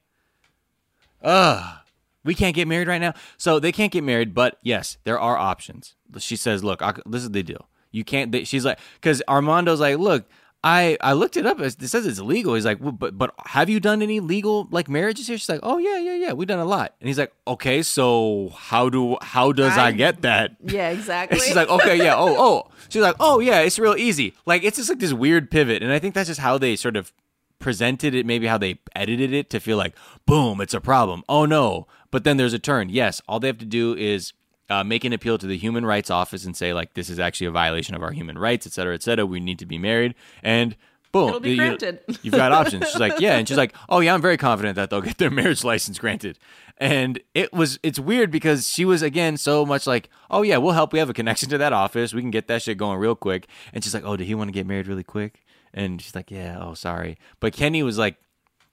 Ugh. 1.23 1.79
We 2.23 2.35
can't 2.35 2.55
get 2.55 2.67
married 2.67 2.87
right 2.87 2.99
now. 3.01 3.13
So 3.37 3.59
they 3.59 3.71
can't 3.71 3.91
get 3.91 4.03
married, 4.03 4.33
but 4.33 4.59
yes, 4.61 4.97
there 5.05 5.19
are 5.19 5.37
options. 5.37 5.95
She 6.19 6.35
says, 6.35 6.63
"Look, 6.63 6.81
I, 6.81 6.93
this 7.05 7.23
is 7.23 7.31
the 7.31 7.41
deal. 7.43 7.69
You 7.91 8.03
can't." 8.03 8.31
They, 8.31 8.43
she's 8.43 8.65
like, 8.65 8.79
because 8.95 9.21
Armando's 9.27 9.79
like, 9.79 9.97
"Look, 9.97 10.29
I 10.63 10.97
I 11.01 11.13
looked 11.13 11.37
it 11.37 11.45
up. 11.45 11.59
It 11.59 11.79
says 11.87 12.05
it's 12.05 12.19
legal." 12.19 12.55
He's 12.55 12.65
like, 12.65 12.79
well, 12.81 12.91
"But 12.91 13.17
but 13.17 13.33
have 13.45 13.69
you 13.69 13.79
done 13.79 14.01
any 14.01 14.19
legal 14.19 14.67
like 14.71 14.89
marriages 14.89 15.27
here?" 15.27 15.37
She's 15.37 15.47
like, 15.49 15.59
"Oh 15.63 15.77
yeah, 15.77 15.97
yeah, 15.99 16.15
yeah. 16.15 16.33
We've 16.33 16.47
done 16.47 16.59
a 16.59 16.65
lot." 16.65 16.95
And 16.99 17.07
he's 17.07 17.17
like, 17.19 17.31
"Okay, 17.47 17.81
so 17.83 18.51
how 18.55 18.89
do 18.89 19.17
how 19.21 19.51
does 19.51 19.77
I, 19.77 19.87
I- 19.87 19.91
get 19.91 20.21
that?" 20.23 20.57
Yeah, 20.63 20.89
exactly. 20.97 21.39
She's 21.39 21.55
like, 21.55 21.69
okay, 21.69 21.95
yeah, 21.97 22.15
oh, 22.15 22.35
oh. 22.37 22.71
She's 22.89 23.01
like, 23.01 23.15
oh, 23.19 23.39
yeah, 23.39 23.59
it's 23.59 23.77
real 23.77 23.95
easy. 23.97 24.33
Like, 24.45 24.63
it's 24.63 24.77
just 24.77 24.89
like 24.89 24.99
this 24.99 25.13
weird 25.13 25.51
pivot. 25.51 25.83
And 25.83 25.91
I 25.91 25.99
think 25.99 26.13
that's 26.15 26.27
just 26.29 26.39
how 26.39 26.57
they 26.57 26.75
sort 26.75 26.95
of 26.95 27.11
presented 27.59 28.15
it, 28.15 28.25
maybe 28.25 28.47
how 28.47 28.57
they 28.57 28.79
edited 28.95 29.33
it 29.33 29.49
to 29.49 29.59
feel 29.59 29.77
like, 29.77 29.93
boom, 30.25 30.61
it's 30.61 30.73
a 30.73 30.79
problem. 30.81 31.23
Oh, 31.27 31.45
no. 31.45 31.87
But 32.11 32.23
then 32.23 32.37
there's 32.37 32.53
a 32.53 32.59
turn. 32.59 32.87
Yes, 32.89 33.21
all 33.27 33.39
they 33.41 33.47
have 33.47 33.57
to 33.57 33.65
do 33.65 33.93
is 33.95 34.31
uh, 34.69 34.83
make 34.83 35.03
an 35.05 35.13
appeal 35.13 35.37
to 35.37 35.47
the 35.47 35.57
Human 35.57 35.85
Rights 35.85 36.09
Office 36.09 36.45
and 36.45 36.55
say, 36.55 36.73
like, 36.73 36.93
this 36.93 37.09
is 37.09 37.19
actually 37.19 37.47
a 37.47 37.51
violation 37.51 37.95
of 37.95 38.03
our 38.03 38.11
human 38.11 38.37
rights, 38.37 38.67
et 38.67 38.73
cetera, 38.73 38.93
et 38.93 39.03
cetera. 39.03 39.25
We 39.25 39.39
need 39.39 39.59
to 39.59 39.65
be 39.65 39.77
married. 39.77 40.15
And 40.43 40.75
boom. 41.11 41.29
It'll 41.29 41.39
be 41.39 41.51
you- 41.51 41.57
granted. 41.57 41.99
You've 42.21 42.33
got 42.33 42.51
options. 42.51 42.89
She's 42.89 42.99
like, 42.99 43.19
yeah. 43.19 43.37
And 43.37 43.47
she's 43.47 43.57
like, 43.57 43.73
oh, 43.89 43.99
yeah, 44.01 44.13
I'm 44.13 44.21
very 44.21 44.37
confident 44.37 44.75
that 44.75 44.89
they'll 44.89 45.01
get 45.01 45.17
their 45.17 45.31
marriage 45.31 45.63
license 45.63 45.99
granted. 45.99 46.37
And 46.79 47.19
it 47.33 47.53
was, 47.53 47.79
it's 47.81 47.97
weird 47.97 48.29
because 48.29 48.69
she 48.69 48.85
was, 48.85 49.01
again, 49.01 49.37
so 49.37 49.65
much 49.65 49.87
like, 49.87 50.09
oh, 50.29 50.41
yeah, 50.43 50.57
we'll 50.57 50.73
help. 50.73 50.93
We 50.93 50.99
have 50.99 51.09
a 51.09 51.13
connection 51.13 51.49
to 51.49 51.57
that 51.57 51.73
office. 51.73 52.13
We 52.13 52.21
can 52.21 52.29
get 52.31 52.47
that 52.47 52.61
shit 52.61 52.77
going 52.77 52.99
real 52.99 53.15
quick. 53.15 53.47
And 53.73 53.83
she's 53.83 53.93
like, 53.93 54.03
oh, 54.05 54.15
did 54.15 54.27
he 54.27 54.35
want 54.35 54.49
to 54.49 54.53
get 54.53 54.67
married 54.67 54.87
really 54.87 55.03
quick? 55.03 55.43
And 55.73 56.01
she's 56.01 56.13
like, 56.13 56.29
yeah, 56.29 56.57
oh, 56.59 56.73
sorry. 56.73 57.17
But 57.39 57.53
Kenny 57.53 57.83
was 57.83 57.97
like 57.97 58.17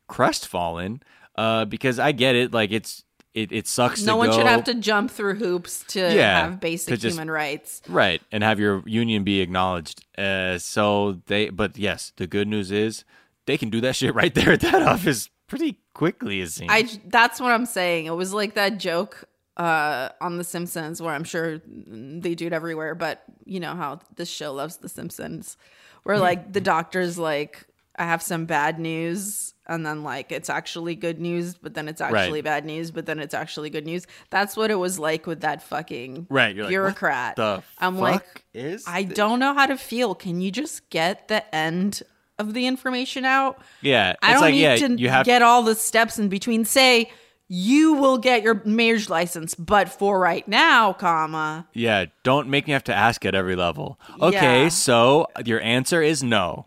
crestfallen 0.09 1.03
uh, 1.37 1.65
because 1.65 1.99
I 1.99 2.13
get 2.13 2.35
it. 2.35 2.53
Like, 2.53 2.73
it's, 2.73 3.05
it, 3.35 3.51
it 3.53 3.67
sucks 3.67 4.03
no 4.03 4.17
one 4.17 4.31
go- 4.31 4.37
should 4.39 4.47
have 4.47 4.65
to 4.65 4.75
jump 4.75 5.11
through 5.11 5.35
hoops 5.35 5.85
to 5.89 5.99
Yeah, 6.01 6.45
have 6.45 6.61
basic 6.61 6.95
to 6.95 6.97
just- 6.97 7.17
human 7.17 7.31
rights. 7.31 7.83
Right, 7.89 8.23
and 8.33 8.43
have 8.45 8.59
your 8.61 8.83
union 8.87 9.25
be 9.25 9.41
acknowledged. 9.41 10.05
Uh, 10.17 10.59
so 10.59 11.21
they, 11.27 11.49
but 11.51 11.77
yes, 11.77 12.13
the 12.17 12.27
good 12.27 12.47
news 12.49 12.71
is 12.71 13.05
they 13.47 13.59
can 13.59 13.71
do 13.71 13.81
that 13.83 13.97
shit 13.97 14.15
right 14.15 14.33
there 14.39 14.53
at 14.53 14.61
that 14.61 14.83
office 14.83 15.29
pretty 15.49 15.79
quickly. 15.95 16.41
It 16.41 16.51
seems. 16.51 16.71
I 16.73 16.89
that's 17.07 17.41
what 17.41 17.53
I'm 17.53 17.67
saying. 17.67 18.07
It 18.07 18.15
was 18.17 18.33
like 18.33 18.55
that 18.55 18.79
joke 18.79 19.25
uh 19.57 20.09
on 20.21 20.37
The 20.39 20.45
Simpsons 20.45 21.01
where 21.01 21.15
I'm 21.15 21.23
sure 21.25 21.61
they 21.67 22.35
do 22.35 22.47
it 22.47 22.53
everywhere, 22.53 22.95
but 22.97 23.23
you 23.45 23.61
know 23.61 23.75
how 23.75 24.01
this 24.17 24.29
show 24.29 24.53
loves 24.53 24.79
The 24.79 24.89
Simpsons, 24.89 25.57
where 26.05 26.19
like 26.19 26.53
the 26.53 26.61
doctor's 26.75 27.19
like, 27.19 27.67
I 27.97 28.05
have 28.05 28.23
some 28.23 28.47
bad 28.47 28.79
news, 28.81 29.54
and 29.67 29.85
then 29.87 30.03
like 30.05 30.31
it's 30.33 30.51
actually 30.51 30.95
good 30.95 31.21
news, 31.21 31.55
but 31.55 31.75
then 31.75 31.89
it's 31.89 32.01
actually 32.01 32.33
Right. 32.39 32.45
bad 32.45 32.65
news, 32.65 32.91
but 32.91 33.07
then 33.07 33.19
it's 33.19 33.35
actually 33.35 33.71
good 33.71 33.87
news. 33.87 34.07
That's 34.31 34.57
what 34.57 34.71
it 34.71 34.75
was 34.77 34.99
like 34.99 35.27
with 35.27 35.41
that 35.41 35.63
fucking 35.63 36.27
Right, 36.31 36.55
you're 36.55 36.65
like, 36.65 36.71
bureaucrat. 36.71 37.37
the 37.37 37.63
I'm 37.79 37.95
fuck 37.95 38.03
like, 38.03 38.45
is 38.55 38.85
I 38.87 39.05
don't 39.05 39.39
know 39.39 39.55
how 39.55 39.67
to 39.67 39.77
feel. 39.77 40.15
Can 40.15 40.41
you 40.41 40.51
just 40.51 40.89
get 40.91 41.29
the 41.29 41.43
end 41.55 42.03
of 42.39 42.53
the 42.55 42.67
information 42.67 43.25
out? 43.25 43.59
yeah, 43.81 44.15
I 44.23 44.33
don't 44.33 44.43
like 44.43 44.55
need 44.55 44.63
yeah, 44.63 44.77
to 44.77 44.95
you 44.97 45.09
have 45.09 45.25
get 45.27 45.41
all 45.43 45.63
the 45.63 45.75
steps 45.75 46.19
in 46.19 46.29
between. 46.29 46.65
Say 46.65 47.11
you 47.47 47.93
will 47.93 48.17
get 48.17 48.43
your 48.43 48.63
marriage 48.65 49.11
license, 49.11 49.55
but 49.55 49.89
for 49.91 50.19
right 50.19 50.49
now, 50.49 50.95
comma. 50.95 51.67
yeah. 51.75 52.07
Don't 52.23 52.49
make 52.49 52.67
me 52.67 52.73
have 52.73 52.85
to 52.85 52.95
ask 52.95 53.25
at 53.27 53.35
every 53.35 53.55
level. 53.55 54.01
Okay, 54.21 54.63
Yeah. 54.63 54.69
so 54.71 55.27
your 55.45 55.61
answer 55.61 56.01
is 56.03 56.23
no. 56.23 56.67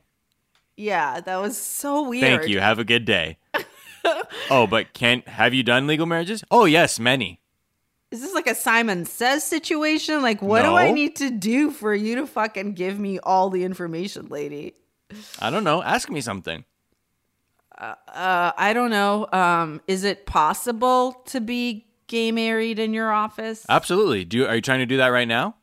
Yeah, 0.78 1.20
that 1.20 1.38
was 1.38 1.58
so 1.58 2.08
weird. 2.08 2.22
Thank 2.22 2.50
you. 2.50 2.60
Have 2.60 2.80
a 2.80 2.84
good 2.84 3.04
day. 3.04 3.38
oh, 4.50 4.68
but 4.68 4.94
can 4.94 5.24
have 5.26 5.54
you 5.54 5.64
done 5.64 5.88
legal 5.88 6.06
marriages? 6.06 6.44
Oh 6.52 6.66
yes, 6.66 7.00
many. 7.00 7.42
Is 8.12 8.22
this 8.22 8.34
like 8.34 8.48
a 8.48 8.56
Simon 8.56 9.04
Says 9.06 9.44
situation? 9.44 10.22
Like, 10.22 10.42
what 10.42 10.62
do 10.62 10.76
I 10.76 10.92
need 10.92 11.18
to 11.18 11.30
do 11.30 11.72
for 11.72 11.94
you 11.94 12.16
to 12.16 12.28
fucking 12.28 12.74
give 12.74 12.98
me 12.98 13.20
all 13.20 13.50
the 13.50 13.66
information, 13.66 14.28
lady? 14.28 14.76
I 15.40 15.50
don't 15.50 15.66
know. 15.66 15.84
Ask 15.84 16.10
me 16.10 16.22
something. 16.22 16.64
Uh, 17.78 17.96
I 18.08 18.72
don't 18.74 18.92
know. 18.92 19.28
Um, 19.34 19.82
is 19.88 20.06
it 20.06 20.26
possible 20.26 21.22
to 21.26 21.42
be 21.42 21.86
gay 22.08 22.32
married 22.32 22.80
in 22.80 22.94
your 22.94 23.12
office? 23.12 23.66
Absolutely. 23.68 24.24
Do 24.24 24.38
you, 24.38 24.48
are 24.48 24.56
you 24.56 24.62
trying 24.62 24.80
to 24.80 24.86
do 24.86 24.98
that 24.98 25.10
right 25.10 25.28
now? 25.28 25.56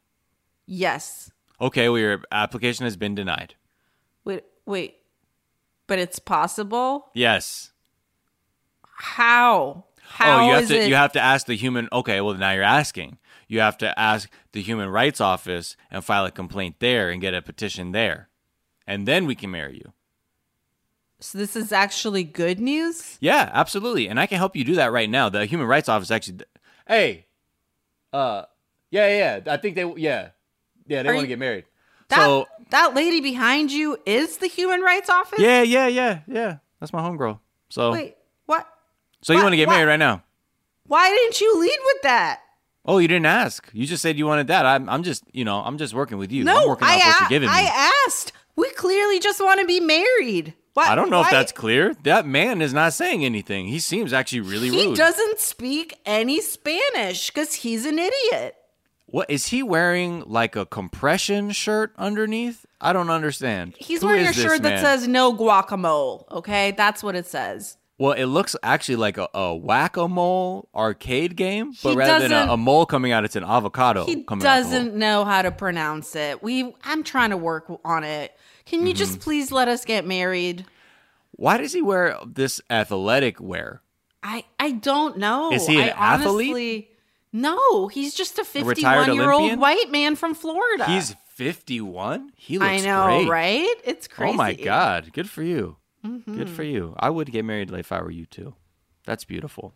yes. 0.66 1.31
Okay, 1.61 1.89
well 1.89 1.99
your 1.99 2.20
application 2.32 2.85
has 2.85 2.97
been 2.97 3.15
denied. 3.15 3.55
Wait, 4.24 4.45
wait. 4.66 4.97
But 5.86 5.98
it's 5.98 6.19
possible? 6.19 7.11
Yes. 7.15 7.73
How? 8.82 9.85
How 10.01 10.39
oh, 10.39 10.47
you 10.47 10.55
have 10.55 10.62
is 10.62 10.69
to 10.69 10.81
it- 10.81 10.89
you 10.89 10.94
have 10.94 11.12
to 11.12 11.20
ask 11.20 11.47
the 11.47 11.56
human. 11.56 11.89
Okay, 11.93 12.20
well 12.20 12.35
now 12.35 12.52
you're 12.52 12.62
asking. 12.62 13.19
You 13.48 13.61
have 13.61 13.77
to 13.78 13.98
ask 13.98 14.31
the 14.52 14.62
Human 14.62 14.89
Rights 14.89 15.20
Office 15.20 15.77
and 15.90 16.05
file 16.05 16.24
a 16.24 16.31
complaint 16.31 16.77
there 16.78 17.11
and 17.11 17.20
get 17.20 17.35
a 17.35 17.43
petition 17.43 17.93
there, 17.93 18.28
and 18.86 19.06
then 19.06 19.27
we 19.27 19.35
can 19.35 19.51
marry 19.51 19.77
you. 19.77 19.93
So 21.20 21.39
this 21.39 21.55
is 21.55 21.70
actually 21.70 22.24
good 22.24 22.59
news. 22.59 23.19
Yeah, 23.20 23.51
absolutely, 23.52 24.09
and 24.09 24.19
I 24.19 24.27
can 24.27 24.39
help 24.39 24.56
you 24.56 24.65
do 24.65 24.74
that 24.77 24.93
right 24.93 25.11
now. 25.11 25.28
The 25.28 25.47
Human 25.47 25.66
Rights 25.66 25.89
Office 25.89 26.11
actually. 26.11 26.40
Hey, 26.86 27.27
uh, 28.12 28.44
yeah, 28.90 29.09
yeah, 29.09 29.40
yeah. 29.44 29.52
I 29.52 29.56
think 29.56 29.74
they, 29.74 29.93
yeah, 29.97 30.28
yeah, 30.86 31.02
they 31.02 31.12
want 31.12 31.23
to 31.23 31.27
get 31.27 31.39
married. 31.39 31.65
That 32.09 32.16
so 32.18 32.47
that 32.70 32.94
lady 32.94 33.20
behind 33.20 33.70
you 33.72 33.98
is 34.06 34.39
the 34.39 34.47
Human 34.47 34.81
Rights 34.81 35.09
Office. 35.10 35.39
yeah, 35.39 35.62
yeah, 35.62 35.86
yeah, 35.86 36.20
yeah. 36.26 36.56
That's 36.81 36.93
my 36.93 37.01
homegirl. 37.01 37.39
So, 37.68 37.93
Wait, 37.93 38.16
what? 38.47 38.66
so 39.22 39.32
you 39.32 39.43
want 39.43 39.52
to 39.52 39.56
get 39.56 39.68
what? 39.68 39.74
married 39.74 39.89
right 39.89 39.98
now? 39.98 40.22
Why 40.86 41.09
didn't 41.10 41.40
you 41.40 41.59
lead 41.60 41.78
with 41.85 42.02
that? 42.02 42.40
Oh, 42.85 42.98
you 42.98 43.09
didn't 43.09 43.26
ask. 43.26 43.70
You 43.72 43.86
just 43.86 44.02
said 44.02 44.18
you 44.18 44.26
wanted 44.26 44.48
that. 44.48 44.66
I'm, 44.66 44.89
I'm 44.90 45.02
just, 45.02 45.24
you 45.32 45.44
know, 45.44 45.60
I'm 45.60 45.78
just 45.78 45.94
working 45.94 46.18
with 46.18 46.31
you. 46.31 46.43
I'm 46.43 46.47
No, 46.47 46.68
working 46.68 46.86
I 46.86 46.97
off 46.97 47.05
what 47.06 47.20
you're 47.20 47.28
giving 47.40 47.48
me. 47.48 47.55
I 47.55 47.93
asked. 48.06 48.32
We 48.56 48.68
clearly 48.72 49.18
just 49.18 49.40
want 49.40 49.60
to 49.60 49.66
be 49.66 49.81
married. 49.81 50.52
What? 50.74 50.89
I 50.89 50.94
don't 50.94 51.09
know 51.09 51.20
why- 51.20 51.28
if 51.28 51.31
that's 51.32 51.52
clear. 51.52 51.94
That 52.02 52.26
man 52.26 52.60
is 52.60 52.74
not 52.74 52.93
saying 52.93 53.24
anything. 53.24 53.68
He 53.68 53.78
seems 53.78 54.12
actually 54.12 54.40
really 54.40 54.68
He 54.68 54.76
rude. 54.82 54.90
He 54.90 54.94
doesn't 54.97 55.39
speak 55.40 55.94
any 56.05 56.40
Spanish 56.43 57.31
because 57.31 57.55
he's 57.55 57.86
an 57.86 57.98
idiot. 57.98 58.55
What 59.15 59.31
is 59.31 59.47
he 59.47 59.62
wearing? 59.62 60.24
Like 60.27 60.57
a 60.57 60.66
compression 60.66 61.53
shirt 61.53 61.93
underneath? 61.97 62.66
I 62.81 62.93
don't 62.93 63.11
understand. 63.11 63.74
He's 63.78 64.01
Who 64.01 64.09
wearing 64.09 64.27
a 64.27 64.32
shirt 64.32 64.62
that 64.62 64.81
says 64.81 65.07
no 65.07 65.32
guacamole. 65.32 66.28
Okay, 66.32 66.73
that's 66.73 67.01
what 67.01 67.15
it 67.15 67.24
says. 67.27 67.77
Well, 67.97 68.11
it 68.11 68.24
looks 68.24 68.57
actually 68.65 68.97
like 68.97 69.16
a, 69.16 69.28
a 69.32 69.55
whack 69.55 69.97
a 69.97 70.09
mole 70.09 70.69
arcade 70.74 71.36
game, 71.36 71.74
but 71.81 71.91
He 71.91 71.97
rather 71.97 72.28
than 72.28 72.49
a, 72.49 72.55
a 72.55 72.57
mole 72.57 72.86
coming 72.86 73.12
out, 73.12 73.24
it's 73.24 73.36
an 73.36 73.45
avocado 73.45 74.05
He 74.05 74.24
coming 74.24 74.45
out. 74.45 74.57
the 74.57 74.62
doesn't 74.65 74.95
know 74.97 75.24
how 75.24 75.43
to 75.43 75.53
pronounce 75.53 76.16
it. 76.16 76.43
We 76.43 76.74
I'm 76.82 77.05
trying 77.05 77.31
to 77.31 77.36
work 77.36 77.70
on 77.85 78.03
it. 78.03 78.36
Can 78.66 78.81
you 78.81 78.95
Mm-hmm. 78.95 78.99
just 78.99 79.20
please 79.20 79.53
let 79.53 79.69
us 79.69 79.85
get 79.85 80.05
married? 80.05 80.66
Why 81.36 81.57
does 81.59 81.73
he 81.73 81.82
wear 81.82 82.19
this 82.27 82.61
athletic 82.69 83.41
wear? 83.41 83.81
I 84.24 84.45
I 84.59 84.73
don't 84.73 85.19
know. 85.19 85.53
Is 85.53 85.69
he 85.69 85.77
an 85.81 85.91
I 85.91 86.15
athlete? 86.15 86.49
honestly- 86.51 86.89
no, 87.35 87.89
he's 87.89 88.15
just 88.15 88.39
a 88.39 88.44
51 88.44 89.15
year 89.15 89.31
old 89.31 89.59
white 89.59 89.90
man 89.90 90.16
from 90.16 90.35
Florida. 90.35 90.86
He's 90.86 91.15
51. 91.35 92.31
He 92.36 92.59
I 92.59 92.74
looks 92.77 92.85
know, 92.85 93.06
great. 93.06 93.28
right? 93.28 93.74
It's 93.85 94.06
crazy. 94.09 94.32
Oh 94.32 94.36
my 94.36 94.55
god, 94.55 95.12
good 95.12 95.28
for 95.28 95.43
you. 95.43 95.77
Good 96.02 96.24
Mhm. 96.27 96.48
for 96.48 96.62
you. 96.62 96.94
I 96.98 97.11
would 97.11 97.32
get 97.32 97.44
married 97.44 97.70
if 97.73 97.90
I 97.90 98.01
were 98.02 98.11
you 98.11 98.24
too. 98.27 98.55
That's 99.05 99.24
beautiful. 99.24 99.73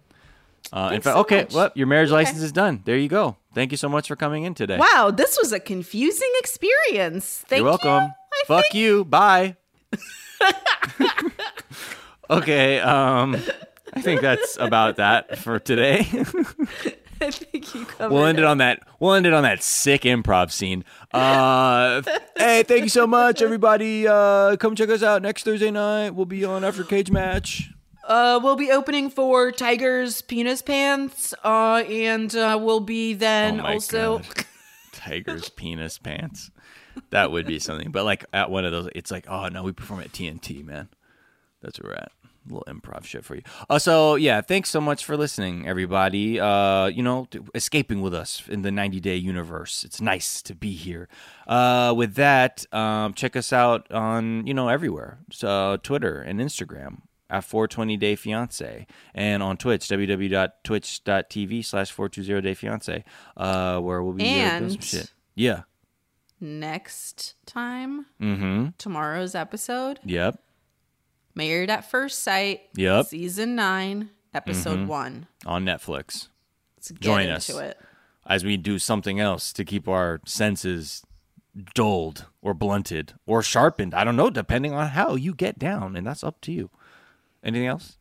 Uh, 0.73 0.91
in 0.93 1.01
fact, 1.01 1.15
so 1.17 1.21
okay, 1.21 1.43
much. 1.43 1.55
well, 1.55 1.71
your 1.75 1.87
marriage 1.87 2.09
Okay. 2.11 2.17
license 2.17 2.43
is 2.43 2.53
done. 2.53 2.83
There 2.85 2.97
you 2.99 3.09
go. 3.09 3.37
Thank 3.55 3.71
you 3.73 3.79
so 3.79 3.89
much 3.89 4.09
for 4.09 4.17
coming 4.17 4.45
in 4.45 4.55
today. 4.55 4.77
Wow, 4.79 5.11
this 5.11 5.39
was 5.41 5.53
a 5.53 5.61
confusing 5.61 6.31
experience. 6.39 7.43
Thank 7.49 7.61
You're 7.61 7.69
welcome. 7.71 8.13
Fuck 8.47 8.75
you. 8.75 9.05
Bye. 9.05 9.57
okay, 12.31 12.81
um 12.81 13.37
I 13.95 14.01
think 14.03 14.21
that's 14.21 14.57
about 14.61 14.97
that 14.97 15.39
for 15.39 15.59
today. 15.59 16.07
I 17.27 17.31
think 17.31 17.75
you 17.75 17.85
covered 17.85 18.15
we'll 18.15 18.25
end 18.25 18.39
it 18.39 18.45
on 18.45 18.59
that 18.59 18.81
we'll 19.01 19.15
end 19.15 19.27
it 19.27 19.33
on 19.33 19.43
that 19.43 19.63
sick 19.63 20.03
improv 20.03 20.51
scene. 20.51 20.85
Uh 21.13 22.03
hey, 22.37 22.63
thank 22.63 22.83
you 22.83 22.89
so 22.89 23.07
much 23.07 23.43
everybody. 23.43 24.07
Uh 24.07 24.57
come 24.57 24.75
check 24.75 24.89
us 24.89 25.03
out 25.03 25.23
next 25.23 25.45
Thursday 25.45 25.71
night. 25.71 26.11
We'll 26.11 26.27
be 26.27 26.45
on 26.45 26.65
after 26.65 26.85
cage 26.85 27.11
match. 27.11 27.71
Uh, 28.09 28.41
we'll 28.43 28.57
be 28.57 28.71
opening 28.71 29.11
for 29.11 29.53
Tiger's 29.53 30.23
Penis 30.23 30.63
Pants, 30.63 31.35
uh, 31.45 31.83
and 31.87 32.35
uh, 32.35 32.59
we'll 32.59 32.81
be 32.81 33.13
then 33.13 33.61
Oh 33.61 33.67
also. 33.67 34.23
Tiger's 34.93 35.49
penis 35.51 35.99
pants. 35.99 36.51
That 37.11 37.31
would 37.31 37.47
be 37.47 37.59
something. 37.59 37.91
But 37.91 38.05
like 38.05 38.25
at 38.33 38.51
one 38.51 38.65
of 38.65 38.73
those, 38.73 38.89
it's 38.95 39.11
like, 39.11 39.29
oh 39.29 39.49
no, 39.49 39.63
we 39.63 39.73
perform 39.73 40.01
at 40.01 40.13
TNT, 40.13 40.65
man. 40.65 40.89
That's 41.63 41.81
where 41.81 41.93
we're 41.93 41.97
at. 41.97 42.13
Little 42.49 42.65
improv 42.67 43.05
shit 43.05 43.25
for 43.25 43.35
you. 43.37 43.43
Uh, 43.71 43.79
so 43.79 44.15
yeah, 44.17 44.41
thanks 44.41 44.71
so 44.71 44.81
much 44.81 45.05
for 45.05 45.17
listening, 45.17 45.67
everybody. 45.69 46.41
Uh, 46.41 46.87
you 46.87 47.03
know, 47.03 47.29
escaping 47.55 48.01
with 48.01 48.15
us 48.15 48.43
in 48.49 48.63
the 48.63 48.71
90 48.71 49.01
day 49.01 49.17
universe. 49.17 49.85
It's 49.85 50.01
nice 50.01 50.43
to 50.43 50.55
be 50.55 50.73
here. 50.73 51.09
Uh, 51.47 51.93
with 51.97 52.15
that, 52.15 52.65
um, 52.75 53.15
check 53.15 53.37
us 53.37 53.53
out 53.53 53.91
on 53.93 54.47
you 54.47 54.55
know 54.55 54.69
everywhere. 54.69 55.19
So 55.31 55.79
Twitter 55.83 56.21
and 56.21 56.41
Instagram 56.41 57.03
at 57.31 57.45
420 57.45 57.97
Day 57.99 58.17
Fiance 58.17 58.87
and 59.15 59.43
on 59.43 59.57
Twitch, 59.59 59.87
www.twitch.tv 59.89 61.65
slash 61.65 61.91
420 61.91 62.41
Day 62.41 62.55
Fiance, 62.55 63.05
uh, 63.37 63.79
where 63.81 64.03
we'll 64.03 64.15
be 64.15 64.43
uh, 64.43 64.59
doing 64.59 64.71
some 64.71 64.81
shit. 64.81 65.13
Yeah. 65.35 65.63
Next 66.41 67.35
time, 67.47 68.07
Mm-hmm. 68.21 68.69
tomorrow's 68.79 69.35
episode, 69.35 69.99
Yep. 70.05 70.41
Married 71.39 71.71
at 71.71 71.89
First 71.89 72.19
Sight, 72.25 72.63
Yep. 72.75 73.07
season 73.07 73.55
nine, 73.55 74.11
episode 74.35 74.81
Mhm. 74.81 74.87
one. 74.89 75.27
On 75.47 75.65
Netflix. 75.65 76.27
Let's 76.77 76.91
get 76.91 77.01
Join 77.01 77.21
into 77.23 77.35
us 77.35 77.49
it. 77.49 77.81
as 78.27 78.45
we 78.45 78.57
do 78.57 78.79
something 78.81 79.21
else 79.21 79.53
to 79.53 79.65
keep 79.65 79.87
our 79.89 80.21
senses 80.27 81.03
dulled 81.75 82.27
or 82.43 82.55
blunted 82.55 83.15
or 83.25 83.43
sharpened. 83.43 83.95
I 83.95 84.03
don't 84.05 84.17
know, 84.17 84.31
depending 84.31 84.73
on 84.75 84.89
how 84.89 85.15
you 85.15 85.33
get 85.33 85.59
down, 85.61 85.95
and 85.97 86.05
that's 86.07 86.25
up 86.25 86.41
to 86.43 86.53
you. 86.53 86.71
Anything 87.45 87.69
else? 87.69 87.97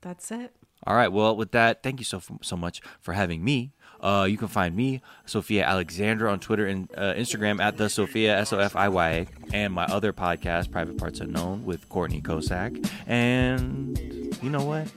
That's 0.00 0.30
it. 0.30 0.56
All 0.86 0.96
right. 0.96 1.08
Well, 1.12 1.36
with 1.36 1.52
that, 1.52 1.82
thank 1.82 2.00
you 2.00 2.04
so 2.06 2.22
so 2.40 2.56
much 2.56 2.80
for 3.02 3.12
having 3.12 3.44
me. 3.44 3.74
Uh, 4.00 4.26
you 4.28 4.36
can 4.36 4.48
find 4.48 4.74
me, 4.74 5.02
Sofiya 5.26 5.64
Alexandra, 5.64 6.32
on 6.32 6.40
Twitter 6.40 6.66
and 6.66 6.88
uh, 6.96 7.14
Instagram 7.14 7.60
at 7.60 7.76
the 7.76 7.84
Sofiya 7.84 8.30
S 8.30 8.52
O 8.52 8.58
F 8.58 8.74
I 8.76 8.88
Y 8.88 9.10
A, 9.10 9.26
and 9.52 9.72
my 9.74 9.84
other 9.84 10.12
podcast, 10.12 10.70
Private 10.70 10.96
Parts 10.96 11.20
Unknown, 11.20 11.64
with 11.64 11.88
Courtney 11.88 12.20
Kosak. 12.20 12.90
And 13.06 13.98
you 14.42 14.50
know 14.50 14.64
what? 14.64 14.90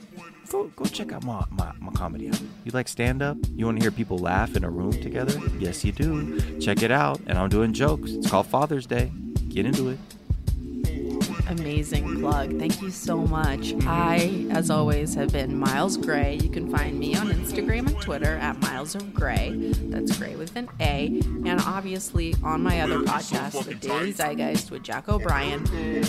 Go 0.50 0.68
go 0.76 0.84
check 0.84 1.12
out 1.12 1.24
my 1.24 1.44
my, 1.50 1.72
my 1.80 1.92
comedy. 1.92 2.30
You 2.64 2.72
like 2.72 2.88
stand 2.88 3.22
up? 3.22 3.36
You 3.54 3.66
want 3.66 3.78
to 3.78 3.84
hear 3.84 3.90
people 3.90 4.18
laugh 4.18 4.56
in 4.56 4.64
a 4.64 4.70
room 4.70 4.92
together? 4.92 5.38
Yes, 5.58 5.84
you 5.84 5.92
do. 5.92 6.38
Check 6.60 6.82
it 6.82 6.90
out. 6.90 7.20
And 7.26 7.38
I'm 7.38 7.48
doing 7.48 7.72
jokes. 7.72 8.10
It's 8.12 8.30
called 8.30 8.46
Father's 8.46 8.86
Day. 8.86 9.10
Get 9.48 9.66
into 9.66 9.88
it. 9.88 9.98
Amazing 11.48 12.20
plug. 12.20 12.58
Thank 12.58 12.80
you 12.80 12.90
so 12.90 13.18
much. 13.18 13.74
I, 13.86 14.46
as 14.50 14.70
always, 14.70 15.14
have 15.14 15.30
been 15.32 15.58
Miles 15.58 15.96
Gray. 15.96 16.36
You 16.42 16.48
can 16.48 16.70
find 16.74 16.98
me 16.98 17.14
on 17.14 17.28
Instagram 17.28 17.86
and 17.86 18.00
Twitter 18.00 18.36
at 18.36 18.60
Miles 18.62 18.94
of 18.94 19.12
Gray. 19.12 19.52
That's 19.54 20.16
Gray 20.16 20.36
with 20.36 20.56
an 20.56 20.68
A. 20.80 21.20
And 21.44 21.60
obviously 21.60 22.34
on 22.42 22.62
my 22.62 22.80
other 22.80 23.00
podcast, 23.00 23.64
The 23.64 23.74
Daily 23.74 24.12
Zeitgeist 24.12 24.70
with 24.70 24.82
Jack 24.82 25.08
O'Brien, 25.08 25.62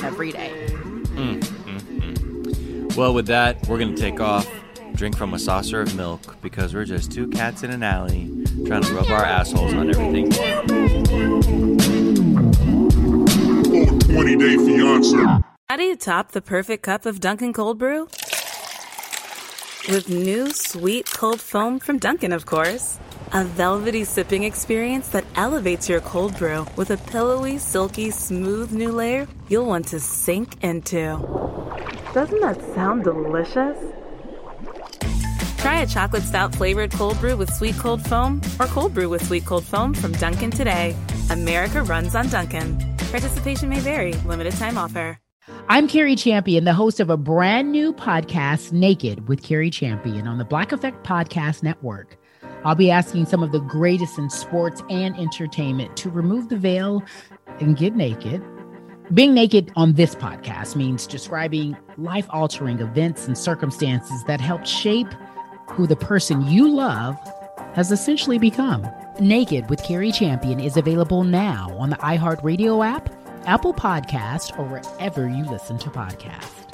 every 0.04 0.32
day. 0.32 0.68
Mm, 0.70 1.40
mm, 1.40 1.80
mm. 1.80 2.96
Well, 2.96 3.14
with 3.14 3.28
that, 3.28 3.68
we're 3.68 3.78
going 3.78 3.94
to 3.94 4.02
take 4.02 4.22
off, 4.22 4.50
drink 4.94 5.18
from 5.18 5.34
a 5.34 5.40
saucer 5.40 5.82
of 5.82 5.94
milk, 5.96 6.38
because 6.42 6.74
we're 6.74 6.86
just 6.86 7.12
two 7.12 7.28
cats 7.28 7.62
in 7.62 7.72
an 7.72 7.84
alley 7.84 8.32
trying 8.66 8.84
to 8.84 8.94
rub 8.94 9.08
our 9.08 9.26
assholes 9.26 9.74
on 9.74 9.90
everything. 9.90 10.32
20 14.06 14.36
Day 14.36 14.56
Fiance. 14.56 15.18
How 15.68 15.78
do 15.78 15.84
you 15.84 15.96
top 15.96 16.32
the 16.32 16.42
perfect 16.42 16.84
cup 16.84 17.08
of 17.08 17.20
Dunkin' 17.20 17.54
Cold 17.54 17.80
Brew? 17.80 18.08
With 19.90 20.08
new 20.10 20.52
sweet 20.52 21.10
cold 21.12 21.42
foam 21.42 21.80
from 21.80 21.98
Dunkin', 21.98 22.32
of 22.32 22.46
course. 22.46 23.00
A 23.34 23.44
velvety 23.44 24.04
sipping 24.04 24.44
experience 24.44 25.08
that 25.10 25.26
elevates 25.36 25.90
your 25.90 26.02
cold 26.02 26.38
brew 26.38 26.68
with 26.76 26.92
a 26.92 26.98
pillowy, 26.98 27.58
silky, 27.58 28.12
smooth 28.12 28.72
new 28.72 28.92
layer 28.92 29.28
you'll 29.48 29.66
want 29.66 29.88
to 29.88 30.00
sink 30.00 30.64
into. 30.64 31.18
Doesn't 32.14 32.42
that 32.42 32.62
sound 32.76 33.06
delicious? 33.06 33.78
Try 35.58 35.82
a 35.82 35.88
chocolate 35.88 36.22
stout 36.22 36.54
flavored 36.54 36.92
cold 36.92 37.20
brew 37.20 37.36
with 37.36 37.52
sweet 37.52 37.76
cold 37.80 38.06
foam 38.06 38.40
or 38.60 38.68
cold 38.68 38.94
brew 38.94 39.10
with 39.10 39.26
sweet 39.26 39.46
cold 39.46 39.66
foam 39.66 39.96
from 39.96 40.12
Dunkin' 40.14 40.52
today. 40.52 40.96
America 41.32 41.82
runs 41.82 42.14
on 42.14 42.30
Dunkin'. 42.30 42.95
Participation 43.16 43.70
may 43.70 43.80
vary, 43.80 44.12
limited 44.26 44.54
time 44.56 44.78
offer. 44.78 45.18
I'm 45.70 45.88
Carrie 45.88 46.18
Champion, 46.18 46.66
the 46.66 46.74
host 46.74 47.00
of 47.00 47.10
a 47.10 47.16
brand 47.16 47.72
new 47.72 47.94
podcast, 47.94 48.74
Naked 48.74 49.30
with 49.30 49.42
Carrie 49.42 49.70
Champion, 49.70 50.28
on 50.28 50.38
the 50.38 50.44
Black 50.44 50.74
Effect 50.74 51.02
Podcast 51.08 51.64
Network. 51.64 52.18
I'll 52.66 52.76
be 52.76 52.92
asking 52.92 53.28
some 53.28 53.42
of 53.42 53.54
the 53.54 53.62
greatest 53.62 54.18
in 54.18 54.30
sports 54.30 54.84
and 54.90 55.18
entertainment 55.18 55.96
to 55.96 56.10
remove 56.10 56.50
the 56.50 56.58
veil 56.58 57.02
and 57.62 57.78
get 57.78 57.96
naked. 57.96 58.44
Being 59.14 59.34
naked 59.34 59.72
on 59.78 59.94
this 59.94 60.14
podcast 60.14 60.76
means 60.76 61.08
describing 61.08 61.78
life 61.98 62.28
altering 62.32 62.82
events 62.82 63.28
and 63.28 63.38
circumstances 63.38 64.26
that 64.26 64.42
help 64.42 64.66
shape 64.66 65.14
who 65.70 65.88
the 65.88 65.96
person 65.96 66.46
you 66.50 66.68
love 66.68 67.18
has 67.76 67.94
essentially 67.94 68.40
become. 68.40 68.86
Naked 69.20 69.70
with 69.70 69.82
Carrie 69.82 70.12
Champion 70.12 70.60
is 70.60 70.76
available 70.76 71.24
now 71.24 71.74
on 71.78 71.90
the 71.90 71.96
iHeartRadio 71.98 72.86
app, 72.86 73.10
Apple 73.46 73.74
Podcast, 73.74 74.60
or 74.60 74.66
wherever 74.66 75.30
you 75.30 75.46
listen 75.46 75.78
to 75.80 75.90
podcasts. 75.90 76.65